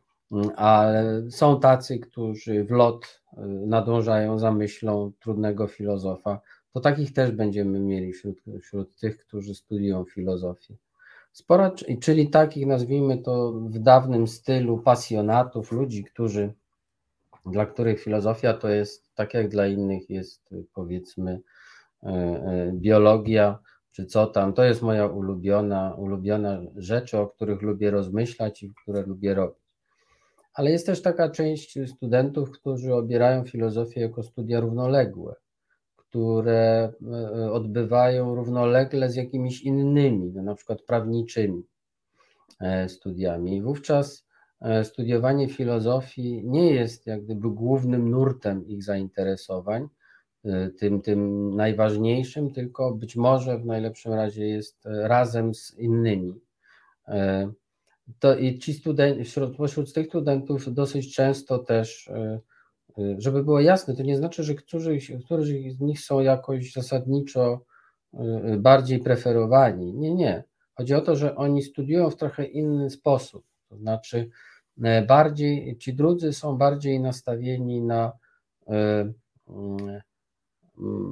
ale 0.56 1.23
są 1.31 1.60
tacy, 1.60 1.99
którzy 1.99 2.64
w 2.64 2.72
lot 2.72 3.22
e, 3.38 3.41
nadążają 3.48 4.40
za 4.40 4.52
myślą 4.52 5.11
trudnego 5.19 5.68
filozofa. 5.68 6.41
To 6.73 6.80
takich 6.80 7.14
też 7.14 7.31
będziemy 7.31 7.80
mieli 7.80 8.14
wśród, 8.14 8.41
wśród 8.61 8.95
tych, 8.95 9.18
którzy 9.18 9.56
studiują 9.56 10.06
filozofię. 10.06 10.76
Spora, 11.31 11.72
czyli 12.02 12.30
takich 12.30 12.68
nazwijmy 12.68 13.18
to 13.18 13.52
w 13.52 13.80
dawnym 13.80 14.27
stylu 14.27 14.77
pasjonatów, 14.77 15.72
ludzi, 15.72 16.03
którzy, 16.03 16.53
dla 17.45 17.65
których 17.65 18.03
filozofia 18.03 18.53
to 18.53 18.69
jest 18.69 19.14
tak 19.15 19.34
jak 19.34 19.49
dla 19.49 19.68
innych 19.68 20.10
jest 20.10 20.49
powiedzmy 20.73 21.40
E, 22.03 22.10
e, 22.10 22.72
biologia, 22.73 23.60
czy 23.94 24.06
co 24.06 24.28
tam. 24.28 24.53
To 24.53 24.64
jest 24.64 24.82
moja 24.82 25.07
ulubiona, 25.07 25.94
ulubiona 25.98 26.61
rzeczy, 26.76 27.18
o 27.18 27.28
których 27.28 27.61
lubię 27.61 27.91
rozmyślać 27.91 28.64
i 28.64 28.74
które 28.82 29.02
lubię 29.02 29.34
robić. 29.34 29.64
Ale 30.53 30.72
jest 30.72 30.86
też 30.86 31.02
taka 31.02 31.30
część 31.30 31.80
studentów, 31.90 32.52
którzy 32.52 32.94
obierają 32.94 33.45
filozofię 33.45 34.02
jako 34.02 34.24
studia 34.24 34.60
równoległe, 34.60 35.36
które 35.95 36.94
e, 37.14 37.52
odbywają 37.52 38.36
równolegle 38.36 39.10
z 39.10 39.15
jakimiś 39.15 39.61
innymi, 39.61 40.32
no 40.32 40.44
na 40.44 40.56
przykład 40.56 40.82
prawniczymi 40.82 41.64
studiami. 42.88 43.57
I 43.57 43.61
wówczas 43.61 44.26
studiowanie 44.84 45.49
filozofii 45.49 46.44
nie 46.45 46.74
jest 46.74 47.07
jak 47.07 47.24
gdyby 47.24 47.49
głównym 47.49 48.10
nurtem 48.10 48.68
ich 48.68 48.84
zainteresowań, 48.84 49.88
tym, 50.80 51.02
tym 51.02 51.49
najważniejszym, 51.56 52.52
tylko 52.52 52.91
być 52.91 53.15
może 53.15 53.57
w 53.57 53.65
najlepszym 53.65 54.14
razie 54.14 54.48
jest 54.48 54.86
e, 54.86 55.07
razem 55.07 55.53
z 55.53 55.74
innymi. 55.78 56.41
E, 57.07 57.52
to 58.20 58.38
i 58.38 58.60
ci 58.60 58.74
studenci, 58.74 59.24
wśród, 59.24 59.57
pośród 59.57 59.94
tych 59.94 60.07
studentów 60.07 60.74
dosyć 60.74 61.15
często 61.15 61.60
też, 61.60 62.10
żeby 63.18 63.44
było 63.44 63.60
jasne, 63.60 63.95
to 63.95 64.03
nie 64.03 64.18
znaczy, 64.18 64.44
że 64.44 64.56
którzy, 64.56 64.98
którzy 65.26 65.72
z 65.72 65.80
nich 65.80 65.99
są 65.99 66.20
jakoś 66.20 66.74
zasadniczo 66.74 67.65
bardziej 68.57 68.99
preferowani. 68.99 69.94
Nie, 69.94 70.15
nie. 70.15 70.44
Chodzi 70.74 70.94
o 70.94 71.02
to, 71.02 71.15
że 71.15 71.36
oni 71.36 71.61
studiują 71.61 72.10
w 72.10 72.15
trochę 72.15 72.45
inny 72.45 72.90
sposób. 72.90 73.45
To 73.70 73.78
znaczy, 73.78 74.30
bardziej, 75.07 75.78
ci 75.78 75.94
drudzy 75.94 76.34
są 76.34 76.57
bardziej 76.57 76.99
nastawieni 76.99 77.82
na 77.82 78.11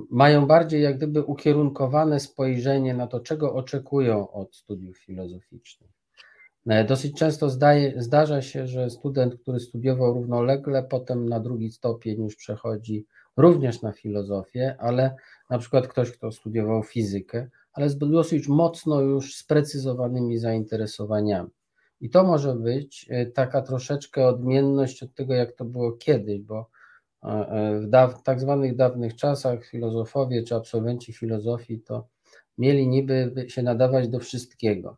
mają 0.09 0.47
bardziej 0.47 0.83
jak 0.83 0.97
gdyby 0.97 1.23
ukierunkowane 1.23 2.19
spojrzenie 2.19 2.93
na 2.93 3.07
to, 3.07 3.19
czego 3.19 3.53
oczekują 3.53 4.31
od 4.31 4.55
studiów 4.55 4.97
filozoficznych. 4.97 5.91
E, 6.67 6.83
dosyć 6.83 7.17
często 7.17 7.49
zdaje, 7.49 7.93
zdarza 7.97 8.41
się, 8.41 8.67
że 8.67 8.89
student, 8.89 9.35
który 9.35 9.59
studiował 9.59 10.13
równolegle, 10.13 10.83
potem 10.83 11.29
na 11.29 11.39
drugi 11.39 11.71
stopień 11.71 12.23
już 12.23 12.35
przechodzi 12.35 13.05
również 13.38 13.81
na 13.81 13.91
filozofię, 13.91 14.75
ale 14.79 15.15
na 15.49 15.57
przykład 15.57 15.88
ktoś, 15.88 16.11
kto 16.11 16.31
studiował 16.31 16.83
fizykę, 16.83 17.49
ale 17.73 17.89
z 17.89 17.97
dosyć 17.97 18.47
mocno 18.47 19.01
już 19.01 19.35
sprecyzowanymi 19.35 20.38
zainteresowaniami. 20.38 21.49
I 22.01 22.09
to 22.09 22.23
może 22.23 22.55
być 22.55 23.05
e, 23.09 23.25
taka 23.25 23.61
troszeczkę 23.61 24.27
odmienność 24.27 25.03
od 25.03 25.13
tego, 25.13 25.33
jak 25.33 25.51
to 25.51 25.65
było 25.65 25.91
kiedyś, 25.91 26.41
bo 26.41 26.69
w 27.81 27.88
daw, 27.88 28.23
tak 28.23 28.39
zwanych 28.39 28.76
dawnych 28.76 29.15
czasach 29.15 29.65
filozofowie 29.65 30.43
czy 30.43 30.56
absolwenci 30.56 31.14
filozofii 31.14 31.80
to 31.80 32.07
mieli 32.57 32.88
niby 32.88 33.45
się 33.48 33.64
nadawać 33.64 34.07
do 34.07 34.19
wszystkiego. 34.19 34.98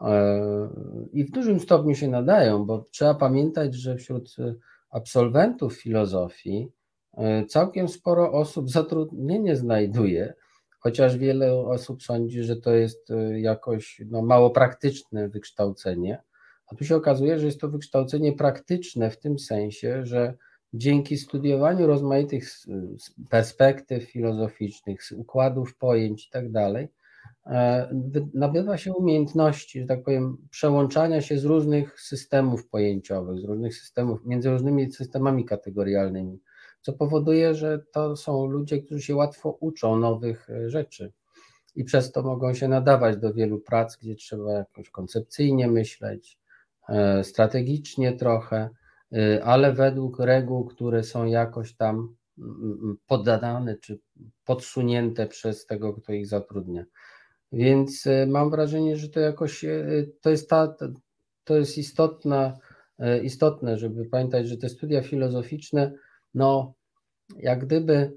E, 0.00 0.68
I 1.12 1.24
w 1.24 1.30
dużym 1.30 1.60
stopniu 1.60 1.94
się 1.94 2.08
nadają, 2.08 2.64
bo 2.64 2.86
trzeba 2.90 3.14
pamiętać, 3.14 3.74
że 3.74 3.96
wśród 3.96 4.36
absolwentów 4.90 5.74
filozofii 5.74 6.72
e, 7.14 7.46
całkiem 7.46 7.88
sporo 7.88 8.32
osób 8.32 8.70
zatrudnienie 8.78 9.56
znajduje, 9.56 10.34
chociaż 10.78 11.16
wiele 11.16 11.54
osób 11.54 12.02
sądzi, 12.02 12.42
że 12.42 12.56
to 12.56 12.72
jest 12.72 13.10
e, 13.10 13.40
jakoś 13.40 14.02
no, 14.06 14.22
mało 14.22 14.50
praktyczne 14.50 15.28
wykształcenie. 15.28 16.22
A 16.66 16.74
tu 16.74 16.84
się 16.84 16.96
okazuje, 16.96 17.38
że 17.38 17.46
jest 17.46 17.60
to 17.60 17.68
wykształcenie 17.68 18.32
praktyczne 18.32 19.10
w 19.10 19.18
tym 19.18 19.38
sensie, 19.38 20.06
że 20.06 20.34
Dzięki 20.74 21.16
studiowaniu 21.16 21.86
rozmaitych 21.86 22.44
perspektyw 23.30 24.10
filozoficznych, 24.10 25.00
układów 25.16 25.76
pojęć 25.76 26.26
itd., 26.26 26.72
tak 26.72 26.86
nabywa 28.34 28.76
się 28.76 28.92
umiejętności, 28.92 29.80
że 29.80 29.86
tak 29.86 30.02
powiem, 30.02 30.36
przełączania 30.50 31.20
się 31.20 31.38
z 31.38 31.44
różnych 31.44 32.00
systemów 32.00 32.68
pojęciowych, 32.68 33.40
z 33.40 33.44
różnych 33.44 33.74
systemów, 33.74 34.20
między 34.24 34.50
różnymi 34.50 34.92
systemami 34.92 35.44
kategorialnymi, 35.44 36.40
co 36.80 36.92
powoduje, 36.92 37.54
że 37.54 37.84
to 37.92 38.16
są 38.16 38.46
ludzie, 38.46 38.82
którzy 38.82 39.02
się 39.02 39.16
łatwo 39.16 39.56
uczą 39.60 39.96
nowych 39.96 40.50
e, 40.50 40.70
rzeczy 40.70 41.12
i 41.74 41.84
przez 41.84 42.12
to 42.12 42.22
mogą 42.22 42.54
się 42.54 42.68
nadawać 42.68 43.16
do 43.16 43.34
wielu 43.34 43.60
prac, 43.60 43.96
gdzie 43.96 44.14
trzeba 44.14 44.52
jakoś 44.52 44.90
koncepcyjnie 44.90 45.68
myśleć, 45.68 46.38
e, 46.88 47.24
strategicznie 47.24 48.12
trochę 48.12 48.70
ale 49.44 49.72
według 49.72 50.18
reguł, 50.18 50.64
które 50.64 51.02
są 51.02 51.24
jakoś 51.24 51.76
tam 51.76 52.14
mm, 52.38 52.56
mm, 52.62 52.96
poddane 53.06 53.76
czy 53.78 53.98
podsunięte 54.44 55.26
przez 55.26 55.66
tego, 55.66 55.94
kto 55.94 56.12
ich 56.12 56.26
zatrudnia. 56.26 56.84
Więc 57.52 58.06
y, 58.06 58.26
mam 58.26 58.50
wrażenie, 58.50 58.96
że 58.96 59.08
to 59.08 59.20
jakoś 59.20 59.64
y, 59.64 60.12
to 60.20 60.30
jest 60.30 60.50
ta, 60.50 60.76
to 61.44 61.56
jest 61.56 61.78
istotna, 61.78 62.58
istotne, 63.22 63.78
żeby 63.78 64.04
pamiętać, 64.04 64.48
że 64.48 64.56
te 64.56 64.68
studia 64.68 65.02
filozoficzne, 65.02 65.92
no 66.34 66.74
jak 67.36 67.64
gdyby, 67.66 68.12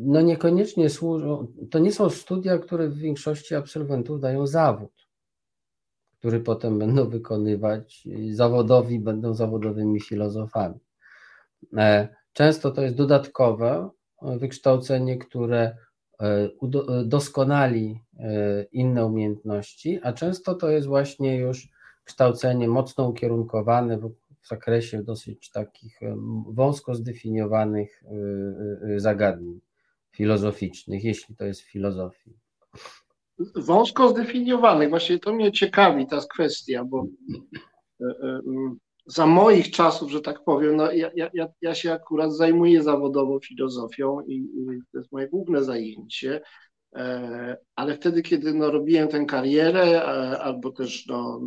no 0.00 0.20
niekoniecznie 0.20 0.90
służą, 0.90 1.52
to 1.70 1.78
nie 1.78 1.92
są 1.92 2.10
studia, 2.10 2.58
które 2.58 2.88
w 2.88 2.98
większości 2.98 3.54
absolwentów 3.54 4.20
dają 4.20 4.46
zawód 4.46 5.09
który 6.20 6.40
potem 6.40 6.78
będą 6.78 7.08
wykonywać 7.08 8.08
zawodowi, 8.30 9.00
będą 9.00 9.34
zawodowymi 9.34 10.00
filozofami. 10.00 10.80
E, 11.76 12.08
często 12.32 12.70
to 12.70 12.82
jest 12.82 12.94
dodatkowe 12.94 13.90
wykształcenie, 14.22 15.18
które 15.18 15.76
e, 16.20 16.48
doskonali 17.04 18.00
e, 18.18 18.62
inne 18.72 19.06
umiejętności, 19.06 20.00
a 20.02 20.12
często 20.12 20.54
to 20.54 20.70
jest 20.70 20.86
właśnie 20.86 21.36
już 21.36 21.68
kształcenie 22.04 22.68
mocno 22.68 23.08
ukierunkowane 23.08 23.98
w 23.98 24.12
zakresie 24.48 25.02
dosyć 25.02 25.50
takich 25.50 26.00
wąsko 26.46 26.94
zdefiniowanych 26.94 28.04
zagadnień. 28.96 29.60
filozoficznych, 30.12 31.04
jeśli 31.04 31.36
to 31.36 31.44
jest 31.44 31.60
w 31.60 31.70
filozofii? 31.70 32.38
Wąsko 33.56 34.08
zdefiniowanych. 34.08 34.90
Właśnie 34.90 35.18
to 35.18 35.32
mnie 35.32 35.52
ciekawi 35.52 36.06
ta 36.06 36.20
kwestia, 36.20 36.84
bo 36.84 37.06
e, 38.00 38.04
e, 38.04 38.40
za 39.06 39.26
moich 39.26 39.70
czasów, 39.70 40.10
że 40.10 40.20
tak 40.20 40.44
powiem, 40.44 40.76
no 40.76 40.92
ja, 40.92 41.10
ja, 41.34 41.48
ja 41.60 41.74
się 41.74 41.92
akurat 41.92 42.32
zajmuję 42.32 42.82
zawodowo 42.82 43.40
filozofią 43.40 44.20
i, 44.20 44.34
i 44.34 44.66
to 44.92 44.98
jest 44.98 45.12
moje 45.12 45.28
główne 45.28 45.64
zajęcie, 45.64 46.40
e, 46.94 47.56
ale 47.74 47.94
wtedy, 47.94 48.22
kiedy 48.22 48.54
no, 48.54 48.70
robiłem 48.70 49.08
tę 49.08 49.24
karierę, 49.24 50.02
albo 50.40 50.70
też 50.70 51.06
no, 51.06 51.40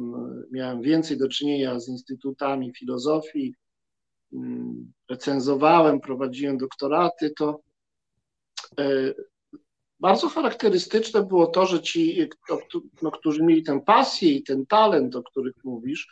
miałem 0.51 0.81
więcej 0.81 1.17
do 1.17 1.27
czynienia 1.27 1.79
z 1.79 1.87
instytutami 1.87 2.73
filozofii, 2.73 3.55
mm, 4.33 4.93
recenzowałem, 5.09 5.99
prowadziłem 5.99 6.57
doktoraty, 6.57 7.33
to 7.37 7.59
bardzo 10.03 10.29
charakterystyczne 10.29 11.23
było 11.25 11.47
to, 11.47 11.65
że 11.65 11.81
ci, 11.81 12.27
no, 13.01 13.11
którzy 13.11 13.43
mieli 13.43 13.63
tę 13.63 13.81
pasję 13.81 14.31
i 14.31 14.43
ten 14.43 14.65
talent, 14.65 15.15
o 15.15 15.23
których 15.23 15.55
mówisz, 15.63 16.07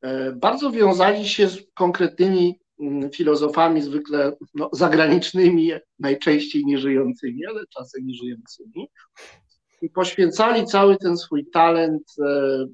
e, 0.00 0.32
bardzo 0.32 0.70
wiązali 0.70 1.28
się 1.28 1.48
z 1.48 1.58
konkretnymi 1.74 2.60
mm, 2.80 3.10
filozofami, 3.10 3.82
zwykle 3.82 4.36
no, 4.54 4.70
zagranicznymi, 4.72 5.70
najczęściej 5.98 6.64
nieżyjącymi, 6.64 7.46
ale 7.46 7.66
czasem 7.66 8.06
nieżyjącymi. 8.06 8.88
I 9.82 9.90
poświęcali 9.90 10.66
cały 10.66 10.96
ten 10.96 11.16
swój 11.16 11.50
talent 11.50 12.02
e, 12.20 12.66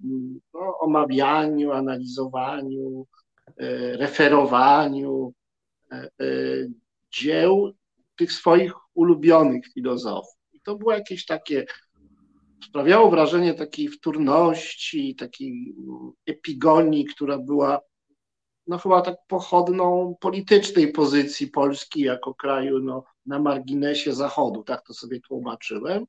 no, 0.54 0.78
omawianiu, 0.80 1.72
analizowaniu, 1.72 3.06
e, 3.56 3.96
referowaniu 3.96 5.32
dzieł 7.12 7.72
tych 8.16 8.32
swoich 8.32 8.72
ulubionych 8.98 9.66
filozofów. 9.74 10.34
I 10.52 10.60
to 10.60 10.76
było 10.76 10.92
jakieś 10.92 11.26
takie, 11.26 11.64
sprawiało 12.64 13.10
wrażenie 13.10 13.54
takiej 13.54 13.88
wtórności, 13.88 15.14
takiej 15.14 15.74
epigonii, 16.26 17.04
która 17.04 17.38
była 17.38 17.80
no 18.66 18.78
chyba 18.78 19.02
tak 19.02 19.16
pochodną 19.28 20.16
politycznej 20.20 20.92
pozycji 20.92 21.46
Polski 21.46 22.00
jako 22.00 22.34
kraju 22.34 22.78
no, 22.78 23.04
na 23.26 23.38
marginesie 23.38 24.12
Zachodu, 24.12 24.62
tak 24.62 24.86
to 24.86 24.94
sobie 24.94 25.20
tłumaczyłem. 25.20 26.04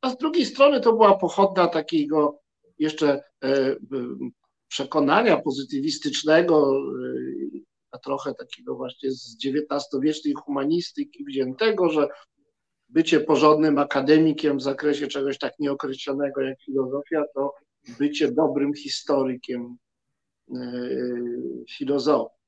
A 0.00 0.10
z 0.10 0.16
drugiej 0.16 0.46
strony 0.46 0.80
to 0.80 0.92
była 0.92 1.18
pochodna 1.18 1.66
takiego 1.66 2.40
jeszcze 2.78 3.22
e, 3.44 3.76
przekonania 4.68 5.36
pozytywistycznego, 5.36 6.72
e, 6.72 7.60
a 7.90 7.98
trochę 7.98 8.34
takiego 8.34 8.76
właśnie 8.76 9.10
z 9.10 9.36
XIX-wiecznej 9.44 10.34
humanistyki 10.34 11.24
wziętego, 11.24 11.90
że 11.90 12.08
bycie 12.88 13.20
porządnym 13.20 13.78
akademikiem 13.78 14.58
w 14.58 14.62
zakresie 14.62 15.06
czegoś 15.06 15.38
tak 15.38 15.52
nieokreślonego 15.58 16.40
jak 16.40 16.62
filozofia, 16.62 17.24
to 17.34 17.54
bycie 17.98 18.32
dobrym 18.32 18.74
historykiem 18.74 19.76
yy, 20.48 21.64
filozofii. 21.70 22.40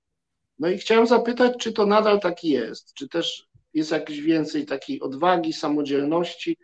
No 0.59 0.69
i 0.69 0.79
chciałem 0.79 1.07
zapytać, 1.07 1.53
czy 1.59 1.73
to 1.73 1.87
nadal 1.87 2.21
tak 2.21 2.45
jest, 2.45 2.95
czy 2.95 3.09
też 3.09 3.49
jest 3.75 3.91
jakieś 3.91 4.21
więcej 4.21 4.67
takiej 4.67 5.01
odwagi, 5.01 5.53
samodzielności, 5.53 6.57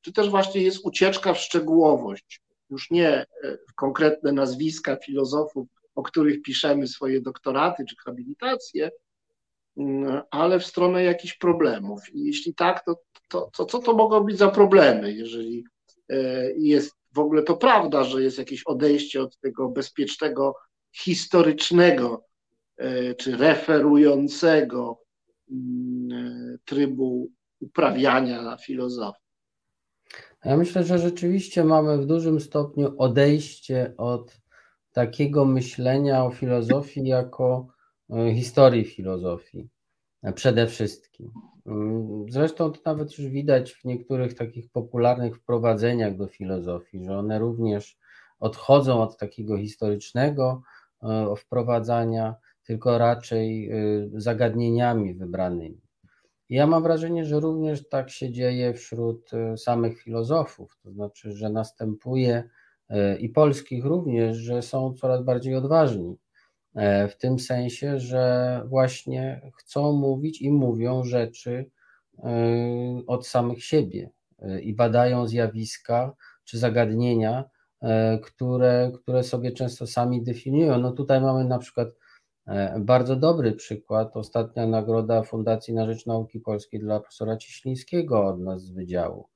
czy 0.00 0.12
też 0.12 0.30
właśnie 0.30 0.62
jest 0.62 0.80
ucieczka 0.84 1.34
w 1.34 1.38
szczegółowość, 1.38 2.40
już 2.70 2.90
nie 2.90 3.08
e, 3.08 3.26
w 3.68 3.74
konkretne 3.74 4.32
nazwiska 4.32 4.96
filozofów, 4.96 5.68
o 6.00 6.02
których 6.02 6.42
piszemy 6.42 6.88
swoje 6.88 7.20
doktoraty 7.20 7.84
czy 7.88 7.96
habilitacje, 8.04 8.90
mm, 9.76 10.22
ale 10.30 10.58
w 10.58 10.66
stronę 10.66 11.04
jakichś 11.04 11.34
problemów. 11.34 12.00
I 12.12 12.24
jeśli 12.24 12.54
tak, 12.54 12.84
to, 12.84 13.00
to, 13.28 13.50
to 13.56 13.64
co 13.64 13.78
to 13.78 13.92
mogą 13.94 14.20
być 14.20 14.38
za 14.38 14.48
problemy, 14.48 15.12
jeżeli 15.12 15.64
e, 16.08 16.16
jest 16.58 16.92
w 17.14 17.18
ogóle 17.18 17.42
to 17.42 17.56
prawda, 17.56 18.04
że 18.04 18.22
jest 18.22 18.38
jakieś 18.38 18.62
odejście 18.66 19.22
od 19.22 19.38
tego 19.38 19.68
bezpiecznego, 19.68 20.54
historycznego 20.92 22.24
e, 22.76 23.14
czy 23.14 23.36
referującego 23.36 25.00
mm, 25.50 26.58
trybu 26.64 27.30
uprawiania 27.60 28.56
filozofii. 28.56 29.20
Ja 30.44 30.56
myślę, 30.56 30.84
że 30.84 30.98
rzeczywiście 30.98 31.64
mamy 31.64 31.98
w 31.98 32.06
dużym 32.06 32.40
stopniu 32.40 32.94
odejście 32.98 33.94
od 33.96 34.40
takiego 34.92 35.44
myślenia 35.44 36.24
o 36.24 36.30
filozofii 36.30 37.06
jako 37.06 37.66
e, 38.10 38.34
historii 38.34 38.84
filozofii 38.84 39.68
e, 40.22 40.32
przede 40.32 40.66
wszystkim. 40.66 41.30
Mm, 41.66 42.24
zresztą 42.28 42.72
to 42.72 42.80
nawet 42.84 43.18
już 43.18 43.28
widać 43.28 43.72
w 43.72 43.84
niektórych 43.84 44.34
takich 44.34 44.70
popularnych 44.70 45.36
wprowadzeniach 45.36 46.16
do 46.16 46.26
filozofii, 46.26 47.04
że 47.04 47.18
one 47.18 47.38
również 47.38 47.98
odchodzą 48.40 49.02
od 49.02 49.16
takiego 49.16 49.58
historycznego 49.58 50.62
e, 51.02 51.34
wprowadzania, 51.36 52.34
tylko 52.62 52.98
raczej 52.98 53.70
zagadnieniami 54.14 55.14
wybranymi. 55.14 55.80
Ja 56.48 56.66
mam 56.66 56.82
wrażenie, 56.82 57.24
że 57.24 57.40
również 57.40 57.88
tak 57.88 58.10
się 58.10 58.30
dzieje 58.30 58.74
wśród 58.74 59.30
samych 59.56 60.02
filozofów, 60.02 60.78
to 60.82 60.92
znaczy, 60.92 61.32
że 61.32 61.50
następuje 61.50 62.50
i 63.20 63.28
polskich 63.28 63.84
również, 63.84 64.36
że 64.36 64.62
są 64.62 64.94
coraz 64.94 65.24
bardziej 65.24 65.54
odważni. 65.54 66.16
E, 66.74 67.08
w 67.08 67.16
tym 67.16 67.38
sensie, 67.38 67.98
że 67.98 68.62
właśnie 68.66 69.50
chcą 69.58 69.92
mówić 69.92 70.42
i 70.42 70.50
mówią 70.50 71.04
rzeczy 71.04 71.70
e, 72.18 72.30
od 73.06 73.26
samych 73.26 73.64
siebie 73.64 74.10
e, 74.38 74.60
i 74.60 74.74
badają 74.74 75.26
zjawiska 75.26 76.14
czy 76.44 76.58
zagadnienia, 76.58 77.44
które, 78.22 78.92
które 78.94 79.22
sobie 79.22 79.52
często 79.52 79.86
sami 79.86 80.22
definiują. 80.22 80.78
No 80.78 80.92
tutaj 80.92 81.20
mamy 81.20 81.44
na 81.44 81.58
przykład 81.58 81.88
bardzo 82.78 83.16
dobry 83.16 83.52
przykład. 83.52 84.16
Ostatnia 84.16 84.66
nagroda 84.66 85.22
Fundacji 85.22 85.74
na 85.74 85.86
Rzecz 85.86 86.06
Nauki 86.06 86.40
Polskiej 86.40 86.80
dla 86.80 87.00
profesora 87.00 87.36
Cieślińskiego 87.36 88.26
od 88.26 88.40
nas 88.40 88.62
z 88.62 88.70
wydziału, 88.70 89.28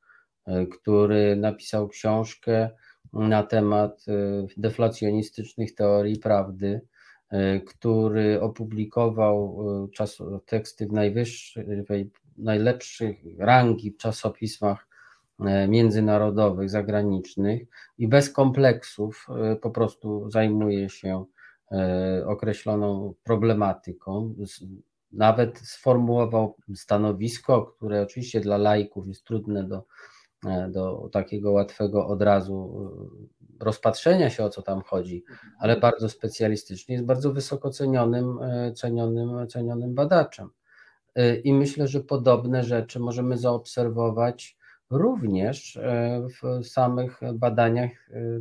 który 0.71 1.37
napisał 1.37 1.89
książkę 1.89 2.71
na 3.13 3.43
temat 3.43 4.05
y, 4.09 4.47
deflacjonistycznych 4.57 5.75
teorii 5.75 6.19
prawdy, 6.19 6.81
y, 7.33 7.61
który 7.61 8.41
opublikował 8.41 9.59
y, 9.85 9.91
czas, 9.91 10.19
teksty 10.47 10.87
w 10.87 10.93
najwyższej, 10.93 12.11
najlepszych 12.37 13.17
rangi 13.39 13.91
w 13.91 13.97
czasopismach 13.97 14.87
międzynarodowych, 15.69 16.71
zagranicznych 16.71 17.63
i 17.99 18.09
bez 18.09 18.31
kompleksów 18.31 19.27
po 19.63 19.71
prostu 19.71 20.31
zajmuje 20.31 20.89
się 20.89 21.25
określoną 22.27 23.15
problematyką. 23.25 24.35
Nawet 25.13 25.59
sformułował 25.59 26.57
stanowisko, 26.75 27.63
które 27.63 28.03
oczywiście 28.03 28.41
dla 28.41 28.57
laików 28.57 29.07
jest 29.07 29.25
trudne 29.25 29.65
do 29.65 29.85
do 30.71 31.09
takiego 31.13 31.53
łatwego 31.53 32.07
od 32.07 32.23
razu 32.23 32.91
e, 33.61 33.65
rozpatrzenia 33.65 34.31
się, 34.31 34.45
o 34.45 34.51
co 34.51 34.63
tam 34.63 34.83
chodzi, 34.83 35.25
ale 35.59 35.81
bardzo 35.81 36.09
specjalistycznie, 36.09 36.95
jest 36.95 37.07
bardzo 37.07 37.33
wysoko 37.33 37.71
cenionym, 37.71 38.39
e, 38.43 38.73
cenionym, 38.73 39.49
cenionym 39.49 39.95
badaczem. 39.95 40.49
I 41.45 41.53
myślę, 41.55 41.89
że 41.89 42.01
podobne 42.01 42.65
rzeczy 42.65 43.01
możemy 43.01 43.39
zaobserwować 43.39 44.57
również 44.91 45.79
w 46.43 46.67
samych 46.67 47.21
badaniach 47.35 47.91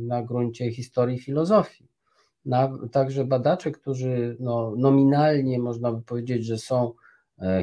na 0.00 0.22
gruncie 0.22 0.72
historii 0.72 1.18
filozofii. 1.18 1.88
Na, 2.44 2.78
także 2.92 3.24
badacze, 3.24 3.70
którzy 3.70 4.36
no, 4.40 4.74
nominalnie 4.76 5.58
można 5.58 5.92
by 5.92 6.02
powiedzieć, 6.02 6.46
że 6.46 6.58
są 6.58 6.92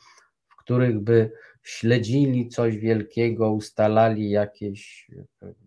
w 0.47 0.55
których 0.55 0.99
by 0.99 1.31
śledzili 1.64 2.49
coś 2.49 2.77
wielkiego, 2.77 3.51
ustalali 3.51 4.30
jakieś, 4.30 5.11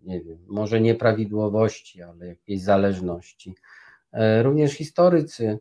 nie 0.03 0.21
wiem, 0.21 0.37
może 0.47 0.81
nieprawidłowości, 0.81 2.01
ale 2.01 2.27
jakieś 2.27 2.61
zależności. 2.61 3.55
E, 4.11 4.43
również 4.43 4.73
historycy 4.73 5.59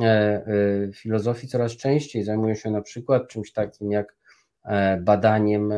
e, 0.00 0.04
e, 0.04 0.44
filozofii 0.92 1.48
coraz 1.48 1.72
częściej 1.72 2.24
zajmują 2.24 2.54
się 2.54 2.70
na 2.70 2.82
przykład 2.82 3.28
czymś 3.28 3.52
takim 3.52 3.90
jak 3.90 4.18
badaniem 5.00 5.72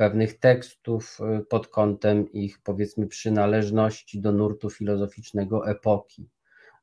pewnych 0.00 0.38
tekstów 0.38 1.18
y, 1.40 1.44
pod 1.44 1.68
kątem 1.68 2.32
ich, 2.32 2.58
powiedzmy, 2.64 3.06
przynależności 3.06 4.20
do 4.20 4.32
nurtu 4.32 4.70
filozoficznego 4.70 5.68
epoki, 5.68 6.28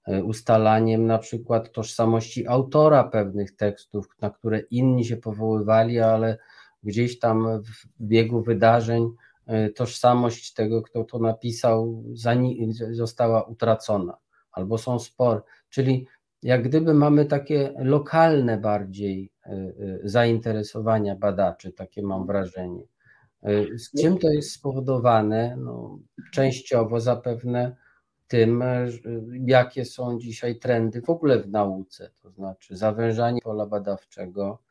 y, 0.07 0.23
ustalaniem 0.23 1.06
na 1.06 1.18
przykład 1.18 1.72
tożsamości 1.72 2.48
autora 2.48 3.03
pewnych 3.03 3.56
tekstów, 3.56 4.07
na 4.22 4.30
które 4.30 4.60
inni 4.60 5.06
się 5.06 5.18
powoływali, 5.18 5.99
ale 5.99 6.38
gdzieś 6.84 7.19
tam 7.19 7.64
w 7.64 7.88
biegu 8.02 8.41
wydarzeń 8.41 9.10
tożsamość 9.76 10.53
tego, 10.53 10.81
kto 10.81 11.03
to 11.03 11.19
napisał, 11.19 12.03
została 12.91 13.44
utracona, 13.44 14.18
albo 14.52 14.77
są 14.77 14.99
spory. 14.99 15.41
Czyli 15.69 16.07
jak 16.44 16.64
gdyby 16.64 16.94
mamy 16.94 17.26
takie 17.26 17.73
lokalne 17.77 18.57
bardziej 18.57 19.31
zainteresowania 20.03 21.15
badaczy, 21.15 21.72
takie 21.72 22.03
mam 22.03 22.27
wrażenie. 22.27 22.84
Z 23.78 24.02
czym 24.02 24.18
to 24.18 24.30
jest 24.30 24.52
spowodowane? 24.52 25.57
No, 25.57 25.99
częściowo 26.32 26.99
zapewne 26.99 27.76
tym, 28.28 28.64
jakie 29.45 29.86
są 29.86 30.19
dzisiaj 30.19 30.60
trendy 30.60 31.02
w 31.02 31.10
ogóle 31.10 31.40
w 31.40 31.49
nauce, 31.49 32.11
to 32.22 32.32
znaczy 32.32 32.78
zawężanie 32.78 33.40
pola 33.44 33.65
badawczego 33.65 34.61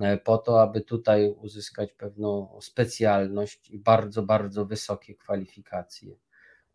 e, 0.00 0.16
po 0.16 0.38
to, 0.38 0.62
aby 0.62 0.80
tutaj 0.80 1.34
uzyskać 1.42 1.92
pewną 1.92 2.58
specjalność 2.60 3.70
i 3.70 3.78
bardzo, 3.78 4.22
bardzo 4.22 4.66
wysokie 4.66 5.14
kwalifikacje. 5.14 6.16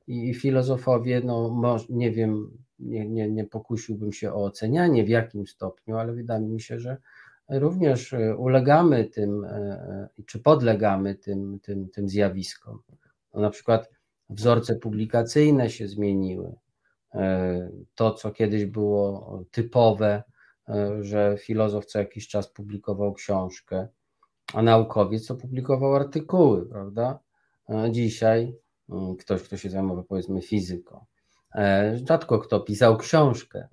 I 0.08 0.34
filozofowie, 0.34 1.22
no 1.26 1.78
nie 1.90 2.12
wiem, 2.12 2.58
nie, 2.80 3.10
nie, 3.10 3.30
nie 3.30 3.46
pokusiłbym 3.46 4.14
się 4.14 4.34
o 4.34 4.44
ocenianie 4.44 5.04
w 5.04 5.10
jakim 5.10 5.48
stopniu, 5.48 5.98
ale 5.98 6.14
wydaje 6.14 6.48
mi 6.48 6.62
się, 6.62 6.80
że 6.80 6.98
również 7.50 8.14
e, 8.14 8.36
ulegamy 8.36 9.06
tym, 9.06 9.46
e, 9.46 10.10
czy 10.26 10.40
podlegamy 10.40 11.16
tym, 11.16 11.60
tym, 11.60 11.90
tym 11.90 12.10
zjawiskom. 12.10 12.80
No, 13.34 13.42
na 13.42 13.50
przykład 13.50 13.90
wzorce 14.30 14.76
publikacyjne 14.76 15.70
się 15.70 15.88
zmieniły. 15.88 16.56
E, 17.14 17.70
to, 17.96 18.12
co 18.12 18.32
kiedyś 18.32 18.66
było 18.66 19.44
typowe, 19.52 20.24
że 21.02 21.36
filozof 21.40 21.86
co 21.86 22.00
jakiś 22.00 22.28
czas 22.28 22.48
publikował 22.48 23.14
książkę, 23.14 23.88
a 24.54 24.62
naukowiec 24.62 25.28
to 25.28 25.36
publikował 25.36 25.96
artykuły, 25.96 26.66
prawda? 26.66 27.20
Dzisiaj 27.92 28.56
mm, 28.90 29.16
ktoś, 29.16 29.44
kto 29.44 29.58
się 29.58 29.70
zajmował 29.70 30.04
powiedzmy 30.04 30.42
fizyką, 30.42 31.06
rzadko 32.08 32.40
kto 32.40 32.60
pisał 32.60 32.98
książkę, 32.98 33.68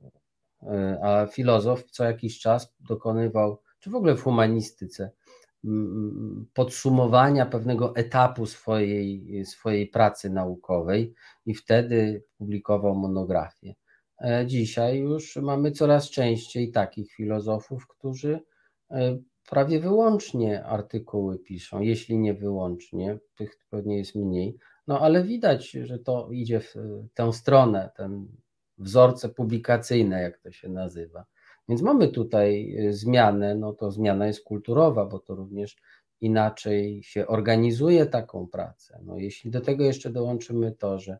a 1.02 1.26
filozof 1.26 1.84
co 1.84 2.04
jakiś 2.04 2.40
czas 2.40 2.74
dokonywał, 2.80 3.60
czy 3.80 3.90
w 3.90 3.94
ogóle 3.94 4.16
w 4.16 4.22
humanistyce, 4.22 5.10
podsumowania 6.54 7.46
pewnego 7.46 7.96
etapu 7.96 8.46
swojej, 8.46 9.44
swojej 9.44 9.86
pracy 9.86 10.30
naukowej 10.30 11.14
i 11.46 11.54
wtedy 11.54 12.24
publikował 12.38 12.94
monografię. 12.94 13.74
E, 14.20 14.46
dzisiaj 14.46 14.98
już 14.98 15.36
mamy 15.36 15.72
coraz 15.72 16.10
częściej 16.10 16.70
takich 16.70 17.12
filozofów, 17.12 17.86
którzy 17.86 18.40
e, 18.90 19.18
prawie 19.48 19.80
wyłącznie 19.80 20.64
artykuły 20.64 21.38
piszą, 21.38 21.80
jeśli 21.80 22.18
nie 22.18 22.34
wyłącznie, 22.34 23.18
tych 23.34 23.58
pewnie 23.70 23.98
jest 23.98 24.14
mniej, 24.14 24.58
no 24.86 25.00
ale 25.00 25.24
widać, 25.24 25.70
że 25.70 25.98
to 25.98 26.28
idzie 26.30 26.60
w 26.60 26.74
tę 27.14 27.32
stronę, 27.32 27.90
ten 27.96 28.28
wzorce 28.78 29.28
publikacyjne, 29.28 30.22
jak 30.22 30.38
to 30.38 30.52
się 30.52 30.68
nazywa. 30.68 31.24
Więc 31.68 31.82
mamy 31.82 32.08
tutaj 32.08 32.76
y, 32.88 32.92
zmianę, 32.92 33.54
no 33.54 33.72
to 33.72 33.90
zmiana 33.90 34.26
jest 34.26 34.44
kulturowa, 34.44 35.06
bo 35.06 35.18
to 35.18 35.34
również 35.34 35.76
inaczej 36.20 37.02
się 37.02 37.26
organizuje 37.26 38.06
taką 38.06 38.46
pracę. 38.46 39.00
No 39.04 39.18
jeśli 39.18 39.50
do 39.50 39.60
tego 39.60 39.84
jeszcze 39.84 40.10
dołączymy 40.10 40.72
to, 40.72 40.98
że 40.98 41.18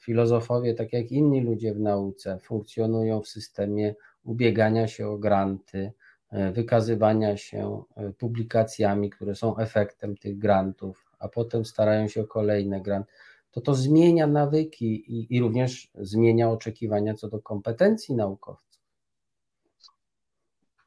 filozofowie, 0.00 0.74
tak 0.74 0.92
jak 0.92 1.12
inni 1.12 1.40
ludzie 1.40 1.74
w 1.74 1.80
nauce, 1.80 2.38
funkcjonują 2.38 3.22
w 3.22 3.28
systemie 3.28 3.94
ubiegania 4.24 4.88
się 4.88 5.08
o 5.08 5.18
granty, 5.18 5.92
y, 6.32 6.52
wykazywania 6.52 7.36
się 7.36 7.82
y, 8.08 8.12
publikacjami, 8.12 9.10
które 9.10 9.34
są 9.34 9.56
efektem 9.56 10.16
tych 10.16 10.38
grantów, 10.38 11.12
a 11.18 11.28
potem 11.28 11.64
starają 11.64 12.08
się 12.08 12.20
o 12.20 12.26
kolejne 12.26 12.80
granty, 12.80 13.12
to 13.56 13.60
to 13.60 13.74
zmienia 13.74 14.26
nawyki 14.26 14.86
i, 14.86 15.36
i 15.36 15.40
również 15.40 15.88
zmienia 15.94 16.50
oczekiwania 16.50 17.14
co 17.14 17.28
do 17.28 17.38
kompetencji 17.38 18.14
naukowców. 18.14 18.82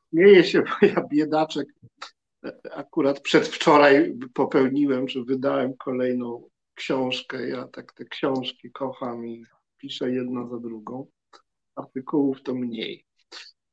Śmieję 0.10 0.44
się, 0.44 0.62
bo 0.62 0.88
ja 0.88 1.08
biedaczek 1.08 1.68
akurat 2.72 3.20
przedwczoraj 3.20 4.18
popełniłem, 4.34 5.08
że 5.08 5.24
wydałem 5.24 5.74
kolejną 5.78 6.50
książkę. 6.76 7.48
Ja 7.48 7.68
tak 7.68 7.94
te 7.94 8.06
książki 8.06 8.72
kocham 8.72 9.28
i 9.28 9.44
piszę 9.78 10.12
jedna 10.12 10.48
za 10.48 10.60
drugą. 10.60 11.08
Artykułów 11.76 12.44
to 12.44 12.56
mniej. 12.56 13.06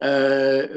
E, 0.03 0.07
e, 0.07 0.69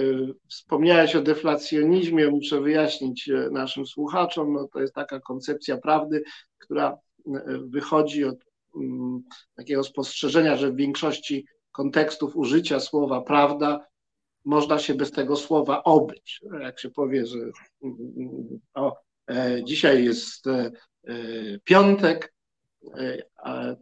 wspomniałeś 0.50 1.16
o 1.16 1.22
deflacjonizmie, 1.22 2.28
muszę 2.28 2.62
wyjaśnić 2.62 3.30
e, 3.30 3.50
naszym 3.52 3.86
słuchaczom. 3.86 4.54
No, 4.54 4.68
to 4.68 4.82
jest 4.82 4.94
taka 4.94 5.20
koncepcja 5.20 5.78
prawdy, 5.78 6.24
która 6.58 6.98
wychodzi 7.64 8.24
od 8.26 8.46
mm, 8.76 9.24
takiego 9.56 9.84
spostrzeżenia, 9.84 10.58
że 10.58 10.72
w 10.72 10.76
większości 10.76 11.46
kontekstów 11.72 12.36
użycia 12.36 12.80
słowa 12.80 13.22
prawda 13.22 13.90
można 14.46 14.80
się 14.80 14.94
bez 14.94 15.12
tego 15.12 15.36
słowa 15.36 15.84
obyć. 15.84 16.42
Jak 16.62 16.80
się 16.80 16.90
powie, 16.90 17.26
że 17.26 17.38
o, 18.74 18.98
e, 19.30 19.64
dzisiaj 19.64 20.06
jest 20.06 20.48
e, 20.48 20.72
e, 21.08 21.14
piątek, 21.64 22.34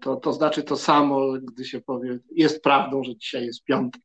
to, 0.01 0.15
to 0.15 0.33
znaczy 0.33 0.63
to 0.63 0.77
samo, 0.77 1.31
gdy 1.31 1.65
się 1.65 1.81
powie, 1.81 2.19
jest 2.31 2.61
prawdą, 2.61 3.03
że 3.03 3.15
dzisiaj 3.15 3.45
jest 3.45 3.63
piątek. 3.63 4.01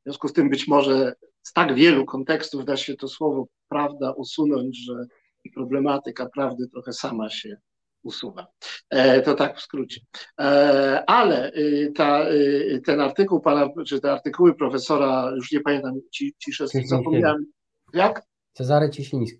W 0.00 0.02
związku 0.04 0.28
z 0.28 0.32
tym 0.32 0.50
być 0.50 0.68
może 0.68 1.14
z 1.42 1.52
tak 1.52 1.74
wielu 1.74 2.06
kontekstów 2.06 2.64
da 2.64 2.76
się 2.76 2.96
to 2.96 3.08
słowo 3.08 3.46
prawda 3.68 4.12
usunąć, 4.12 4.84
że 4.84 5.06
problematyka 5.54 6.28
prawdy 6.28 6.68
trochę 6.68 6.92
sama 6.92 7.30
się 7.30 7.56
usuwa. 8.02 8.46
E, 8.90 9.22
to 9.22 9.34
tak 9.34 9.58
w 9.58 9.60
skrócie. 9.60 10.00
E, 10.40 11.04
ale 11.06 11.52
y, 11.52 11.92
ta, 11.96 12.30
y, 12.30 12.82
ten 12.86 13.00
artykuł 13.00 13.40
pana, 13.40 13.68
czy 13.86 14.00
te 14.00 14.12
artykuły 14.12 14.54
profesora, 14.54 15.32
już 15.36 15.52
nie 15.52 15.60
pamiętam, 15.60 15.94
ciszę, 16.38 16.66
zapomniałem. 16.84 17.46
Jak? 17.94 18.22
Cezary 18.52 18.90
Cisiński. 18.90 19.38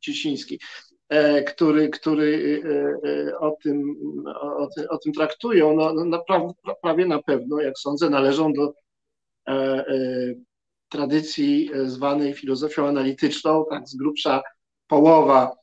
Cisiński, 0.00 0.60
e, 1.08 1.42
który, 1.42 1.88
który 1.88 2.62
o 3.40 3.56
tym, 3.62 3.94
o, 4.26 4.68
o 4.88 4.98
tym 4.98 5.12
traktują, 5.12 5.76
no, 5.76 5.92
no 6.04 6.24
prawie 6.82 7.06
na 7.06 7.22
pewno, 7.22 7.60
jak 7.60 7.78
sądzę, 7.78 8.10
należą 8.10 8.52
do 8.52 8.72
tradycji 10.88 11.70
zwanej 11.84 12.34
filozofią 12.34 12.86
analityczną, 12.86 13.64
tak 13.70 13.88
z 13.88 13.96
grubsza 13.96 14.42
połowa 14.86 15.56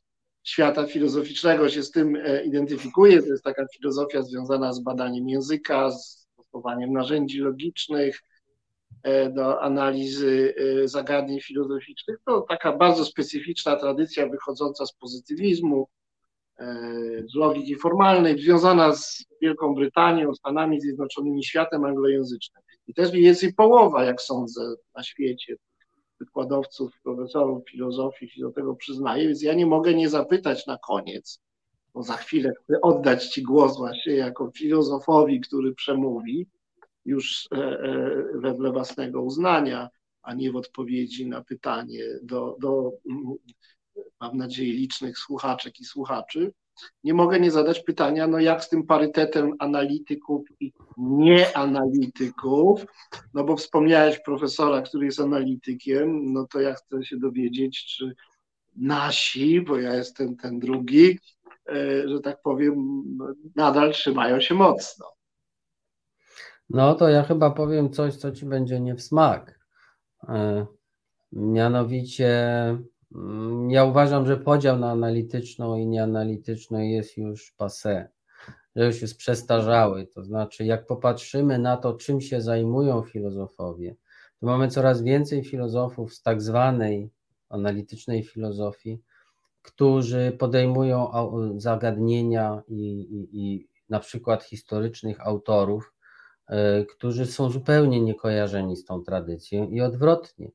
świata 0.46 0.88
filozoficznego 0.88 1.70
się 1.70 1.84
z 1.84 1.92
tym 1.92 2.16
e, 2.16 2.44
identyfikuje. 2.44 3.22
To 3.22 3.28
jest 3.28 3.44
taka 3.44 3.68
filozofia 3.68 4.22
związana 4.22 4.74
z 4.74 4.80
badaniem 4.80 5.30
języka, 5.30 5.92
z 5.92 6.28
stosowaniem 6.34 6.94
narzędzi 6.94 7.40
logicznych 7.40 8.22
e, 9.04 9.30
do 9.30 9.62
analizy 9.62 10.54
e, 10.58 10.88
zagadnień 10.88 11.42
filozoficznych. 11.42 12.18
To 12.26 12.42
taka 12.50 12.78
bardzo 12.78 13.06
specyficzna 13.06 13.76
tradycja 13.76 14.30
wychodząca 14.30 14.86
z 14.86 14.94
pozytywizmu, 14.94 15.88
z 17.32 17.36
logiki 17.36 17.76
formalnej, 17.76 18.42
związana 18.42 18.96
z 18.96 19.26
Wielką 19.42 19.76
Brytanią, 19.76 20.36
Stanami 20.36 20.82
Zjednoczonymi, 20.82 21.44
światem 21.44 21.86
anglojęzycznym. 21.86 22.64
I 22.88 22.94
też 22.94 23.12
mniej 23.12 23.24
więcej 23.24 23.54
połowa, 23.54 24.04
jak 24.04 24.22
sądzę, 24.22 24.62
na 24.96 25.04
świecie 25.04 25.56
wykładowców, 26.20 27.02
profesorów 27.04 27.70
filozofii 27.70 28.30
się 28.30 28.42
do 28.42 28.52
tego 28.52 28.76
przyznaje, 28.76 29.28
więc 29.28 29.42
ja 29.42 29.54
nie 29.54 29.66
mogę 29.66 29.94
nie 29.94 30.10
zapytać 30.10 30.68
na 30.68 30.78
koniec, 30.78 31.42
bo 31.94 32.04
za 32.04 32.14
chwilę 32.14 32.54
chcę 32.64 32.82
oddać 32.82 33.28
Ci 33.28 33.44
głos 33.44 33.78
właśnie 33.78 34.14
jako 34.16 34.52
filozofowi, 34.52 35.42
który 35.42 35.74
przemówi 35.74 36.48
już 37.06 37.48
e, 37.52 37.58
e, 37.58 38.24
wedle 38.36 38.72
własnego 38.72 39.22
uznania, 39.22 39.90
a 40.22 40.34
nie 40.34 40.52
w 40.52 40.56
odpowiedzi 40.56 41.28
na 41.28 41.44
pytanie 41.44 42.04
do, 42.24 42.58
do 42.60 42.92
mm, 43.10 43.36
mam 44.20 44.38
nadzieję, 44.38 44.74
licznych 44.74 45.18
słuchaczek 45.18 45.80
i 45.80 45.86
słuchaczy 45.86 46.54
nie 47.04 47.14
mogę 47.14 47.40
nie 47.40 47.52
zadać 47.52 47.80
pytania, 47.80 48.28
no 48.28 48.40
jak 48.40 48.64
z 48.64 48.70
tym 48.70 48.86
parytetem 48.86 49.52
analityków 49.60 50.46
i 50.60 50.74
nieanalityków, 50.98 52.86
no 53.34 53.44
bo 53.44 53.58
wspomniałeś 53.58 54.20
profesora, 54.20 54.82
który 54.82 55.06
jest 55.06 55.20
analitykiem, 55.20 56.34
no 56.34 56.48
to 56.48 56.60
ja 56.60 56.74
chcę 56.74 57.04
się 57.04 57.18
dowiedzieć, 57.18 57.86
czy 57.86 58.16
nasi, 58.76 59.62
bo 59.62 59.80
ja 59.80 59.96
jestem 59.96 60.38
ten 60.38 60.60
drugi, 60.60 61.20
e, 61.70 62.08
że 62.10 62.20
tak 62.20 62.42
powiem, 62.42 63.04
nadal 63.56 63.92
trzymają 63.92 64.42
się 64.42 64.56
mocno. 64.56 65.06
No 66.70 66.96
to 66.96 67.10
ja 67.10 67.24
chyba 67.24 67.52
powiem 67.52 67.90
coś, 67.90 68.16
co 68.16 68.32
ci 68.32 68.46
będzie 68.46 68.80
nie 68.80 68.96
w 68.96 69.02
smak. 69.02 69.60
E, 70.30 70.66
mianowicie 71.32 72.30
ja 73.70 73.84
uważam, 73.84 74.26
że 74.26 74.38
podział 74.38 74.80
na 74.80 74.92
analityczną 74.92 75.76
i 75.76 75.88
nieanalityczną 75.88 76.80
jest 76.80 77.18
już 77.18 77.54
passé, 77.60 78.06
że 78.76 78.86
już 78.86 79.02
jest 79.02 79.18
przestarzały. 79.18 80.08
To 80.08 80.24
znaczy, 80.24 80.66
jak 80.66 80.86
popatrzymy 80.86 81.60
na 81.60 81.78
to, 81.78 81.94
czym 81.94 82.22
się 82.22 82.42
zajmują 82.42 83.02
filozofowie, 83.02 83.96
to 84.40 84.46
mamy 84.46 84.68
coraz 84.68 85.02
więcej 85.02 85.44
filozofów 85.44 86.14
z 86.14 86.22
tak 86.22 86.42
zwanej 86.42 87.10
analitycznej 87.50 88.24
filozofii, 88.24 89.02
którzy 89.62 90.36
podejmują 90.40 91.12
zagadnienia 91.58 92.62
i, 92.68 93.00
i, 93.00 93.30
i 93.32 93.68
na 93.90 94.00
przykład 94.00 94.44
historycznych 94.44 95.28
autorów, 95.28 95.94
którzy 96.90 97.26
są 97.26 97.50
zupełnie 97.50 98.02
niekojarzeni 98.02 98.76
z 98.78 98.86
tą 98.86 99.04
tradycją 99.04 99.70
i 99.70 99.82
odwrotnie. 99.82 100.52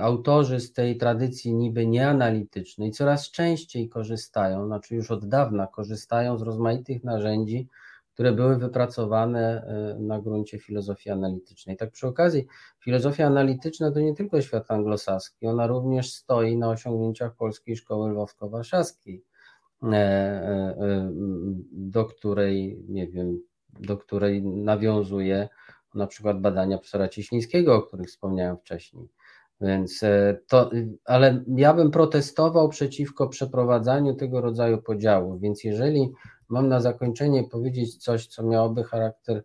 Autorzy 0.00 0.60
z 0.60 0.72
tej 0.72 0.96
tradycji 0.96 1.54
niby 1.54 1.86
nieanalitycznej 1.86 2.90
coraz 2.90 3.30
częściej 3.30 3.88
korzystają, 3.88 4.66
znaczy 4.66 4.94
już 4.94 5.10
od 5.10 5.28
dawna 5.28 5.66
korzystają 5.66 6.38
z 6.38 6.42
rozmaitych 6.42 7.04
narzędzi, 7.04 7.68
które 8.14 8.32
były 8.32 8.58
wypracowane 8.58 9.62
e, 9.62 9.98
na 9.98 10.20
gruncie 10.20 10.58
filozofii 10.58 11.10
analitycznej. 11.10 11.76
Tak 11.76 11.90
przy 11.90 12.06
okazji, 12.06 12.46
filozofia 12.80 13.26
analityczna 13.26 13.90
to 13.90 14.00
nie 14.00 14.14
tylko 14.14 14.40
świat 14.40 14.70
anglosaski, 14.70 15.46
ona 15.46 15.66
również 15.66 16.12
stoi 16.12 16.56
na 16.56 16.68
osiągnięciach 16.68 17.36
Polskiej 17.36 17.76
Szkoły 17.76 18.10
Lwowsko-Warszawskiej, 18.10 19.22
e, 19.82 19.96
e, 19.96 21.10
do 21.72 22.04
której, 22.04 22.84
nie 22.88 23.08
wiem, 23.08 23.40
do 23.80 23.96
której 23.96 24.42
nawiązuje 24.42 25.48
na 25.94 26.06
przykład 26.06 26.40
badania 26.40 26.78
profesora 26.78 27.08
Cieślińskiego, 27.08 27.74
o 27.74 27.82
których 27.82 28.08
wspomniałem 28.08 28.56
wcześniej. 28.56 29.08
Więc 29.62 30.00
to, 30.48 30.70
ale 31.04 31.44
ja 31.56 31.74
bym 31.74 31.90
protestował 31.90 32.68
przeciwko 32.68 33.28
przeprowadzaniu 33.28 34.14
tego 34.14 34.40
rodzaju 34.40 34.82
podziału. 34.82 35.38
Więc 35.38 35.64
jeżeli 35.64 36.12
mam 36.48 36.68
na 36.68 36.80
zakończenie 36.80 37.44
powiedzieć 37.44 37.96
coś, 37.96 38.26
co 38.26 38.42
miałoby 38.42 38.84
charakter 38.84 39.42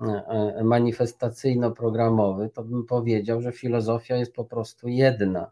e, 0.00 0.04
e, 0.06 0.64
manifestacyjno-programowy, 0.64 2.50
to 2.50 2.64
bym 2.64 2.86
powiedział, 2.86 3.40
że 3.40 3.52
filozofia 3.52 4.16
jest 4.16 4.34
po 4.34 4.44
prostu 4.44 4.88
jedna. 4.88 5.50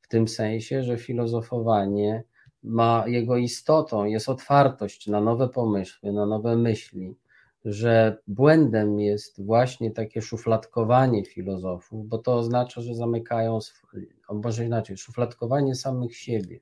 W 0.00 0.08
tym 0.08 0.28
sensie, 0.28 0.82
że 0.82 0.96
filozofowanie 0.96 2.24
ma 2.62 3.04
jego 3.06 3.36
istotą, 3.36 4.04
jest 4.04 4.28
otwartość 4.28 5.06
na 5.06 5.20
nowe 5.20 5.48
pomysły, 5.48 6.12
na 6.12 6.26
nowe 6.26 6.56
myśli, 6.56 7.16
że 7.64 8.18
błędem 8.26 9.00
jest 9.00 9.44
właśnie 9.44 9.90
takie 9.90 10.22
szufladkowanie 10.22 11.24
filozofów, 11.24 12.08
bo 12.08 12.18
to 12.18 12.36
oznacza, 12.36 12.80
że 12.80 12.94
zamykają, 12.94 13.58
może 14.32 14.64
inaczej, 14.64 14.96
szufladkowanie 14.96 15.74
samych 15.74 16.16
siebie 16.16 16.60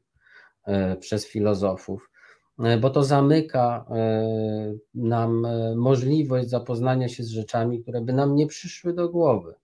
e, 0.64 0.97
przez 0.97 1.27
filozofów 1.27 2.10
E, 2.59 2.78
bo 2.78 2.90
to 2.90 3.05
zamyka 3.05 3.86
e, 3.90 4.74
nam 4.94 5.47
możliwość 5.77 6.48
zapoznania 6.48 7.09
się 7.09 7.23
z 7.23 7.28
rzeczami, 7.28 7.82
które 7.82 8.01
by 8.01 8.12
nam 8.12 8.35
nie 8.35 8.47
przyszły 8.47 8.93
do 8.93 9.09
głowy. 9.09 9.55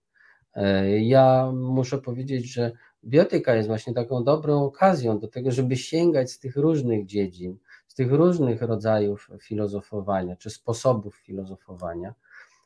Ja 0.99 1.51
muszę 1.53 1.97
powiedzieć, 1.97 2.53
że 2.53 2.71
biotyka 3.05 3.55
jest 3.55 3.67
właśnie 3.67 3.93
taką 3.93 4.23
dobrą 4.23 4.63
okazją 4.63 5.19
do 5.19 5.27
tego, 5.27 5.51
żeby 5.51 5.77
sięgać 5.77 6.31
z 6.31 6.39
tych 6.39 6.55
różnych 6.55 7.05
dziedzin, 7.05 7.57
z 7.93 7.95
tych 7.95 8.11
różnych 8.11 8.61
rodzajów 8.61 9.29
filozofowania 9.41 10.35
czy 10.35 10.49
sposobów 10.49 11.15
filozofowania, 11.15 12.13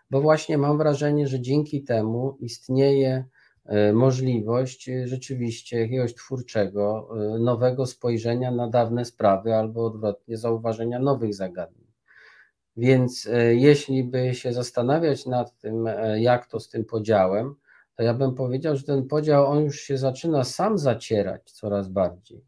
bo 0.10 0.22
właśnie 0.22 0.58
mam 0.58 0.78
wrażenie, 0.78 1.28
że 1.28 1.42
dzięki 1.42 1.84
temu 1.84 2.38
istnieje 2.40 3.26
E, 3.68 3.94
możliwość 3.94 4.90
e, 4.90 5.08
rzeczywiście 5.08 5.80
jakiegoś 5.80 6.16
twórczego, 6.16 7.10
e, 7.36 7.40
nowego 7.40 7.86
spojrzenia 7.86 8.52
na 8.52 8.68
dawne 8.68 9.06
sprawy 9.06 9.56
albo 9.56 9.86
odwrotnie 9.86 10.38
zauważenia 10.38 11.00
nowych 11.00 11.34
zagadnień. 11.36 11.88
Więc 12.78 13.30
jeśli 13.52 14.04
by 14.04 14.34
się 14.34 14.54
zastanawiać 14.54 15.26
nad 15.26 15.58
tym, 15.58 15.90
jak 16.18 16.48
to 16.48 16.60
z 16.60 16.70
tym 16.70 16.86
podziałem, 16.86 17.56
to 17.96 18.04
ja 18.04 18.14
bym 18.14 18.36
powiedział, 18.36 18.76
że 18.76 18.84
ten 18.84 19.08
podział 19.08 19.46
on 19.46 19.64
już 19.64 19.80
się 19.80 19.98
zaczyna 19.98 20.44
sam 20.44 20.78
zacierać 20.78 21.52
coraz 21.52 21.88
bardziej. 21.88 22.46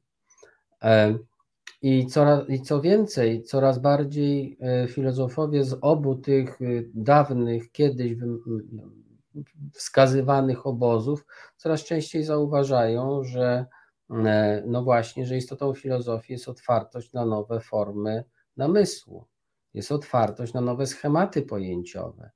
I, 1.82 2.06
coraz, 2.06 2.50
I 2.50 2.62
co 2.62 2.82
więcej, 2.82 3.44
coraz 3.44 3.80
bardziej 3.80 4.58
filozofowie 4.88 5.64
z 5.64 5.78
obu 5.82 6.16
tych 6.16 6.60
dawnych, 6.94 7.72
kiedyś 7.72 8.16
wskazywanych 9.74 10.68
obozów 10.68 11.26
coraz 11.58 11.84
częściej 11.84 12.24
zauważają, 12.24 13.24
że 13.24 13.66
e, 14.10 14.64
no 14.68 14.84
właśnie, 14.84 15.26
że 15.26 15.38
istotą 15.38 15.74
filozofii 15.74 16.34
jest 16.34 16.50
otwartość 16.50 17.14
na 17.14 17.26
nowe 17.26 17.60
formy 17.60 18.24
namysłu, 18.58 19.28
jest 19.74 19.92
otwartość 19.92 20.54
na 20.54 20.62
nowe 20.62 20.88
schematy 20.88 21.42
pojęciowe, 21.42 22.32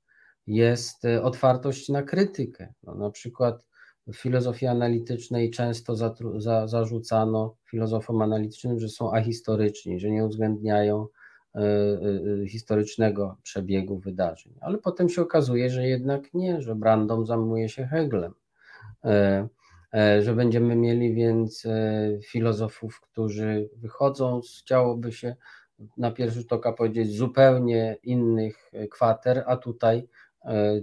jest 0.47 1.05
e, 1.05 1.23
otwartość 1.23 1.89
na 1.89 2.03
krytykę. 2.03 2.73
No, 2.83 2.95
na 2.95 3.09
przykład 3.09 3.67
w 4.07 4.15
filozofii 4.15 4.67
analitycznej 4.67 5.51
często 5.51 5.95
za, 6.37 6.67
zarzucano 6.67 7.55
filozofom 7.69 8.21
analitycznym, 8.21 8.79
że 8.79 8.89
są 8.89 9.13
ahistoryczni, 9.13 9.99
że 9.99 10.11
nie 10.11 10.25
uwzględniają 10.25 11.07
E, 11.55 11.61
e, 12.41 12.47
historycznego 12.47 13.37
przebiegu 13.43 13.99
wydarzeń. 13.99 14.53
Ale 14.61 14.77
potem 14.77 15.09
się 15.09 15.21
okazuje, 15.21 15.69
że 15.69 15.87
jednak 15.87 16.33
nie, 16.33 16.61
że 16.61 16.75
Brandom 16.75 17.25
zajmuje 17.25 17.69
się 17.69 17.85
Heglem, 17.85 18.33
e, 19.05 19.47
że 20.21 20.35
będziemy 20.35 20.75
mieli 20.75 21.13
więc 21.13 21.67
filozofów, 22.25 23.01
którzy 23.01 23.69
wychodzą 23.75 24.41
chciałoby 24.59 25.11
się 25.11 25.35
na 25.97 26.11
pierwszy 26.11 26.39
rzut 26.39 26.53
oka 26.53 26.73
powiedzieć, 26.73 27.15
zupełnie 27.15 27.97
innych 28.03 28.71
kwater, 28.91 29.43
a 29.47 29.57
tutaj 29.57 30.07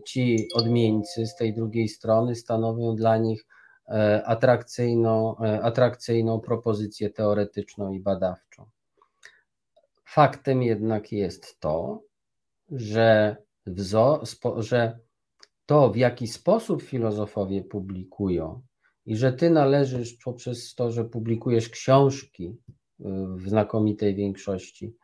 ci 0.07 0.49
odmieńcy 0.55 1.27
z 1.27 1.37
tej 1.37 1.55
drugiej 1.55 1.89
strony 1.89 2.35
stanowią 2.35 2.97
dla 2.97 3.19
nich 3.19 3.47
atrakcyjną, 4.24 5.37
atrakcyjną 5.37 6.41
propozycję 6.41 7.11
teoretyczną 7.11 7.93
i 7.93 8.01
badawczą. 8.01 8.66
Faktem 10.05 10.62
jednak 10.62 11.12
jest 11.12 11.61
to, 11.61 12.03
że, 12.70 13.37
że 14.57 14.99
to, 15.66 15.91
w 15.91 15.97
jaki 15.97 16.27
sposób 16.27 16.82
filozofowie 16.82 17.65
publikują 17.65 18.62
i 19.07 19.16
że 19.16 19.32
ty 19.32 19.51
należysz 19.51 20.16
poprzez 20.24 20.74
to, 20.74 20.91
że 20.91 21.05
publikujesz 21.05 21.69
książki 21.69 22.57
w 23.37 23.49
znakomitej 23.49 24.15
większości, 24.15 24.97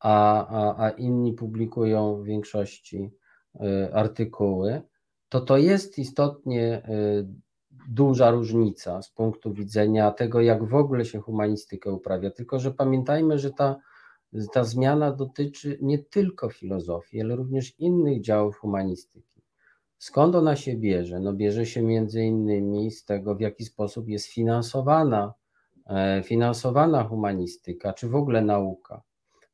a, 0.00 0.46
a, 0.46 0.86
a 0.86 0.90
inni 0.90 1.32
publikują 1.32 2.16
w 2.16 2.24
większości 2.24 3.10
artykuły, 3.92 4.82
to 5.28 5.40
to 5.40 5.56
jest 5.56 5.98
istotnie 5.98 6.82
y, 6.88 7.26
duża 7.88 8.30
różnica 8.30 9.02
z 9.02 9.10
punktu 9.10 9.52
widzenia 9.52 10.10
tego, 10.10 10.40
jak 10.40 10.64
w 10.64 10.74
ogóle 10.74 11.04
się 11.04 11.20
humanistykę 11.20 11.92
uprawia. 11.92 12.30
Tylko, 12.30 12.58
że 12.58 12.70
pamiętajmy, 12.70 13.38
że 13.38 13.50
ta 13.50 13.76
ta 14.52 14.64
zmiana 14.64 15.12
dotyczy 15.12 15.78
nie 15.82 15.98
tylko 15.98 16.48
filozofii, 16.48 17.20
ale 17.20 17.36
również 17.36 17.80
innych 17.80 18.20
działów 18.20 18.56
humanistyki. 18.56 19.42
Skąd 19.98 20.34
ona 20.34 20.56
się 20.56 20.76
bierze? 20.76 21.20
No 21.20 21.32
bierze 21.32 21.66
się 21.66 21.82
między 21.82 22.22
innymi 22.22 22.90
z 22.90 23.04
tego, 23.04 23.34
w 23.34 23.40
jaki 23.40 23.64
sposób 23.64 24.08
jest 24.08 24.26
finansowana, 24.26 25.34
e, 25.86 26.22
finansowana 26.22 27.04
humanistyka, 27.04 27.92
czy 27.92 28.08
w 28.08 28.14
ogóle 28.14 28.42
nauka, 28.42 29.02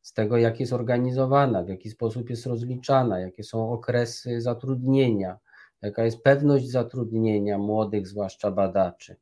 z 0.03 0.13
tego, 0.13 0.37
jak 0.37 0.61
jest 0.61 0.73
organizowana, 0.73 1.63
w 1.63 1.69
jaki 1.69 1.91
sposób 1.91 2.31
jest 2.31 2.47
rozliczana, 2.47 3.21
jakie 3.21 3.45
są 3.45 3.73
okresy 3.73 4.41
zatrudnienia, 4.41 5.39
jaka 5.83 6.05
jest 6.05 6.23
pewność 6.23 6.71
zatrudnienia 6.71 7.59
młodych, 7.59 8.09
zwłaszcza 8.09 8.51
badaczy. 8.51 9.17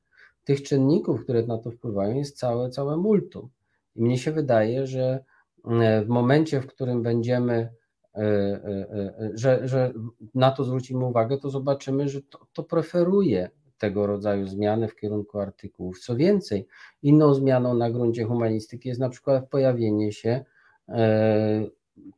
Tych 0.45 0.63
czynników, 0.63 1.23
które 1.23 1.47
na 1.47 1.59
to 1.59 1.71
wpływają, 1.71 2.17
jest 2.17 2.39
całe, 2.39 2.71
całe 2.71 2.97
multum. 2.97 3.49
I 3.95 4.03
mnie 4.03 4.19
się 4.19 4.33
wydaje, 4.33 4.87
że 4.87 5.25
E, 5.65 6.05
w 6.05 6.09
momencie, 6.09 6.61
w 6.61 6.67
którym 6.67 7.03
będziemy, 7.03 7.71
e, 8.15 8.21
e, 8.21 9.31
że, 9.35 9.69
że 9.69 9.93
na 10.35 10.51
to 10.51 10.65
zwrócimy 10.65 11.05
uwagę, 11.05 11.39
to 11.39 11.51
zobaczymy, 11.51 12.09
że 12.09 12.23
to, 12.23 12.47
to 12.53 12.63
preferuje 12.63 13.51
tego 13.79 14.07
rodzaju 14.07 14.47
zmiany 14.47 14.89
w 14.89 14.97
kierunku 14.97 15.41
artykułów. 15.41 16.01
Co 16.01 16.17
więcej, 16.17 16.67
inną 17.03 17.35
zmianą 17.35 17.75
na 17.75 17.91
gruncie 17.91 18.25
humanistyki 18.25 18.89
jest 18.89 19.01
na 19.01 19.09
przykład 19.09 19.49
pojawienie 19.49 20.13
się 20.13 20.45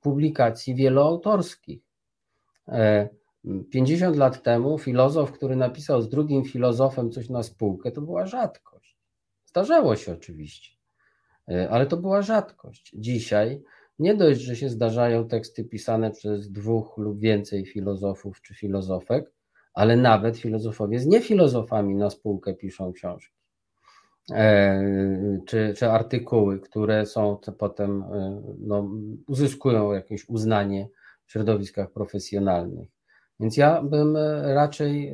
publikacji 0.01 0.75
wieloautorskich. 0.75 1.81
50 3.71 4.17
lat 4.17 4.43
temu 4.43 4.79
filozof, 4.79 5.33
który 5.33 5.57
napisał 5.57 6.03
z 6.03 6.09
drugim 6.09 6.45
filozofem 6.45 7.11
coś 7.11 7.29
na 7.29 7.43
spółkę, 7.43 7.91
to 7.93 8.01
była 8.01 8.27
rzadkość. 8.27 8.97
Zdarzało 9.45 9.97
się 9.97 10.13
oczywiście. 10.13 10.77
E, 11.49 11.71
ale 11.71 11.87
to 11.87 11.97
była 11.97 12.23
rzadkość. 12.23 12.93
Dzisiaj 12.95 13.63
nie 13.99 14.15
dość, 14.15 14.41
że 14.41 14.57
się 14.57 14.69
zdarzają 14.69 15.29
teksty 15.29 15.65
pisane 15.65 16.11
przez 16.11 16.53
dwóch 16.53 16.99
lub 16.99 17.21
więcej 17.21 17.67
filozofów 17.67 18.43
czy 18.43 18.55
filozofek, 18.55 19.33
ale 19.75 19.97
nawet 19.97 20.39
filozofowie 20.39 20.99
z 20.99 21.07
niefilozofami 21.07 21.95
na 21.95 22.11
spółkę 22.11 22.55
piszą 22.55 22.93
książki. 22.93 23.40
E, 24.33 24.83
czy, 25.47 25.75
czy 25.77 25.91
artykuły, 25.91 26.61
które 26.61 27.07
są 27.07 27.39
potem, 27.59 28.03
e, 28.03 28.43
no, 28.59 28.91
uzyskują 29.27 29.93
jakieś 29.93 30.29
uznanie 30.29 30.89
w 31.27 31.33
środowiskach 31.33 31.91
profesjonalnych. 31.91 32.89
Więc 33.41 33.57
ja 33.57 33.83
bym 33.83 34.17
raczej, 34.43 35.13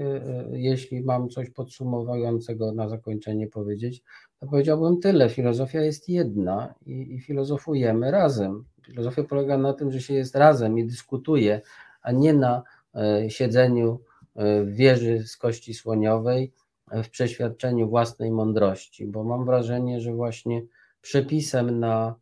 jeśli 0.52 1.02
mam 1.02 1.28
coś 1.28 1.50
podsumowującego 1.50 2.72
na 2.72 2.88
zakończenie 2.88 3.46
powiedzieć, 3.48 4.02
to 4.40 4.46
powiedziałbym 4.46 5.00
tyle. 5.00 5.28
Filozofia 5.30 5.80
jest 5.80 6.08
jedna 6.08 6.74
i, 6.86 7.14
i 7.14 7.20
filozofujemy 7.20 8.10
razem. 8.10 8.64
Filozofia 8.86 9.24
polega 9.24 9.58
na 9.58 9.72
tym, 9.72 9.92
że 9.92 10.00
się 10.00 10.14
jest 10.14 10.34
razem 10.34 10.78
i 10.78 10.86
dyskutuje, 10.86 11.60
a 12.02 12.12
nie 12.12 12.34
na 12.34 12.62
e, 12.94 13.30
siedzeniu 13.30 14.00
e, 14.34 14.64
w 14.64 14.74
wieży 14.74 15.22
z 15.26 15.36
kości 15.36 15.74
słoniowej 15.74 16.44
e, 16.44 16.65
w 16.92 17.08
przeświadczeniu 17.10 17.88
własnej 17.88 18.30
mądrości, 18.30 19.06
bo 19.06 19.24
mam 19.24 19.44
wrażenie, 19.44 20.00
że 20.00 20.12
właśnie 20.12 20.62
przepisem 21.00 21.80
na 21.80 22.14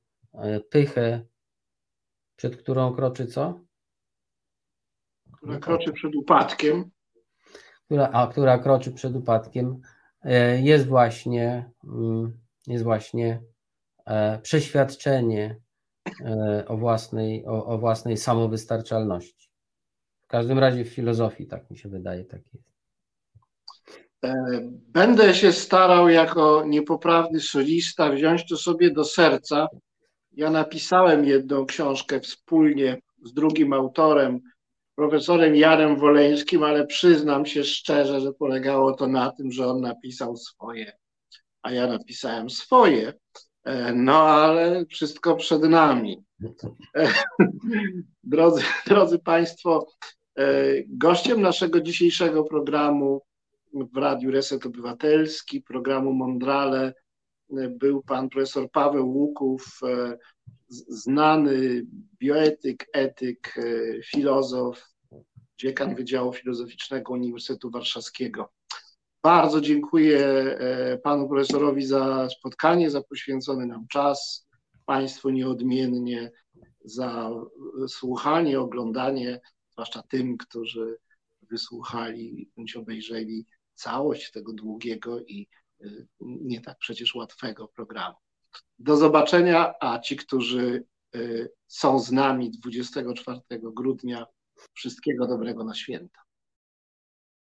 pychę, 0.70 1.20
przed 2.36 2.56
którą 2.56 2.94
kroczy 2.94 3.26
co? 3.26 3.60
Która 5.32 5.58
kroczy 5.58 5.92
przed 5.92 6.14
upadkiem. 6.14 6.90
Która, 7.84 8.08
a 8.08 8.26
która 8.26 8.58
kroczy 8.58 8.92
przed 8.92 9.16
upadkiem, 9.16 9.80
jest 10.62 10.86
właśnie, 10.86 11.70
mm, 11.84 12.38
jest 12.66 12.84
właśnie 12.84 13.42
przeświadczenie 14.42 15.60
E, 16.20 16.64
o 16.68 16.76
własnej, 16.76 17.46
o, 17.46 17.66
o 17.66 17.78
własnej 17.78 18.16
samowystarczalności. 18.16 19.50
W 20.22 20.26
każdym 20.26 20.58
razie 20.58 20.84
w 20.84 20.88
filozofii, 20.88 21.46
tak 21.46 21.70
mi 21.70 21.78
się 21.78 21.88
wydaje, 21.88 22.24
tak 22.24 22.40
jest. 22.54 22.73
E, 24.24 24.60
będę 24.88 25.34
się 25.34 25.52
starał 25.52 26.08
jako 26.08 26.64
niepoprawny 26.66 27.40
solista 27.40 28.10
wziąć 28.10 28.48
to 28.48 28.56
sobie 28.56 28.90
do 28.90 29.04
serca. 29.04 29.68
Ja 30.32 30.50
napisałem 30.50 31.24
jedną 31.24 31.66
książkę 31.66 32.20
wspólnie 32.20 33.00
z 33.24 33.32
drugim 33.32 33.72
autorem, 33.72 34.40
profesorem 34.94 35.56
Jarem 35.56 35.96
Woleńskim, 35.96 36.62
ale 36.62 36.86
przyznam 36.86 37.46
się 37.46 37.64
szczerze, 37.64 38.20
że 38.20 38.32
polegało 38.32 38.92
to 38.92 39.06
na 39.06 39.32
tym, 39.32 39.52
że 39.52 39.66
on 39.66 39.80
napisał 39.80 40.36
swoje, 40.36 40.92
a 41.62 41.72
ja 41.72 41.86
napisałem 41.86 42.50
swoje. 42.50 43.12
E, 43.64 43.92
no 43.92 44.22
ale 44.22 44.86
wszystko 44.86 45.36
przed 45.36 45.62
nami. 45.62 46.24
E, 46.96 47.08
drodzy, 48.24 48.62
drodzy 48.86 49.18
Państwo, 49.18 49.86
gościem 50.88 51.40
naszego 51.40 51.80
dzisiejszego 51.80 52.44
programu 52.44 53.20
w 53.74 53.96
Radiu 53.96 54.30
Reset 54.30 54.66
Obywatelski, 54.66 55.62
programu 55.62 56.12
Mondrale, 56.12 56.94
był 57.70 58.02
pan 58.02 58.28
profesor 58.28 58.70
Paweł 58.70 59.10
Łuków, 59.10 59.80
znany 60.88 61.86
bioetyk, 62.18 62.86
etyk, 62.92 63.54
filozof, 64.04 64.94
dziekan 65.58 65.94
Wydziału 65.94 66.32
Filozoficznego 66.32 67.12
Uniwersytetu 67.12 67.70
Warszawskiego. 67.70 68.52
Bardzo 69.22 69.60
dziękuję 69.60 70.18
e, 70.18 70.98
panu 70.98 71.28
profesorowi 71.28 71.86
za 71.86 72.28
spotkanie, 72.28 72.90
za 72.90 73.02
poświęcony 73.02 73.66
nam 73.66 73.86
czas, 73.88 74.46
państwu 74.86 75.30
nieodmiennie 75.30 76.30
za 76.84 77.30
słuchanie, 77.88 78.60
oglądanie, 78.60 79.40
zwłaszcza 79.72 80.02
tym, 80.02 80.36
którzy 80.36 80.96
wysłuchali 81.50 82.50
bądź 82.56 82.76
obejrzeli 82.76 83.46
całość 83.74 84.30
tego 84.30 84.52
długiego 84.52 85.20
i 85.20 85.48
e, 85.80 85.86
nie 86.20 86.60
tak 86.60 86.78
przecież 86.78 87.14
łatwego 87.14 87.68
programu. 87.68 88.16
Do 88.78 88.96
zobaczenia, 88.96 89.74
a 89.80 89.98
ci, 89.98 90.16
którzy 90.16 90.84
e, 91.14 91.18
są 91.66 91.98
z 91.98 92.12
nami 92.12 92.50
24 92.50 93.40
grudnia, 93.50 94.26
wszystkiego 94.74 95.26
dobrego 95.26 95.64
na 95.64 95.74
święta. 95.74 96.23